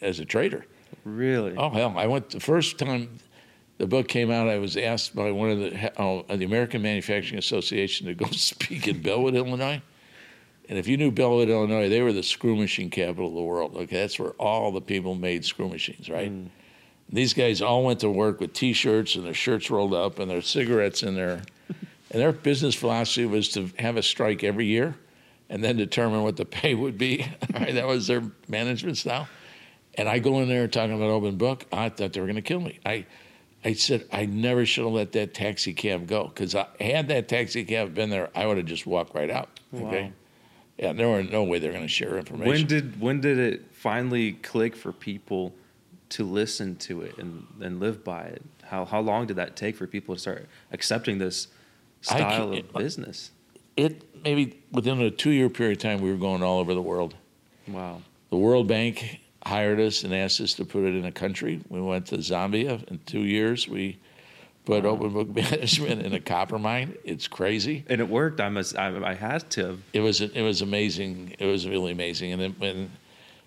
as 0.00 0.20
a 0.20 0.24
traitor. 0.24 0.66
Really? 1.04 1.56
Oh 1.56 1.70
hell! 1.70 1.94
I 1.96 2.06
went 2.06 2.30
the 2.30 2.38
first 2.38 2.78
time 2.78 3.18
the 3.82 3.88
book 3.88 4.06
came 4.06 4.30
out. 4.30 4.48
I 4.48 4.58
was 4.58 4.76
asked 4.76 5.12
by 5.12 5.32
one 5.32 5.50
of 5.50 5.58
the 5.58 6.00
oh, 6.00 6.24
the 6.28 6.44
American 6.44 6.82
Manufacturing 6.82 7.40
Association 7.40 8.06
to 8.06 8.14
go 8.14 8.26
speak 8.30 8.86
in 8.86 9.02
Bellwood, 9.02 9.34
Illinois. 9.34 9.82
And 10.68 10.78
if 10.78 10.86
you 10.86 10.96
knew 10.96 11.10
Bellwood, 11.10 11.48
Illinois, 11.48 11.88
they 11.88 12.00
were 12.00 12.12
the 12.12 12.22
screw 12.22 12.54
machine 12.54 12.90
capital 12.90 13.26
of 13.26 13.34
the 13.34 13.42
world. 13.42 13.74
Okay, 13.74 13.96
that's 13.96 14.20
where 14.20 14.30
all 14.38 14.70
the 14.70 14.80
people 14.80 15.16
made 15.16 15.44
screw 15.44 15.68
machines, 15.68 16.08
right? 16.08 16.30
Mm. 16.30 16.50
These 17.08 17.34
guys 17.34 17.60
all 17.60 17.82
went 17.82 17.98
to 18.00 18.08
work 18.08 18.38
with 18.38 18.52
T-shirts 18.52 19.16
and 19.16 19.26
their 19.26 19.34
shirts 19.34 19.68
rolled 19.68 19.94
up 19.94 20.20
and 20.20 20.30
their 20.30 20.42
cigarettes 20.42 21.02
in 21.02 21.16
their, 21.16 21.42
and 21.68 22.22
their 22.22 22.30
business 22.30 22.76
philosophy 22.76 23.26
was 23.26 23.48
to 23.48 23.68
have 23.80 23.96
a 23.96 24.02
strike 24.02 24.44
every 24.44 24.66
year, 24.66 24.94
and 25.50 25.62
then 25.64 25.76
determine 25.76 26.22
what 26.22 26.36
the 26.36 26.44
pay 26.44 26.76
would 26.76 26.96
be. 26.96 27.26
right, 27.52 27.74
that 27.74 27.88
was 27.88 28.06
their 28.06 28.22
management 28.46 28.96
style. 28.96 29.26
And 29.96 30.08
I 30.08 30.20
go 30.20 30.38
in 30.38 30.48
there 30.48 30.68
talking 30.68 30.94
about 30.94 31.10
open 31.10 31.36
book. 31.36 31.66
I 31.72 31.88
thought 31.88 32.12
they 32.12 32.20
were 32.20 32.26
going 32.26 32.36
to 32.36 32.42
kill 32.42 32.60
me. 32.60 32.78
I, 32.86 33.06
I 33.64 33.74
said 33.74 34.08
I 34.12 34.26
never 34.26 34.66
should 34.66 34.84
have 34.84 34.92
let 34.92 35.12
that 35.12 35.34
taxi 35.34 35.72
cab 35.72 36.08
go 36.08 36.28
because 36.28 36.54
had 36.80 37.08
that 37.08 37.28
taxi 37.28 37.64
cab 37.64 37.94
been 37.94 38.10
there, 38.10 38.30
I 38.34 38.46
would 38.46 38.56
have 38.56 38.66
just 38.66 38.86
walked 38.86 39.14
right 39.14 39.30
out. 39.30 39.60
Okay. 39.74 40.04
Wow 40.04 40.12
yeah, 40.82 40.92
there 40.92 41.08
were 41.08 41.22
no 41.22 41.44
way 41.44 41.60
they're 41.60 41.70
going 41.70 41.84
to 41.84 41.88
share 41.88 42.18
information. 42.18 42.48
When 42.48 42.66
did 42.66 43.00
when 43.00 43.20
did 43.20 43.38
it 43.38 43.62
finally 43.72 44.32
click 44.32 44.74
for 44.74 44.92
people 44.92 45.54
to 46.10 46.24
listen 46.24 46.76
to 46.76 47.02
it 47.02 47.16
and, 47.18 47.46
and 47.60 47.78
live 47.78 48.02
by 48.02 48.22
it? 48.22 48.42
How 48.64 48.84
how 48.84 49.00
long 49.00 49.26
did 49.26 49.36
that 49.36 49.54
take 49.54 49.76
for 49.76 49.86
people 49.86 50.14
to 50.16 50.20
start 50.20 50.48
accepting 50.72 51.18
this 51.18 51.48
style 52.00 52.52
of 52.52 52.58
uh, 52.74 52.78
business? 52.78 53.30
It 53.76 54.02
maybe 54.24 54.60
within 54.72 55.00
a 55.00 55.10
two 55.10 55.30
year 55.30 55.48
period 55.48 55.78
of 55.78 55.82
time 55.82 56.00
we 56.00 56.10
were 56.10 56.16
going 56.16 56.42
all 56.42 56.58
over 56.58 56.74
the 56.74 56.82
world. 56.82 57.14
Wow. 57.68 58.02
The 58.30 58.36
World 58.36 58.66
Bank 58.66 59.20
hired 59.44 59.80
us 59.80 60.04
and 60.04 60.14
asked 60.14 60.40
us 60.40 60.54
to 60.54 60.64
put 60.64 60.84
it 60.84 60.94
in 60.94 61.04
a 61.04 61.12
country. 61.12 61.60
We 61.68 61.80
went 61.80 62.06
to 62.06 62.16
Zambia 62.18 62.82
in 62.88 63.00
two 63.06 63.22
years. 63.22 63.68
We 63.68 63.98
put 64.64 64.84
open 64.84 65.12
book 65.12 65.28
management 65.34 66.02
in 66.02 66.12
a 66.12 66.20
copper 66.20 66.58
mine. 66.58 66.96
It's 67.04 67.28
crazy. 67.28 67.84
And 67.88 68.00
it 68.00 68.08
worked. 68.08 68.40
I 68.40 68.48
must. 68.48 68.76
I, 68.76 69.10
I 69.10 69.14
had 69.14 69.48
to. 69.50 69.78
It 69.92 70.00
was 70.00 70.20
it 70.20 70.42
was 70.42 70.62
amazing. 70.62 71.34
It 71.38 71.46
was 71.46 71.66
really 71.66 71.92
amazing, 71.92 72.32
and 72.32 72.42
it, 72.42 72.52
and 72.60 72.90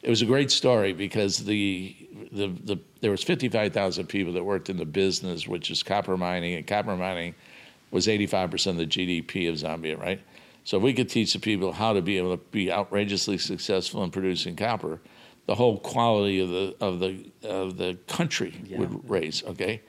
it 0.01 0.10
was 0.10 0.21
a 0.21 0.25
great 0.25 0.51
story 0.51 0.93
because 0.93 1.38
the 1.39 1.95
the, 2.31 2.47
the 2.63 2.79
there 3.01 3.12
was 3.12 3.23
fifty 3.23 3.49
five 3.49 3.73
thousand 3.73 4.08
people 4.08 4.34
that 4.34 4.43
worked 4.43 4.69
in 4.69 4.77
the 4.77 4.86
business, 4.86 5.47
which 5.47 5.71
is 5.71 5.84
copper 5.84 6.17
mining, 6.17 6.55
and 6.55 6.67
copper 6.67 6.95
mining 6.95 7.36
was 7.91 8.08
eighty 8.08 8.27
five 8.27 8.51
percent 8.51 8.79
of 8.79 8.89
the 8.89 9.21
GDP 9.21 9.49
of 9.49 9.55
Zambia, 9.55 9.99
right? 9.99 10.21
So 10.63 10.77
if 10.77 10.84
we 10.84 10.93
could 10.93 11.10
teach 11.10 11.34
the 11.34 11.39
people 11.39 11.71
how 11.71 11.93
to 11.93 12.01
be 12.01 12.17
able 12.17 12.36
to 12.36 12.43
be 12.51 12.71
outrageously 12.71 13.38
successful 13.38 14.03
in 14.03 14.10
producing 14.10 14.55
copper, 14.55 14.99
the 15.47 15.55
whole 15.55 15.77
quality 15.79 16.39
of 16.39 16.49
the 16.49 16.75
of 16.79 16.99
the 16.99 17.25
of 17.43 17.77
the 17.77 17.97
country 18.08 18.53
Yeah. 18.67 18.79
would 18.79 19.10
raise. 19.10 19.43
Okay, 19.43 19.81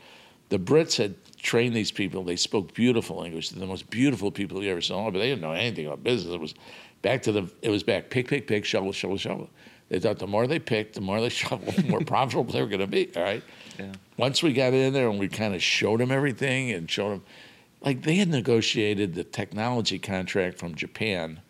the 0.48 0.58
Brits 0.58 0.96
had 0.96 1.14
trained 1.38 1.74
these 1.74 1.90
people. 1.92 2.22
They 2.24 2.36
spoke 2.36 2.74
beautiful 2.74 3.22
English. 3.22 3.50
They're 3.50 3.60
the 3.60 3.66
most 3.66 3.88
beautiful 3.90 4.30
people 4.30 4.62
you 4.62 4.70
ever 4.70 4.80
saw, 4.80 5.10
but 5.10 5.18
they 5.18 5.28
didn't 5.28 5.42
know 5.42 5.52
anything 5.52 5.86
about 5.86 6.02
business. 6.04 6.34
It 6.34 6.40
was 6.40 6.54
back 7.02 7.22
to 7.22 7.32
the. 7.32 7.50
It 7.62 7.70
was 7.70 7.82
back 7.82 8.10
pick, 8.10 8.28
pick, 8.28 8.46
pick, 8.46 8.64
shovel, 8.64 8.92
shovel, 8.92 9.16
shovel. 9.16 9.48
They 9.88 10.00
thought 10.00 10.18
the 10.18 10.26
more 10.26 10.46
they 10.48 10.58
picked, 10.58 10.94
the 10.94 11.00
more 11.00 11.20
they 11.20 11.28
shoveled, 11.42 11.74
the 11.76 11.84
more 11.84 12.00
profitable 12.00 12.44
they 12.52 12.60
were 12.60 12.66
going 12.68 12.80
to 12.80 12.86
be. 12.88 13.10
All 13.16 13.22
right. 13.22 13.42
Yeah. 13.78 13.92
Once 14.16 14.42
we 14.42 14.52
got 14.52 14.72
in 14.72 14.92
there 14.92 15.08
and 15.08 15.18
we 15.18 15.28
kind 15.28 15.54
of 15.54 15.62
showed 15.62 16.00
them 16.00 16.10
everything 16.10 16.72
and 16.72 16.90
showed 16.90 17.10
them, 17.12 17.22
like 17.82 18.02
they 18.02 18.16
had 18.16 18.28
negotiated 18.28 19.14
the 19.14 19.22
technology 19.22 19.98
contract 20.00 20.58
from 20.58 20.74
Japan 20.74 21.40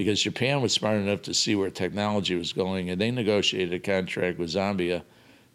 because 0.00 0.22
Japan 0.22 0.62
was 0.62 0.72
smart 0.72 0.96
enough 0.96 1.20
to 1.20 1.34
see 1.34 1.54
where 1.54 1.68
technology 1.68 2.34
was 2.34 2.54
going, 2.54 2.88
and 2.88 2.98
they 2.98 3.10
negotiated 3.10 3.74
a 3.74 3.78
contract 3.78 4.38
with 4.38 4.48
Zambia 4.48 5.02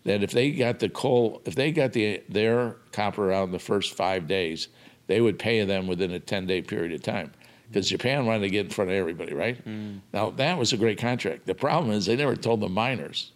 that 0.04 0.22
if 0.22 0.30
they 0.30 0.52
got 0.52 0.78
the 0.78 0.88
coal, 0.88 1.42
if 1.46 1.56
they 1.56 1.72
got 1.72 1.94
the 1.94 2.22
their 2.30 2.76
copper 2.92 3.32
out 3.32 3.46
in 3.46 3.52
the 3.52 3.58
first 3.58 3.96
five 3.96 4.28
days, 4.28 4.68
they 5.08 5.20
would 5.20 5.40
pay 5.40 5.66
them 5.66 5.88
within 5.88 6.12
a 6.12 6.20
ten 6.20 6.46
day 6.46 6.62
period 6.62 6.94
of 6.94 7.02
time. 7.02 7.32
Because 7.68 7.90
Japan 7.90 8.28
wanted 8.28 8.42
to 8.42 8.52
get 8.52 8.68
in 8.68 8.72
front 8.72 8.92
of 8.92 8.98
everybody, 8.98 9.34
right? 9.34 9.66
Mm. 9.68 10.02
Now 10.14 10.30
that 10.30 10.60
was 10.60 10.74
a 10.74 10.78
great 10.78 11.00
contract. 11.00 11.48
The 11.48 11.56
problem 11.56 11.92
is 11.92 12.06
they 12.06 12.16
never 12.16 12.36
told 12.36 12.60
the 12.60 12.70
miners. 12.70 13.32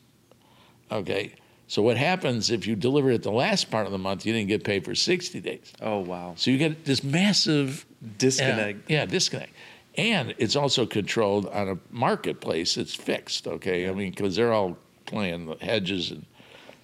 Okay, 0.92 1.34
so 1.66 1.82
what 1.82 1.98
happens 1.98 2.52
if 2.52 2.68
you 2.68 2.76
deliver 2.76 3.10
it 3.10 3.24
the 3.24 3.32
last 3.32 3.72
part 3.72 3.88
of 3.88 3.92
the 3.92 3.98
month, 3.98 4.28
you 4.28 4.34
didn't 4.34 4.50
get 4.50 4.64
paid 4.64 4.86
for 4.86 4.94
sixty 4.94 5.40
days. 5.40 5.74
Oh 5.82 6.02
wow. 6.02 6.36
So 6.38 6.52
you 6.52 6.60
get 6.60 6.86
this 6.86 7.04
massive 7.04 7.88
Disconnect. 8.18 8.90
yeah, 8.90 9.00
yeah, 9.00 9.06
disconnect. 9.06 9.54
And 10.00 10.34
it's 10.38 10.56
also 10.56 10.86
controlled 10.86 11.48
on 11.48 11.68
a 11.68 11.78
marketplace. 11.92 12.78
It's 12.78 12.96
fixed, 12.96 13.46
okay? 13.48 13.90
I 13.90 13.92
mean, 13.92 14.12
because 14.12 14.38
they're 14.38 14.54
all 14.54 14.78
playing 15.06 15.48
the 15.48 15.56
hedges 15.56 16.10
and 16.12 16.26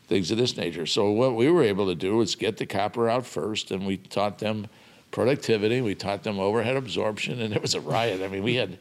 things 0.08 0.32
of 0.32 0.38
this 0.38 0.58
nature. 0.58 0.86
So 0.86 1.10
what 1.12 1.34
we 1.34 1.49
were 1.49 1.63
able 1.63 1.88
to 1.88 1.95
do 1.95 2.17
was 2.17 2.36
get 2.36 2.58
the 2.58 2.65
copper 2.65 3.10
out 3.10 3.25
first, 3.25 3.71
and 3.71 3.88
we 3.88 3.95
taught 3.95 4.39
them 4.39 4.67
productivity. 5.12 5.80
We 5.80 5.95
taught 5.95 6.23
them 6.23 6.39
overhead 6.39 6.75
absorption, 6.75 7.39
and 7.39 7.56
it 7.56 7.62
was 7.62 7.73
a 7.73 7.80
riot. 7.80 8.21
I 8.21 8.28
mean, 8.28 8.43
we 8.43 8.56
had 8.56 8.80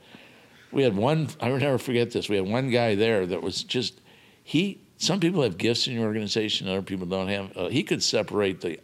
we 0.73 0.83
had 0.83 0.97
one. 0.97 1.29
I 1.41 1.51
will 1.51 1.59
never 1.59 1.79
forget 1.79 2.11
this. 2.11 2.29
We 2.29 2.35
had 2.35 2.49
one 2.49 2.71
guy 2.71 2.97
there 2.97 3.27
that 3.27 3.41
was 3.41 3.63
just 3.63 4.01
he. 4.43 4.81
Some 4.99 5.21
people 5.21 5.43
have 5.43 5.59
gifts 5.59 5.87
in 5.87 5.93
your 5.93 6.07
organization, 6.07 6.69
other 6.69 6.83
people 6.83 7.07
don't 7.07 7.29
have. 7.29 7.57
Uh, 7.57 7.69
he 7.69 7.85
could 7.85 8.03
separate 8.03 8.63
the 8.63 8.81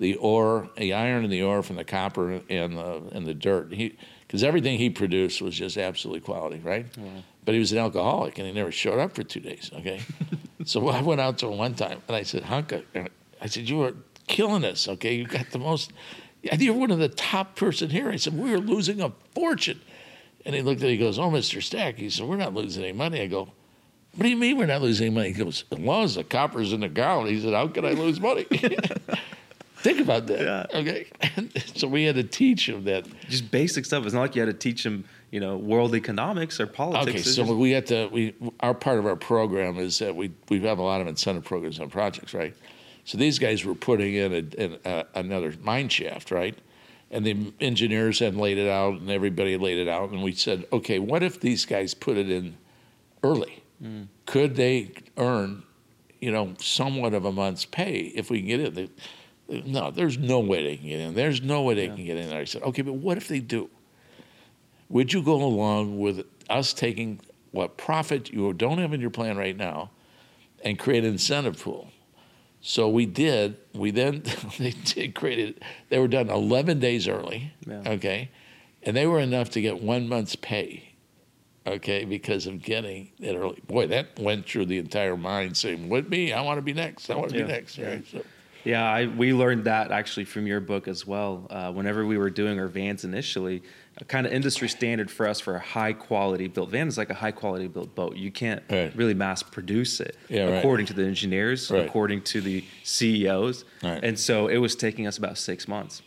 the 0.00 0.16
ore, 0.16 0.68
the 0.76 0.94
iron 0.94 1.22
and 1.22 1.32
the 1.32 1.42
ore 1.42 1.62
from 1.62 1.76
the 1.76 1.84
copper 1.84 2.40
and 2.50 2.76
the 2.76 3.02
and 3.12 3.24
the 3.24 3.34
dirt. 3.34 3.72
He 3.72 3.96
because 4.30 4.44
everything 4.44 4.78
he 4.78 4.88
produced 4.90 5.42
was 5.42 5.56
just 5.56 5.76
absolutely 5.76 6.20
quality, 6.20 6.60
right? 6.60 6.86
But 7.44 7.54
he 7.54 7.58
was 7.58 7.72
an 7.72 7.78
alcoholic 7.78 8.38
and 8.38 8.46
he 8.46 8.52
never 8.52 8.70
showed 8.70 9.00
up 9.00 9.12
for 9.12 9.24
two 9.24 9.40
days. 9.40 9.72
Okay, 9.74 10.02
so 10.64 10.86
I 10.88 11.02
went 11.02 11.20
out 11.20 11.38
to 11.38 11.48
him 11.48 11.58
one 11.58 11.74
time 11.74 12.00
and 12.06 12.16
I 12.16 12.22
said, 12.22 12.44
Hunka, 12.44 12.84
I 13.40 13.46
said 13.48 13.68
you 13.68 13.82
are 13.82 13.94
killing 14.28 14.64
us. 14.64 14.86
Okay, 14.86 15.16
you 15.16 15.26
got 15.26 15.50
the 15.50 15.58
most. 15.58 15.92
I 16.44 16.50
think 16.50 16.62
you're 16.62 16.74
one 16.74 16.92
of 16.92 17.00
the 17.00 17.08
top 17.08 17.56
person 17.56 17.90
here. 17.90 18.08
I 18.08 18.14
said 18.14 18.34
we're 18.34 18.58
losing 18.58 19.00
a 19.00 19.10
fortune, 19.34 19.80
and 20.46 20.54
he 20.54 20.62
looked 20.62 20.80
at. 20.80 20.84
me, 20.84 20.92
He 20.92 20.96
goes, 20.96 21.18
"Oh, 21.18 21.28
Mister 21.28 21.60
Stack," 21.60 21.96
he 21.96 22.08
said, 22.08 22.24
"We're 22.24 22.36
not 22.36 22.54
losing 22.54 22.84
any 22.84 22.92
money." 22.92 23.22
I 23.22 23.26
go. 23.26 23.48
What 24.14 24.22
do 24.22 24.28
you 24.28 24.36
mean 24.36 24.58
we're 24.58 24.66
not 24.66 24.82
losing 24.82 25.08
any 25.08 25.14
money? 25.14 25.32
He 25.32 25.44
goes, 25.44 25.64
as 25.70 25.78
long 25.78 26.02
as 26.02 26.16
the 26.16 26.24
copper's 26.24 26.72
in 26.72 26.80
the 26.80 26.88
ground. 26.88 27.28
He 27.28 27.40
said, 27.40 27.54
how 27.54 27.68
can 27.68 27.84
I 27.84 27.92
lose 27.92 28.18
money? 28.18 28.44
Think 29.82 30.00
about 30.00 30.26
that. 30.26 30.40
Yeah. 30.72 30.78
Okay. 30.78 31.06
so 31.74 31.88
we 31.88 32.04
had 32.04 32.16
to 32.16 32.22
teach 32.24 32.68
him 32.68 32.84
that. 32.84 33.06
Just 33.28 33.50
basic 33.50 33.84
stuff. 33.86 34.04
It's 34.04 34.14
not 34.14 34.20
like 34.20 34.36
you 34.36 34.42
had 34.42 34.52
to 34.52 34.58
teach 34.58 34.82
them, 34.82 35.04
you 35.30 35.40
know, 35.40 35.56
world 35.56 35.94
economics 35.94 36.60
or 36.60 36.66
politics. 36.66 37.08
Okay, 37.08 37.18
It's 37.18 37.34
so 37.34 37.44
just- 37.44 37.54
we 37.56 37.70
had 37.70 37.86
to. 37.86 38.08
We 38.08 38.34
our 38.60 38.74
part 38.74 38.98
of 38.98 39.06
our 39.06 39.16
program 39.16 39.78
is 39.78 39.98
that 40.00 40.14
we 40.14 40.32
we 40.50 40.60
have 40.60 40.78
a 40.78 40.82
lot 40.82 41.00
of 41.00 41.06
incentive 41.06 41.44
programs 41.44 41.80
on 41.80 41.88
projects, 41.88 42.34
right? 42.34 42.54
So 43.04 43.16
these 43.16 43.38
guys 43.38 43.64
were 43.64 43.74
putting 43.74 44.14
in, 44.14 44.50
a, 44.58 44.78
a, 44.88 45.06
another 45.14 45.54
mine 45.62 45.88
shaft, 45.88 46.30
right? 46.30 46.56
And 47.10 47.24
the 47.24 47.52
engineers 47.58 48.18
had 48.18 48.36
laid 48.36 48.58
it 48.58 48.68
out, 48.68 49.00
and 49.00 49.10
everybody 49.10 49.52
had 49.52 49.62
laid 49.62 49.78
it 49.78 49.88
out, 49.88 50.10
and 50.10 50.22
we 50.22 50.32
said, 50.32 50.66
okay, 50.72 50.98
what 51.00 51.22
if 51.22 51.40
these 51.40 51.64
guys 51.64 51.92
put 51.92 52.16
it 52.16 52.30
in 52.30 52.56
early? 53.24 53.62
Mm. 53.82 54.06
Could 54.26 54.54
they 54.54 54.92
earn, 55.16 55.64
you 56.20 56.30
know, 56.30 56.54
somewhat 56.60 57.14
of 57.14 57.24
a 57.24 57.32
month's 57.32 57.64
pay 57.64 58.12
if 58.14 58.30
we 58.30 58.38
can 58.40 58.46
get 58.48 58.78
it? 58.78 58.90
No, 59.50 59.90
there's 59.90 60.16
no 60.16 60.38
way 60.40 60.62
they 60.62 60.76
can 60.76 60.88
get 60.88 61.00
in. 61.00 61.14
There's 61.14 61.42
no 61.42 61.62
way 61.62 61.74
they 61.74 61.88
can 61.88 62.04
get 62.04 62.16
in 62.16 62.28
there. 62.28 62.40
I 62.40 62.44
said, 62.44 62.62
okay, 62.62 62.82
but 62.82 62.94
what 62.94 63.16
if 63.16 63.26
they 63.28 63.40
do? 63.40 63.68
Would 64.88 65.12
you 65.12 65.22
go 65.22 65.34
along 65.34 65.98
with 65.98 66.24
us 66.48 66.72
taking 66.72 67.20
what 67.52 67.76
profit 67.76 68.30
you 68.30 68.52
don't 68.52 68.78
have 68.78 68.92
in 68.92 69.00
your 69.00 69.10
plan 69.10 69.36
right 69.36 69.56
now 69.56 69.90
and 70.64 70.78
create 70.78 71.04
an 71.04 71.10
incentive 71.10 71.60
pool? 71.60 71.90
So 72.60 72.88
we 72.88 73.06
did. 73.06 73.56
We 73.74 73.90
then 73.90 74.22
they 74.58 74.70
did 74.72 75.14
created. 75.14 75.62
They 75.88 75.98
were 75.98 76.08
done 76.08 76.28
11 76.28 76.78
days 76.78 77.08
early. 77.08 77.52
Yeah. 77.66 77.82
Okay, 77.86 78.30
and 78.82 78.96
they 78.96 79.06
were 79.06 79.20
enough 79.20 79.50
to 79.50 79.60
get 79.60 79.82
one 79.82 80.08
month's 80.08 80.36
pay. 80.36 80.86
Okay, 81.66 82.04
because 82.04 82.46
of 82.46 82.62
getting 82.62 83.10
it 83.20 83.34
early. 83.36 83.60
Boy, 83.66 83.86
that 83.88 84.18
went 84.18 84.46
through 84.46 84.66
the 84.66 84.78
entire 84.78 85.16
mind 85.16 85.56
saying, 85.56 85.88
"What 85.88 86.08
me? 86.10 86.32
I 86.32 86.40
want 86.42 86.58
to 86.58 86.62
be 86.62 86.72
next. 86.72 87.10
I 87.10 87.16
want 87.16 87.30
to 87.30 87.38
Yeah. 87.38 87.44
be 87.46 87.52
next." 87.52 87.78
Right. 87.78 88.04
So, 88.10 88.22
Yeah, 88.64 88.84
I, 88.88 89.06
we 89.06 89.32
learned 89.32 89.64
that 89.64 89.90
actually 89.90 90.24
from 90.24 90.46
your 90.46 90.60
book 90.60 90.88
as 90.88 91.06
well. 91.06 91.46
Uh, 91.50 91.72
whenever 91.72 92.04
we 92.04 92.18
were 92.18 92.30
doing 92.30 92.58
our 92.60 92.68
vans 92.68 93.04
initially, 93.04 93.62
a 93.98 94.04
kind 94.04 94.26
of 94.26 94.32
industry 94.32 94.68
standard 94.68 95.10
for 95.10 95.26
us 95.26 95.40
for 95.40 95.56
a 95.56 95.60
high 95.60 95.92
quality 95.92 96.46
built 96.48 96.70
van 96.70 96.88
is 96.88 96.96
like 96.98 97.10
a 97.10 97.14
high 97.14 97.32
quality 97.32 97.68
built 97.68 97.94
boat. 97.94 98.16
You 98.16 98.30
can't 98.30 98.62
Right. 98.70 98.94
really 98.96 99.14
mass 99.14 99.42
produce 99.42 100.00
it 100.00 100.16
Yeah, 100.28 100.44
right. 100.44 100.54
according 100.58 100.86
to 100.86 100.92
the 100.94 101.04
engineers, 101.04 101.70
Right. 101.70 101.86
according 101.86 102.22
to 102.22 102.40
the 102.40 102.64
CEOs. 102.84 103.64
Right. 103.82 104.02
And 104.02 104.18
so 104.18 104.48
it 104.48 104.58
was 104.58 104.76
taking 104.76 105.06
us 105.06 105.18
about 105.18 105.38
six 105.38 105.66
months. 105.68 106.02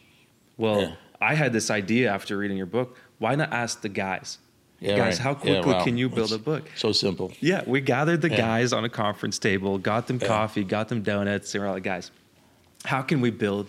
Well, 0.58 0.82
Yeah. 0.82 0.92
I 1.22 1.36
had 1.36 1.54
this 1.54 1.72
idea 1.72 2.12
after 2.12 2.38
reading 2.38 2.58
your 2.58 2.66
book. 2.66 2.98
Why 3.20 3.36
not 3.36 3.52
ask 3.54 3.82
the 3.82 3.90
guys? 3.90 4.40
yeah, 4.80 4.98
guys, 4.98 5.14
right. 5.18 5.24
how 5.24 5.34
quickly 5.34 5.72
wow. 5.72 5.84
can 5.84 5.98
you 5.98 6.10
build 6.10 6.32
It's 6.32 6.34
a 6.34 6.40
book? 6.40 6.70
So 6.76 6.92
simple. 6.92 7.32
Yeah, 7.40 7.64
we 7.66 7.80
gathered 7.80 8.22
the 8.22 8.28
guys 8.28 8.74
on 8.74 8.84
a 8.84 8.90
conference 8.90 9.40
table, 9.40 9.78
got 9.78 10.08
them 10.08 10.20
coffee, 10.20 10.66
got 10.66 10.90
them 10.90 11.02
donuts, 11.04 11.56
and 11.56 11.64
we're 11.64 11.72
like, 11.72 11.84
guys, 11.84 12.12
how 12.84 13.02
can 13.02 13.22
we 13.22 13.30
build 13.32 13.68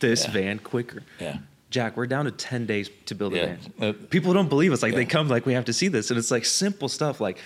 this 0.00 0.24
Yeah. 0.24 0.32
van 0.32 0.58
quicker? 0.58 1.02
Yeah. 1.20 1.38
Jack, 1.70 1.96
we're 1.96 2.06
down 2.06 2.24
to 2.26 2.30
10 2.30 2.66
days 2.66 2.88
to 3.06 3.14
build 3.14 3.34
a 3.34 3.36
Yeah. 3.36 3.46
van. 3.78 3.88
Uh, 3.88 3.92
People 4.10 4.32
don't 4.32 4.48
believe 4.48 4.72
us. 4.72 4.82
Like, 4.82 4.94
they 4.94 5.04
come, 5.04 5.28
like, 5.28 5.44
we 5.44 5.54
have 5.54 5.64
to 5.64 5.72
see 5.72 5.88
this. 5.88 6.10
And 6.10 6.18
it's 6.18 6.30
like 6.30 6.44
simple 6.44 6.88
stuff. 6.88 7.20
Like, 7.20 7.38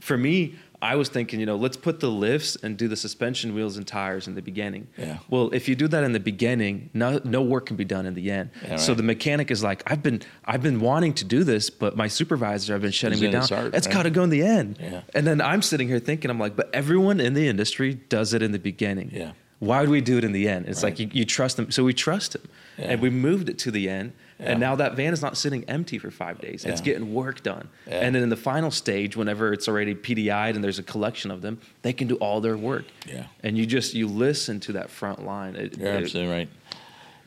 for 0.00 0.16
me, 0.16 0.56
I 0.82 0.96
was 0.96 1.08
thinking, 1.08 1.40
you 1.40 1.46
know, 1.46 1.56
let's 1.56 1.76
put 1.76 2.00
the 2.00 2.10
lifts 2.10 2.56
and 2.62 2.76
do 2.76 2.86
the 2.88 2.96
suspension 2.96 3.54
wheels 3.54 3.76
and 3.78 3.86
tires 3.86 4.26
in 4.28 4.34
the 4.34 4.42
beginning. 4.42 4.88
Yeah. 4.98 5.18
Well, 5.30 5.50
if 5.54 5.68
you 5.68 5.74
do 5.76 5.88
that 5.88 6.04
in 6.04 6.12
the 6.12 6.20
beginning, 6.20 6.90
no, 6.92 7.18
no 7.24 7.40
work 7.42 7.66
can 7.66 7.76
be 7.76 7.84
done 7.84 8.04
in 8.06 8.12
the 8.14 8.30
end. 8.30 8.50
Yeah, 8.62 8.76
So 8.76 8.92
the 8.92 9.02
mechanic 9.02 9.50
is 9.50 9.62
like, 9.62 9.82
I've 9.90 10.02
been, 10.02 10.20
I've 10.44 10.62
been 10.62 10.80
wanting 10.80 11.14
to 11.14 11.24
do 11.24 11.44
this, 11.44 11.70
but 11.70 11.96
my 11.96 12.08
supervisor 12.08 12.72
have 12.74 12.82
been 12.82 12.90
shutting 12.90 13.18
He's 13.18 13.26
me 13.28 13.32
down. 13.32 13.48
heart, 13.48 13.74
it's 13.74 13.86
right? 13.86 13.94
got 13.94 14.02
to 14.02 14.10
go 14.10 14.22
in 14.24 14.30
the 14.30 14.42
end. 14.42 14.78
Yeah. 14.82 15.00
And 15.14 15.26
then 15.26 15.40
I'm 15.40 15.62
sitting 15.62 15.88
here 15.88 15.98
thinking, 16.00 16.30
I'm 16.30 16.38
like, 16.40 16.56
but 16.56 16.68
everyone 16.74 17.20
in 17.20 17.32
the 17.34 17.48
industry 17.48 17.94
does 18.10 18.34
it 18.34 18.42
in 18.42 18.52
the 18.52 18.58
beginning. 18.58 19.10
Yeah. 19.14 19.32
Why 19.58 19.80
would 19.80 19.88
we 19.88 20.00
do 20.02 20.18
it 20.18 20.24
in 20.24 20.32
the 20.32 20.48
end? 20.48 20.66
It's 20.66 20.82
like 20.82 20.98
you, 20.98 21.08
you 21.12 21.24
trust 21.24 21.56
them. 21.56 21.70
So 21.70 21.82
we 21.82 21.94
trust 21.94 22.34
him. 22.34 22.42
Yeah. 22.76 22.84
And 22.90 23.00
we 23.00 23.08
moved 23.08 23.48
it 23.48 23.58
to 23.60 23.70
the 23.70 23.88
end. 23.88 24.12
Yeah. 24.38 24.50
And 24.50 24.60
now 24.60 24.76
that 24.76 24.96
van 24.96 25.14
is 25.14 25.22
not 25.22 25.38
sitting 25.38 25.64
empty 25.64 25.98
for 25.98 26.10
five 26.10 26.38
days. 26.42 26.66
It's 26.66 26.82
getting 26.82 27.14
work 27.14 27.42
done. 27.42 27.68
Yeah. 27.86 28.00
And 28.00 28.14
then 28.14 28.22
in 28.22 28.28
the 28.28 28.36
final 28.36 28.70
stage, 28.70 29.16
whenever 29.16 29.54
it's 29.54 29.66
already 29.66 29.94
PDI'd 29.94 30.56
and 30.56 30.62
there's 30.62 30.78
a 30.78 30.82
collection 30.82 31.30
of 31.30 31.40
them, 31.40 31.58
they 31.80 31.94
can 31.94 32.06
do 32.06 32.16
all 32.16 32.42
their 32.42 32.56
work. 32.58 32.84
Yeah. 33.06 33.26
And 33.42 33.56
you 33.56 33.64
just 33.64 33.94
you 33.94 34.08
listen 34.08 34.60
to 34.60 34.72
that 34.72 34.90
front 34.90 35.24
line. 35.24 35.56
It- 35.56 35.78
You're 35.78 35.88
it- 35.94 36.02
absolutely 36.04 36.32
right. 36.32 36.48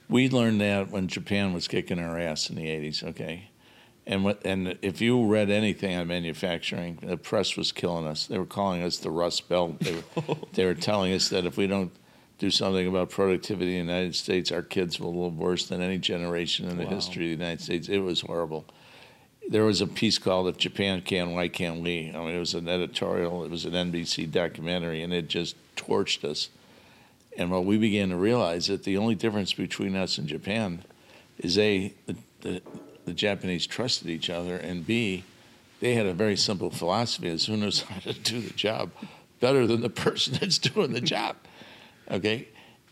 We 0.08 0.30
learned 0.30 0.62
that 0.62 0.90
when 0.92 1.08
Japan 1.08 1.54
was 1.54 1.68
kicking 1.68 2.00
our 2.00 2.20
ass 2.20 2.50
in 2.50 2.56
the 2.56 2.66
'80s. 2.68 3.04
Okay, 3.04 3.50
and 4.08 4.24
what, 4.24 4.42
and 4.44 4.76
if 4.82 5.02
you 5.02 5.24
read 5.26 5.52
anything 5.52 5.96
on 5.96 6.08
manufacturing, 6.08 6.98
the 7.04 7.16
press 7.16 7.56
was 7.56 7.72
killing 7.72 8.08
us. 8.08 8.26
They 8.26 8.40
were 8.40 8.46
calling 8.48 8.82
us 8.82 8.98
the 8.98 9.12
Rust 9.12 9.48
Belt. 9.50 9.80
They 9.80 9.94
were, 9.96 10.36
they 10.54 10.66
were 10.66 10.74
telling 10.74 11.14
us 11.14 11.30
that 11.30 11.46
if 11.46 11.58
we 11.58 11.68
don't 11.68 11.92
do 12.40 12.50
something 12.50 12.88
about 12.88 13.10
productivity 13.10 13.78
in 13.78 13.86
the 13.88 13.94
United 13.94 14.16
States, 14.16 14.52
our 14.52 14.62
kids 14.64 15.00
will 15.00 15.26
live 15.26 15.38
worse 15.38 15.68
than 15.68 15.82
any 15.82 15.98
generation 15.98 16.68
in 16.70 16.78
the 16.78 16.86
Wow. 16.86 16.96
history 16.96 17.26
of 17.32 17.38
the 17.38 17.44
United 17.44 17.62
States. 17.62 17.88
It 17.90 18.00
was 18.00 18.22
horrible. 18.22 18.66
there 19.50 19.66
was 19.66 19.82
a 19.82 19.88
piece 19.88 20.20
called 20.20 20.48
"If 20.48 20.58
Japan 20.58 21.02
Can, 21.02 21.32
Why 21.34 21.48
Can't 21.48 21.82
We?" 21.82 22.12
I 22.14 22.20
mean, 22.20 22.36
it 22.36 22.40
was 22.40 22.54
an 22.54 22.68
editorial. 22.68 23.44
It 23.44 23.50
was 23.50 23.66
an 23.66 23.74
NBC 23.74 24.26
documentary, 24.32 25.02
and 25.02 25.12
it 25.12 25.28
just 25.28 25.56
torched 25.76 26.24
us. 26.24 26.50
And 27.36 27.50
what 27.50 27.66
we 27.66 27.78
began 27.78 28.10
to 28.10 28.16
realize 28.16 28.68
that 28.68 28.84
the 28.84 28.96
only 28.98 29.16
difference 29.16 29.54
between 29.54 29.96
us 29.96 30.20
and 30.20 30.28
Japan 30.28 30.84
is 31.40 31.58
a 31.58 31.94
the, 32.06 32.16
the, 32.42 32.62
the 33.06 33.14
Japanese 33.14 33.66
trusted 33.66 34.08
each 34.08 34.30
other, 34.30 34.56
and 34.56 34.86
b 34.86 35.24
they 35.80 35.96
had 35.96 36.06
a 36.06 36.14
very 36.14 36.38
simple 36.38 36.70
philosophy: 36.70 37.30
as 37.30 37.46
who 37.48 37.58
knows 37.58 37.82
how 37.82 38.00
to 38.02 38.14
do 38.14 38.40
the 38.42 38.54
job 38.54 38.92
better 39.40 39.66
than 39.66 39.82
the 39.82 39.90
person 39.90 40.34
that's 40.40 40.60
doing 40.60 40.92
the 40.94 41.02
job. 41.02 41.36
Okay, 42.12 42.48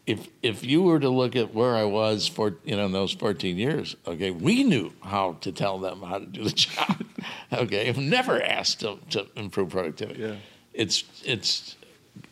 if 0.05 0.28
if 0.41 0.63
you 0.63 0.82
were 0.84 0.99
to 0.99 1.09
look 1.09 1.36
at 1.36 1.53
where 1.53 1.76
I 1.76 1.84
was 1.84 2.28
for 2.28 2.55
you 2.63 2.76
know 2.78 2.86
in 2.86 2.91
those 2.91 3.11
14 3.13 3.57
years, 3.57 3.95
okay, 4.07 4.32
we 4.32 4.63
knew 4.63 4.93
how 5.01 5.34
to 5.41 5.51
tell 5.51 5.80
them 5.80 6.01
how 6.01 6.20
to 6.20 6.26
do 6.26 6.43
the 6.43 6.49
job. 6.65 7.03
okay, 7.51 7.89
I've 7.89 7.97
never 7.97 8.41
asked 8.41 8.80
to, 8.82 8.97
to 9.11 9.28
improve 9.36 9.70
productivity. 9.70 10.22
Yeah. 10.22 10.36
It's 10.74 11.03
it's 11.26 11.76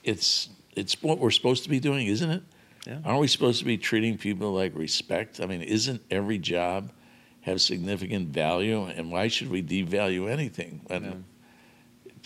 it's 0.03 0.49
it's 0.75 1.01
what 1.01 1.19
we're 1.19 1.31
supposed 1.31 1.63
to 1.63 1.69
be 1.69 1.79
doing, 1.79 2.07
isn't 2.07 2.29
it? 2.29 2.43
Yeah. 2.87 2.99
Aren't 3.03 3.19
we 3.19 3.27
supposed 3.27 3.59
to 3.59 3.65
be 3.65 3.77
treating 3.77 4.17
people 4.17 4.51
like 4.53 4.75
respect? 4.75 5.39
I 5.41 5.47
mean, 5.47 5.61
isn't 5.61 6.01
every 6.11 6.37
job 6.37 6.91
have 7.41 7.61
significant 7.61 8.29
value, 8.29 8.83
and 8.85 9.11
why 9.11 9.27
should 9.27 9.49
we 9.49 9.61
devalue 9.63 10.29
anything? 10.31 10.81
When 10.87 11.03
Yeah. 11.03 11.13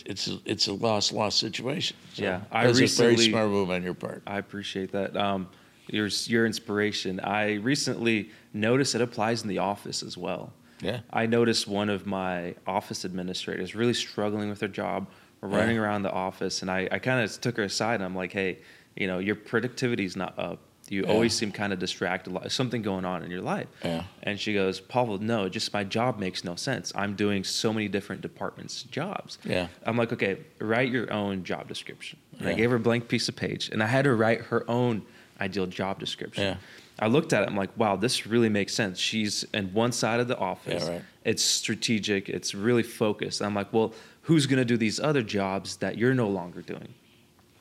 It's 0.06 0.28
a, 0.28 0.38
it's 0.44 0.66
a 0.68 0.72
lost 0.72 1.12
lost 1.12 1.38
situation. 1.38 1.96
So 2.14 2.22
Yeah, 2.22 2.42
I 2.50 2.66
that's 2.66 2.78
a 2.80 2.86
very 3.02 3.16
smart 3.16 3.48
move 3.50 3.70
on 3.70 3.82
your 3.82 3.94
part. 3.94 4.22
I 4.26 4.38
appreciate 4.38 4.92
that. 4.92 5.16
Um, 5.16 5.48
your 5.88 6.08
your 6.26 6.46
inspiration. 6.46 7.18
I 7.20 7.54
recently 7.54 8.30
noticed 8.54 8.94
it 8.94 9.00
applies 9.00 9.42
in 9.42 9.48
the 9.48 9.58
office 9.58 10.02
as 10.02 10.16
well. 10.16 10.52
Yeah. 10.80 11.00
I 11.12 11.26
noticed 11.26 11.66
one 11.68 11.90
of 11.90 12.06
my 12.06 12.54
office 12.66 13.04
administrators 13.04 13.74
really 13.74 13.92
struggling 13.94 14.48
with 14.48 14.60
her 14.60 14.68
job, 14.68 15.08
running 15.40 15.76
Yeah. 15.76 15.82
around 15.82 16.02
the 16.04 16.12
office, 16.12 16.62
and 16.62 16.70
I, 16.70 16.88
I 16.90 16.98
kind 16.98 17.22
of 17.22 17.40
took 17.40 17.56
her 17.56 17.64
aside 17.64 17.96
and 17.96 18.04
I'm 18.04 18.14
like, 18.16 18.32
hey, 18.32 18.58
you 18.96 19.06
know, 19.06 19.18
your 19.18 19.34
productivity's 19.36 20.16
not 20.16 20.38
up. 20.38 20.58
You 20.90 21.04
Yeah. 21.04 21.12
always 21.12 21.32
seem 21.34 21.52
kind 21.52 21.72
of 21.72 21.78
distracted. 21.78 22.36
Something 22.50 22.82
going 22.82 23.04
on 23.04 23.22
in 23.22 23.30
your 23.30 23.42
life. 23.42 23.68
Yeah. 23.84 24.02
And 24.24 24.38
she 24.40 24.52
goes, 24.52 24.80
Pavel, 24.80 25.18
no, 25.18 25.48
just 25.48 25.72
my 25.72 25.84
job 25.84 26.18
makes 26.18 26.42
no 26.42 26.56
sense. 26.56 26.92
I'm 26.96 27.14
doing 27.14 27.44
so 27.44 27.72
many 27.72 27.86
different 27.86 28.22
departments' 28.22 28.82
jobs. 28.82 29.38
Yeah. 29.44 29.68
I'm 29.86 29.96
like, 29.96 30.12
okay, 30.12 30.38
write 30.58 30.90
your 30.90 31.10
own 31.12 31.44
job 31.44 31.68
description. 31.68 32.18
And 32.40 32.48
I 32.48 32.54
gave 32.54 32.70
her 32.70 32.76
a 32.76 32.80
blank 32.80 33.06
piece 33.06 33.28
of 33.28 33.36
page, 33.36 33.68
and 33.68 33.82
I 33.82 33.86
had 33.86 34.04
her 34.04 34.16
write 34.16 34.40
her 34.46 34.68
own 34.68 35.02
ideal 35.40 35.66
job 35.66 36.00
description. 36.00 36.42
Yeah. 36.42 36.56
I 36.98 37.06
looked 37.06 37.32
at 37.32 37.44
it. 37.44 37.48
I'm 37.48 37.56
like, 37.56 37.70
wow, 37.78 37.94
this 37.94 38.26
really 38.26 38.48
makes 38.48 38.74
sense. 38.74 38.98
She's 38.98 39.44
in 39.54 39.72
one 39.72 39.92
side 39.92 40.18
of 40.18 40.26
the 40.26 40.36
office. 40.36 40.84
Yeah, 40.84 40.90
right. 40.94 41.02
It's 41.24 41.42
strategic. 41.42 42.28
It's 42.28 42.52
really 42.52 42.82
focused. 42.82 43.40
I'm 43.42 43.54
like, 43.54 43.72
well, 43.72 43.94
who's 44.22 44.46
going 44.46 44.58
to 44.58 44.64
do 44.64 44.76
these 44.76 44.98
other 44.98 45.22
jobs 45.22 45.76
that 45.76 45.96
you're 45.96 46.14
no 46.14 46.28
longer 46.28 46.62
doing? 46.62 46.94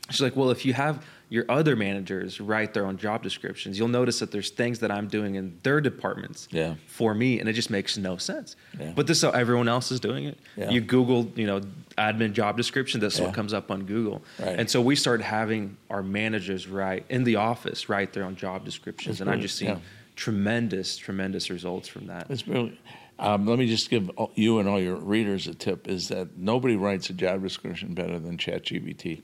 She's 0.10 0.22
like, 0.22 0.36
well, 0.36 0.50
if 0.50 0.66
you 0.66 0.74
have 0.74 1.06
your 1.30 1.46
other 1.48 1.76
managers 1.76 2.42
write 2.42 2.74
their 2.74 2.86
own 2.86 2.98
job 2.98 3.22
descriptions, 3.22 3.78
you'll 3.78 3.88
notice 3.88 4.20
that 4.20 4.32
there's 4.32 4.50
things 4.50 4.80
that 4.80 4.90
I'm 4.92 5.08
doing 5.08 5.36
in 5.36 5.60
their 5.62 5.80
departments 5.80 6.48
Yeah. 6.52 6.74
for 6.88 7.14
me, 7.14 7.40
and 7.40 7.48
it 7.48 7.54
just 7.54 7.70
makes 7.70 7.98
no 7.98 8.18
sense. 8.18 8.56
Yeah. 8.80 8.94
But 8.96 9.06
this 9.06 9.18
is 9.20 9.24
how 9.24 9.30
everyone 9.32 9.68
else 9.68 9.92
is 9.92 10.00
doing 10.00 10.26
it. 10.26 10.40
Yeah. 10.58 10.72
You 10.72 10.82
Google, 10.82 11.32
you 11.36 11.46
know, 11.46 11.62
admin 11.98 12.34
job 12.34 12.58
description. 12.58 13.00
That's 13.00 13.20
what 13.20 13.34
comes 13.34 13.54
up 13.54 13.70
on 13.70 13.84
Google. 13.86 14.24
Right. 14.40 14.60
And 14.60 14.70
so 14.70 14.82
we 14.82 14.96
started 14.96 15.24
having 15.24 15.78
our 15.90 16.02
managers 16.02 16.68
write 16.68 17.06
in 17.10 17.24
the 17.24 17.36
office 17.36 17.90
write 17.90 18.14
their 18.14 18.24
own 18.24 18.36
job 18.36 18.66
descriptions, 18.66 19.20
That's 19.20 19.22
and 19.22 19.30
I've 19.30 19.42
just 19.42 19.56
seen 19.56 19.80
tremendous, 20.16 20.98
tremendous 20.98 21.50
results 21.50 21.88
from 21.88 22.08
that. 22.08 22.28
That's 22.28 22.42
brilliant. 22.42 22.78
Um, 23.20 23.46
let 23.46 23.60
me 23.60 23.68
just 23.68 23.90
give 23.90 24.10
you 24.36 24.60
and 24.60 24.70
all 24.70 24.80
your 24.80 24.96
readers 24.96 25.48
a 25.48 25.54
tip: 25.54 25.88
is 25.90 26.08
that 26.08 26.38
nobody 26.38 26.78
writes 26.78 27.10
a 27.10 27.14
job 27.14 27.44
description 27.44 27.94
better 27.94 28.18
than 28.18 28.38
ChatGPT. 28.38 29.24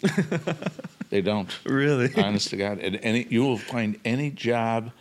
they 1.10 1.22
don't. 1.22 1.50
Really? 1.66 2.14
Honest 2.22 2.50
to 2.50 2.58
God, 2.58 2.80
and 2.80 3.00
any 3.02 3.26
you 3.30 3.44
will 3.44 3.58
find 3.58 3.98
any 4.04 4.32
job 4.32 4.92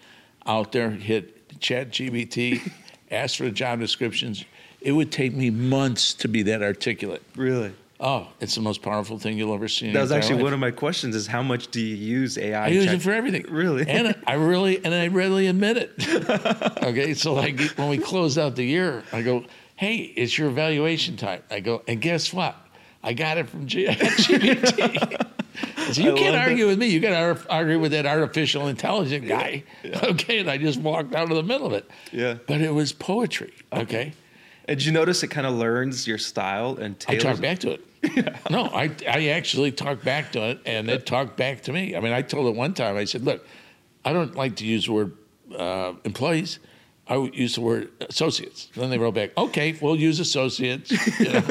out 0.46 0.70
there. 0.70 0.90
Hit 0.90 1.58
ChatGPT, 1.58 2.70
ask 3.10 3.36
for 3.36 3.44
the 3.44 3.50
job 3.50 3.80
descriptions. 3.80 4.44
It 4.80 4.92
would 4.92 5.10
take 5.10 5.34
me 5.34 5.50
months 5.50 6.14
to 6.14 6.28
be 6.28 6.42
that 6.42 6.62
articulate. 6.62 7.22
Really? 7.34 7.72
Oh, 8.00 8.28
it's 8.40 8.54
the 8.56 8.60
most 8.60 8.82
powerful 8.82 9.18
thing 9.18 9.38
you'll 9.38 9.54
ever 9.54 9.68
see. 9.68 9.92
That 9.92 10.00
was 10.00 10.10
actually 10.12 10.34
life. 10.36 10.42
one 10.44 10.52
of 10.52 10.58
my 10.60 10.70
questions: 10.72 11.14
is 11.14 11.26
how 11.26 11.42
much 11.42 11.68
do 11.68 11.80
you 11.80 11.94
use 11.94 12.36
AI? 12.36 12.64
I 12.64 12.68
use 12.68 12.84
check- 12.86 12.94
it 12.96 13.02
for 13.02 13.12
everything. 13.12 13.46
Really? 13.48 13.86
And 13.88 14.14
I 14.26 14.34
really 14.34 14.84
and 14.84 14.92
I 14.94 15.06
readily 15.08 15.46
admit 15.46 15.76
it. 15.76 15.92
okay, 16.82 17.14
so 17.14 17.34
like 17.34 17.58
when 17.76 17.88
we 17.88 17.98
close 17.98 18.36
out 18.36 18.56
the 18.56 18.64
year, 18.64 19.04
I 19.12 19.22
go, 19.22 19.44
"Hey, 19.76 19.96
it's 20.16 20.36
your 20.36 20.48
evaluation 20.48 21.16
time." 21.16 21.42
I 21.50 21.60
go, 21.60 21.82
and 21.86 22.00
guess 22.00 22.32
what? 22.32 22.56
I 23.02 23.12
got 23.12 23.38
it 23.38 23.48
from 23.48 23.66
G- 23.66 23.86
GPT. 23.88 25.26
So 25.92 26.02
you 26.02 26.12
I 26.12 26.14
can't 26.16 26.24
love 26.24 26.32
that. 26.32 26.48
argue 26.48 26.66
with 26.66 26.78
me. 26.78 26.86
You 26.88 26.98
got 27.00 27.10
to 27.36 27.50
argue 27.50 27.78
with 27.78 27.92
that 27.92 28.06
artificial 28.06 28.66
intelligent 28.68 29.28
guy. 29.28 29.62
Okay, 30.02 30.40
and 30.40 30.50
I 30.50 30.56
just 30.58 30.80
walked 30.80 31.14
out 31.14 31.30
of 31.30 31.36
the 31.36 31.42
middle 31.42 31.66
of 31.66 31.72
it. 31.74 31.88
Yeah. 32.10 32.34
But 32.46 32.60
it 32.62 32.72
was 32.72 32.92
poetry. 32.92 33.52
Okay. 33.72 34.14
And 34.66 34.78
did 34.78 34.86
you 34.86 34.92
notice 34.92 35.22
it 35.22 35.28
kind 35.28 35.46
of 35.46 35.54
learns 35.54 36.06
your 36.06 36.18
style 36.18 36.76
and 36.78 36.98
tailors. 36.98 37.24
I 37.24 37.28
talked 37.28 37.42
back 37.42 37.58
to 37.60 37.70
it. 37.72 37.80
No, 38.50 38.64
I, 38.66 38.90
I 39.08 39.28
actually 39.28 39.72
talked 39.72 40.04
back 40.04 40.32
to 40.32 40.50
it, 40.50 40.60
and 40.66 40.90
it 40.90 41.06
talked 41.06 41.36
back 41.36 41.62
to 41.62 41.72
me. 41.72 41.96
I 41.96 42.00
mean, 42.00 42.12
I 42.12 42.20
told 42.22 42.46
it 42.48 42.54
one 42.54 42.74
time. 42.74 42.96
I 42.96 43.04
said, 43.04 43.24
"Look, 43.24 43.46
I 44.04 44.12
don't 44.12 44.34
like 44.34 44.56
to 44.56 44.66
use 44.66 44.86
the 44.86 44.92
word 44.92 45.16
uh, 45.56 45.94
employees. 46.04 46.58
I 47.08 47.16
would 47.16 47.34
use 47.34 47.54
the 47.54 47.62
word 47.62 47.88
associates." 48.08 48.68
Then 48.74 48.90
they 48.90 48.98
wrote 48.98 49.14
back, 49.14 49.30
"Okay, 49.38 49.76
we'll 49.80 49.96
use 49.96 50.20
associates." 50.20 50.90
You 51.18 51.32
know? 51.32 51.42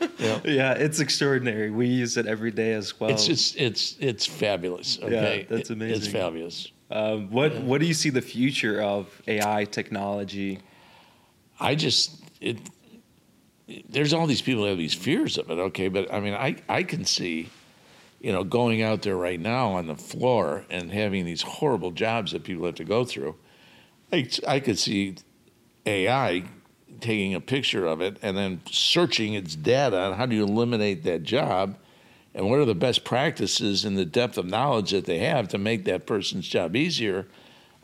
You 0.00 0.08
know, 0.28 0.40
Yeah, 0.44 0.72
it's 0.72 1.00
extraordinary. 1.00 1.70
We 1.70 1.86
use 1.86 2.16
it 2.18 2.26
every 2.26 2.50
day 2.50 2.72
as 2.74 2.98
well. 3.00 3.08
it's 3.10 3.24
just 3.26 3.56
it's 3.56 3.96
it's 4.00 4.26
fabulous. 4.26 4.98
Okay, 5.02 5.46
that's 5.48 5.70
It- 5.70 5.80
it's 5.82 6.06
fabulous. 6.08 6.68
Um, 6.90 7.30
what 7.30 7.54
What 7.62 7.80
do 7.80 7.86
you 7.86 7.94
see 7.94 8.10
the 8.10 8.20
future 8.20 8.82
of 8.82 9.08
AI 9.26 9.64
technology? 9.64 10.58
I 11.62 11.74
just 11.74 12.22
it. 12.40 12.58
There's 13.88 14.12
all 14.12 14.26
these 14.26 14.42
people 14.42 14.64
that 14.64 14.70
have 14.70 14.78
these 14.78 14.94
fears 14.94 15.38
of 15.38 15.50
it. 15.50 15.58
Okay, 15.58 15.88
but 15.88 16.12
I 16.12 16.20
mean, 16.20 16.34
I 16.34 16.56
I 16.68 16.82
can 16.82 17.04
see, 17.04 17.48
you 18.20 18.32
know, 18.32 18.44
going 18.44 18.82
out 18.82 19.02
there 19.02 19.16
right 19.16 19.40
now 19.40 19.72
on 19.72 19.86
the 19.86 19.96
floor 19.96 20.64
and 20.68 20.92
having 20.92 21.24
these 21.24 21.42
horrible 21.42 21.92
jobs 21.92 22.32
that 22.32 22.44
people 22.44 22.66
have 22.66 22.74
to 22.76 22.84
go 22.84 23.04
through. 23.04 23.36
I 24.12 24.28
I 24.46 24.60
could 24.60 24.78
see 24.78 25.16
AI 25.86 26.44
taking 27.00 27.34
a 27.34 27.40
picture 27.40 27.86
of 27.86 28.00
it 28.00 28.18
and 28.22 28.36
then 28.36 28.60
searching 28.70 29.34
its 29.34 29.56
data 29.56 29.98
on 29.98 30.14
how 30.14 30.26
do 30.26 30.36
you 30.36 30.44
eliminate 30.44 31.04
that 31.04 31.22
job 31.22 31.76
and 32.34 32.48
what 32.48 32.58
are 32.58 32.64
the 32.64 32.74
best 32.74 33.04
practices 33.04 33.84
in 33.84 33.94
the 33.94 34.04
depth 34.04 34.38
of 34.38 34.46
knowledge 34.46 34.90
that 34.90 35.04
they 35.04 35.18
have 35.18 35.48
to 35.48 35.58
make 35.58 35.84
that 35.84 36.06
person's 36.06 36.48
job 36.48 36.76
easier. 36.76 37.26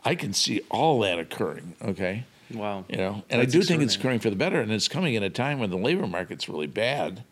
I 0.05 0.15
can 0.15 0.33
see 0.33 0.61
all 0.71 1.01
that 1.01 1.19
occurring. 1.19 1.75
Okay. 1.83 2.25
Wow. 2.53 2.85
You 2.89 2.97
know, 2.97 3.23
and 3.31 3.41
That's 3.41 3.55
I 3.55 3.59
do 3.59 3.63
think 3.63 3.83
it's 3.83 3.95
extraordinary. 3.95 3.95
occurring 3.95 4.19
for 4.21 4.31
the 4.31 4.37
better, 4.37 4.61
and 4.61 4.73
it's 4.73 4.89
coming 4.89 5.17
at 5.17 5.23
a 5.23 5.31
time 5.31 5.59
when 5.59 5.71
the 5.71 5.77
labor 5.77 6.07
market's 6.07 6.49
really 6.49 6.67
bad. 6.67 7.25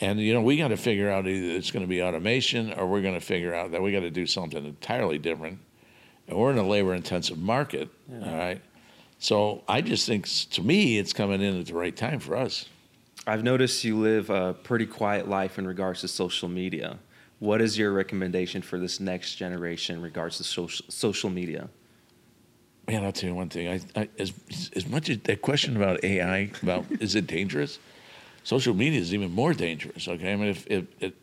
And 0.00 0.20
you 0.20 0.34
know, 0.34 0.42
we 0.42 0.56
got 0.56 0.68
to 0.68 0.76
figure 0.76 1.10
out 1.10 1.26
either 1.26 1.56
it's 1.56 1.70
going 1.70 1.84
to 1.84 1.88
be 1.88 2.02
automation 2.02 2.72
or 2.72 2.86
we're 2.86 3.02
going 3.02 3.14
to 3.14 3.20
figure 3.20 3.54
out 3.54 3.70
that 3.72 3.80
we 3.82 3.92
got 3.92 4.00
to 4.00 4.10
do 4.10 4.26
something 4.26 4.64
entirely 4.64 5.18
different. 5.18 5.60
And 6.26 6.38
we're 6.38 6.50
in 6.50 6.58
a 6.58 6.66
labor-intensive 6.66 7.38
market, 7.38 7.88
all 8.10 8.36
right. 8.36 8.60
So 9.18 9.62
I 9.68 9.80
just 9.80 10.06
think, 10.06 10.26
to 10.50 10.62
me, 10.62 10.98
it's 10.98 11.12
coming 11.12 11.40
in 11.40 11.60
at 11.60 11.66
the 11.66 11.74
right 11.74 11.96
time 11.96 12.18
for 12.18 12.36
us. 12.36 12.66
I've 13.26 13.42
noticed 13.42 13.84
you 13.84 13.98
live 13.98 14.28
a 14.30 14.52
pretty 14.52 14.86
quiet 14.86 15.28
life 15.28 15.58
in 15.58 15.66
regards 15.66 16.00
to 16.02 16.08
social 16.08 16.48
media. 16.48 16.98
What 17.38 17.60
is 17.60 17.78
your 17.78 17.92
recommendation 17.92 18.62
for 18.62 18.78
this 18.78 19.00
next 19.00 19.36
generation 19.36 19.96
in 19.96 20.02
regards 20.02 20.38
to 20.38 20.44
social 20.44 20.84
social 20.88 21.30
media? 21.30 21.68
Man, 22.86 23.04
I'll 23.04 23.12
tell 23.12 23.30
you 23.30 23.34
one 23.34 23.48
thing. 23.48 23.68
I, 23.68 24.00
I 24.00 24.08
as 24.18 24.32
as 24.76 24.86
much 24.86 25.08
as 25.08 25.18
that 25.18 25.40
question 25.42 25.76
about 25.76 26.04
AI 26.04 26.50
about 26.62 26.84
is 27.00 27.14
it 27.14 27.26
dangerous, 27.26 27.78
social 28.42 28.74
media 28.74 29.00
is 29.00 29.14
even 29.14 29.30
more 29.30 29.54
dangerous. 29.54 30.06
Okay, 30.06 30.32
I 30.32 30.36
mean, 30.36 30.48
if 30.48 30.66
if 30.66 30.84
it, 31.00 31.14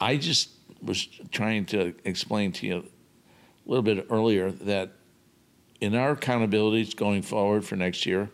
I 0.00 0.16
just 0.16 0.50
was 0.82 1.06
trying 1.30 1.66
to 1.66 1.94
explain 2.04 2.52
to 2.52 2.66
you 2.66 2.76
a 2.78 3.68
little 3.68 3.82
bit 3.82 4.06
earlier 4.10 4.50
that 4.50 4.90
in 5.80 5.94
our 5.94 6.16
accountabilities 6.16 6.94
going 6.96 7.22
forward 7.22 7.64
for 7.64 7.76
next 7.76 8.04
year, 8.04 8.30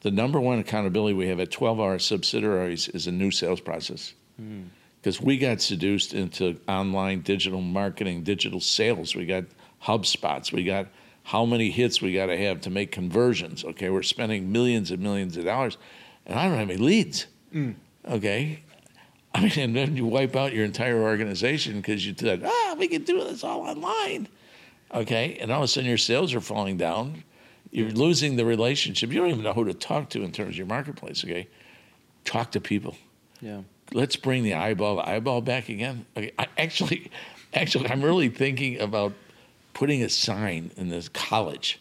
the 0.00 0.10
number 0.10 0.40
one 0.40 0.58
accountability 0.58 1.14
we 1.14 1.28
have 1.28 1.40
at 1.40 1.50
12 1.50 1.80
hour 1.80 1.98
subsidiaries 1.98 2.88
is 2.88 3.06
a 3.06 3.12
new 3.12 3.30
sales 3.30 3.60
process. 3.60 4.14
Hmm. 4.36 4.64
Because 5.00 5.20
we 5.20 5.36
got 5.36 5.60
seduced 5.60 6.14
into 6.14 6.58
online 6.66 7.20
digital 7.20 7.60
marketing, 7.60 8.22
digital 8.22 8.60
sales. 8.60 9.14
We 9.14 9.26
got 9.26 9.44
HubSpots. 9.82 10.50
We 10.50 10.64
got 10.64 10.86
how 11.24 11.44
many 11.44 11.70
hits 11.70 12.00
we 12.00 12.14
got 12.14 12.26
to 12.26 12.36
have 12.36 12.60
to 12.62 12.70
make 12.70 12.92
conversions. 12.92 13.64
Okay, 13.64 13.90
we're 13.90 14.02
spending 14.02 14.52
millions 14.52 14.90
and 14.90 15.02
millions 15.02 15.36
of 15.36 15.44
dollars, 15.44 15.78
and 16.26 16.38
I 16.38 16.46
don't 16.48 16.58
have 16.58 16.70
any 16.70 16.78
leads. 16.78 17.26
Okay, 18.06 18.62
I 19.34 19.40
mean, 19.40 19.52
and 19.56 19.74
then 19.76 19.96
you 19.96 20.06
wipe 20.06 20.36
out 20.36 20.52
your 20.52 20.64
entire 20.64 21.02
organization 21.02 21.76
because 21.76 22.06
you 22.06 22.14
said, 22.16 22.42
ah, 22.44 22.76
we 22.78 22.88
can 22.88 23.02
do 23.02 23.24
this 23.24 23.42
all 23.42 23.62
online. 23.62 24.28
Okay, 24.94 25.38
and 25.40 25.50
all 25.50 25.60
of 25.60 25.64
a 25.64 25.68
sudden 25.68 25.88
your 25.88 25.98
sales 25.98 26.34
are 26.34 26.40
falling 26.40 26.76
down. 26.76 27.24
You're 27.70 27.90
losing 27.90 28.36
the 28.36 28.44
relationship. 28.44 29.10
You 29.10 29.20
don't 29.20 29.30
even 29.30 29.42
know 29.42 29.54
who 29.54 29.64
to 29.64 29.74
talk 29.74 30.10
to 30.10 30.22
in 30.22 30.30
terms 30.30 30.50
of 30.50 30.56
your 30.56 30.66
marketplace. 30.66 31.24
Okay, 31.24 31.48
talk 32.24 32.52
to 32.52 32.60
people. 32.60 32.96
Yeah. 33.40 33.62
Let's 33.92 34.16
bring 34.16 34.44
the 34.44 34.54
eyeball 34.54 34.96
to 34.96 35.08
eyeball 35.08 35.40
back 35.40 35.68
again. 35.68 36.06
Okay, 36.16 36.32
I, 36.38 36.46
actually, 36.58 37.10
actually, 37.54 37.88
I'm 37.88 38.02
really 38.02 38.28
thinking 38.28 38.80
about 38.80 39.14
putting 39.74 40.02
a 40.02 40.08
sign 40.08 40.70
in 40.76 40.88
this 40.88 41.08
college 41.08 41.80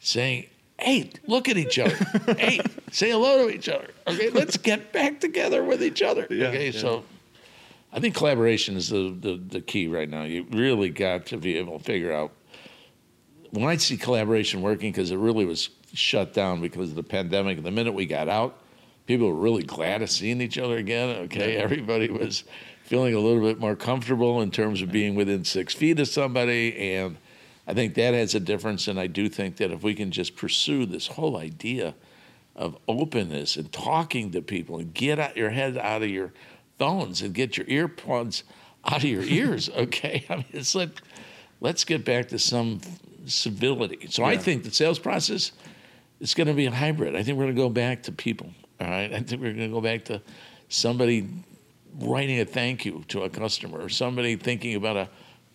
saying, 0.00 0.46
"Hey, 0.78 1.10
look 1.26 1.48
at 1.48 1.56
each 1.58 1.78
other. 1.78 1.94
hey, 2.38 2.60
say 2.90 3.10
hello 3.10 3.46
to 3.46 3.54
each 3.54 3.68
other. 3.68 3.88
Okay, 4.06 4.30
let's 4.30 4.56
get 4.56 4.92
back 4.92 5.20
together 5.20 5.62
with 5.62 5.82
each 5.82 6.00
other." 6.00 6.26
Yeah, 6.30 6.48
okay, 6.48 6.70
yeah. 6.70 6.80
so 6.80 7.04
I 7.92 8.00
think 8.00 8.14
collaboration 8.14 8.76
is 8.76 8.88
the, 8.88 9.14
the 9.20 9.36
the 9.36 9.60
key 9.60 9.88
right 9.88 10.08
now. 10.08 10.22
You 10.22 10.46
really 10.50 10.90
got 10.90 11.26
to 11.26 11.36
be 11.36 11.58
able 11.58 11.78
to 11.78 11.84
figure 11.84 12.12
out 12.12 12.32
when 13.50 13.68
I 13.68 13.76
see 13.76 13.96
collaboration 13.96 14.62
working 14.62 14.92
because 14.92 15.10
it 15.10 15.16
really 15.16 15.44
was 15.44 15.70
shut 15.94 16.34
down 16.34 16.60
because 16.60 16.90
of 16.90 16.96
the 16.96 17.02
pandemic. 17.02 17.62
The 17.62 17.70
minute 17.70 17.92
we 17.92 18.06
got 18.06 18.28
out, 18.28 18.60
people 19.06 19.28
were 19.28 19.34
really 19.34 19.62
glad 19.62 20.02
of 20.02 20.10
seeing 20.10 20.40
each 20.40 20.58
other 20.58 20.76
again. 20.76 21.08
Okay, 21.24 21.56
everybody 21.56 22.10
was 22.10 22.44
feeling 22.88 23.14
a 23.14 23.20
little 23.20 23.42
bit 23.42 23.60
more 23.60 23.76
comfortable 23.76 24.40
in 24.40 24.50
terms 24.50 24.80
of 24.80 24.90
being 24.90 25.14
within 25.14 25.44
six 25.44 25.74
feet 25.74 26.00
of 26.00 26.08
somebody, 26.08 26.94
and 26.94 27.18
I 27.66 27.74
think 27.74 27.94
that 27.94 28.14
has 28.14 28.34
a 28.34 28.40
difference. 28.40 28.88
And 28.88 28.98
I 28.98 29.06
do 29.06 29.28
think 29.28 29.58
that 29.58 29.70
if 29.70 29.82
we 29.82 29.94
can 29.94 30.10
just 30.10 30.36
pursue 30.36 30.86
this 30.86 31.06
whole 31.06 31.36
idea 31.36 31.94
of 32.56 32.78
openness 32.88 33.56
and 33.56 33.70
talking 33.70 34.32
to 34.32 34.40
people 34.40 34.78
and 34.78 34.94
get 34.94 35.18
out 35.18 35.36
your 35.36 35.50
head 35.50 35.76
out 35.76 36.02
of 36.02 36.08
your 36.08 36.32
phones 36.78 37.20
and 37.20 37.34
get 37.34 37.58
your 37.58 37.66
earpods 37.66 38.42
out 38.86 39.04
of 39.04 39.04
your 39.04 39.22
ears, 39.24 39.68
okay? 39.68 40.24
I 40.30 40.36
mean, 40.36 40.46
it's 40.52 40.74
like 40.74 40.90
let's 41.60 41.84
get 41.84 42.06
back 42.06 42.28
to 42.28 42.38
some 42.38 42.80
civility. 43.26 44.06
So 44.08 44.24
I 44.24 44.38
think 44.38 44.64
the 44.64 44.70
sales 44.70 44.98
process 44.98 45.52
is 46.20 46.32
going 46.32 46.46
to 46.46 46.54
be 46.54 46.64
a 46.64 46.70
hybrid. 46.70 47.14
I 47.14 47.22
think 47.22 47.36
we're 47.36 47.44
going 47.44 47.56
to 47.56 47.62
go 47.62 47.68
back 47.68 48.04
to 48.04 48.12
people. 48.12 48.50
All 48.80 48.88
right. 48.88 49.12
I 49.12 49.20
think 49.20 49.42
we're 49.42 49.52
going 49.52 49.68
to 49.68 49.74
go 49.74 49.82
back 49.82 50.06
to 50.06 50.22
somebody 50.70 51.28
writing 52.00 52.40
a 52.40 52.44
thank 52.44 52.84
you 52.84 53.04
to 53.08 53.22
a 53.22 53.30
customer 53.30 53.78
or 53.80 53.88
somebody 53.88 54.36
thinking 54.36 54.74
about 54.74 54.96
a 54.96 55.08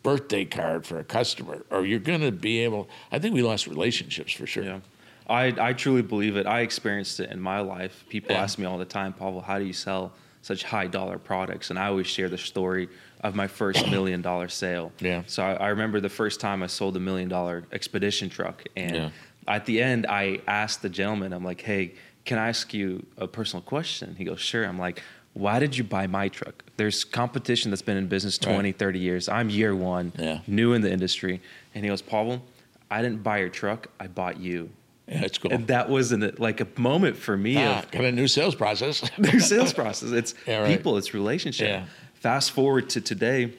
birthday 0.04 0.44
card 0.46 0.86
for 0.86 1.00
a 1.00 1.04
customer 1.04 1.64
or 1.70 1.86
you're 1.86 2.00
going 2.00 2.20
to 2.22 2.32
be 2.32 2.60
able 2.60 2.90
I 3.12 3.20
think 3.20 3.34
we 3.34 3.42
lost 3.42 3.68
relationships 3.68 4.34
for 4.34 4.46
sure. 4.46 4.64
Yeah. 4.64 4.80
I, 5.28 5.54
I 5.58 5.72
truly 5.74 6.02
believe 6.02 6.36
it. 6.36 6.46
I 6.46 6.60
experienced 6.62 7.22
it 7.22 7.30
in 7.32 7.40
my 7.40 7.62
life. 7.62 8.04
People 8.10 8.36
Yeah. 8.36 8.42
ask 8.44 8.60
me 8.60 8.66
all 8.66 8.78
the 8.78 8.84
time, 8.86 9.14
Pavel, 9.14 9.40
how 9.40 9.58
do 9.58 9.64
you 9.66 9.72
sell 9.72 10.12
such 10.42 10.64
high 10.64 10.88
dollar 10.88 11.18
products? 11.18 11.70
And 11.70 11.80
I 11.80 11.88
always 11.88 12.08
share 12.08 12.28
the 12.28 12.38
story 12.38 12.90
of 13.22 13.34
my 13.34 13.48
first 13.48 13.88
million 13.90 14.22
dollar 14.22 14.50
sale. 14.50 14.92
Yeah. 15.00 15.24
So 15.28 15.42
I, 15.44 15.54
I 15.54 15.68
remember 15.70 16.02
the 16.02 16.10
first 16.10 16.42
time 16.42 16.62
I 16.62 16.68
sold 16.68 16.98
a 16.98 17.00
million 17.00 17.30
dollar 17.30 17.64
expedition 17.72 18.28
truck. 18.30 18.64
And 18.76 18.96
Yeah. 18.98 19.10
at 19.48 19.66
the 19.66 19.82
end, 19.82 20.06
I 20.10 20.42
asked 20.46 20.82
the 20.82 20.90
gentleman, 20.90 21.32
I'm 21.32 21.46
like, 21.46 21.62
hey, 21.62 21.94
can 22.26 22.38
I 22.38 22.50
ask 22.50 22.74
you 22.74 23.06
a 23.18 23.28
personal 23.28 23.62
question? 23.64 24.16
He 24.18 24.26
goes, 24.26 24.42
sure. 24.42 24.66
I'm 24.66 24.78
like, 24.80 25.02
why 25.34 25.60
did 25.60 25.78
you 25.78 25.84
buy 25.84 26.08
my 26.08 26.28
truck? 26.30 26.64
There's 26.78 27.04
competition 27.04 27.72
that's 27.72 27.82
been 27.82 27.98
in 27.98 28.08
business 28.08 28.38
20, 28.38 28.70
Right. 28.70 28.78
30 28.80 29.00
years. 29.00 29.30
I'm 29.30 29.50
year 29.50 29.76
one, 29.76 30.12
Yeah. 30.18 30.40
new 30.48 30.74
in 30.74 30.82
the 30.82 30.92
industry. 30.92 31.42
And 31.74 31.84
he 31.84 31.90
goes, 31.90 32.02
Pavel, 32.02 32.44
I 32.92 33.02
didn't 33.02 33.24
buy 33.24 33.40
your 33.40 33.50
truck. 33.50 33.88
I 34.00 34.08
bought 34.08 34.40
you. 34.40 34.70
Yeah, 35.08 35.22
that's 35.22 35.38
cool. 35.38 35.52
And 35.52 35.68
that 35.68 35.90
was 35.90 36.12
an, 36.12 36.34
like 36.38 36.62
a 36.62 36.68
moment 36.80 37.18
for 37.18 37.36
me 37.36 37.58
ah, 37.58 37.80
of 37.80 37.92
got 37.92 38.06
a 38.06 38.12
new 38.12 38.28
sales 38.28 38.56
process. 38.56 39.04
new 39.18 39.40
sales 39.40 39.74
process. 39.74 40.12
It's 40.12 40.36
Yeah, 40.48 40.60
right. 40.62 40.78
people, 40.78 40.98
it's 40.98 41.14
relationship. 41.14 41.68
Yeah. 41.68 41.86
Fast 42.14 42.52
forward 42.52 42.90
to 42.92 43.02
today, 43.02 43.52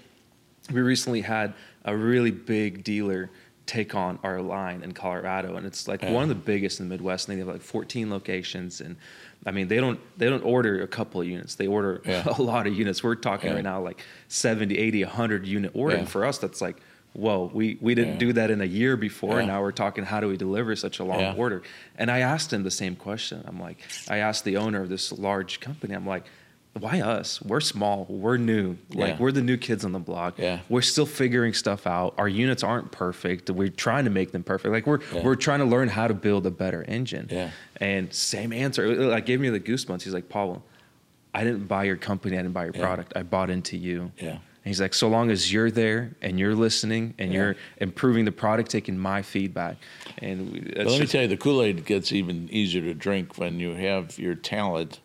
we 0.73 0.81
recently 0.81 1.21
had 1.21 1.53
a 1.85 1.95
really 1.95 2.31
big 2.31 2.83
dealer 2.83 3.31
take 3.67 3.95
on 3.95 4.19
our 4.23 4.41
line 4.41 4.83
in 4.83 4.93
Colorado, 4.93 5.57
and 5.57 5.67
it's 5.67 5.87
like 5.89 6.03
Yeah. 6.03 6.13
one 6.13 6.23
of 6.23 6.29
the 6.31 6.35
biggest 6.35 6.81
in 6.81 6.89
the 6.89 6.95
Midwest. 6.95 7.29
And 7.29 7.37
they 7.37 7.41
have 7.41 7.49
like 7.49 7.63
14 7.63 8.09
locations, 8.11 8.81
and 8.81 8.97
I 9.47 9.51
mean 9.51 9.69
they 9.69 9.77
don't 9.77 10.01
they 10.19 10.29
don't 10.29 10.45
order 10.45 10.83
a 10.83 10.87
couple 10.87 11.21
of 11.21 11.27
units; 11.27 11.55
they 11.57 11.67
order 11.67 12.01
Yeah. 12.05 12.25
a 12.39 12.43
lot 12.43 12.67
of 12.67 12.75
units. 12.75 13.03
We're 13.03 13.15
talking 13.15 13.51
Yeah. 13.51 13.57
right 13.57 13.65
now 13.65 13.81
like 13.81 14.01
70, 14.29 14.77
80, 14.79 15.05
100 15.05 15.47
unit 15.47 15.71
order, 15.75 15.97
and 15.97 16.09
for 16.09 16.25
us 16.25 16.39
that's 16.39 16.61
like. 16.61 16.77
Whoa, 17.17 17.49
we, 17.55 17.79
we 17.81 17.95
didn't 17.95 18.19
do 18.19 18.33
that 18.33 18.51
in 18.51 18.61
a 18.61 18.65
year 18.65 18.97
before. 18.97 19.39
And 19.39 19.47
now 19.47 19.61
we're 19.63 19.71
talking 19.71 20.03
how 20.05 20.19
do 20.19 20.27
we 20.27 20.37
deliver 20.37 20.75
such 20.75 20.99
a 20.99 21.05
long 21.05 21.37
order? 21.39 21.63
And 21.97 22.11
I 22.11 22.19
asked 22.19 22.53
him 22.53 22.65
the 22.65 22.73
same 22.73 22.97
question. 22.97 23.41
I'm 23.47 23.61
like, 23.61 23.79
I 24.09 24.17
asked 24.17 24.43
the 24.45 24.57
owner 24.57 24.83
of 24.83 24.89
this 24.89 25.13
large 25.13 25.61
company, 25.61 25.95
I'm 25.95 26.09
like, 26.09 26.25
why 26.79 27.01
us? 27.01 27.41
We're 27.43 27.61
small. 27.61 28.05
We're 28.09 28.37
new. 28.37 28.77
Like 28.93 29.11
Yeah. 29.15 29.17
we're 29.19 29.33
the 29.33 29.43
new 29.43 29.57
kids 29.57 29.85
on 29.85 29.93
the 29.93 29.99
block. 29.99 30.39
Yeah. 30.39 30.61
We're 30.69 30.83
still 30.83 31.07
figuring 31.07 31.55
stuff 31.55 31.87
out. 31.87 32.15
Our 32.19 32.29
units 32.29 32.63
aren't 32.65 32.91
perfect. 32.91 33.49
We're 33.51 33.69
trying 33.69 34.05
to 34.05 34.11
make 34.11 34.33
them 34.33 34.43
perfect. 34.43 34.73
Like 34.73 34.87
we're 34.87 35.01
Yeah. 35.15 35.23
we're 35.23 35.37
trying 35.37 35.61
to 35.61 35.65
learn 35.67 35.89
how 35.89 36.09
to 36.09 36.15
build 36.15 36.47
a 36.47 36.51
better 36.51 36.83
engine. 36.85 37.29
Yeah. 37.31 37.51
And 37.81 38.13
same 38.13 38.53
answer. 38.53 38.85
It 38.87 38.99
like 38.99 39.27
gave 39.27 39.41
me 39.41 39.51
the 39.51 39.61
goosebumps. 39.61 40.03
He's 40.03 40.15
like, 40.15 40.29
Paul, 40.29 40.65
I 41.33 41.45
didn't 41.45 41.67
buy 41.69 41.85
your 41.85 41.97
company. 41.97 42.37
I 42.37 42.43
didn't 42.43 42.55
buy 42.55 42.65
your 42.65 42.75
Yeah. 42.75 42.83
product. 42.85 43.13
I 43.17 43.23
bought 43.23 43.51
into 43.51 43.77
you. 43.77 44.11
Yeah. 44.21 44.31
And 44.31 44.71
he's 44.71 44.81
like, 44.81 44.95
so 44.95 45.09
long 45.09 45.31
as 45.31 45.53
you're 45.53 45.71
there 45.71 46.17
and 46.23 46.39
you're 46.41 46.55
listening 46.55 47.13
and 47.19 47.33
you're 47.35 47.55
improving 47.79 48.25
the 48.25 48.33
product, 48.33 48.71
taking 48.71 48.97
my 48.99 49.21
feedback, 49.21 49.77
and 50.19 50.51
we, 50.53 50.61
that's 50.61 50.77
But 50.85 50.87
let 50.87 51.01
me 51.01 51.07
tell 51.07 51.21
you, 51.23 51.29
the 51.29 51.37
Kool 51.37 51.61
Aid 51.63 51.85
gets 51.85 52.13
even 52.13 52.49
easier 52.51 52.81
to 52.81 52.95
drink 52.95 53.37
when 53.37 53.61
you 53.61 53.75
have 53.75 54.19
your 54.19 54.35
talent 54.35 55.01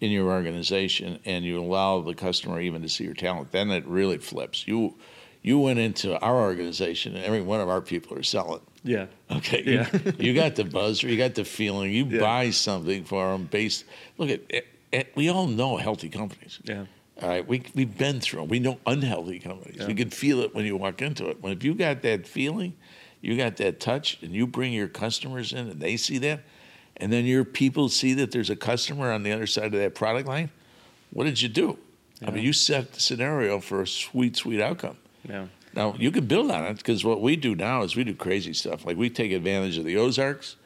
in 0.00 0.10
your 0.10 0.30
organization 0.30 1.18
and 1.24 1.44
you 1.44 1.60
allow 1.60 2.00
the 2.00 2.14
customer 2.14 2.60
even 2.60 2.82
to 2.82 2.88
see 2.88 3.04
your 3.04 3.14
talent. 3.14 3.50
Then 3.52 3.70
it 3.70 3.84
really 3.86 4.18
flips. 4.18 4.66
You 4.66 4.94
you 5.42 5.58
went 5.60 5.78
into 5.78 6.18
our 6.18 6.36
organization 6.40 7.14
and 7.16 7.24
every 7.24 7.40
one 7.40 7.60
of 7.60 7.68
our 7.68 7.80
people 7.80 8.16
are 8.18 8.22
selling. 8.24 8.60
yeah, 8.84 9.06
Okay, 9.30 9.62
Yeah. 9.64 9.88
you, 10.18 10.28
you 10.28 10.34
got 10.34 10.56
the 10.56 10.64
buzz, 10.64 11.02
you 11.02 11.16
got 11.16 11.34
the 11.34 11.44
feeling. 11.44 11.92
You 11.92 12.04
Yeah. 12.06 12.20
buy 12.20 12.50
something 12.50 13.04
for 13.04 13.32
them 13.32 13.44
based. 13.44 13.84
Look 14.18 14.30
at, 14.30 14.40
it, 14.48 14.66
it, 14.92 15.12
we 15.14 15.28
all 15.30 15.46
know 15.46 15.76
healthy 15.76 16.08
companies. 16.08 16.58
yeah, 16.64 16.86
All 17.22 17.28
right, 17.28 17.46
we 17.46 17.62
we've 17.74 17.96
been 17.96 18.20
through 18.20 18.40
them. 18.40 18.48
We 18.48 18.58
know 18.58 18.78
unhealthy 18.86 19.38
companies. 19.38 19.76
Yeah. 19.80 19.86
We 19.86 19.94
can 19.94 20.10
feel 20.10 20.40
it 20.40 20.54
when 20.54 20.64
you 20.64 20.76
walk 20.76 21.02
into 21.02 21.28
it. 21.28 21.40
When 21.40 21.52
if 21.52 21.62
you 21.64 21.74
got 21.74 22.02
that 22.02 22.26
feeling, 22.26 22.74
you 23.20 23.36
got 23.36 23.56
that 23.58 23.80
touch, 23.80 24.18
and 24.22 24.32
you 24.32 24.46
bring 24.46 24.72
your 24.72 24.88
customers 24.88 25.52
in, 25.52 25.68
and 25.70 25.80
they 25.80 25.96
see 25.96 26.18
that, 26.18 26.40
and 27.00 27.12
then 27.12 27.24
your 27.24 27.44
people 27.44 27.88
see 27.88 28.14
that 28.14 28.30
there's 28.32 28.50
a 28.50 28.56
customer 28.56 29.12
on 29.12 29.22
the 29.22 29.32
other 29.32 29.46
side 29.46 29.66
of 29.66 29.80
that 29.80 29.94
product 29.94 30.28
line. 30.28 30.50
What 31.10 31.24
did 31.24 31.40
you 31.40 31.48
do? 31.48 31.78
I 32.26 32.30
mean, 32.30 32.44
you 32.44 32.52
set 32.52 32.92
the 32.92 33.00
scenario 33.00 33.60
for 33.60 33.82
a 33.82 33.86
sweet, 33.86 34.36
sweet 34.36 34.60
outcome. 34.60 34.96
yeah, 35.28 35.46
Now 35.74 35.94
you 35.96 36.10
can 36.10 36.26
build 36.26 36.50
on 36.50 36.64
it 36.64 36.76
because 36.78 37.04
what 37.04 37.20
we 37.20 37.36
do 37.36 37.54
now 37.54 37.82
is 37.82 37.94
we 37.94 38.02
do 38.04 38.14
crazy 38.14 38.52
stuff. 38.52 38.84
Like 38.84 38.96
we 38.96 39.08
take 39.08 39.30
advantage 39.30 39.78
of 39.78 39.84
the 39.84 39.96
Ozarks, 39.96 40.56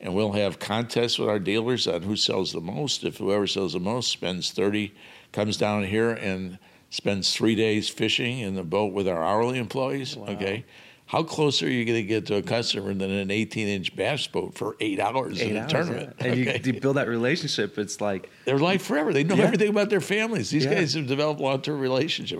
and 0.00 0.14
we'll 0.14 0.32
have 0.32 0.58
contests 0.58 1.18
with 1.18 1.28
our 1.28 1.38
dealers 1.40 1.86
on 1.88 2.02
who 2.02 2.14
sells 2.16 2.52
the 2.52 2.60
most. 2.60 3.02
If 3.04 3.18
whoever 3.18 3.46
sells 3.48 3.72
the 3.72 3.80
most 3.80 4.10
spends 4.12 4.52
thirty, 4.52 4.94
comes 5.32 5.56
down 5.56 5.84
here 5.84 6.10
and 6.10 6.58
spends 6.90 7.34
three 7.34 7.54
days 7.56 7.88
fishing 7.88 8.38
in 8.38 8.54
the 8.54 8.62
boat 8.62 8.92
with 8.92 9.08
our 9.08 9.24
hourly 9.24 9.58
employees. 9.58 10.16
Wow. 10.16 10.26
Okay, 10.28 10.64
how 11.12 11.22
close 11.22 11.62
are 11.62 11.68
you 11.68 11.84
going 11.84 11.98
to 11.98 12.02
get 12.08 12.24
to 12.28 12.36
a 12.36 12.42
customer 12.42 12.94
than 12.94 13.10
an 13.10 13.30
eighteen-inch 13.30 13.94
bass 13.94 14.26
boat 14.28 14.54
for 14.56 14.76
eight 14.80 14.98
hours 14.98 15.38
in 15.42 15.58
a 15.58 15.60
hours, 15.60 15.70
tournament? 15.70 16.14
yeah. 16.18 16.24
And 16.26 16.40
Okay? 16.48 16.60
you, 16.64 16.72
you 16.72 16.80
build 16.80 16.96
that 16.96 17.06
relationship. 17.06 17.76
It's 17.76 18.00
like 18.00 18.30
Their 18.46 18.58
life 18.58 18.82
forever. 18.82 19.12
They 19.12 19.22
know 19.22 19.34
Yeah. 19.34 19.44
everything 19.44 19.68
about 19.68 19.90
their 19.90 20.00
families. 20.00 20.48
These 20.48 20.64
Yeah. 20.64 20.72
guys 20.76 20.94
have 20.94 21.06
developed 21.06 21.38
long-term 21.38 21.78
relationship. 21.80 22.38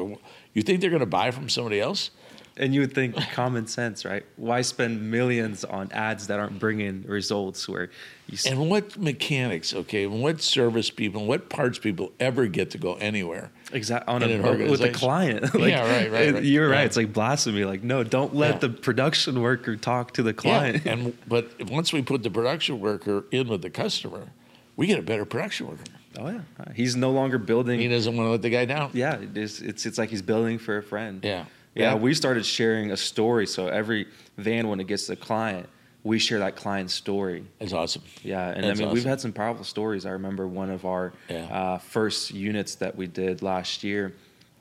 You 0.54 0.62
think 0.62 0.80
they're 0.80 0.88
going 0.88 1.00
to 1.00 1.06
buy 1.06 1.32
from 1.32 1.50
somebody 1.50 1.80
else? 1.80 2.10
And 2.58 2.74
you 2.74 2.80
would 2.82 2.94
think 2.94 3.16
common 3.32 3.66
sense, 3.66 4.04
right? 4.04 4.24
Why 4.36 4.60
spend 4.60 5.10
millions 5.10 5.64
on 5.64 5.90
ads 5.90 6.26
that 6.26 6.38
aren't 6.38 6.58
bringing 6.58 7.02
results? 7.04 7.66
Where 7.66 7.84
you 8.28 8.34
s- 8.34 8.44
And 8.46 8.68
what 8.68 8.98
mechanics, 8.98 9.72
okay, 9.74 10.04
and 10.04 10.20
what 10.22 10.42
service 10.42 10.90
people, 10.90 11.20
and 11.22 11.28
what 11.28 11.48
parts 11.48 11.78
people 11.78 12.12
ever 12.20 12.46
get 12.46 12.70
to 12.72 12.78
go 12.78 12.94
anywhere? 12.94 13.50
Exactly 13.72 14.12
on 14.14 14.22
a, 14.22 14.26
an 14.26 14.42
with 14.42 14.46
organization. 14.50 14.92
client. 14.94 15.42
like, 15.54 15.70
Yeah, 15.70 15.80
right, 15.90 16.12
right, 16.12 16.34
right. 16.34 16.44
You're 16.44 16.68
right. 16.68 16.80
Yeah. 16.80 16.84
It's 16.84 16.96
like 16.98 17.12
blasphemy. 17.14 17.64
Like, 17.64 17.82
no, 17.82 18.04
don't 18.04 18.34
let 18.34 18.52
Yeah. 18.54 18.58
the 18.58 18.68
production 18.68 19.40
worker 19.40 19.74
talk 19.76 20.12
to 20.14 20.22
the 20.22 20.34
client. 20.34 20.84
Yeah, 20.84 20.92
and 20.92 21.16
but 21.26 21.70
once 21.70 21.90
we 21.92 22.02
put 22.02 22.22
the 22.22 22.30
production 22.30 22.80
worker 22.80 23.24
in 23.30 23.48
with 23.48 23.62
the 23.62 23.70
customer, 23.70 24.28
we 24.76 24.86
get 24.86 24.98
a 24.98 25.02
better 25.02 25.24
production 25.24 25.68
worker. 25.68 25.84
oh 26.18 26.28
yeah, 26.28 26.40
uh, 26.60 26.70
he's 26.74 26.96
no 26.96 27.10
longer 27.12 27.38
building. 27.38 27.80
He 27.80 27.88
doesn't 27.88 28.14
want 28.14 28.26
to 28.26 28.30
let 28.32 28.42
the 28.42 28.50
guy 28.50 28.66
down. 28.66 28.90
yeah, 28.92 29.16
it's, 29.34 29.60
it's 29.62 29.86
it's 29.86 29.96
like 29.96 30.10
he's 30.10 30.20
building 30.20 30.58
for 30.58 30.76
a 30.76 30.82
friend. 30.82 31.24
Yeah. 31.24 31.46
Yeah, 31.74 31.92
Yeah. 31.92 31.94
we 31.96 32.14
started 32.14 32.44
sharing 32.44 32.90
a 32.90 32.96
story. 32.96 33.46
So 33.46 33.68
every 33.68 34.06
van, 34.36 34.68
when 34.68 34.80
it 34.80 34.86
gets 34.86 35.06
the 35.06 35.16
client, 35.16 35.68
we 36.04 36.18
share 36.18 36.40
that 36.40 36.56
client's 36.56 36.92
story. 36.94 37.44
It's 37.60 37.72
awesome. 37.72 38.02
Yeah, 38.22 38.48
and 38.48 38.64
That's 38.64 38.80
I 38.80 38.84
mean 38.84 38.92
we've 38.92 39.04
had 39.04 39.20
some 39.20 39.32
powerful 39.32 39.64
stories. 39.64 40.04
I 40.04 40.10
remember 40.10 40.46
one 40.48 40.68
of 40.70 40.84
our 40.84 41.12
Yeah. 41.28 41.44
uh, 41.44 41.78
first 41.78 42.32
units 42.32 42.74
that 42.76 42.96
we 42.96 43.06
did 43.06 43.40
last 43.42 43.84
year. 43.84 44.14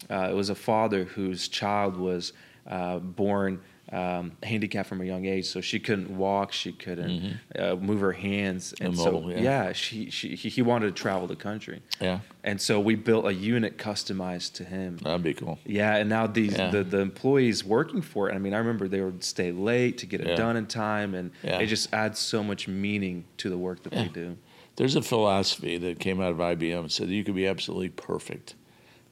Uh, 0.10 0.28
it 0.32 0.36
was 0.36 0.50
a 0.50 0.56
father 0.56 1.04
whose 1.04 1.48
child 1.48 1.98
was 1.98 2.34
uh, 2.68 3.00
born 3.00 3.60
um, 3.92 4.32
handicapped 4.44 4.88
from 4.88 5.02
a 5.02 5.06
young 5.06 5.26
age, 5.26 5.46
so 5.48 5.60
she 5.62 5.80
couldn't 5.80 6.10
walk, 6.16 6.52
she 6.54 6.72
couldn't 6.72 7.40
uh, 7.60 7.76
move 7.76 8.00
her 8.02 8.14
hands, 8.14 8.74
and 8.80 8.98
so 8.98 9.10
Immobile, 9.10 9.32
yeah, 9.34 9.40
yeah. 9.42 9.74
she, 9.74 10.10
she 10.10 10.36
he 10.36 10.62
wanted 10.62 10.96
to 10.96 11.02
travel 11.02 11.28
the 11.28 11.36
country, 11.36 11.82
Yeah, 12.00 12.20
and 12.44 12.62
so 12.62 12.80
we 12.80 12.96
built 12.96 13.26
a 13.26 13.34
unit 13.34 13.78
customized 13.78 14.54
to 14.54 14.64
him. 14.64 14.98
that'd 14.98 15.22
be 15.24 15.34
cool. 15.34 15.60
Yeah, 15.66 15.98
and 15.98 16.10
now 16.10 16.26
these 16.28 16.58
Yeah. 16.58 16.70
the, 16.72 16.84
the 16.84 17.00
employees 17.00 17.66
working 17.66 18.02
for 18.02 18.30
it. 18.30 18.34
I 18.36 18.38
mean, 18.38 18.54
I 18.54 18.60
remember 18.60 18.88
they 18.88 19.02
would 19.02 19.24
stay 19.24 19.52
late 19.52 19.98
to 20.00 20.06
get 20.06 20.22
it 20.22 20.28
Yeah. 20.28 20.36
done 20.36 20.56
in 20.56 20.68
time, 20.68 21.14
and 21.14 21.32
it 21.44 21.66
just 21.68 21.94
adds 21.94 22.18
so 22.20 22.44
much 22.44 22.68
meaning 22.70 23.26
to 23.38 23.50
the 23.50 23.58
work 23.58 23.84
that 23.84 23.92
they 23.92 24.08
do. 24.08 24.38
There's 24.78 24.96
a 24.96 25.02
philosophy 25.02 25.78
that 25.78 26.00
came 26.00 26.22
out 26.22 26.32
of 26.32 26.38
IBM 26.38 26.80
and 26.80 26.92
said 26.92 27.10
that 27.10 27.14
you 27.14 27.26
could 27.26 27.36
be 27.36 27.46
absolutely 27.46 27.90
perfect, 27.90 28.56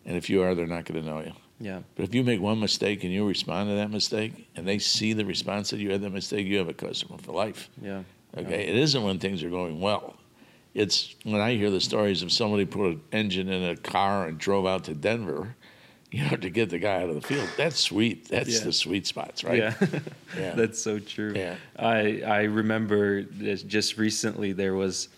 and 0.05 0.15
if 0.15 0.30
you 0.30 0.41
are, 0.41 0.55
they're 0.55 0.67
not 0.67 0.86
going 0.86 1.03
to 1.03 1.05
know 1.05 1.19
you. 1.19 1.34
Yeah, 1.60 1.82
But 1.95 2.03
if 2.03 2.16
you 2.16 2.24
make 2.24 2.39
one 2.39 2.60
mistake 2.60 3.03
and 3.03 3.12
you 3.12 3.28
respond 3.28 3.70
to 3.70 3.76
that 3.76 3.91
mistake, 3.91 4.47
and 4.55 4.66
they 4.68 4.80
see 4.80 5.12
the 5.14 5.26
response 5.26 5.70
that 5.72 5.80
you 5.80 5.91
had 5.91 6.01
that 6.01 6.12
mistake, 6.12 6.47
you 6.47 6.57
have 6.57 6.70
a 6.70 6.74
customer 6.74 7.18
for 7.18 7.34
life. 7.34 7.70
yeah, 7.82 8.03
Okay, 8.38 8.68
it 8.68 8.76
isn't 8.76 9.03
when 9.03 9.20
things 9.20 9.43
are 9.43 9.49
going 9.49 9.82
well. 9.82 10.16
It's 10.74 11.16
when 11.24 11.41
I 11.41 11.55
hear 11.55 11.70
the 11.70 11.82
stories 11.82 12.22
of 12.22 12.32
somebody 12.32 12.64
put 12.66 12.86
an 12.91 13.01
engine 13.12 13.49
in 13.49 13.64
a 13.64 13.76
car 13.76 14.28
and 14.28 14.38
drove 14.38 14.66
out 14.66 14.84
to 14.86 14.93
Denver, 14.93 15.55
you 16.12 16.24
know, 16.24 16.38
to 16.38 16.49
get 16.49 16.70
the 16.70 16.80
guy 16.80 17.01
out 17.01 17.10
of 17.10 17.16
the 17.16 17.22
field. 17.22 17.49
That's 17.57 17.80
sweet. 17.80 18.30
That's 18.30 18.49
Yeah. 18.60 18.64
the 18.66 18.72
sweet 18.74 19.05
spots, 19.07 19.43
right? 19.43 19.57
yeah. 19.57 19.74
Yeah. 20.38 20.51
That's 20.55 20.82
so 20.82 20.99
true. 20.99 21.34
Yeah. 21.36 21.55
I 21.78 22.22
I 22.26 22.41
remember 22.43 23.24
just 23.24 23.97
recently 23.97 24.53
there 24.53 24.76
was 24.76 25.10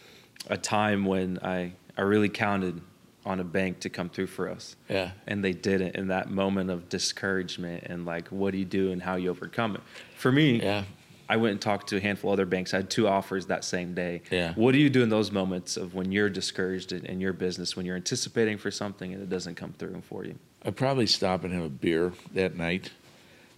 a 0.49 0.57
time 0.57 1.05
when 1.05 1.37
I 1.43 1.73
I 1.97 2.01
really 2.01 2.29
counted 2.29 2.81
on 3.25 3.39
a 3.39 3.43
bank 3.43 3.79
to 3.81 3.89
come 3.89 4.09
through 4.09 4.27
for 4.27 4.49
us. 4.49 4.75
Yeah. 4.89 5.11
And 5.27 5.43
they 5.43 5.53
didn't 5.53 5.95
in 5.95 6.07
that 6.07 6.29
moment 6.31 6.69
of 6.69 6.89
discouragement 6.89 7.83
and 7.85 8.05
like 8.05 8.27
what 8.29 8.51
do 8.51 8.57
you 8.57 8.65
do 8.65 8.91
and 8.91 9.01
how 9.01 9.15
you 9.15 9.29
overcome 9.29 9.75
it. 9.75 9.81
For 10.17 10.31
me, 10.31 10.61
Yeah. 10.61 10.83
I 11.29 11.37
went 11.37 11.53
and 11.53 11.61
talked 11.61 11.87
to 11.89 11.95
a 11.97 11.99
handful 12.01 12.29
of 12.31 12.33
other 12.33 12.45
banks. 12.45 12.73
I 12.73 12.77
had 12.77 12.89
two 12.89 13.07
offers 13.07 13.45
that 13.45 13.63
same 13.63 13.93
day. 13.93 14.21
Yeah. 14.29 14.53
What 14.55 14.73
do 14.73 14.79
you 14.79 14.89
do 14.89 15.01
in 15.01 15.07
those 15.07 15.31
moments 15.31 15.77
of 15.77 15.93
when 15.93 16.11
you're 16.11 16.29
discouraged 16.29 16.91
in, 16.91 17.05
in 17.05 17.21
your 17.21 17.31
business, 17.31 17.73
when 17.77 17.85
you're 17.85 17.95
anticipating 17.95 18.57
for 18.57 18.69
something 18.69 19.13
and 19.13 19.23
it 19.23 19.29
doesn't 19.29 19.55
come 19.55 19.71
through 19.71 20.01
for 20.09 20.25
you? 20.25 20.35
I'd 20.65 20.75
probably 20.75 21.07
stop 21.07 21.45
and 21.45 21.53
have 21.53 21.63
a 21.63 21.69
beer 21.69 22.11
that 22.33 22.57
night. 22.57 22.91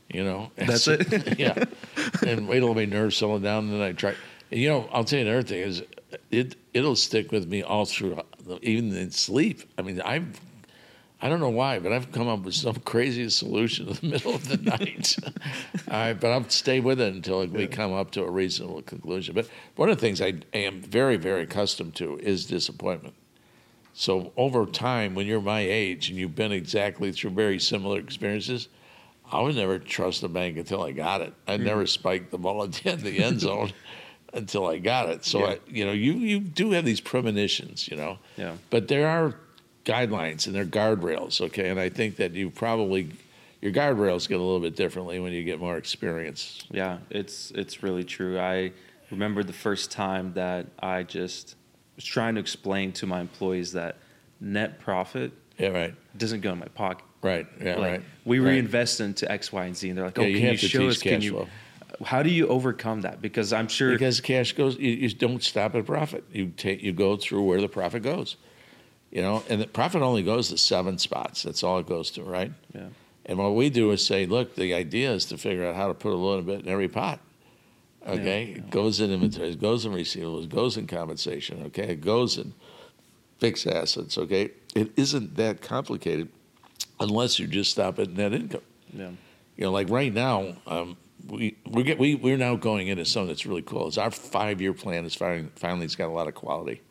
You 0.09 0.23
know, 0.23 0.51
That's 0.55 0.87
it? 0.87 1.39
yeah, 1.39 1.63
and 2.27 2.47
wait 2.47 2.59
till 2.59 2.75
my 2.75 2.85
nerves 2.85 3.17
settle 3.17 3.39
down, 3.39 3.63
and 3.69 3.73
then 3.73 3.81
I 3.81 3.93
try. 3.93 4.13
And, 4.51 4.59
you 4.59 4.69
know, 4.69 4.87
I'll 4.91 5.03
tell 5.05 5.17
you 5.17 5.25
another 5.25 5.41
thing 5.41 5.61
is, 5.61 5.81
it 6.29 6.55
it'll 6.73 6.95
stick 6.95 7.31
with 7.31 7.47
me 7.47 7.63
all 7.63 7.85
through, 7.85 8.21
even 8.61 8.95
in 8.95 9.11
sleep. 9.11 9.63
I 9.77 9.81
mean, 9.81 10.01
I've. 10.01 10.39
I 11.21 11.29
don't 11.29 11.39
know 11.39 11.47
why, 11.47 11.79
but 11.79 11.93
I've 11.93 12.11
come 12.11 12.27
up 12.27 12.41
with 12.41 12.53
some 12.53 12.75
crazy 12.85 13.29
solution 13.29 13.87
in 13.87 13.93
the 13.93 14.07
middle 14.11 14.35
of 14.35 14.47
the 14.47 14.57
night. 14.57 15.17
Right, 15.87 16.13
but 16.13 16.31
I'll 16.31 16.49
stay 16.49 16.79
with 16.79 16.99
it 16.99 17.13
until 17.13 17.45
we 17.45 17.67
come 17.67 17.93
up 17.93 18.11
to 18.11 18.23
a 18.23 18.29
reasonable 18.29 18.81
conclusion. 18.81 19.35
But 19.35 19.47
one 19.75 19.89
of 19.89 19.97
the 19.97 20.01
things 20.01 20.21
I 20.21 20.33
am 20.53 20.81
very, 20.81 21.17
very 21.17 21.43
accustomed 21.43 21.95
to 21.95 22.17
is 22.17 22.45
disappointment. 22.45 23.13
So 23.93 24.33
over 24.37 24.65
time, 24.65 25.13
when 25.13 25.27
you're 25.27 25.39
my 25.39 25.61
age 25.61 26.09
and 26.09 26.17
you've 26.17 26.35
been 26.35 26.51
exactly 26.51 27.11
through 27.11 27.29
very 27.31 27.59
similar 27.59 27.99
experiences, 27.99 28.69
I 29.31 29.41
would 29.41 29.55
never 29.55 29.77
trust 29.77 30.23
a 30.23 30.27
bank 30.27 30.57
until 30.57 30.81
I 30.81 30.93
got 30.93 31.21
it. 31.21 31.33
I'd 31.47 31.61
never 31.61 31.83
mm-hmm. 31.83 31.87
spike 31.87 32.31
the 32.31 32.39
ball 32.39 32.63
at 32.63 32.73
the 32.73 33.23
end 33.23 33.39
zone 33.39 33.71
until 34.33 34.65
I 34.67 34.79
got 34.79 35.09
it. 35.09 35.23
So 35.25 35.39
Yeah. 35.39 35.45
I, 35.45 35.59
you 35.67 35.85
know, 35.85 35.91
you 35.91 36.13
you 36.13 36.39
do 36.39 36.71
have 36.71 36.85
these 36.85 36.99
premonitions, 37.01 37.87
you 37.87 37.95
know. 37.97 38.17
Yeah. 38.37 38.55
But 38.69 38.87
there 38.87 39.07
are 39.07 39.35
guidelines 39.85 40.45
and 40.47 40.55
there 40.55 40.63
are 40.63 40.65
guardrails, 40.65 41.41
okay? 41.41 41.69
And 41.69 41.79
I 41.79 41.89
think 41.89 42.15
that 42.17 42.31
you 42.33 42.49
probably 42.49 43.09
your 43.61 43.71
guardrails 43.71 44.27
get 44.27 44.35
a 44.39 44.43
little 44.43 44.59
bit 44.59 44.75
differently 44.75 45.19
when 45.19 45.31
you 45.33 45.43
get 45.43 45.59
more 45.59 45.77
experience. 45.77 46.63
Yeah, 46.71 46.97
it's 47.09 47.51
it's 47.51 47.83
really 47.83 48.03
true. 48.03 48.39
I 48.39 48.71
remember 49.11 49.43
the 49.43 49.53
first 49.53 49.91
time 49.91 50.33
that 50.33 50.65
I 50.79 51.03
just 51.03 51.55
was 51.95 52.05
trying 52.05 52.35
to 52.35 52.41
explain 52.41 52.91
to 52.93 53.05
my 53.07 53.21
employees 53.21 53.71
that 53.73 53.97
net 54.41 54.79
profit 54.79 55.31
Yeah, 55.59 55.67
right. 55.69 55.93
doesn't 56.17 56.41
go 56.41 56.51
in 56.51 56.59
my 56.59 56.67
pocket. 56.69 57.05
Right. 57.21 57.47
Yeah, 57.61 57.75
Like, 57.75 57.91
right. 57.91 58.01
We 58.25 58.39
Right. 58.39 58.49
reinvest 58.53 58.99
into 58.99 59.31
X, 59.31 59.53
Y, 59.53 59.65
and 59.65 59.77
Z, 59.77 59.87
and 59.87 59.97
they're 59.97 60.03
like, 60.05 60.17
"Oh, 60.19 60.23
Yeah, 60.23 60.27
you 60.27 60.39
can 60.39 60.51
you 60.51 60.57
to 60.57 60.67
show 60.67 60.79
teach 60.79 60.89
us? 60.89 61.01
Can 61.01 61.21
you? 61.21 61.31
flow. 61.31 61.47
How 62.03 62.23
do 62.23 62.29
you 62.29 62.47
overcome 62.47 63.01
that? 63.01 63.21
Because 63.21 63.53
I'm 63.53 63.67
sure. 63.67 63.91
Because 63.91 64.19
cash 64.21 64.53
goes, 64.53 64.77
you, 64.77 64.91
you 64.91 65.09
don't 65.09 65.43
stop 65.43 65.75
at 65.75 65.85
profit. 65.85 66.23
You 66.31 66.47
take, 66.57 66.81
you 66.81 66.91
go 66.93 67.17
through 67.17 67.43
where 67.43 67.61
the 67.61 67.67
profit 67.69 68.03
goes. 68.03 68.35
You 69.11 69.21
know, 69.21 69.43
and 69.47 69.61
the 69.61 69.67
profit 69.67 70.01
only 70.01 70.23
goes 70.23 70.49
to 70.49 70.57
seven 70.57 70.97
spots. 70.97 71.43
That's 71.43 71.63
all 71.63 71.77
it 71.79 71.87
goes 71.87 72.09
to, 72.11 72.23
right? 72.23 72.51
yeah, 72.73 72.87
And 73.27 73.37
what 73.37 73.53
we 73.53 73.69
do 73.69 73.91
is 73.91 74.03
say, 74.05 74.25
look, 74.25 74.55
the 74.55 74.73
idea 74.73 75.11
is 75.11 75.25
to 75.25 75.37
figure 75.37 75.65
out 75.67 75.75
how 75.75 75.87
to 75.87 75.93
put 75.93 76.13
a 76.13 76.15
little 76.15 76.41
bit 76.41 76.61
in 76.61 76.67
every 76.67 76.87
pot. 76.87 77.19
Okay, 78.07 78.45
Yeah. 78.45 78.55
it 78.57 78.69
goes 78.71 78.99
in 78.99 79.11
inventory, 79.11 79.51
it 79.51 79.61
goes 79.61 79.85
in 79.85 79.93
receivables, 79.93 80.45
it 80.45 80.49
goes 80.49 80.77
in 80.77 80.87
compensation. 80.87 81.61
Okay, 81.67 81.89
it 81.89 82.01
goes 82.01 82.37
in 82.37 82.53
fixed 83.37 83.67
assets. 83.67 84.17
Okay, 84.17 84.49
it 84.75 84.91
isn't 84.97 85.35
that 85.35 85.61
complicated 85.61 86.27
unless 86.99 87.37
you 87.39 87.45
just 87.47 87.71
stop 87.71 87.99
at 87.99 88.09
net 88.11 88.33
income 88.33 88.61
yeah, 88.93 89.09
you 89.57 89.63
know, 89.65 89.71
like 89.71 89.89
right 89.89 90.13
now, 90.13 90.55
um, 90.67 90.97
we 91.27 91.57
we 91.69 91.83
get 91.83 91.97
we 91.97 92.15
we're 92.15 92.37
now 92.37 92.55
going 92.55 92.87
into 92.87 93.05
something 93.05 93.29
that's 93.29 93.45
really 93.45 93.61
cool. 93.61 93.87
It's 93.87 93.97
our 93.97 94.11
five 94.11 94.61
year 94.61 94.73
plan 94.73 95.05
is 95.05 95.15
finally 95.15 95.49
finally 95.55 95.85
it's 95.85 95.95
got 95.95 96.07
a 96.07 96.13
lot 96.13 96.27
of 96.27 96.35
quality. 96.35 96.81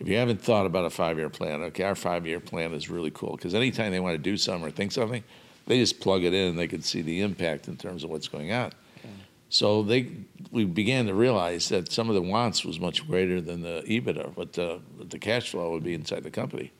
If 0.00 0.08
you 0.08 0.16
haven't 0.16 0.40
thought 0.40 0.66
about 0.66 0.84
a 0.84 0.90
five 0.90 1.18
year 1.18 1.30
plan, 1.30 1.62
okay, 1.62 1.84
our 1.84 1.94
five 1.94 2.26
year 2.26 2.40
plan 2.40 2.72
is 2.72 2.90
really 2.90 3.10
cool 3.10 3.36
because 3.36 3.54
anytime 3.54 3.92
they 3.92 4.00
want 4.00 4.14
to 4.14 4.22
do 4.22 4.36
something 4.36 4.66
or 4.66 4.70
think 4.70 4.92
something, 4.92 5.22
they 5.66 5.78
just 5.78 6.00
plug 6.00 6.24
it 6.24 6.34
in 6.34 6.48
and 6.48 6.58
they 6.58 6.68
can 6.68 6.82
see 6.82 7.02
the 7.02 7.20
impact 7.20 7.68
in 7.68 7.76
terms 7.76 8.04
of 8.04 8.10
what's 8.10 8.28
going 8.28 8.52
on. 8.52 8.72
So 9.54 9.84
they 9.84 10.10
we 10.50 10.64
began 10.64 11.06
to 11.06 11.14
realize 11.14 11.68
that 11.68 11.92
some 11.92 12.08
of 12.08 12.16
the 12.16 12.22
wants 12.22 12.64
was 12.64 12.80
much 12.80 13.06
greater 13.06 13.40
than 13.40 13.62
the 13.62 13.84
EBITDA, 13.86 14.34
but 14.34 14.52
the, 14.54 14.80
the 14.98 15.18
cash 15.18 15.50
flow 15.50 15.70
would 15.70 15.84
be 15.84 15.94
inside 15.94 16.24
the 16.24 16.30
company. 16.30 16.72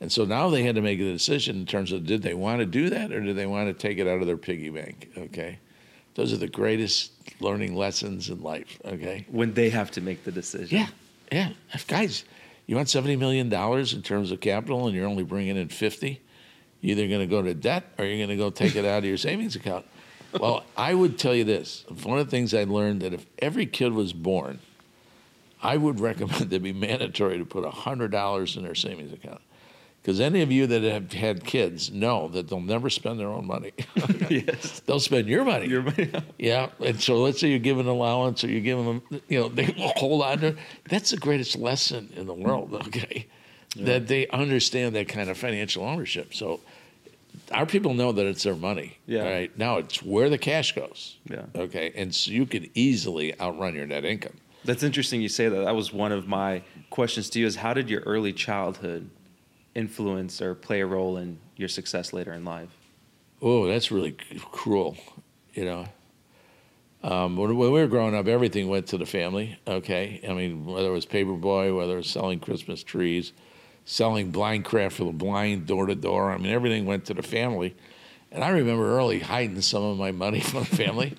And 0.00 0.10
so 0.10 0.24
now 0.24 0.48
they 0.48 0.62
had 0.62 0.76
to 0.76 0.80
make 0.80 0.98
a 0.98 1.12
decision 1.12 1.56
in 1.56 1.66
terms 1.66 1.92
of 1.92 2.06
did 2.06 2.22
they 2.22 2.32
want 2.32 2.60
to 2.60 2.66
do 2.66 2.88
that 2.88 3.12
or 3.12 3.20
did 3.20 3.36
they 3.36 3.44
want 3.44 3.68
to 3.68 3.74
take 3.74 3.98
it 3.98 4.06
out 4.06 4.20
of 4.20 4.26
their 4.26 4.38
piggy 4.38 4.70
bank? 4.70 5.10
Okay. 5.14 5.58
Those 6.20 6.34
are 6.34 6.36
the 6.36 6.48
greatest 6.48 7.12
learning 7.40 7.74
lessons 7.74 8.28
in 8.28 8.42
life. 8.42 8.78
Okay. 8.84 9.24
when 9.30 9.54
they 9.54 9.70
have 9.70 9.90
to 9.92 10.02
make 10.02 10.22
the 10.22 10.30
decision. 10.30 10.76
Yeah. 10.76 10.88
Yeah. 11.32 11.52
If 11.72 11.86
guys, 11.86 12.24
you 12.66 12.76
want 12.76 12.88
$70 12.88 13.18
million 13.18 13.50
in 13.50 14.02
terms 14.02 14.30
of 14.30 14.38
capital 14.40 14.86
and 14.86 14.94
you're 14.94 15.06
only 15.06 15.22
bringing 15.22 15.56
in 15.56 15.70
50, 15.70 16.20
you're 16.82 16.98
either 16.98 17.08
going 17.08 17.20
to 17.20 17.26
go 17.26 17.40
to 17.40 17.54
debt 17.54 17.84
or 17.96 18.04
you're 18.04 18.18
going 18.18 18.28
to 18.28 18.36
go 18.36 18.50
take 18.50 18.76
it 18.76 18.84
out 18.84 18.98
of 18.98 19.06
your 19.06 19.16
savings 19.16 19.56
account. 19.56 19.86
Well, 20.38 20.62
I 20.76 20.92
would 20.92 21.18
tell 21.18 21.34
you 21.34 21.44
this. 21.44 21.86
One 22.02 22.18
of 22.18 22.26
the 22.26 22.30
things 22.30 22.52
I 22.52 22.64
learned 22.64 23.00
that 23.00 23.14
if 23.14 23.24
every 23.38 23.64
kid 23.64 23.94
was 23.94 24.12
born, 24.12 24.58
I 25.62 25.78
would 25.78 26.00
recommend 26.10 26.52
it 26.52 26.62
be 26.62 26.74
mandatory 26.74 27.38
to 27.38 27.46
put 27.46 27.64
$100 27.64 28.56
in 28.58 28.62
their 28.62 28.74
savings 28.74 29.14
account. 29.14 29.40
Because 30.00 30.18
any 30.18 30.40
of 30.40 30.50
you 30.50 30.66
that 30.66 30.82
have 30.82 31.12
had 31.12 31.44
kids 31.44 31.92
know 31.92 32.28
that 32.28 32.48
they'll 32.48 32.60
never 32.60 32.88
spend 32.88 33.20
their 33.20 33.28
own 33.28 33.46
money. 33.46 33.72
yes. 34.30 34.80
they'll 34.80 35.00
spend 35.00 35.28
your 35.28 35.44
money. 35.44 35.66
Your 35.66 35.82
money. 35.82 36.10
Yeah, 36.38 36.68
and 36.82 37.00
so 37.00 37.16
let's 37.16 37.38
say 37.38 37.48
you 37.48 37.58
give 37.58 37.78
an 37.78 37.86
allowance 37.86 38.42
or 38.42 38.48
you 38.48 38.60
give 38.60 38.82
them, 38.82 39.02
you 39.28 39.40
know, 39.40 39.48
they 39.48 39.64
hold 39.76 40.22
on 40.22 40.38
to. 40.38 40.46
it. 40.48 40.56
That's 40.88 41.10
the 41.10 41.18
greatest 41.18 41.56
lesson 41.56 42.10
in 42.16 42.26
the 42.26 42.34
world. 42.34 42.70
Mm. 42.70 42.86
Okay, 42.86 43.26
that 43.76 44.08
they 44.08 44.26
understand 44.28 44.94
that 44.96 45.08
kind 45.08 45.28
of 45.28 45.36
financial 45.36 45.84
ownership. 45.84 46.34
So 46.34 46.60
our 47.52 47.66
people 47.66 47.94
know 47.94 48.12
that 48.12 48.26
it's 48.26 48.42
their 48.42 48.56
money. 48.56 48.98
Yeah. 49.06 49.30
Right 49.30 49.58
now, 49.58 49.78
it's 49.78 50.02
where 50.02 50.30
the 50.30 50.38
cash 50.38 50.74
goes. 50.74 51.18
Yeah. 51.28 51.44
Okay, 51.54 51.92
and 51.94 52.14
so 52.14 52.30
you 52.30 52.46
can 52.46 52.70
easily 52.74 53.38
outrun 53.38 53.74
your 53.74 53.86
net 53.86 54.04
income. 54.04 54.36
That's 54.64 54.82
interesting 54.82 55.20
you 55.20 55.28
say 55.28 55.48
that. 55.48 55.64
That 55.64 55.74
was 55.74 55.92
one 55.92 56.12
of 56.12 56.26
my 56.26 56.62
questions 56.90 57.30
to 57.30 57.40
you 57.40 57.46
is 57.46 57.56
how 57.56 57.74
did 57.74 57.88
your 57.88 58.00
early 58.02 58.32
childhood 58.32 59.10
influence 59.80 60.40
or 60.40 60.54
play 60.54 60.80
a 60.80 60.86
role 60.86 61.16
in 61.16 61.38
your 61.56 61.68
success 61.68 62.12
later 62.12 62.32
in 62.32 62.44
life? 62.44 62.68
Oh, 63.42 63.66
that's 63.66 63.90
really 63.90 64.16
cruel, 64.52 64.96
you 65.54 65.64
know. 65.64 65.86
Um, 67.02 67.36
when, 67.36 67.56
when 67.56 67.72
we 67.72 67.80
were 67.80 67.86
growing 67.86 68.14
up, 68.14 68.28
everything 68.28 68.68
went 68.68 68.86
to 68.88 68.98
the 68.98 69.06
family. 69.06 69.58
Okay, 69.66 70.20
I 70.28 70.34
mean, 70.34 70.66
whether 70.66 70.88
it 70.88 70.92
was 70.92 71.06
paperboy, 71.06 71.74
whether 71.74 71.94
it 71.94 71.98
was 71.98 72.08
selling 72.08 72.40
Christmas 72.40 72.82
trees, 72.82 73.32
selling 73.86 74.30
blind 74.30 74.64
craft 74.66 74.96
for 74.96 75.04
the 75.04 75.12
blind 75.12 75.66
door 75.66 75.86
to 75.86 75.94
door. 75.94 76.30
I 76.30 76.36
mean, 76.36 76.52
everything 76.52 76.84
went 76.84 77.06
to 77.06 77.14
the 77.14 77.22
family. 77.22 77.74
And 78.30 78.44
I 78.44 78.50
remember 78.50 78.96
early 78.96 79.18
hiding 79.18 79.60
some 79.62 79.82
of 79.82 79.98
my 79.98 80.12
money 80.12 80.40
from 80.50 80.60
the 80.60 80.76
family. 80.76 81.16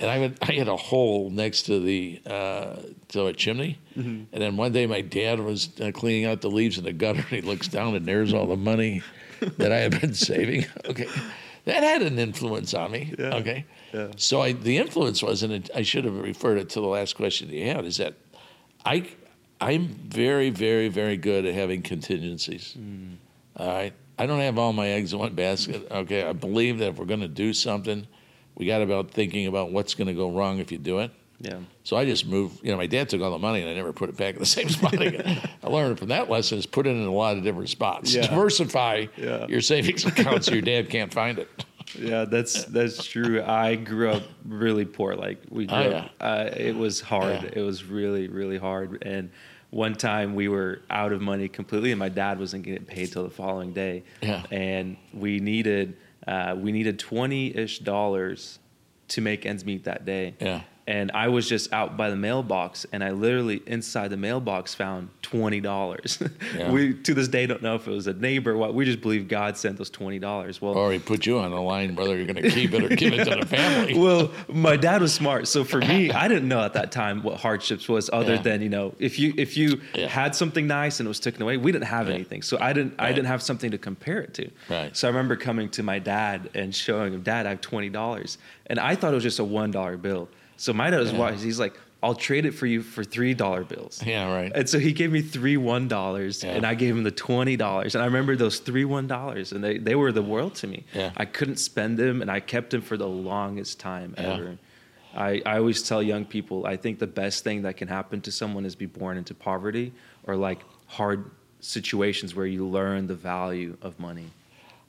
And 0.00 0.10
I 0.10 0.18
would, 0.18 0.38
I 0.42 0.52
had 0.52 0.66
a 0.68 0.76
hole 0.76 1.30
next 1.30 1.62
to 1.64 1.78
the 1.80 2.20
uh, 2.26 2.76
to 3.08 3.26
a 3.26 3.32
chimney. 3.32 3.78
And 3.94 4.26
then 4.32 4.56
one 4.56 4.72
day, 4.72 4.86
my 4.86 5.02
dad 5.02 5.40
was 5.40 5.68
uh, 5.80 5.90
cleaning 5.92 6.24
out 6.24 6.40
the 6.40 6.50
leaves 6.50 6.78
in 6.78 6.84
the 6.84 6.92
gutter, 6.92 7.18
and 7.18 7.28
he 7.28 7.40
looks 7.42 7.68
down, 7.68 7.94
and 7.94 8.06
there's 8.06 8.32
all 8.32 8.46
the 8.46 8.56
money 8.56 9.02
that 9.58 9.72
I 9.72 9.78
had 9.78 10.00
been 10.00 10.14
saving. 10.14 10.64
Okay, 10.86 11.06
that 11.66 11.82
had 11.82 12.02
an 12.02 12.18
influence 12.18 12.72
on 12.74 12.90
me. 12.92 13.14
Yeah. 13.18 13.34
Okay, 13.36 13.66
Yeah. 13.92 14.08
so 14.16 14.40
I, 14.40 14.52
the 14.52 14.78
influence 14.78 15.22
was, 15.22 15.42
and 15.42 15.52
it, 15.52 15.70
I 15.74 15.82
should 15.82 16.04
have 16.06 16.16
referred 16.18 16.56
it 16.58 16.70
to 16.70 16.80
the 16.80 16.86
last 16.86 17.14
question 17.16 17.48
that 17.48 17.54
you 17.54 17.66
had, 17.66 17.84
is 17.84 17.98
that 17.98 18.14
I, 18.86 19.06
I'm 19.60 19.88
very, 19.88 20.48
very, 20.48 20.88
very 20.88 21.18
good 21.18 21.44
at 21.44 21.52
having 21.54 21.82
contingencies. 21.82 22.74
All 23.56 23.66
right, 23.68 23.92
I 24.18 24.24
don't 24.26 24.40
have 24.40 24.58
all 24.58 24.72
my 24.72 24.88
eggs 24.88 25.12
in 25.12 25.18
one 25.18 25.34
basket. 25.34 25.86
Okay, 25.90 26.24
I 26.24 26.32
believe 26.32 26.78
that 26.78 26.88
if 26.88 26.98
we're 26.98 27.04
going 27.04 27.20
to 27.20 27.28
do 27.28 27.52
something, 27.52 28.06
we 28.56 28.66
got 28.66 28.82
about 28.82 29.10
thinking 29.10 29.46
about 29.46 29.72
what's 29.72 29.94
going 29.94 30.08
to 30.08 30.14
go 30.14 30.30
wrong 30.30 30.58
if 30.58 30.70
you 30.72 30.78
do 30.78 30.98
it. 31.00 31.10
Yeah. 31.42 31.58
So 31.84 31.96
I 31.96 32.04
just 32.04 32.26
moved. 32.26 32.62
You 32.62 32.70
know, 32.70 32.76
my 32.76 32.86
dad 32.86 33.08
took 33.08 33.22
all 33.22 33.30
the 33.30 33.38
money, 33.38 33.60
and 33.62 33.70
I 33.70 33.74
never 33.74 33.92
put 33.94 34.10
it 34.10 34.16
back 34.16 34.34
in 34.34 34.40
the 34.40 34.46
same 34.58 34.68
spot 34.68 34.94
again. 35.00 35.40
I 35.62 35.68
learned 35.68 35.98
from 35.98 36.08
that 36.08 36.28
lesson 36.28 36.58
is 36.58 36.66
put 36.66 36.86
it 36.86 36.90
in 36.90 37.02
a 37.06 37.10
lot 37.12 37.36
of 37.38 37.42
different 37.42 37.70
spots. 37.70 38.14
Yeah. 38.14 38.26
Diversify 38.26 39.06
Yeah. 39.16 39.46
your 39.46 39.62
savings 39.62 40.04
account 40.04 40.44
so 40.44 40.52
your 40.52 40.62
dad 40.62 40.90
can't 40.90 41.12
find 41.12 41.38
it. 41.38 41.48
Yeah, 41.98 42.24
that's 42.24 42.66
that's 42.66 43.04
true. 43.04 43.42
I 43.42 43.74
grew 43.74 44.10
up 44.10 44.22
really 44.44 44.84
poor. 44.84 45.16
Like 45.16 45.42
we 45.50 45.66
grew 45.66 45.76
Oh, 45.76 45.90
up, 45.92 46.10
uh, 46.20 46.48
it 46.56 46.76
was 46.76 47.00
hard. 47.00 47.42
Yeah. 47.42 47.50
It 47.54 47.62
was 47.62 47.82
really 47.84 48.28
really 48.28 48.58
hard. 48.58 49.02
And 49.02 49.28
one 49.70 49.94
time 49.94 50.36
we 50.36 50.46
were 50.46 50.82
out 50.88 51.12
of 51.12 51.20
money 51.20 51.48
completely, 51.48 51.90
and 51.90 51.98
my 51.98 52.08
dad 52.08 52.38
wasn't 52.38 52.62
getting 52.62 52.84
paid 52.84 53.10
till 53.10 53.24
the 53.24 53.30
following 53.30 53.72
day. 53.72 54.04
Yeah. 54.22 54.44
And 54.52 54.98
we 55.12 55.40
needed 55.40 55.96
uh, 56.30 56.54
we 56.56 56.70
needed 56.72 56.98
twenty 56.98 57.54
ish 57.54 57.80
dollars 57.80 58.58
to 59.08 59.20
make 59.20 59.44
ends 59.44 59.64
meet 59.64 59.84
that 59.84 60.04
day. 60.04 60.34
Yeah. 60.40 60.62
And 60.90 61.12
I 61.14 61.28
was 61.28 61.48
just 61.48 61.72
out 61.72 61.96
by 61.96 62.10
the 62.10 62.16
mailbox, 62.16 62.84
and 62.90 63.04
I 63.04 63.12
literally 63.12 63.62
inside 63.64 64.08
the 64.08 64.16
mailbox 64.16 64.74
found 64.74 65.08
twenty 65.22 65.60
dollars. 65.60 66.20
Yeah. 66.52 66.68
we 66.72 66.94
to 66.94 67.14
this 67.14 67.28
day 67.28 67.46
don't 67.46 67.62
know 67.62 67.76
if 67.76 67.86
it 67.86 67.92
was 67.92 68.08
a 68.08 68.12
neighbor. 68.12 68.56
What 68.56 68.74
we 68.74 68.84
just 68.84 69.00
believe 69.00 69.28
God 69.28 69.56
sent 69.56 69.80
us 69.80 69.88
twenty 69.88 70.18
dollars. 70.18 70.60
Well, 70.60 70.74
Or 70.76 70.90
he 70.92 70.98
put 70.98 71.26
you 71.26 71.38
on 71.38 71.52
the 71.52 71.60
line 71.60 71.94
whether 71.94 72.16
you're 72.16 72.26
going 72.26 72.42
to 72.42 72.50
keep 72.50 72.74
it 72.74 72.82
or 72.82 72.88
give 72.88 73.12
it 73.12 73.24
to 73.24 73.36
the 73.38 73.46
family. 73.46 73.96
well, 74.04 74.32
my 74.48 74.76
dad 74.76 75.00
was 75.00 75.14
smart, 75.14 75.46
so 75.46 75.62
for 75.62 75.78
me, 75.78 76.10
I 76.24 76.26
didn't 76.26 76.48
know 76.48 76.60
at 76.60 76.72
that 76.72 76.90
time 76.90 77.22
what 77.22 77.38
hardships 77.38 77.88
was, 77.88 78.10
other 78.12 78.34
Yeah. 78.34 78.42
than 78.42 78.60
you 78.60 78.68
know, 78.68 78.92
if 78.98 79.16
you 79.16 79.32
if 79.36 79.56
you 79.56 79.80
Yeah. 79.94 80.08
had 80.08 80.34
something 80.34 80.66
nice 80.66 80.98
and 80.98 81.06
it 81.06 81.10
was 81.10 81.20
taken 81.20 81.40
away, 81.42 81.56
we 81.56 81.70
didn't 81.70 81.84
have 81.84 82.08
Yeah. 82.08 82.14
anything, 82.16 82.42
so 82.42 82.58
I 82.60 82.72
didn't 82.72 82.94
I 82.98 83.12
didn't 83.12 83.28
have 83.28 83.42
something 83.42 83.70
to 83.70 83.78
compare 83.78 84.22
it 84.22 84.34
to. 84.34 84.50
Right. 84.68 84.96
So 84.96 85.06
I 85.06 85.10
remember 85.12 85.36
coming 85.36 85.68
to 85.70 85.84
my 85.84 86.00
dad 86.00 86.50
and 86.54 86.74
showing 86.74 87.14
him, 87.14 87.22
Dad, 87.22 87.46
I 87.46 87.50
have 87.50 87.60
twenty 87.60 87.90
dollars, 87.90 88.38
and 88.66 88.80
I 88.80 88.96
thought 88.96 89.12
it 89.12 89.14
was 89.14 89.22
just 89.22 89.38
a 89.38 89.44
one 89.44 89.70
dollar 89.70 89.96
bill. 89.96 90.28
So 90.60 90.74
my 90.74 90.90
dad 90.90 91.00
was 91.00 91.10
Yeah. 91.12 91.18
wise. 91.18 91.42
He's 91.42 91.58
like, 91.58 91.72
I'll 92.02 92.14
trade 92.14 92.44
it 92.44 92.52
for 92.52 92.66
you 92.66 92.82
for 92.82 93.02
three 93.02 93.32
dollar 93.34 93.64
bills. 93.64 94.02
yeah, 94.04 94.30
right. 94.34 94.52
And 94.54 94.68
so 94.68 94.78
he 94.78 94.92
gave 94.92 95.10
me 95.10 95.22
three 95.22 95.56
one 95.56 95.88
dollars, 95.88 96.42
Yeah. 96.44 96.50
and 96.52 96.66
I 96.66 96.74
gave 96.74 96.94
him 96.94 97.02
the 97.02 97.10
twenty 97.10 97.56
dollars. 97.56 97.94
And 97.94 98.02
I 98.02 98.06
remember 98.06 98.36
those 98.36 98.58
three 98.58 98.84
one 98.84 99.06
dollars, 99.06 99.52
and 99.52 99.64
they, 99.64 99.78
they 99.78 99.94
were 99.94 100.12
the 100.12 100.22
world 100.22 100.54
to 100.56 100.66
me. 100.66 100.84
Yeah. 100.94 101.12
I 101.16 101.24
couldn't 101.24 101.56
spend 101.56 101.98
them, 101.98 102.20
and 102.20 102.30
I 102.30 102.40
kept 102.40 102.70
them 102.70 102.82
for 102.82 102.96
the 102.98 103.08
longest 103.08 103.80
time 103.80 104.14
Yeah. 104.18 104.34
ever. 104.34 104.58
I, 105.14 105.42
I 105.46 105.56
always 105.56 105.82
tell 105.82 106.02
young 106.02 106.24
people, 106.26 106.66
I 106.66 106.76
think 106.76 106.98
the 107.00 107.06
best 107.06 107.42
thing 107.42 107.62
that 107.62 107.76
can 107.78 107.88
happen 107.88 108.20
to 108.22 108.30
someone 108.32 108.64
is 108.66 108.76
be 108.76 108.86
born 108.86 109.16
into 109.16 109.34
poverty 109.34 109.92
or 110.24 110.36
like 110.36 110.60
hard 110.86 111.30
situations 111.60 112.34
where 112.34 112.46
you 112.46 112.66
learn 112.66 113.06
the 113.08 113.14
value 113.14 113.76
of 113.82 113.98
money. 113.98 114.26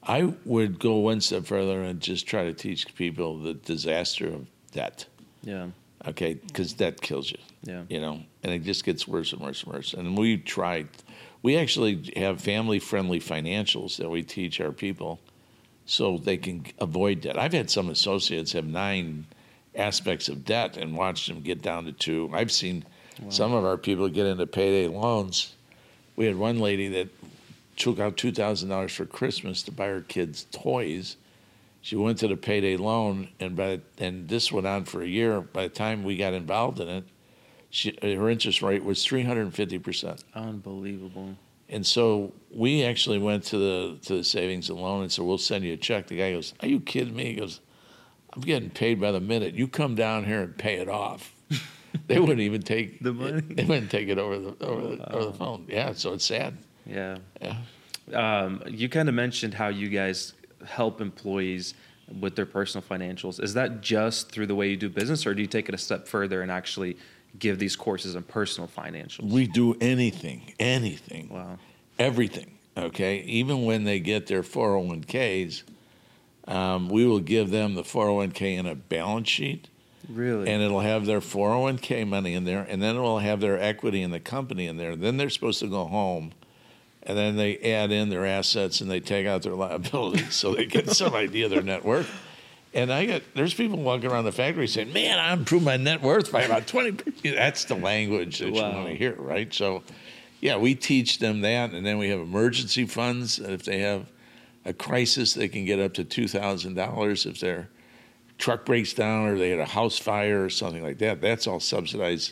I 0.04 0.34
would 0.46 0.80
go 0.80 0.98
one 0.98 1.22
step 1.22 1.46
further 1.46 1.82
and 1.82 2.00
just 2.00 2.28
try 2.28 2.44
to 2.44 2.54
teach 2.54 2.94
people 2.96 3.38
the 3.40 3.54
disaster 3.54 4.28
of 4.28 4.48
debt. 4.72 5.06
Yeah, 5.44 5.68
Okay, 6.08 6.34
because 6.34 6.74
that 6.76 7.00
kills 7.02 7.32
you. 7.32 7.38
yeah, 7.64 7.84
you 7.90 8.02
know, 8.02 8.22
and 8.44 8.52
it 8.52 8.64
just 8.64 8.84
gets 8.84 9.08
worse 9.08 9.34
and 9.34 9.42
worse 9.42 9.64
and 9.64 9.74
worse. 9.74 9.94
And 9.94 10.18
we 10.18 10.38
tried, 10.38 10.88
we 11.44 11.58
actually 11.58 12.12
have 12.16 12.42
family 12.42 12.80
friendly 12.80 13.20
financials 13.20 13.98
that 13.98 14.10
we 14.10 14.24
teach 14.24 14.60
our 14.60 14.72
people 14.72 15.20
so 15.86 16.18
they 16.18 16.38
can 16.38 16.66
avoid 16.80 17.22
debt. 17.22 17.38
I've 17.38 17.54
had 17.54 17.70
some 17.70 17.90
associates 17.90 18.54
have 18.54 18.66
nine 18.66 19.26
aspects 19.76 20.28
of 20.28 20.44
debt 20.44 20.76
and 20.78 20.98
watched 20.98 21.28
them 21.28 21.42
get 21.42 21.62
down 21.62 21.86
to 21.86 21.92
two. 21.92 22.30
I've 22.34 22.52
seen 22.52 22.84
some 23.30 23.54
of 23.54 23.64
our 23.64 23.78
people 23.78 24.10
get 24.10 24.26
into 24.26 24.48
payday 24.48 24.88
loans. 24.88 25.54
We 26.16 26.26
had 26.26 26.36
one 26.36 26.60
lady 26.60 26.88
that 26.90 27.10
took 27.78 28.00
out 28.00 28.18
two 28.18 28.32
thousand 28.32 28.70
dollars 28.70 28.92
for 28.94 29.06
Christmas 29.06 29.62
to 29.64 29.72
buy 29.72 29.88
her 29.88 30.02
kids 30.02 30.46
toys. 30.52 31.16
She 31.82 31.96
went 31.96 32.20
to 32.20 32.28
the 32.28 32.38
payday 32.38 32.78
loan, 32.78 33.30
and 33.40 33.56
by 33.56 33.82
and 33.98 34.30
this 34.30 34.52
went 34.52 34.68
on 34.68 34.86
for 34.86 35.02
a 35.02 35.08
year. 35.08 35.42
By 35.42 35.64
the 35.64 35.70
time 35.74 36.04
we 36.04 36.16
got 36.16 36.34
involved 36.34 36.80
in 36.80 36.88
it, 36.88 37.04
she, 37.70 37.98
her 38.02 38.30
interest 38.30 38.62
rate 38.62 38.84
was 38.84 39.04
three 39.04 39.24
hundred 39.24 39.44
and 39.44 39.54
fifty 39.54 39.80
percent. 39.80 40.24
unbelievable. 40.36 41.36
And 41.70 41.88
so 41.88 42.34
we 42.54 42.84
actually 42.84 43.18
went 43.18 43.46
to 43.46 43.58
the 43.58 43.98
to 44.04 44.18
the 44.18 44.24
savings 44.24 44.70
and 44.70 44.80
loan 44.80 45.02
and 45.04 45.12
said, 45.12 45.26
"We'll 45.26 45.38
send 45.38 45.64
you 45.64 45.74
a 45.74 45.78
check." 45.78 46.08
The 46.08 46.18
guy 46.18 46.34
goes, 46.34 46.54
"Are 46.60 46.68
you 46.68 46.80
kidding 46.80 47.16
me?" 47.16 47.26
He 47.26 47.36
goes, 47.36 47.62
"I'm 48.34 48.42
getting 48.42 48.70
paid 48.70 49.00
by 49.02 49.12
the 49.12 49.22
minute. 49.22 49.56
You 49.56 49.68
come 49.68 49.96
down 49.96 50.26
here 50.26 50.42
and 50.42 50.56
pay 50.58 50.76
it 50.76 50.90
off." 50.90 51.34
they 52.08 52.20
wouldn't 52.20 52.42
even 52.42 52.62
take 52.62 53.00
The 53.02 53.14
money? 53.14 53.42
They 53.50 53.66
wouldn't 53.66 53.90
take 53.90 54.08
it 54.08 54.18
over 54.18 54.38
the 54.38 54.66
over 54.66 54.96
the, 54.96 55.14
over 55.16 55.26
the 55.26 55.34
phone. 55.34 55.66
Yeah, 55.68 55.94
so 55.94 56.14
it's 56.14 56.26
sad. 56.26 56.58
Yeah. 56.86 57.18
Yeah. 57.42 57.58
Um, 58.14 58.62
you 58.68 58.90
kind 58.90 59.08
of 59.10 59.16
mentioned 59.16 59.54
how 59.54 59.70
you 59.70 59.88
guys 59.90 60.34
help 60.66 61.02
employees 61.02 61.74
with 62.20 62.36
their 62.36 62.46
personal 62.46 62.86
financials. 62.88 63.42
Is 63.42 63.54
that 63.54 63.82
just 63.82 64.32
through 64.32 64.48
the 64.48 64.56
way 64.56 64.70
you 64.70 64.78
do 64.78 64.90
business, 64.90 65.26
or 65.26 65.34
do 65.34 65.42
you 65.42 65.48
take 65.48 65.70
it 65.70 65.76
a 65.76 65.78
step 65.78 66.08
further 66.08 66.42
and 66.42 66.52
actually 66.52 66.98
give 67.40 67.60
these 67.60 67.76
courses 67.76 68.16
on 68.16 68.24
personal 68.24 68.68
financials? 68.68 69.32
We 69.32 69.48
do 69.48 69.76
anything, 69.80 70.54
anything, 70.60 71.30
wow. 71.30 71.58
everything. 71.98 72.58
Okay, 72.78 73.20
even 73.22 73.66
when 73.66 73.84
they 73.84 74.00
get 74.00 74.28
their 74.28 74.44
401ks, 74.44 75.64
um, 76.48 76.90
we 76.90 77.06
will 77.06 77.20
give 77.20 77.50
them 77.50 77.76
the 77.76 77.84
401k 77.84 78.58
in 78.58 78.66
a 78.66 78.76
balance 78.76 79.30
sheet. 79.30 79.68
Really? 80.10 80.50
and 80.50 80.62
it'll 80.62 80.82
have 80.82 81.06
their 81.06 81.20
401k 81.20 82.08
money 82.08 82.34
in 82.34 82.44
there, 82.44 82.66
and 82.68 82.82
then 82.82 82.96
it 82.96 83.00
will 83.00 83.20
have 83.20 83.40
their 83.40 83.60
equity 83.60 84.02
in 84.02 84.12
the 84.12 84.20
company 84.20 84.66
in 84.66 84.78
there. 84.78 84.96
Then 84.96 85.18
they're 85.18 85.30
supposed 85.30 85.60
to 85.60 85.68
go 85.68 85.86
home, 85.86 86.34
and 87.04 87.18
then 87.18 87.36
they 87.36 87.58
add 87.58 87.92
in 87.92 88.10
their 88.10 88.26
assets 88.26 88.82
and 88.82 88.90
they 88.90 89.00
take 89.00 89.26
out 89.28 89.42
their 89.44 89.54
liabilities, 89.66 90.34
so 90.36 90.54
they 90.54 90.66
get 90.66 90.90
some 90.92 91.14
idea 91.14 91.46
of 91.46 91.52
their 91.52 91.64
net 91.64 91.84
worth. 91.86 92.10
And 92.74 92.92
I 92.94 93.06
get 93.06 93.24
there's 93.36 93.54
people 93.54 93.80
walking 93.80 94.10
around 94.10 94.24
the 94.24 94.32
factory 94.32 94.68
saying, 94.68 94.94
"Man, 94.94 95.20
I 95.20 95.34
improved 95.34 95.66
my 95.66 95.76
net 95.78 96.02
worth 96.02 96.32
by 96.32 96.44
about 96.44 96.68
20." 96.68 96.92
That's 97.36 97.66
the 97.66 97.76
language 97.76 98.40
that 98.40 98.48
you 98.48 98.54
Wow. 98.54 98.76
want 98.76 98.88
to 98.88 98.96
hear, 98.96 99.16
right? 99.16 99.54
So, 99.54 99.84
yeah, 100.40 100.56
we 100.58 100.76
teach 100.76 101.20
them 101.20 101.42
that, 101.42 101.72
and 101.72 101.86
then 101.86 101.98
we 101.98 102.08
have 102.10 102.20
emergency 102.22 102.86
funds. 102.86 103.40
And 103.40 103.52
if 103.52 103.64
they 103.64 103.80
have 103.80 104.10
a 104.64 104.72
crisis, 104.74 105.34
they 105.34 105.50
can 105.50 105.66
get 105.66 105.80
up 105.80 105.94
to 105.96 106.06
two 106.06 106.30
thousand 106.30 106.76
dollars 106.76 107.26
if 107.26 107.42
their 107.42 107.68
truck 108.38 108.64
breaks 108.66 108.94
down 108.94 109.28
or 109.28 109.38
they 109.38 109.50
had 109.50 109.60
a 109.60 109.66
house 109.66 109.98
fire 110.00 110.44
or 110.46 110.50
something 110.50 110.82
like 110.82 110.98
that. 111.00 111.20
That's 111.20 111.48
all 111.48 111.60
subsidized 111.60 112.32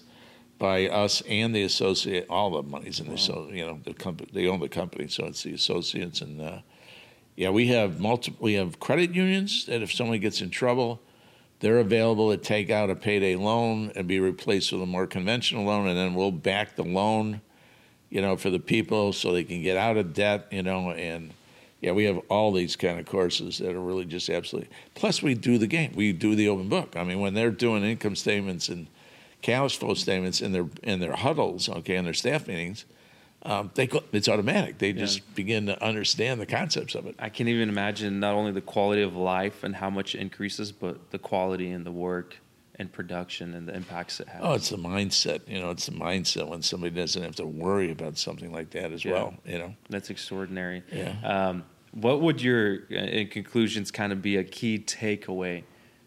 by 0.60 0.88
us 0.88 1.22
and 1.22 1.56
the 1.56 1.64
associate. 1.64 2.28
All 2.30 2.52
the 2.52 2.64
money's 2.64 3.00
in 3.00 3.10
the 3.10 3.18
so 3.18 3.50
you 3.52 3.66
know 3.66 3.80
the 3.84 3.94
company. 3.94 4.30
They 4.32 4.48
own 4.48 4.60
the 4.60 4.70
company, 4.70 5.08
so 5.08 5.26
it's 5.26 5.44
the 5.44 5.54
associates 5.54 6.22
and. 6.22 6.42
Uh, 6.42 6.60
yeah, 7.40 7.52
we 7.52 7.68
have 7.68 8.02
multiple. 8.02 8.44
We 8.44 8.56
have 8.56 8.82
credit 8.82 9.16
unions 9.16 9.66
that 9.68 9.82
if 9.82 9.94
someone 9.94 10.20
gets 10.20 10.42
in 10.42 10.50
trouble, 10.50 11.00
they're 11.62 11.80
available 11.80 12.32
to 12.32 12.38
take 12.38 12.70
out 12.70 12.90
a 12.90 12.96
payday 12.96 13.38
loan 13.38 13.94
and 13.96 14.10
be 14.10 14.20
replaced 14.20 14.74
with 14.74 14.82
a 14.82 14.86
more 14.86 15.08
conventional 15.08 15.64
loan, 15.64 15.88
and 15.88 15.98
then 15.98 16.16
we'll 16.16 16.34
back 16.34 16.76
the 16.76 16.84
loan, 16.84 17.40
you 18.10 18.22
know, 18.22 18.36
for 18.36 18.50
the 18.50 18.60
people 18.60 19.14
so 19.14 19.32
they 19.32 19.46
can 19.46 19.64
get 19.64 19.78
out 19.78 19.96
of 19.96 20.14
debt, 20.14 20.48
you 20.52 20.64
know, 20.64 20.92
and 20.92 21.34
yeah, 21.80 21.94
we 21.94 22.04
have 22.04 22.20
all 22.28 22.52
these 22.52 22.76
kind 22.76 23.00
of 23.00 23.06
courses 23.06 23.60
that 23.60 23.74
are 23.74 23.80
really 23.80 24.04
just 24.04 24.30
absolutely. 24.30 24.70
Plus, 24.94 25.24
we 25.24 25.34
do 25.34 25.58
the 25.58 25.68
game. 25.68 25.94
We 25.96 26.12
do 26.12 26.36
the 26.36 26.50
open 26.50 26.68
book. 26.68 26.98
I 26.98 27.06
mean, 27.06 27.22
when 27.22 27.36
they're 27.36 27.52
doing 27.52 27.84
income 27.84 28.18
statements 28.18 28.68
and 28.68 28.88
cash 29.42 29.78
flow 29.78 29.94
statements 29.94 30.42
in 30.42 30.52
their 30.52 30.68
in 30.84 31.00
their 31.00 31.16
huddles, 31.16 31.70
okay, 31.70 31.96
in 31.96 32.06
their 32.06 32.14
staff 32.14 32.48
meetings, 32.48 32.86
um, 33.44 33.72
they 33.76 33.88
go, 33.88 34.04
it's 34.12 34.28
automatic. 34.28 34.80
They 34.80 34.92
just 34.94 35.34
begin 35.36 35.66
to 35.68 35.82
understand 35.84 36.42
the 36.42 36.46
concepts 36.46 36.96
of 36.96 37.06
it. 37.06 37.16
I 37.20 37.30
can 37.30 37.48
even 37.48 37.70
imagine 37.70 38.20
not 38.20 38.34
only 38.36 38.52
the 38.52 38.62
quality 38.62 39.02
of 39.02 39.16
life 39.16 39.64
and 39.64 39.76
how 39.76 39.90
much 39.90 40.14
it 40.16 40.20
increases, 40.20 40.72
but 40.72 41.12
the 41.12 41.20
quality 41.20 41.70
in 41.72 41.84
the 41.84 41.92
work 41.92 42.38
and 42.76 42.92
production 42.92 43.54
and 43.54 43.68
the 43.68 43.76
impacts 43.76 44.20
it 44.20 44.28
has. 44.30 44.42
Oh, 44.44 44.54
it's 44.54 44.70
the 44.70 44.78
mindset. 44.78 45.42
You 45.48 45.60
know, 45.60 45.70
it's 45.70 45.86
the 45.86 45.92
mindset 45.94 46.48
when 46.48 46.62
somebody 46.62 46.96
doesn't 46.96 47.22
have 47.22 47.36
to 47.36 47.46
worry 47.46 47.92
about 47.92 48.18
something 48.18 48.52
like 48.52 48.70
that 48.72 48.92
as 48.92 49.04
Yeah. 49.04 49.12
well. 49.14 49.34
You 49.46 49.58
know. 49.58 49.76
That's 49.90 50.10
extraordinary. 50.10 50.84
Yeah. 50.92 51.16
Um, 51.24 51.64
what 51.92 52.22
would 52.22 52.42
your, 52.42 52.84
uh, 52.92 52.96
in 52.96 53.28
conclusions, 53.28 53.92
kind 53.92 54.12
of 54.14 54.22
be 54.22 54.38
a 54.38 54.44
key 54.44 54.80
takeaway 54.80 55.64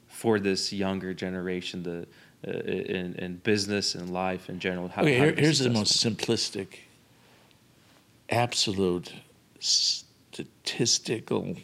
for 0.07 0.39
this 0.39 0.73
younger 0.73 1.13
generation, 1.15 1.83
the 1.83 2.07
Uh, 2.45 2.51
in, 2.51 3.15
in 3.21 3.37
business 3.37 3.95
and 3.95 4.11
life 4.13 4.49
in 4.49 4.59
general? 4.59 4.89
How, 4.89 5.03
Okay, 5.03 5.17
how 5.17 5.27
here, 5.27 5.35
here's 5.37 5.61
the 5.61 5.71
most 5.71 6.05
simplistic, 6.05 6.79
absolute, 8.31 9.13
statistical. 9.61 11.57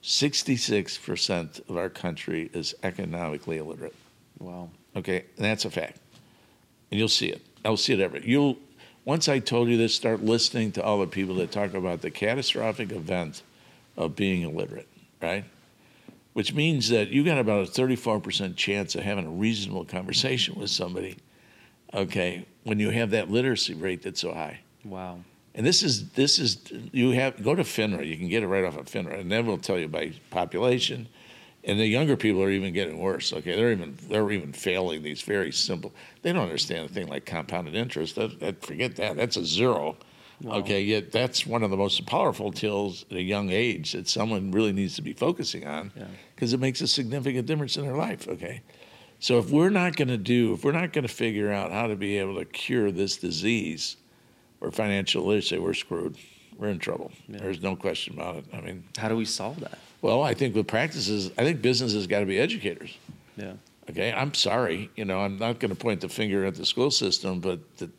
Sixty-six 0.00 0.96
percent 0.96 1.60
of 1.68 1.76
our 1.76 1.90
country 1.90 2.48
is 2.54 2.74
economically 2.82 3.58
illiterate. 3.58 3.94
Wow. 4.38 4.70
Okay, 4.96 5.26
and 5.36 5.44
that's 5.44 5.66
a 5.66 5.70
fact. 5.70 5.98
And 6.90 6.98
you'll 6.98 7.08
see 7.08 7.28
it. 7.28 7.42
I'll 7.62 7.76
see 7.76 7.92
it 7.92 8.00
every. 8.00 8.26
You'll 8.26 8.56
once 9.04 9.28
I 9.28 9.40
told 9.40 9.68
you 9.68 9.76
this, 9.76 9.94
start 9.94 10.22
listening 10.22 10.72
to 10.72 10.82
all 10.82 11.00
the 11.00 11.06
people 11.06 11.34
that 11.34 11.52
talk 11.52 11.74
about 11.74 12.00
the 12.00 12.10
catastrophic 12.10 12.92
event 12.92 13.42
of 13.98 14.16
being 14.16 14.40
illiterate, 14.40 14.88
right? 15.20 15.44
Which 16.32 16.54
means 16.54 16.88
that 16.90 17.08
you 17.08 17.24
got 17.24 17.38
about 17.38 17.68
a 17.68 17.70
34% 17.70 18.54
chance 18.56 18.94
of 18.94 19.02
having 19.02 19.26
a 19.26 19.30
reasonable 19.30 19.84
conversation 19.84 20.54
with 20.54 20.70
somebody, 20.70 21.16
okay, 21.92 22.46
when 22.62 22.78
you 22.78 22.90
have 22.90 23.10
that 23.10 23.30
literacy 23.30 23.74
rate 23.74 24.02
that's 24.02 24.20
so 24.20 24.32
high. 24.32 24.60
Wow. 24.84 25.20
And 25.54 25.66
this 25.66 25.82
is 25.82 26.10
this 26.10 26.38
is 26.38 26.58
you 26.92 27.10
have 27.10 27.42
go 27.42 27.54
to 27.54 27.62
FINRA. 27.62 28.06
You 28.06 28.16
can 28.16 28.28
get 28.28 28.42
it 28.42 28.46
right 28.46 28.64
off 28.64 28.76
of 28.76 28.86
FINRA, 28.86 29.18
and 29.18 29.30
then 29.30 29.46
we'll 29.46 29.58
tell 29.58 29.78
you 29.78 29.88
by 29.88 30.12
population, 30.30 31.08
and 31.64 31.78
the 31.78 31.86
younger 31.86 32.16
people 32.16 32.42
are 32.42 32.50
even 32.50 32.72
getting 32.72 32.98
worse. 32.98 33.32
Okay, 33.32 33.56
they're 33.56 33.72
even 33.72 33.98
they're 34.08 34.30
even 34.30 34.52
failing 34.52 35.02
these 35.02 35.22
very 35.22 35.50
simple. 35.50 35.92
They 36.22 36.32
don't 36.32 36.44
understand 36.44 36.88
a 36.88 36.92
thing 36.92 37.08
like 37.08 37.26
compounded 37.26 37.74
interest. 37.74 38.14
That, 38.14 38.38
that 38.38 38.64
forget 38.64 38.94
that. 38.96 39.16
That's 39.16 39.36
a 39.36 39.44
zero. 39.44 39.96
Wow. 40.42 40.54
Okay, 40.56 40.82
yet 40.82 41.12
that's 41.12 41.46
one 41.46 41.62
of 41.62 41.70
the 41.70 41.76
most 41.76 42.06
powerful 42.06 42.50
tools 42.50 43.04
at 43.10 43.16
a 43.18 43.22
young 43.22 43.50
age 43.50 43.92
that 43.92 44.08
someone 44.08 44.50
really 44.52 44.72
needs 44.72 44.96
to 44.96 45.02
be 45.02 45.12
focusing 45.12 45.66
on 45.66 45.92
because 46.34 46.52
yeah. 46.52 46.56
it 46.56 46.60
makes 46.60 46.80
a 46.80 46.88
significant 46.88 47.46
difference 47.46 47.76
in 47.76 47.84
their 47.84 47.96
life. 47.96 48.26
Okay, 48.26 48.62
so 49.18 49.38
if 49.38 49.50
we're 49.50 49.70
not 49.70 49.96
going 49.96 50.08
to 50.08 50.16
do, 50.16 50.54
if 50.54 50.64
we're 50.64 50.72
not 50.72 50.94
going 50.94 51.06
to 51.06 51.12
figure 51.12 51.52
out 51.52 51.72
how 51.72 51.86
to 51.86 51.94
be 51.94 52.18
able 52.18 52.36
to 52.36 52.46
cure 52.46 52.90
this 52.90 53.18
disease 53.18 53.96
or 54.62 54.70
financial 54.70 55.24
literacy, 55.24 55.58
we're 55.58 55.74
screwed. 55.74 56.16
We're 56.56 56.68
in 56.68 56.78
trouble. 56.78 57.12
Yeah. 57.28 57.38
There's 57.38 57.62
no 57.62 57.76
question 57.76 58.14
about 58.14 58.36
it. 58.36 58.44
I 58.52 58.60
mean, 58.60 58.84
how 58.96 59.08
do 59.08 59.16
we 59.16 59.26
solve 59.26 59.60
that? 59.60 59.78
Well, 60.02 60.22
I 60.22 60.34
think 60.34 60.54
with 60.54 60.66
practices, 60.66 61.30
I 61.36 61.44
think 61.44 61.60
businesses 61.60 62.06
got 62.06 62.20
to 62.20 62.26
be 62.26 62.38
educators. 62.38 62.96
Yeah. 63.36 63.52
Okay. 63.90 64.12
I'm 64.12 64.34
sorry. 64.34 64.90
You 64.96 65.04
know, 65.04 65.20
I'm 65.20 65.38
not 65.38 65.58
going 65.58 65.70
to 65.70 65.76
point 65.76 66.00
the 66.00 66.08
finger 66.08 66.44
at 66.44 66.54
the 66.54 66.64
school 66.64 66.90
system, 66.90 67.40
but 67.40 67.76
the, 67.76 67.90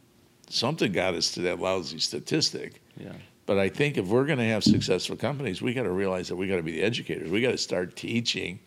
something 0.54 0.92
got 0.92 1.14
us 1.14 1.32
to 1.34 1.42
that 1.42 1.60
lousy 1.60 2.00
statistic. 2.00 2.82
Yeah. 2.98 3.14
But 3.46 3.58
I 3.58 3.70
think 3.70 3.98
if 3.98 4.08
we're 4.08 4.26
going 4.26 4.40
to 4.40 4.46
have 4.46 4.64
successful 4.64 5.16
companies, 5.16 5.62
we 5.62 5.74
got 5.74 5.84
to 5.84 5.92
realize 5.92 6.28
that 6.30 6.36
we 6.36 6.48
got 6.48 6.58
to 6.58 6.64
be 6.64 6.74
the 6.74 6.84
educators. 6.84 7.30
We 7.30 7.42
got 7.42 7.52
to 7.52 7.58
start 7.58 7.96
teaching. 7.96 8.60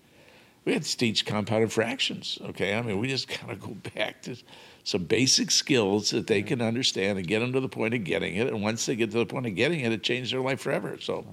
We 0.65 0.73
had 0.73 0.83
to 0.83 0.97
teach 0.97 1.25
compounded 1.25 1.73
fractions. 1.73 2.39
Okay. 2.43 2.75
I 2.75 2.83
mean, 2.83 2.99
we 2.99 3.09
just 3.09 3.29
got 3.29 3.49
to 3.49 3.57
go 3.57 3.69
back 3.95 4.23
to 4.23 4.37
some 4.83 5.05
basic 5.05 5.51
skills 5.51 6.11
that 6.11 6.27
they 6.27 6.43
can 6.43 6.61
understand 6.61 7.19
and 7.19 7.27
get 7.27 7.41
them 7.41 7.53
to 7.53 7.61
the 7.61 7.69
point 7.69 7.95
of 7.95 8.05
getting 8.05 8.37
it. 8.37 8.49
And 8.49 8.63
once 8.63 8.85
they 8.87 8.97
get 8.97 9.11
to 9.13 9.19
the 9.19 9.27
point 9.27 9.47
of 9.47 9.55
getting 9.55 9.81
it, 9.81 9.93
it 9.93 10.03
changes 10.03 10.33
their 10.33 10.41
life 10.41 10.61
forever. 10.61 10.99
So. 11.01 11.25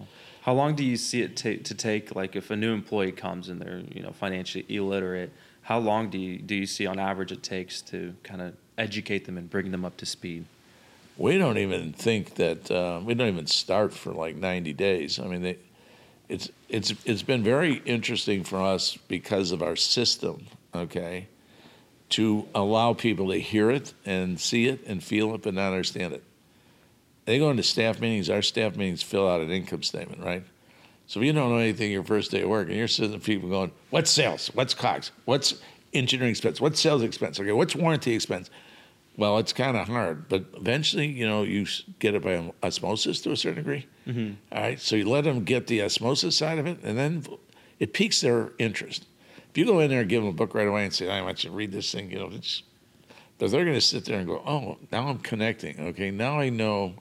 How 0.42 0.54
long 0.54 0.76
do 0.76 0.84
you 0.84 0.98
see 0.98 1.22
it 1.22 1.36
to 1.38 1.76
take? 1.76 2.16
Like, 2.16 2.36
if 2.36 2.50
a 2.50 2.56
new 2.56 2.74
employee 2.74 3.12
comes 3.12 3.50
and 3.50 3.62
they're 3.62 3.84
you 3.92 4.02
know 4.02 4.12
financially 4.12 4.66
illiterate, 4.70 5.32
how 5.64 5.80
long 5.80 6.10
do 6.10 6.18
you 6.18 6.38
do 6.40 6.56
you 6.56 6.66
see 6.66 6.86
on 6.86 7.00
average 7.00 7.32
it 7.32 7.44
takes 7.44 7.82
to 7.84 8.16
kind 8.24 8.42
of 8.42 8.54
educate 8.78 9.26
them 9.26 9.38
and 9.38 9.50
bring 9.50 9.72
them 9.72 9.86
up 9.86 9.98
to 9.98 10.06
speed? 10.06 10.46
We 11.18 11.38
don't 11.38 11.58
even 11.58 11.94
think 11.94 12.36
that 12.36 12.72
uh, 12.72 13.02
we 13.04 13.14
don't 13.14 13.28
even 13.28 13.48
start 13.48 13.94
for 13.94 14.12
like 14.12 14.36
90 14.36 14.74
days. 14.74 15.20
I 15.20 15.28
mean, 15.28 15.42
they, 15.42 15.58
it's 16.30 16.50
it's 16.70 16.94
it's 17.06 17.22
been 17.22 17.44
very 17.44 17.82
interesting 17.86 18.44
for 18.44 18.62
us 18.62 18.98
because 19.08 19.52
of 19.52 19.62
our 19.62 19.76
system. 19.76 20.48
Okay, 20.74 21.28
to 22.10 22.48
allow 22.56 22.94
people 22.94 23.30
to 23.30 23.40
hear 23.40 23.70
it 23.70 23.94
and 24.06 24.40
see 24.40 24.68
it 24.68 24.86
and 24.88 25.04
feel 25.04 25.36
it 25.36 25.42
but 25.42 25.54
not 25.54 25.68
understand 25.68 26.14
it 26.14 26.24
they 27.26 27.40
go 27.40 27.50
into 27.50 27.64
staff 27.64 28.00
meetings. 28.00 28.30
Our 28.30 28.42
staff 28.42 28.76
meetings 28.76 29.04
fill 29.04 29.28
out 29.28 29.42
an 29.42 29.52
income 29.52 29.84
statement, 29.84 30.24
right? 30.24 30.44
So 31.12 31.20
if 31.20 31.26
you 31.26 31.34
don't 31.34 31.50
know 31.50 31.58
anything 31.58 31.92
your 31.92 32.06
first 32.06 32.32
day 32.32 32.44
of 32.44 32.48
work, 32.48 32.70
and 32.70 32.78
you're 32.78 32.88
sitting 32.88 33.12
with 33.12 33.26
people 33.26 33.50
going, 33.50 33.74
"What's 33.90 34.10
sales? 34.10 34.50
What's 34.54 34.74
COGS? 34.74 35.12
What's 35.26 35.56
engineering 35.94 36.30
expense? 36.30 36.62
What's 36.62 36.80
sales 36.80 37.04
expense? 37.04 37.38
Okay, 37.38 37.52
what's 37.52 37.76
warranty 37.76 38.14
expense?" 38.14 38.50
Well, 39.18 39.38
it's 39.38 39.52
kind 39.52 39.76
of 39.76 39.90
hard, 39.90 40.30
but 40.30 40.46
eventually, 40.56 41.08
you 41.08 41.28
know, 41.28 41.44
you 41.44 41.68
get 42.00 42.16
it 42.16 42.24
by 42.24 42.54
osmosis 42.64 43.20
to 43.24 43.34
a 43.34 43.36
certain 43.36 43.58
degree. 43.58 43.88
Mm-hmm. 44.08 44.36
All 44.54 44.62
right, 44.62 44.80
so 44.80 44.96
you 44.96 45.04
let 45.04 45.26
them 45.26 45.44
get 45.44 45.68
the 45.68 45.82
osmosis 45.82 46.38
side 46.38 46.60
of 46.60 46.66
it, 46.66 46.78
and 46.82 46.98
then 46.98 47.26
it 47.78 47.92
piques 47.92 48.22
their 48.22 48.54
interest. 48.58 49.06
If 49.50 49.58
you 49.58 49.66
go 49.66 49.80
in 49.80 49.90
there 49.90 50.00
and 50.00 50.10
give 50.10 50.24
them 50.24 50.30
a 50.30 50.34
book 50.34 50.56
right 50.56 50.66
away 50.66 50.86
and 50.86 50.94
say, 50.94 51.10
"I 51.10 51.22
want 51.24 51.44
you 51.44 51.50
to 51.50 51.56
read 51.58 51.74
this 51.74 51.92
thing," 51.92 52.10
you 52.10 52.20
know, 52.20 52.30
it's, 52.34 52.64
but 53.38 53.52
they're 53.52 53.66
going 53.66 53.76
to 53.76 53.82
sit 53.82 54.06
there 54.06 54.20
and 54.20 54.28
go, 54.28 54.42
"Oh, 54.48 54.78
now 54.94 55.10
I'm 55.10 55.20
connecting. 55.20 55.78
Okay, 55.78 56.10
now 56.10 56.40
I 56.40 56.48
know." 56.48 56.96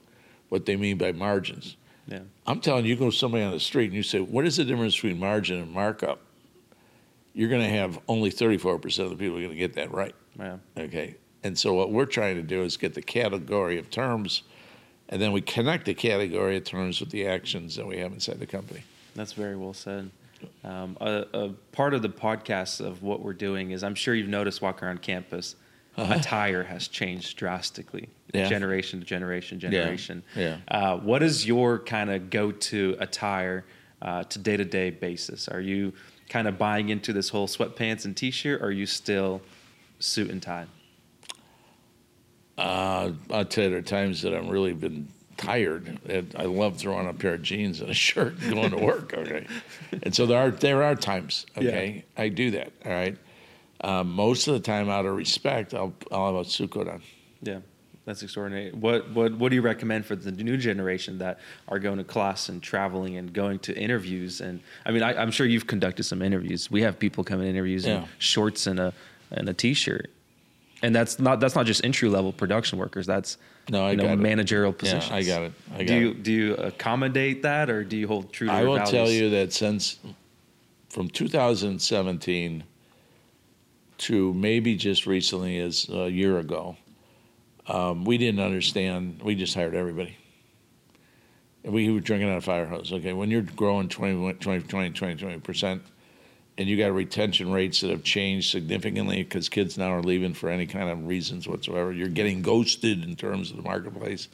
what 0.49 0.65
they 0.65 0.75
mean 0.75 0.97
by 0.97 1.13
margins. 1.13 1.77
Yeah. 2.07 2.19
I'm 2.51 2.59
telling 2.59 2.83
you, 2.85 2.91
you 2.91 2.97
go 2.97 3.09
to 3.09 3.15
somebody 3.15 3.43
on 3.43 3.51
the 3.51 3.59
street 3.59 3.85
and 3.85 3.93
you 3.93 4.03
say, 4.03 4.19
what 4.19 4.45
is 4.45 4.57
the 4.57 4.65
difference 4.65 4.95
between 4.95 5.19
margin 5.19 5.57
and 5.57 5.71
markup? 5.71 6.19
You're 7.33 7.47
going 7.47 7.61
to 7.61 7.69
have 7.69 7.97
only 8.09 8.29
34% 8.29 8.99
of 8.99 9.09
the 9.09 9.15
people 9.15 9.37
are 9.37 9.41
going 9.41 9.51
to 9.51 9.55
get 9.55 9.73
that 9.75 9.91
right. 9.93 10.13
Yeah. 10.37 10.57
Okay. 10.77 11.15
And 11.43 11.57
so 11.57 11.73
what 11.73 11.91
we're 11.91 12.05
trying 12.05 12.35
to 12.35 12.41
do 12.41 12.63
is 12.63 12.75
get 12.75 12.93
the 12.93 13.01
category 13.01 13.79
of 13.79 13.89
terms, 13.89 14.43
and 15.07 15.21
then 15.21 15.31
we 15.31 15.39
connect 15.39 15.85
the 15.85 15.93
category 15.93 16.57
of 16.57 16.65
terms 16.65 16.99
with 16.99 17.09
the 17.09 17.25
actions 17.25 17.77
that 17.77 17.87
we 17.87 17.97
have 17.99 18.11
inside 18.11 18.39
the 18.39 18.45
company. 18.45 18.83
That's 19.15 19.31
very 19.31 19.55
well 19.55 19.73
said. 19.73 20.11
Um, 20.65 20.97
a, 20.99 21.25
a, 21.33 21.49
part 21.71 21.93
of 21.93 22.01
the 22.01 22.09
podcast 22.09 22.85
of 22.85 23.01
what 23.01 23.21
we're 23.21 23.33
doing 23.33 23.71
is 23.71 23.83
I'm 23.83 23.95
sure 23.95 24.13
you've 24.13 24.27
noticed 24.27 24.61
walking 24.61 24.87
around 24.87 25.01
campus, 25.01 25.55
uh-huh. 25.97 26.15
attire 26.15 26.63
has 26.63 26.87
changed 26.87 27.37
drastically 27.37 28.09
yeah. 28.33 28.47
generation 28.47 28.99
to 28.99 29.05
generation 29.05 29.59
generation. 29.59 30.23
Yeah. 30.35 30.57
yeah. 30.69 30.77
Uh, 30.93 30.97
what 30.97 31.21
is 31.23 31.45
your 31.45 31.79
kind 31.79 32.09
of 32.09 32.29
go-to 32.29 32.95
attire 32.99 33.65
uh, 34.01 34.23
to 34.23 34.39
day-to-day 34.39 34.91
basis? 34.91 35.47
Are 35.47 35.61
you 35.61 35.93
kind 36.29 36.47
of 36.47 36.57
buying 36.57 36.89
into 36.89 37.13
this 37.13 37.29
whole 37.29 37.47
sweatpants 37.47 38.05
and 38.05 38.15
t-shirt, 38.15 38.61
or 38.61 38.67
are 38.67 38.71
you 38.71 38.85
still 38.85 39.41
suit 39.99 40.31
and 40.31 40.41
tie? 40.41 40.65
Uh, 42.57 43.11
I'll 43.29 43.45
tell 43.45 43.65
you, 43.65 43.69
there 43.71 43.79
are 43.79 43.81
times 43.81 44.21
that 44.21 44.33
I've 44.33 44.47
really 44.47 44.73
been 44.73 45.07
tired. 45.37 45.99
And 46.07 46.33
I 46.37 46.43
love 46.43 46.77
throwing 46.77 47.07
a 47.07 47.13
pair 47.13 47.33
of 47.33 47.41
jeans 47.41 47.81
and 47.81 47.89
a 47.89 47.93
shirt 47.93 48.35
and 48.41 48.53
going 48.53 48.71
to 48.71 48.77
work. 48.77 49.13
Okay, 49.13 49.45
and 50.03 50.13
so 50.15 50.25
there 50.25 50.37
are 50.37 50.51
there 50.51 50.83
are 50.83 50.95
times. 50.95 51.45
Okay, 51.57 52.05
yeah. 52.17 52.23
I 52.23 52.29
do 52.29 52.51
that. 52.51 52.71
All 52.85 52.91
right. 52.91 53.17
Um, 53.83 54.11
most 54.11 54.47
of 54.47 54.53
the 54.53 54.59
time, 54.59 54.89
out 54.89 55.05
of 55.05 55.15
respect, 55.15 55.73
I'll 55.73 55.93
I'll 56.11 56.35
have 56.35 56.61
a 56.61 56.89
on. 56.89 57.01
Yeah. 57.41 57.59
That's 58.05 58.23
extraordinary. 58.23 58.71
What 58.71 59.09
what 59.11 59.33
what 59.35 59.49
do 59.49 59.55
you 59.55 59.61
recommend 59.61 60.05
for 60.05 60.15
the 60.15 60.31
new 60.31 60.57
generation 60.57 61.19
that 61.19 61.39
are 61.67 61.77
going 61.77 61.97
to 61.97 62.03
class 62.03 62.49
and 62.49 62.61
traveling 62.61 63.17
and 63.17 63.31
going 63.31 63.59
to 63.59 63.77
interviews? 63.77 64.41
And 64.41 64.59
I 64.85 64.91
mean, 64.91 65.03
I, 65.03 65.21
am 65.21 65.29
sure 65.29 65.45
you've 65.45 65.67
conducted 65.67 66.03
some 66.03 66.21
interviews. 66.21 66.71
We 66.71 66.81
have 66.81 66.97
people 66.97 67.23
come 67.23 67.41
in 67.41 67.47
interviews 67.47 67.85
yeah. 67.85 67.99
in 67.99 68.07
shorts 68.17 68.65
and 68.65 68.79
a 68.79 68.93
and 69.29 69.47
a 69.47 69.53
t-shirt, 69.53 70.09
and 70.81 70.95
that's 70.95 71.19
not 71.19 71.39
that's 71.39 71.53
not 71.53 71.67
just 71.67 71.85
entry 71.85 72.09
level 72.09 72.33
production 72.33 72.79
workers. 72.79 73.05
That's 73.05 73.37
no, 73.69 73.85
I 73.85 73.91
you 73.91 73.97
know, 73.97 74.15
managerial 74.15 74.73
positions. 74.73 75.09
Yeah, 75.09 75.15
I 75.15 75.23
got 75.23 75.43
it. 75.43 75.53
I 75.75 75.77
got 75.77 75.87
do 75.87 75.95
you 75.95 76.09
it. 76.09 76.23
do 76.23 76.31
you 76.31 76.55
accommodate 76.55 77.43
that, 77.43 77.69
or 77.69 77.83
do 77.83 77.97
you 77.97 78.07
hold 78.07 78.33
true? 78.33 78.47
to 78.47 78.53
I 78.53 78.63
will 78.63 78.77
values? 78.77 78.91
tell 78.91 79.09
you 79.09 79.29
that 79.29 79.53
since 79.53 79.99
from 80.89 81.07
2017 81.07 82.63
to 84.01 84.33
maybe 84.33 84.75
just 84.75 85.05
recently, 85.05 85.59
as 85.59 85.87
a 85.89 86.09
year 86.09 86.37
ago 86.37 86.77
um, 87.67 88.05
we 88.05 88.17
didn't 88.17 88.41
understand. 88.41 89.21
We 89.23 89.35
just 89.35 89.53
hired 89.53 89.75
everybody. 89.75 90.17
And 91.63 91.73
we 91.73 91.91
were 91.91 91.99
drinking 91.99 92.29
out 92.29 92.37
of 92.37 92.43
fire 92.43 92.65
hose. 92.65 92.91
Okay, 92.91 93.13
when 93.13 93.29
you're 93.29 93.43
growing 93.43 93.87
20, 93.87 94.33
20, 94.33 94.63
20, 94.67 94.89
20, 94.91 95.15
20 95.15 95.39
percent, 95.39 95.83
and 96.57 96.67
you 96.67 96.77
got 96.77 96.93
retention 96.93 97.51
rates 97.51 97.81
that 97.81 97.91
have 97.91 98.03
changed 98.03 98.51
significantly 98.51 99.23
because 99.23 99.47
kids 99.47 99.77
now 99.77 99.93
are 99.93 100.01
leaving 100.01 100.33
for 100.33 100.49
any 100.49 100.65
kind 100.65 100.89
of 100.89 101.07
reasons 101.07 101.47
whatsoever. 101.47 101.91
You're 101.91 102.07
getting 102.09 102.41
ghosted 102.41 103.03
in 103.03 103.15
terms 103.15 103.51
of 103.51 103.57
the 103.57 103.63
marketplace. 103.63 104.27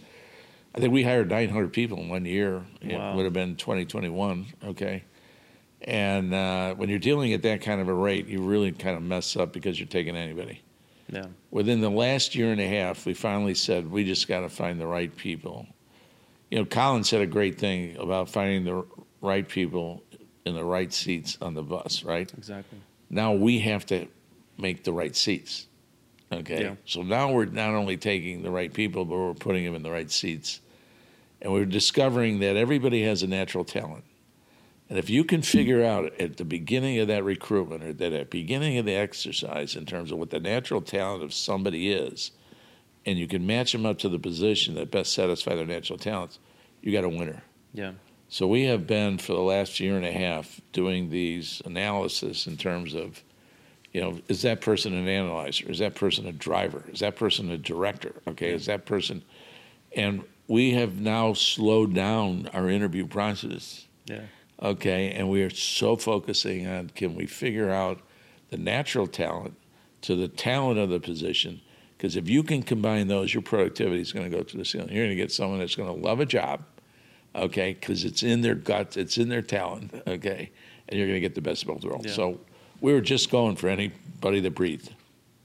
I 0.74 0.80
think 0.80 0.94
we 0.94 1.04
hired 1.04 1.30
900 1.30 1.74
people 1.74 2.00
in 2.00 2.10
one 2.10 2.26
year. 2.26 2.64
Wow. 2.84 3.12
It 3.12 3.16
would 3.16 3.24
have 3.24 3.34
been 3.34 3.56
2021. 3.56 4.46
Okay. 4.66 5.04
And 5.82 6.34
uh, 6.34 6.74
when 6.76 6.90
you're 6.90 7.00
dealing 7.00 7.34
at 7.34 7.44
that 7.44 7.62
kind 7.62 7.80
of 7.80 7.88
a 7.88 7.94
rate, 7.94 8.28
you 8.28 8.42
really 8.42 8.72
kind 8.72 8.98
of 8.98 9.04
mess 9.04 9.36
up 9.36 9.54
because 9.54 9.80
you're 9.80 9.88
taking 9.88 10.16
anybody. 10.16 10.62
Yeah. 11.10 11.28
Within 11.52 11.82
the 11.82 11.90
last 11.90 12.36
year 12.36 12.52
and 12.52 12.60
a 12.60 12.68
half, 12.68 13.06
we 13.06 13.14
finally 13.14 13.54
said 13.54 13.90
we 13.90 14.04
just 14.04 14.28
got 14.28 14.42
to 14.42 14.50
find 14.50 14.80
the 14.80 14.88
right 14.88 15.16
people. 15.16 15.68
You 16.52 16.60
know, 16.60 16.66
Collins 16.66 17.10
said 17.10 17.22
a 17.22 17.28
great 17.28 17.60
thing 17.60 17.96
about 17.98 18.30
finding 18.30 18.66
the 18.66 18.86
right 19.22 19.48
people 19.48 20.04
in 20.46 20.56
the 20.56 20.64
right 20.64 20.92
seats 20.92 21.38
on 21.42 21.54
the 21.54 21.64
bus, 21.64 22.04
right? 22.04 22.32
Exactly. 22.38 22.80
Now 23.10 23.34
we 23.34 23.60
have 23.60 23.86
to 23.88 24.08
make 24.58 24.84
the 24.84 24.94
right 24.94 25.16
seats. 25.16 25.68
Okay. 26.32 26.62
Yeah. 26.62 26.76
So 26.86 27.04
now 27.04 27.32
we're 27.32 27.46
not 27.46 27.70
only 27.70 27.96
taking 27.98 28.44
the 28.44 28.52
right 28.52 28.74
people, 28.74 29.06
but 29.06 29.16
we're 29.16 29.34
putting 29.34 29.64
them 29.64 29.76
in 29.76 29.84
the 29.84 29.92
right 29.92 30.12
seats. 30.12 30.60
And 31.42 31.54
we're 31.54 31.66
discovering 31.66 32.40
that 32.40 32.58
everybody 32.58 33.04
has 33.04 33.24
a 33.24 33.28
natural 33.28 33.64
talent. 33.64 34.04
And 34.90 34.98
if 34.98 35.10
you 35.10 35.24
can 35.24 35.42
figure 35.42 35.84
out 35.84 36.14
at 36.20 36.38
the 36.38 36.46
beginning 36.46 37.00
of 37.00 37.08
that 37.10 37.24
recruitment 37.24 37.84
or 37.84 37.94
that 37.94 38.14
at 38.14 38.32
the 38.32 38.40
beginning 38.40 38.78
of 38.78 38.86
the 38.86 38.96
exercise 38.96 39.76
in 39.76 39.86
terms 39.86 40.12
of 40.12 40.18
what 40.18 40.30
the 40.30 40.40
natural 40.40 40.82
talent 40.82 41.24
of 41.24 41.34
somebody 41.34 41.92
is, 41.92 42.32
and 43.06 43.20
you 43.20 43.28
can 43.28 43.46
match 43.46 43.74
them 43.74 43.86
up 43.86 44.00
to 44.00 44.10
the 44.10 44.20
position 44.20 44.76
that 44.76 44.92
best 44.92 45.14
satisfy 45.14 45.56
their 45.56 45.66
natural 45.66 46.00
talents, 46.00 46.40
you 46.82 46.92
got 46.92 47.04
a 47.04 47.10
winner. 47.10 47.44
Yeah. 47.74 47.94
So 48.30 48.48
we 48.48 48.64
have 48.64 48.88
been 48.88 49.18
for 49.18 49.34
the 49.34 49.42
last 49.42 49.80
year 49.80 49.98
and 49.98 50.06
a 50.06 50.12
half 50.12 50.62
doing 50.72 51.10
these 51.10 51.62
analysis 51.66 52.48
in 52.48 52.56
terms 52.56 52.94
of, 52.94 53.24
you 53.92 54.02
know, 54.02 54.20
is 54.30 54.42
that 54.44 54.62
person 54.62 54.94
an 54.94 55.08
analyzer? 55.08 55.70
Is 55.70 55.80
that 55.80 55.96
person 55.96 56.28
a 56.28 56.34
driver? 56.34 56.84
Is 56.92 57.00
that 57.00 57.16
person 57.16 57.50
a 57.52 57.58
director? 57.58 58.14
Okay, 58.28 58.52
is 58.52 58.66
that 58.68 58.86
person, 58.86 59.24
and 59.96 60.24
we 60.48 60.74
have 60.74 61.00
now 61.00 61.34
slowed 61.34 61.94
down 61.94 62.50
our 62.54 62.70
interview 62.70 63.06
process. 63.08 63.86
Yeah 64.06 64.24
okay 64.62 65.12
and 65.12 65.30
we 65.30 65.44
are 65.44 65.50
so 65.50 65.96
focusing 65.96 66.68
on 66.68 66.90
can 66.90 67.16
we 67.16 67.26
figure 67.26 67.70
out 67.70 68.00
the 68.50 68.58
natural 68.58 69.08
talent 69.08 69.56
to 70.02 70.16
the 70.16 70.28
talent 70.28 70.80
of 70.80 70.90
the 70.90 71.00
position 71.00 71.62
because 71.98 72.16
if 72.16 72.30
you 72.30 72.44
can 72.44 72.62
combine 72.64 73.08
those 73.08 73.34
your 73.34 73.44
productivity 73.44 74.02
is 74.02 74.12
going 74.12 74.30
to 74.30 74.36
go 74.36 74.44
to 74.44 74.58
the 74.58 74.66
ceiling 74.66 74.90
you're 74.90 75.06
going 75.06 75.16
to 75.16 75.22
get 75.22 75.32
someone 75.32 75.60
that's 75.60 75.76
going 75.76 75.94
to 75.94 76.08
love 76.08 76.20
a 76.20 76.26
job 76.26 76.64
okay 77.36 77.74
because 77.74 78.04
it's 78.04 78.24
in 78.24 78.42
their 78.42 78.56
guts 78.56 78.98
it's 78.98 79.18
in 79.18 79.30
their 79.30 79.42
talent 79.42 79.94
okay 80.08 80.50
and 80.90 80.98
you're 80.98 81.08
going 81.08 81.18
to 81.18 81.22
get 81.22 81.36
the 81.36 81.42
best 81.42 81.64
of 81.64 81.68
both 81.70 81.84
worlds. 81.84 82.08
Yeah. 82.08 82.14
So 82.14 82.40
we 82.82 82.94
were 82.94 83.02
just 83.02 83.30
going 83.30 83.56
for 83.56 83.68
anybody 83.68 84.40
that 84.42 84.52
breathed. 84.52 84.94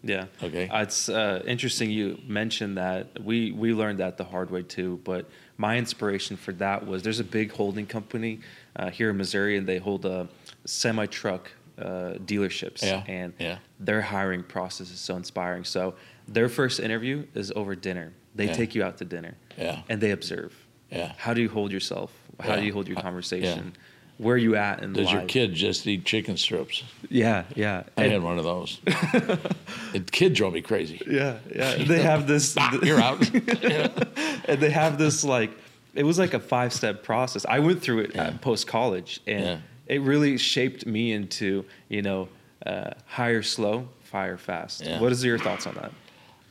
Yeah. 0.05 0.26
Okay. 0.42 0.68
Uh, 0.68 0.82
it's 0.82 1.09
uh, 1.09 1.42
interesting 1.46 1.90
you 1.90 2.18
mentioned 2.26 2.76
that. 2.78 3.22
We 3.22 3.53
we 3.53 3.72
learned 3.72 3.98
that 4.00 4.16
the 4.16 4.24
hard 4.24 4.50
way 4.50 4.62
too. 4.62 5.00
But 5.05 5.28
my 5.59 5.78
inspiration 5.78 6.36
for 6.36 6.53
that 6.55 6.86
was 6.86 7.03
there's 7.03 7.20
a 7.20 7.24
big 7.24 7.53
holding 7.53 7.86
company 7.86 8.40
uh, 8.76 8.90
here 8.90 9.11
in 9.11 9.16
Missouri, 9.16 9.57
and 9.57 9.66
they 9.66 9.78
hold 9.78 10.05
a 10.05 10.28
semi 10.64 11.07
truck 11.07 11.50
uh, 11.78 12.14
dealerships. 12.24 12.82
Yeah, 12.82 13.05
And 13.07 13.32
yeah. 13.38 13.59
their 13.80 14.03
hiring 14.03 14.42
process 14.42 14.90
is 14.90 15.00
so 15.00 15.16
inspiring. 15.16 15.64
So 15.64 15.94
their 16.28 16.48
first 16.48 16.80
interview 16.80 17.24
is 17.34 17.53
over 17.55 17.74
dinner. 17.74 18.12
They 18.34 18.46
Yeah. 18.46 18.53
take 18.55 18.74
you 18.74 18.82
out 18.82 18.98
to 18.98 19.05
dinner. 19.05 19.36
Yeah. 19.57 19.82
And 19.88 20.00
they 20.00 20.11
observe. 20.11 20.53
Yeah. 20.90 21.12
How 21.16 21.32
do 21.34 21.40
you 21.40 21.48
hold 21.48 21.72
yourself? 21.72 22.12
How 22.40 22.57
do 22.57 22.64
you 22.64 22.72
hold 22.72 22.88
your 22.88 22.96
How- 22.96 23.03
conversation? 23.03 23.72
Where 24.18 24.34
are 24.34 24.38
you 24.38 24.54
at 24.56 24.82
in 24.82 24.92
Does 24.92 25.10
your 25.10 25.22
kid 25.22 25.54
just 25.54 25.86
eat 25.86 26.04
chicken 26.04 26.36
strips? 26.36 26.84
Yeah, 27.08 27.44
yeah. 27.56 27.82
I 27.96 28.04
And- 28.04 28.12
had 28.12 28.22
one 28.22 28.38
of 28.38 28.44
those. 28.44 28.78
the 28.84 30.00
kid 30.10 30.34
drove 30.34 30.52
me 30.52 30.62
crazy. 30.62 31.00
yeah, 31.08 31.38
yeah. 31.54 31.74
They 31.76 32.00
have 32.00 32.26
this. 32.26 32.54
Ah, 32.58 32.78
you're 32.82 33.00
out. 33.00 33.28
Yeah. 33.62 33.88
and 34.46 34.60
they 34.60 34.70
have 34.70 34.98
this 34.98 35.24
like 35.24 35.50
it 35.94 36.04
was 36.04 36.18
like 36.18 36.34
a 36.34 36.40
five 36.40 36.72
step 36.72 37.02
process. 37.02 37.44
I 37.46 37.58
went 37.58 37.82
through 37.82 38.00
it 38.00 38.14
Yeah. 38.14 38.32
post 38.40 38.66
college, 38.66 39.20
and 39.26 39.44
Yeah. 39.44 39.58
it 39.86 40.00
really 40.02 40.38
shaped 40.38 40.86
me 40.86 41.12
into 41.12 41.64
you 41.88 42.02
know 42.02 42.28
uh, 42.66 42.90
hire 43.06 43.42
slow, 43.42 43.88
fire 44.02 44.38
fast. 44.38 44.84
Yeah. 44.84 45.00
What 45.00 45.10
is 45.12 45.24
your 45.24 45.38
thoughts 45.38 45.66
on 45.66 45.74
that? 45.74 45.90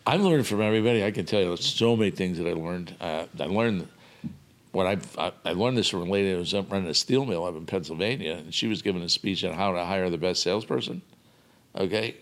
I 0.05 0.17
learned 0.17 0.45
from 0.47 0.61
everybody. 0.61 1.05
I 1.05 1.11
can 1.11 1.25
tell 1.25 1.39
you 1.39 1.47
there's 1.47 1.65
so 1.65 1.95
many 1.95 2.11
things 2.11 2.37
that 2.39 2.47
I 2.47 2.53
learned. 2.53 2.95
Uh, 2.99 3.27
I 3.39 3.45
learned 3.45 3.87
what 4.71 4.87
I, 4.87 4.97
I 5.17 5.31
I 5.45 5.53
learned 5.53 5.77
this 5.77 5.89
from 5.89 6.01
a 6.01 6.11
lady 6.11 6.31
that 6.31 6.39
was 6.39 6.53
running 6.53 6.87
a 6.87 6.93
steel 6.93 7.25
mill 7.25 7.45
up 7.45 7.55
in 7.55 7.65
Pennsylvania, 7.65 8.35
and 8.35 8.53
she 8.53 8.67
was 8.67 8.81
giving 8.81 9.01
a 9.01 9.09
speech 9.09 9.43
on 9.43 9.53
how 9.53 9.73
to 9.73 9.83
hire 9.85 10.09
the 10.09 10.17
best 10.17 10.41
salesperson. 10.41 11.01
Okay, 11.75 12.15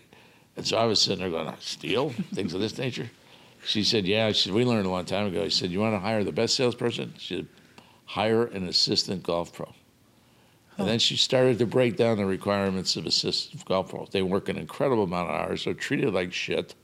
and 0.56 0.66
so 0.66 0.76
I 0.76 0.84
was 0.84 1.00
sitting 1.00 1.20
there 1.20 1.30
going, 1.30 1.48
"Oh, 1.48 1.56
"Steel, 1.60 2.10
things 2.34 2.54
of 2.54 2.60
this 2.60 2.78
nature." 2.78 3.10
She 3.64 3.84
said, 3.84 4.06
"Yeah." 4.06 4.32
She 4.32 4.48
said, 4.48 4.54
"We 4.54 4.64
learned 4.64 4.86
a 4.86 4.90
long 4.90 5.04
time 5.04 5.26
ago." 5.26 5.44
She 5.48 5.58
said, 5.58 5.70
"You 5.70 5.80
want 5.80 5.94
to 5.94 6.00
hire 6.00 6.24
the 6.24 6.32
best 6.32 6.54
salesperson?" 6.54 7.14
She 7.18 7.36
said, 7.36 7.46
"Hire 8.06 8.44
an 8.44 8.66
assistant 8.68 9.22
golf 9.22 9.52
pro." 9.52 9.72
And 10.78 10.88
then 10.88 10.98
she 10.98 11.16
started 11.16 11.58
to 11.58 11.66
break 11.66 11.96
down 11.96 12.16
the 12.16 12.24
requirements 12.24 12.96
of 12.96 13.04
assistant 13.04 13.64
golf 13.66 13.90
pros. 13.90 14.08
They 14.12 14.22
work 14.22 14.48
an 14.48 14.56
incredible 14.56 15.04
amount 15.04 15.28
of 15.28 15.34
hours. 15.34 15.64
They're 15.64 15.74
treated 15.74 16.14
like 16.14 16.32
shit. 16.32 16.74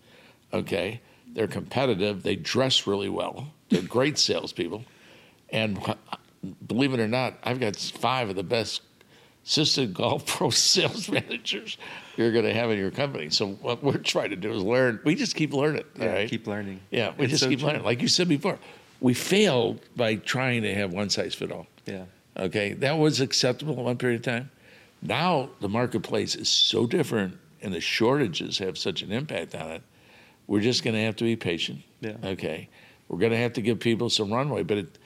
Okay, 0.53 1.01
they're 1.33 1.47
competitive. 1.47 2.23
They 2.23 2.37
dress 2.37 2.87
really 2.87 3.09
well. 3.09 3.55
They're 3.71 3.81
great 3.81 4.19
salespeople. 4.19 4.85
And 5.51 5.79
believe 6.67 6.93
it 6.95 7.01
or 7.01 7.09
not, 7.09 7.35
I've 7.43 7.61
got 7.61 7.77
five 7.77 8.29
of 8.29 8.37
the 8.37 8.43
best 8.43 8.83
assistant 9.45 9.95
golf 9.95 10.27
pro 10.37 10.51
sales 10.51 11.09
managers 11.09 11.79
you're 12.17 12.33
going 12.33 12.45
to 12.45 12.55
have 12.55 12.71
in 12.71 12.79
your 12.79 12.91
company. 12.91 13.31
So 13.31 13.49
what 13.49 13.83
we're 13.83 13.99
trying 13.99 14.31
to 14.31 14.37
do 14.37 14.53
is 14.53 14.63
learn. 14.63 15.01
We 15.05 15.15
just 15.15 15.37
keep 15.37 15.53
learning. 15.53 15.85
all 16.01 16.07
right? 16.09 16.29
Keep 16.29 16.47
learning. 16.47 16.81
Yeah, 16.91 17.13
we 17.17 17.25
It's 17.25 17.33
just 17.33 17.43
so 17.45 17.49
keep 17.49 17.61
true. 17.61 17.69
learning. 17.69 17.85
Like 17.85 18.03
you 18.03 18.09
said 18.09 18.29
before, 18.29 18.59
we 19.01 19.15
failed 19.15 19.81
by 19.95 20.17
trying 20.17 20.63
to 20.63 20.75
have 20.75 20.93
one 20.93 21.11
size 21.11 21.35
fit 21.35 21.53
all. 21.53 21.67
Yeah. 21.85 22.05
Okay, 22.37 22.73
that 22.75 22.99
was 22.99 23.21
acceptable 23.21 23.75
at 23.75 23.85
one 23.85 23.97
period 23.99 24.21
of 24.21 24.25
time. 24.25 24.51
Now 25.03 25.51
the 25.61 25.69
marketplace 25.69 26.35
is 26.35 26.49
so 26.49 26.87
different, 26.87 27.39
and 27.63 27.73
the 27.73 27.81
shortages 27.81 28.59
have 28.59 28.77
such 28.77 29.03
an 29.03 29.13
impact 29.13 29.55
on 29.55 29.71
it. 29.71 29.83
We're 30.47 30.61
just 30.61 30.85
going 30.85 30.95
to 30.95 31.03
have 31.03 31.17
to 31.17 31.25
be 31.25 31.37
patient. 31.37 31.83
Yeah. 32.01 32.17
Okay, 32.25 32.69
we're 33.09 33.19
going 33.19 33.33
to 33.33 33.39
have 33.39 33.53
to 33.55 33.63
give 33.63 33.79
people 33.81 34.11
some 34.11 34.33
runway. 34.33 34.63
But 34.65 34.79
it, 34.79 34.99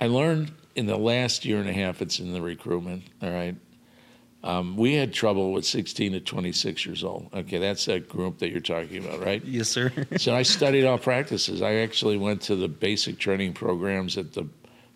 I 0.00 0.06
learned 0.06 0.52
in 0.74 0.86
the 0.86 0.96
last 0.96 1.44
year 1.44 1.60
and 1.60 1.68
a 1.68 1.72
half, 1.72 2.00
it's 2.00 2.20
in 2.20 2.32
the 2.32 2.40
recruitment. 2.40 3.04
All 3.22 3.30
right, 3.30 3.54
um, 4.42 4.76
we 4.76 4.94
had 4.94 5.12
trouble 5.12 5.52
with 5.52 5.66
16 5.66 6.12
to 6.12 6.20
26 6.20 6.86
years 6.86 7.04
old. 7.04 7.28
Okay, 7.34 7.58
that's 7.58 7.84
that 7.84 8.08
group 8.08 8.38
that 8.38 8.50
you're 8.50 8.60
talking 8.60 9.04
about, 9.04 9.20
right? 9.20 9.44
Yes, 9.44 9.68
sir. 9.68 9.92
so 10.16 10.34
I 10.34 10.42
studied 10.42 10.86
all 10.86 10.98
practices. 10.98 11.60
I 11.60 11.74
actually 11.74 12.16
went 12.16 12.40
to 12.42 12.56
the 12.56 12.68
basic 12.68 13.18
training 13.18 13.52
programs 13.52 14.16
at 14.16 14.32
the 14.32 14.48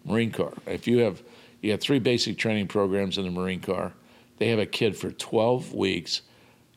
Marine 0.05 0.33
Corps. 0.33 0.55
If 0.67 0.87
you 0.87 0.99
have 0.99 1.23
you 1.61 1.71
have 1.73 1.81
three 1.81 1.99
basic 1.99 2.39
training 2.39 2.69
programs 2.69 3.19
in 3.19 3.25
the 3.25 3.31
Marine 3.31 3.61
Corps, 3.61 3.93
they 4.39 4.49
have 4.49 4.59
a 4.59 4.67
kid 4.67 4.97
for 4.97 5.11
12 5.11 5.73
weeks, 5.73 6.23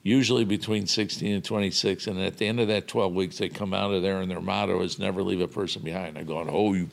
usually 0.02 0.46
between 0.46 0.88
16 0.88 1.34
and 1.34 1.44
26, 1.44 2.08
and 2.08 2.20
at 2.22 2.38
the 2.38 2.48
end 2.48 2.62
of 2.62 2.70
that 2.70 2.88
12 2.88 3.14
weeks, 3.14 3.38
they 3.38 3.50
come 3.50 3.74
out 3.74 3.94
of 3.94 4.02
there 4.02 4.22
and 4.22 4.32
their 4.32 4.40
motto 4.40 4.82
is 4.82 4.98
never 4.98 5.24
leave 5.24 5.42
a 5.42 5.48
person 5.48 5.82
behind. 5.82 6.18
I'm 6.18 6.26
going, 6.26 6.48
oh, 6.50 6.74
you 6.74 6.90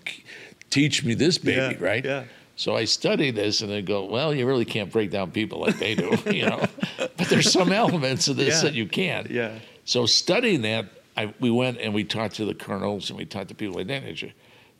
teach 0.74 1.04
me 1.04 1.14
this, 1.14 1.38
baby, 1.38 1.76
Yeah, 1.78 1.84
right? 1.84 2.04
yeah. 2.04 2.24
So 2.56 2.76
I 2.76 2.84
study 2.84 3.30
this 3.30 3.62
and 3.62 3.72
I 3.72 3.80
go, 3.80 4.04
well, 4.04 4.34
you 4.34 4.46
really 4.46 4.64
can't 4.64 4.90
break 4.92 5.10
down 5.10 5.30
people 5.32 5.60
like 5.60 5.78
they 5.78 5.94
do, 5.94 6.16
you 6.30 6.46
know. 6.46 6.64
But 6.98 7.28
there's 7.28 7.50
some 7.50 7.72
elements 7.82 8.28
of 8.28 8.36
this 8.36 8.56
Yeah. 8.56 8.62
that 8.70 8.74
you 8.74 8.86
can. 8.86 9.26
Yeah. 9.30 9.58
So 9.84 10.06
studying 10.06 10.62
that, 10.62 10.86
I, 11.16 11.32
we 11.40 11.50
went 11.50 11.78
and 11.78 11.94
we 11.94 12.04
talked 12.04 12.34
to 12.36 12.44
the 12.44 12.54
colonels 12.54 13.10
and 13.10 13.18
we 13.18 13.24
talked 13.24 13.48
to 13.48 13.54
people 13.54 13.76
like 13.76 13.86
that. 13.88 14.02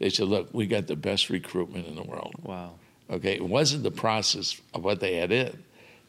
They 0.01 0.11
said, 0.11 0.27
"Look, 0.27 0.49
we 0.53 0.67
got 0.67 0.87
the 0.89 0.97
best 0.97 1.31
recruitment 1.31 1.87
in 1.87 1.95
the 1.95 2.03
world." 2.03 2.35
Wow. 2.43 2.73
Okay, 3.09 3.35
it 3.35 3.47
wasn't 3.47 3.85
the 3.85 3.93
process 3.93 4.61
of 4.73 4.83
what 4.83 4.99
they 4.99 5.15
had 5.17 5.31
in; 5.31 5.57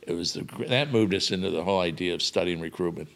it 0.02 0.14
was 0.14 0.34
the 0.34 0.42
that 0.68 0.92
moved 0.92 1.14
us 1.14 1.30
into 1.30 1.52
the 1.52 1.64
whole 1.64 1.80
idea 1.80 2.14
of 2.16 2.22
studying 2.24 2.60
recruitment. 2.60 3.10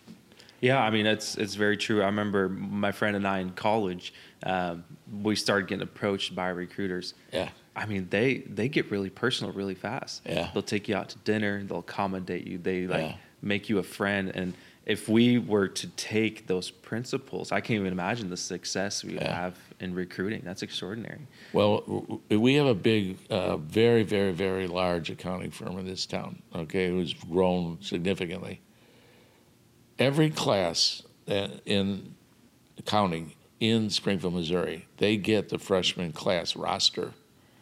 Yeah, 0.61 0.81
I 0.81 0.89
mean 0.89 1.05
it's 1.05 1.35
it's 1.35 1.55
very 1.55 1.77
true. 1.77 2.01
I 2.01 2.05
remember 2.05 2.49
my 2.49 2.91
friend 2.91 3.15
and 3.15 3.27
I 3.27 3.39
in 3.39 3.51
college, 3.51 4.13
um, 4.43 4.83
we 5.21 5.35
started 5.35 5.67
getting 5.67 5.83
approached 5.83 6.35
by 6.35 6.49
recruiters. 6.49 7.13
Yeah, 7.31 7.49
I 7.75 7.85
mean 7.85 8.07
they 8.09 8.39
they 8.39 8.69
get 8.69 8.91
really 8.91 9.09
personal 9.09 9.53
really 9.53 9.75
fast. 9.75 10.21
Yeah. 10.25 10.49
they'll 10.53 10.63
take 10.63 10.87
you 10.89 10.95
out 10.95 11.09
to 11.09 11.17
dinner. 11.19 11.63
They'll 11.63 11.79
accommodate 11.79 12.45
you. 12.47 12.57
They 12.57 12.87
like 12.87 13.01
Yeah. 13.01 13.15
make 13.41 13.69
you 13.69 13.77
a 13.79 13.83
friend. 13.83 14.31
And 14.35 14.53
if 14.85 15.07
we 15.07 15.37
were 15.37 15.67
to 15.67 15.87
take 15.95 16.47
those 16.47 16.71
principles, 16.71 17.51
I 17.51 17.61
can't 17.61 17.79
even 17.79 17.91
imagine 17.93 18.29
the 18.29 18.37
success 18.37 19.03
we 19.03 19.13
would 19.13 19.21
Yeah. 19.21 19.35
have 19.35 19.55
in 19.79 19.93
recruiting. 19.93 20.41
That's 20.43 20.63
extraordinary. 20.63 21.19
Well, 21.53 22.21
we 22.29 22.55
have 22.55 22.65
a 22.65 22.73
big, 22.73 23.17
uh, 23.29 23.57
very, 23.57 24.03
very, 24.03 24.31
very 24.33 24.67
large 24.67 25.09
accounting 25.11 25.51
firm 25.51 25.77
in 25.77 25.85
this 25.85 26.05
town, 26.07 26.41
okay, 26.55 26.89
who's 26.89 27.13
grown 27.13 27.77
significantly. 27.81 28.61
Every 29.99 30.29
class 30.29 31.03
in 31.27 32.15
accounting 32.77 33.33
in 33.59 33.89
Springfield, 33.89 34.33
Missouri, 34.33 34.87
they 34.97 35.17
get 35.17 35.49
the 35.49 35.59
freshman 35.59 36.13
class 36.13 36.55
roster, 36.55 37.11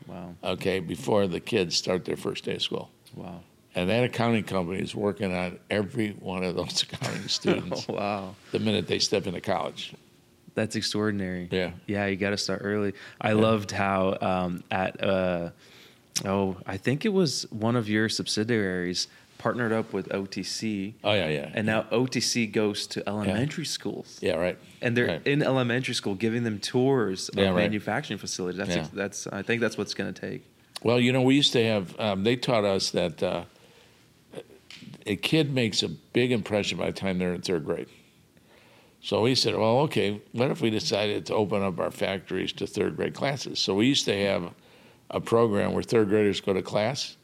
Wow, 0.05 0.35
okay, 0.41 0.79
before 0.79 1.27
the 1.27 1.39
kids 1.41 1.75
start 1.75 2.05
their 2.05 2.15
first 2.15 2.45
day 2.45 2.55
of 2.55 2.61
school. 2.61 2.89
wow, 3.15 3.41
And 3.75 3.89
that 3.89 4.05
accounting 4.05 4.43
company 4.45 4.79
is 4.81 4.95
working 4.95 5.35
on 5.35 5.59
every 5.69 6.11
one 6.11 6.43
of 6.43 6.55
those 6.55 6.83
accounting 6.89 7.27
students 7.27 7.87
wow. 7.89 8.35
the 8.51 8.59
minute 8.59 8.87
they 8.87 8.99
step 8.99 9.27
into 9.27 9.41
college. 9.41 9.93
That's 10.55 10.75
extraordinary. 10.75 11.49
Yeah. 11.51 11.71
Yeah, 11.87 12.05
you 12.05 12.15
got 12.15 12.29
to 12.29 12.37
start 12.37 12.61
early. 12.63 12.93
I 13.19 13.33
loved 13.33 13.71
how 13.71 14.17
um, 14.21 14.63
at 14.71 15.03
uh, 15.03 15.49
oh, 16.25 16.57
I 16.65 16.77
think 16.77 17.03
it 17.05 17.13
was 17.13 17.45
one 17.51 17.75
of 17.75 17.89
your 17.89 18.07
subsidiaries 18.09 19.07
partnered 19.37 19.71
up 19.71 19.93
with 19.93 20.09
OTC, 20.09 20.93
Oh, 21.03 21.13
yeah, 21.13 21.27
yeah. 21.29 21.51
and 21.53 21.65
now 21.65 21.83
OTC 21.91 22.51
goes 22.51 22.87
to 22.87 23.07
elementary 23.07 23.65
schools, 23.65 24.19
yeah, 24.21 24.35
right. 24.35 24.57
and 24.81 24.95
they're 24.97 25.07
Right. 25.07 25.27
in 25.27 25.43
elementary 25.43 25.93
school 25.93 26.15
giving 26.15 26.43
them 26.43 26.59
tours 26.59 27.29
of 27.29 27.37
Yeah, 27.37 27.47
right. 27.49 27.55
manufacturing 27.55 28.17
facilities. 28.17 28.57
That's 28.57 28.75
Yeah. 28.75 28.87
that's 28.93 29.27
I 29.27 29.41
think 29.41 29.61
that's 29.61 29.77
what's 29.77 29.93
going 29.93 30.13
to 30.13 30.19
take. 30.29 30.43
Well, 30.83 30.99
you 30.99 31.11
know, 31.11 31.21
we 31.21 31.35
used 31.35 31.53
to 31.53 31.63
have, 31.63 31.99
um, 31.99 32.23
they 32.23 32.35
taught 32.35 32.63
us 32.65 32.91
that 32.91 33.21
uh, 33.23 33.43
a 35.05 35.15
kid 35.15 35.53
makes 35.53 35.81
a 35.83 35.87
big 35.89 36.31
impression 36.31 36.77
by 36.77 36.87
the 36.87 36.91
time 36.93 37.17
they're 37.17 37.33
in 37.33 37.41
third 37.41 37.65
grade. 37.65 37.87
So 39.01 39.21
we 39.21 39.35
said, 39.35 39.55
well, 39.55 39.79
okay, 39.81 40.21
what 40.33 40.51
if 40.51 40.61
we 40.61 40.69
decided 40.69 41.25
to 41.27 41.35
open 41.35 41.61
up 41.63 41.79
our 41.79 41.91
factories 41.91 42.51
to 42.53 42.67
third 42.67 42.95
grade 42.95 43.13
classes? 43.13 43.59
So 43.59 43.73
we 43.75 43.87
used 43.87 44.05
to 44.05 44.25
have 44.25 44.51
a 45.09 45.21
program 45.21 45.71
where 45.73 45.83
third 45.83 46.09
graders 46.09 46.41
go 46.41 46.53
to 46.53 46.61
class. 46.61 47.15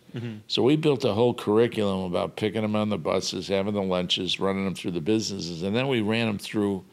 So 0.48 0.62
we 0.62 0.76
built 0.76 1.04
a 1.06 1.14
whole 1.14 1.34
curriculum 1.34 2.02
about 2.02 2.36
picking 2.36 2.62
them 2.62 2.76
on 2.76 2.90
the 2.90 2.98
buses, 2.98 3.48
having 3.48 3.74
the 3.74 3.82
lunches, 3.82 4.40
running 4.40 4.66
them 4.66 4.76
through 4.76 4.92
the 4.92 5.02
businesses, 5.02 5.64
and 5.64 5.76
then 5.76 5.88
we 5.88 6.02
ran 6.02 6.28
them 6.28 6.38
through 6.38 6.84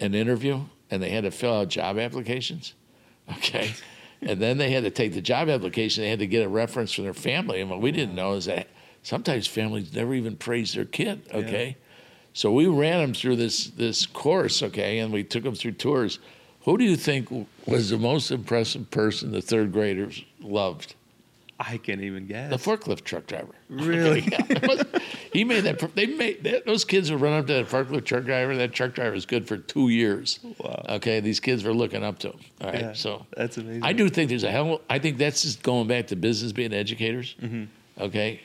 an 0.00 0.14
interview, 0.14 0.60
and 0.90 1.02
they 1.02 1.10
had 1.10 1.24
to 1.24 1.30
fill 1.30 1.54
out 1.54 1.68
job 1.68 1.98
applications. 1.98 2.74
Okay. 3.38 3.72
And 4.20 4.38
then 4.38 4.58
they 4.58 4.70
had 4.70 4.84
to 4.84 4.90
take 4.90 5.14
the 5.14 5.22
job 5.22 5.48
application, 5.48 6.02
they 6.02 6.10
had 6.10 6.18
to 6.18 6.26
get 6.26 6.44
a 6.44 6.48
reference 6.48 6.92
from 6.92 7.04
their 7.04 7.14
family. 7.14 7.62
And 7.62 7.70
what 7.70 7.80
we 7.80 7.90
didn't 7.90 8.14
know 8.14 8.34
is 8.34 8.44
that 8.44 8.68
sometimes 9.02 9.46
families 9.46 9.94
never 9.94 10.12
even 10.14 10.36
praise 10.36 10.74
their 10.74 10.84
kid. 10.84 11.22
Okay. 11.32 11.78
So 12.34 12.50
we 12.50 12.66
ran 12.66 13.00
them 13.00 13.14
through 13.14 13.36
this 13.36 13.68
this 13.68 14.06
course, 14.06 14.62
okay, 14.62 14.98
and 14.98 15.12
we 15.12 15.22
took 15.22 15.44
them 15.44 15.54
through 15.54 15.72
tours. 15.72 16.18
Who 16.62 16.76
do 16.76 16.84
you 16.84 16.96
think 16.96 17.30
was 17.64 17.90
the 17.90 17.98
most 17.98 18.30
impressive 18.30 18.90
person 18.90 19.30
the 19.30 19.40
third 19.40 19.72
graders 19.72 20.24
loved? 20.40 20.96
I 21.60 21.76
can't 21.78 22.00
even 22.00 22.26
guess. 22.26 22.50
The 22.50 22.56
forklift 22.56 23.04
truck 23.04 23.26
driver. 23.26 23.54
Really? 23.70 24.20
Yeah, 24.22 24.82
he 25.32 25.44
made 25.44 25.60
that. 25.64 25.78
They 25.94 26.06
made 26.06 26.44
that, 26.44 26.66
those 26.66 26.84
kids 26.84 27.10
would 27.10 27.20
run 27.20 27.32
up 27.38 27.46
to 27.46 27.52
that 27.54 27.68
forklift 27.68 28.04
truck 28.04 28.24
driver. 28.24 28.56
That 28.56 28.72
truck 28.72 28.94
driver 28.94 29.12
was 29.12 29.24
good 29.26 29.46
for 29.46 29.56
two 29.56 29.88
years. 29.88 30.40
Wow. 30.58 30.84
Okay, 30.90 31.20
these 31.20 31.40
kids 31.40 31.62
were 31.64 31.72
looking 31.74 32.02
up 32.04 32.18
to 32.20 32.30
him. 32.30 32.40
All 32.60 32.70
right, 32.70 32.80
Yeah, 32.80 32.92
so 32.92 33.26
that's 33.36 33.56
amazing. 33.56 33.82
I 33.84 33.92
do 33.92 34.08
think 34.08 34.28
there's 34.30 34.44
a 34.44 34.50
hell. 34.50 34.80
I 34.90 34.98
think 34.98 35.18
that's 35.18 35.42
just 35.42 35.62
going 35.62 35.86
back 35.88 36.08
to 36.08 36.16
business 36.16 36.52
being 36.52 36.72
educators. 36.72 37.34
Mm-hmm. 37.40 37.64
Okay, 38.02 38.40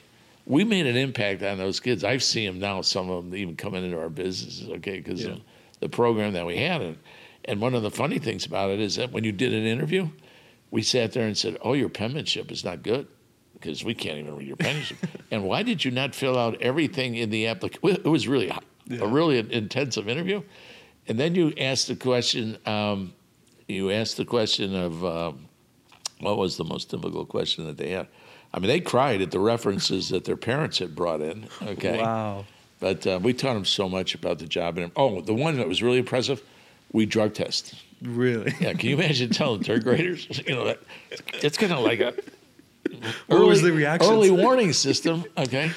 we 0.46 0.64
made 0.64 0.86
an 0.86 0.96
impact 0.96 1.42
on 1.44 1.58
those 1.58 1.80
kids. 1.80 2.04
I've 2.04 2.24
seen 2.24 2.46
them 2.48 2.60
now. 2.60 2.82
Some 2.82 3.10
of 3.10 3.24
them 3.26 3.36
even 3.36 3.56
coming 3.56 3.84
into 3.84 4.00
our 4.00 4.10
businesses. 4.10 4.70
Okay, 4.70 5.00
because 5.00 5.24
Yeah. 5.24 5.32
of 5.32 5.42
the 5.80 5.90
program 5.90 6.34
that 6.34 6.46
we 6.46 6.58
had, 6.58 6.82
and, 6.82 6.98
and 7.46 7.60
one 7.62 7.74
of 7.76 7.82
the 7.84 7.92
funny 7.92 8.20
things 8.20 8.46
about 8.46 8.70
it 8.70 8.80
is 8.80 8.96
that 8.98 9.12
when 9.12 9.24
you 9.24 9.32
did 9.32 9.54
an 9.54 9.66
interview, 9.66 10.08
we 10.72 10.82
sat 10.82 11.14
there 11.14 11.26
and 11.26 11.38
said, 11.38 11.58
"Oh, 11.62 11.74
your 11.74 11.90
penmanship 11.90 12.52
is 12.52 12.64
not 12.64 12.84
good." 12.84 13.08
Because 13.54 13.84
we 13.84 13.94
can't 13.94 14.18
even 14.18 14.38
read 14.38 14.48
your 14.48 14.56
penmanship. 14.56 14.98
and 15.32 15.44
why 15.44 15.64
did 15.64 15.84
you 15.84 15.92
not 15.92 16.16
fill 16.16 16.38
out 16.38 16.62
everything 16.62 17.16
in 17.16 17.30
the 17.30 17.48
application? 17.48 18.02
It 18.06 18.08
was 18.08 18.26
really 18.28 18.50
a 18.50 19.08
really 19.08 19.38
intensive 19.54 20.08
interview. 20.08 20.44
And 21.10 21.20
then 21.20 21.36
you 21.36 21.54
asked 21.58 21.88
the 21.88 21.96
question. 21.98 22.58
Um, 22.66 23.14
you 23.68 23.92
asked 23.92 24.16
the 24.18 24.24
question 24.26 24.74
of 24.76 25.04
um, 25.04 25.46
what 26.22 26.38
was 26.38 26.56
the 26.58 26.64
most 26.64 26.90
difficult 26.90 27.28
question 27.30 27.66
that 27.66 27.78
they 27.78 27.90
had. 27.90 28.08
I 28.54 28.60
mean, 28.60 28.68
they 28.68 28.80
cried 28.80 29.22
at 29.22 29.32
the 29.32 29.40
references 29.40 30.10
that 30.10 30.24
their 30.26 30.38
parents 30.38 30.80
had 30.80 30.96
brought 30.96 31.22
in. 31.22 31.48
Okay, 31.62 32.00
Wow. 32.02 32.46
but 32.80 33.06
uh, 33.06 33.20
we 33.22 33.34
taught 33.34 33.54
them 33.54 33.66
so 33.66 33.88
much 33.90 34.16
about 34.16 34.40
the 34.40 34.48
job. 34.48 34.78
And 34.78 34.92
oh, 34.96 35.22
the 35.22 35.34
one 35.36 35.58
that 35.58 35.68
was 35.68 35.84
really 35.84 36.00
impressive, 36.00 36.42
we 36.92 37.06
drug 37.06 37.34
test. 37.34 37.76
Really? 38.02 38.54
Yeah, 38.60 38.74
can 38.74 38.90
you 38.90 38.96
imagine 38.96 39.30
telling 39.32 39.64
third 39.64 39.84
graders? 39.84 40.42
You 40.48 40.56
know, 40.56 40.66
that 40.66 40.80
it's 41.34 41.58
kind 41.58 41.74
of 41.74 41.80
like 41.80 42.00
a 42.00 42.14
What 43.28 43.46
was 43.46 43.62
the 43.62 43.72
reaction? 43.72 44.12
Early 44.12 44.32
warning 44.32 44.74
system. 44.74 45.26
Okay. 45.38 45.72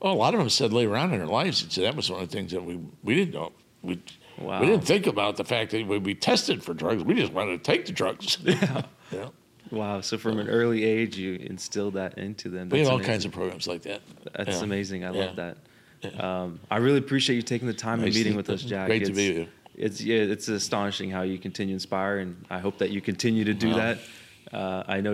Well, 0.00 0.12
a 0.12 0.14
lot 0.14 0.34
of 0.34 0.40
them 0.40 0.48
said 0.48 0.72
later 0.72 0.96
on 0.96 1.12
in 1.12 1.18
their 1.18 1.26
lives, 1.28 1.64
so 1.68 1.80
that 1.82 1.96
was 1.96 2.10
one 2.10 2.22
of 2.22 2.28
the 2.28 2.36
things 2.36 2.52
that 2.52 2.64
we 2.64 2.78
we 3.02 3.14
didn't 3.14 3.34
know. 3.34 3.52
We 3.82 4.00
Wow. 4.40 4.60
we 4.60 4.66
didn't 4.66 4.84
think 4.84 5.08
about 5.08 5.36
the 5.36 5.44
fact 5.44 5.72
that 5.72 5.84
we, 5.84 5.98
we 5.98 6.14
tested 6.14 6.62
for 6.62 6.72
drugs. 6.72 7.02
We 7.02 7.14
just 7.14 7.32
wanted 7.32 7.58
to 7.58 7.72
take 7.72 7.86
the 7.86 7.92
drugs. 7.92 8.38
Yeah. 8.44 8.82
yeah. 9.10 9.28
Wow. 9.72 10.00
So 10.00 10.16
from 10.16 10.38
an 10.38 10.48
early 10.48 10.84
age, 10.84 11.16
you 11.18 11.34
instilled 11.34 11.94
that 11.94 12.16
into 12.18 12.48
them. 12.48 12.68
We 12.68 12.78
had 12.78 12.86
all 12.88 12.94
amazing. 12.96 13.10
kinds 13.12 13.24
of 13.24 13.32
programs 13.32 13.66
like 13.66 13.82
that. 13.82 14.00
That's 14.36 14.58
Yeah. 14.58 14.62
amazing. 14.64 15.04
I 15.04 15.12
Yeah. 15.12 15.24
love 15.24 15.36
that. 15.36 15.56
Um, 16.24 16.60
I 16.70 16.76
really 16.76 16.98
appreciate 16.98 17.34
you 17.36 17.42
taking 17.42 17.66
the 17.66 17.74
time 17.74 17.98
Nice 18.00 18.06
and 18.06 18.14
meeting 18.14 18.36
with 18.36 18.48
us, 18.50 18.62
Jack. 18.62 18.86
great 18.86 19.04
to 19.06 19.12
be 19.12 19.24
you. 19.24 19.48
It's 19.78 20.00
yeah, 20.02 20.18
it's 20.34 20.48
astonishing 20.48 21.08
how 21.10 21.22
you 21.22 21.38
continue 21.38 21.72
to 21.72 21.76
inspire, 21.76 22.18
and 22.18 22.44
I 22.50 22.58
hope 22.58 22.78
that 22.78 22.90
you 22.90 23.00
continue 23.00 23.44
to 23.44 23.54
do 23.54 23.70
Wow. 23.70 23.76
that. 23.76 23.98
Uh, 24.52 24.82
I 24.88 25.00
know 25.00 25.12